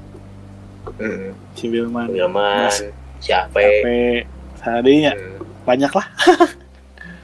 Hmm, 0.98 1.32
si 1.54 1.70
Wilman 1.70 2.10
Wilman, 2.10 2.66
Mas. 2.68 2.82
siapa? 3.22 3.56
hadinya 4.60 5.12
Hmm. 5.14 5.38
banyak 5.64 5.92
lah 5.94 6.06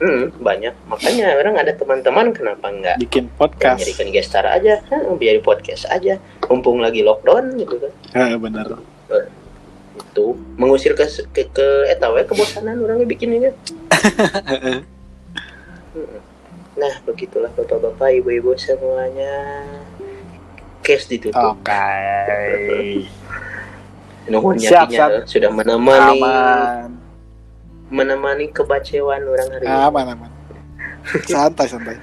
Hmm, 0.01 0.33
banyak. 0.41 0.73
Makanya 0.89 1.37
orang 1.37 1.61
ada 1.61 1.77
teman-teman 1.77 2.33
kenapa 2.33 2.73
nggak 2.73 2.97
bikin 3.05 3.29
podcast 3.37 3.85
jadikan 3.85 4.09
guest 4.09 4.33
star 4.33 4.49
aja, 4.49 4.81
Hah, 4.89 5.13
biar 5.13 5.37
podcast 5.45 5.85
aja. 5.93 6.17
Mumpung 6.49 6.81
lagi 6.81 7.05
lockdown 7.05 7.53
gitu 7.61 7.77
kan. 7.77 7.93
Heeh, 8.17 8.35
bener 8.41 8.81
Itu 10.01 10.33
mengusir 10.57 10.97
ke 10.97 11.05
ke, 11.05 11.53
ke 11.53 11.67
eta 11.85 12.09
we 12.09 12.25
kebosanan 12.25 12.81
orangnya 12.81 13.05
bikinnya. 13.05 13.53
Mm-mm. 14.49 14.81
Nah, 16.71 16.93
begitulah 17.05 17.53
Bapak-bapak, 17.53 18.09
Ibu-ibu 18.23 18.57
semuanya. 18.57 19.61
Case 20.81 21.05
ditutup. 21.05 21.61
oke 21.61 21.85
Nuhun 24.29 24.57
Siap, 24.57 24.89
yakinya 24.89 24.97
siap. 24.97 25.09
eh, 25.13 25.23
sudah 25.29 25.49
menemani 25.49 26.17
aman 26.17 27.00
menemani 27.91 28.47
kebaceuan 28.49 29.21
orang 29.27 29.47
hari 29.51 29.65
ini. 29.67 29.75
aman 29.75 30.05
aman. 30.15 30.31
Santai 31.27 31.67
santai. 31.67 31.95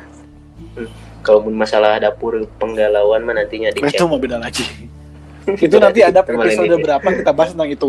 Kalau 1.25 1.43
mun 1.43 1.57
masalah 1.57 1.99
dapur 1.99 2.45
penggalauan 2.61 3.25
mah 3.25 3.35
nantinya 3.35 3.73
itu 3.73 3.83
dicek. 3.83 4.07
mau 4.07 4.21
beda 4.21 4.39
lagi. 4.39 4.65
Itu 5.49 5.81
nanti 5.81 6.05
ada 6.05 6.21
Kita 6.21 6.37
episode 6.37 6.77
berapa 6.77 7.09
kita 7.09 7.33
bahas 7.33 7.57
tentang 7.57 7.73
itu. 7.73 7.89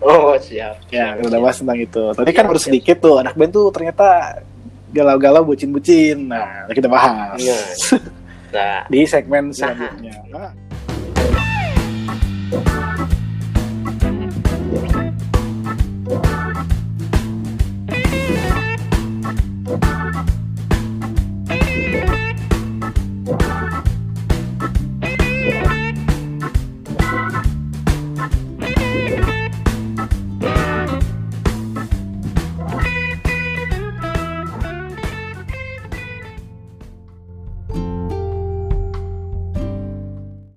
Oh, 0.00 0.32
siap. 0.40 0.80
ya 0.88 1.12
siap, 1.12 1.20
kita 1.20 1.36
siap. 1.36 1.44
bahas 1.44 1.56
tentang 1.60 1.78
itu. 1.84 2.02
Tadi 2.16 2.30
kan 2.32 2.44
baru 2.48 2.60
sedikit 2.64 2.96
tuh 2.96 3.20
anak 3.20 3.36
band 3.36 3.52
tuh 3.52 3.68
ternyata 3.68 4.40
galau-galau 4.88 5.44
bucin-bucin. 5.44 6.32
Nah 6.32 6.64
kita 6.72 6.88
bahas. 6.88 7.36
Iya. 7.36 7.60
Nah, 8.54 8.86
di 8.86 9.02
segmen 9.02 9.50
selanjutnya. 9.50 10.14
Nah, 10.30 10.54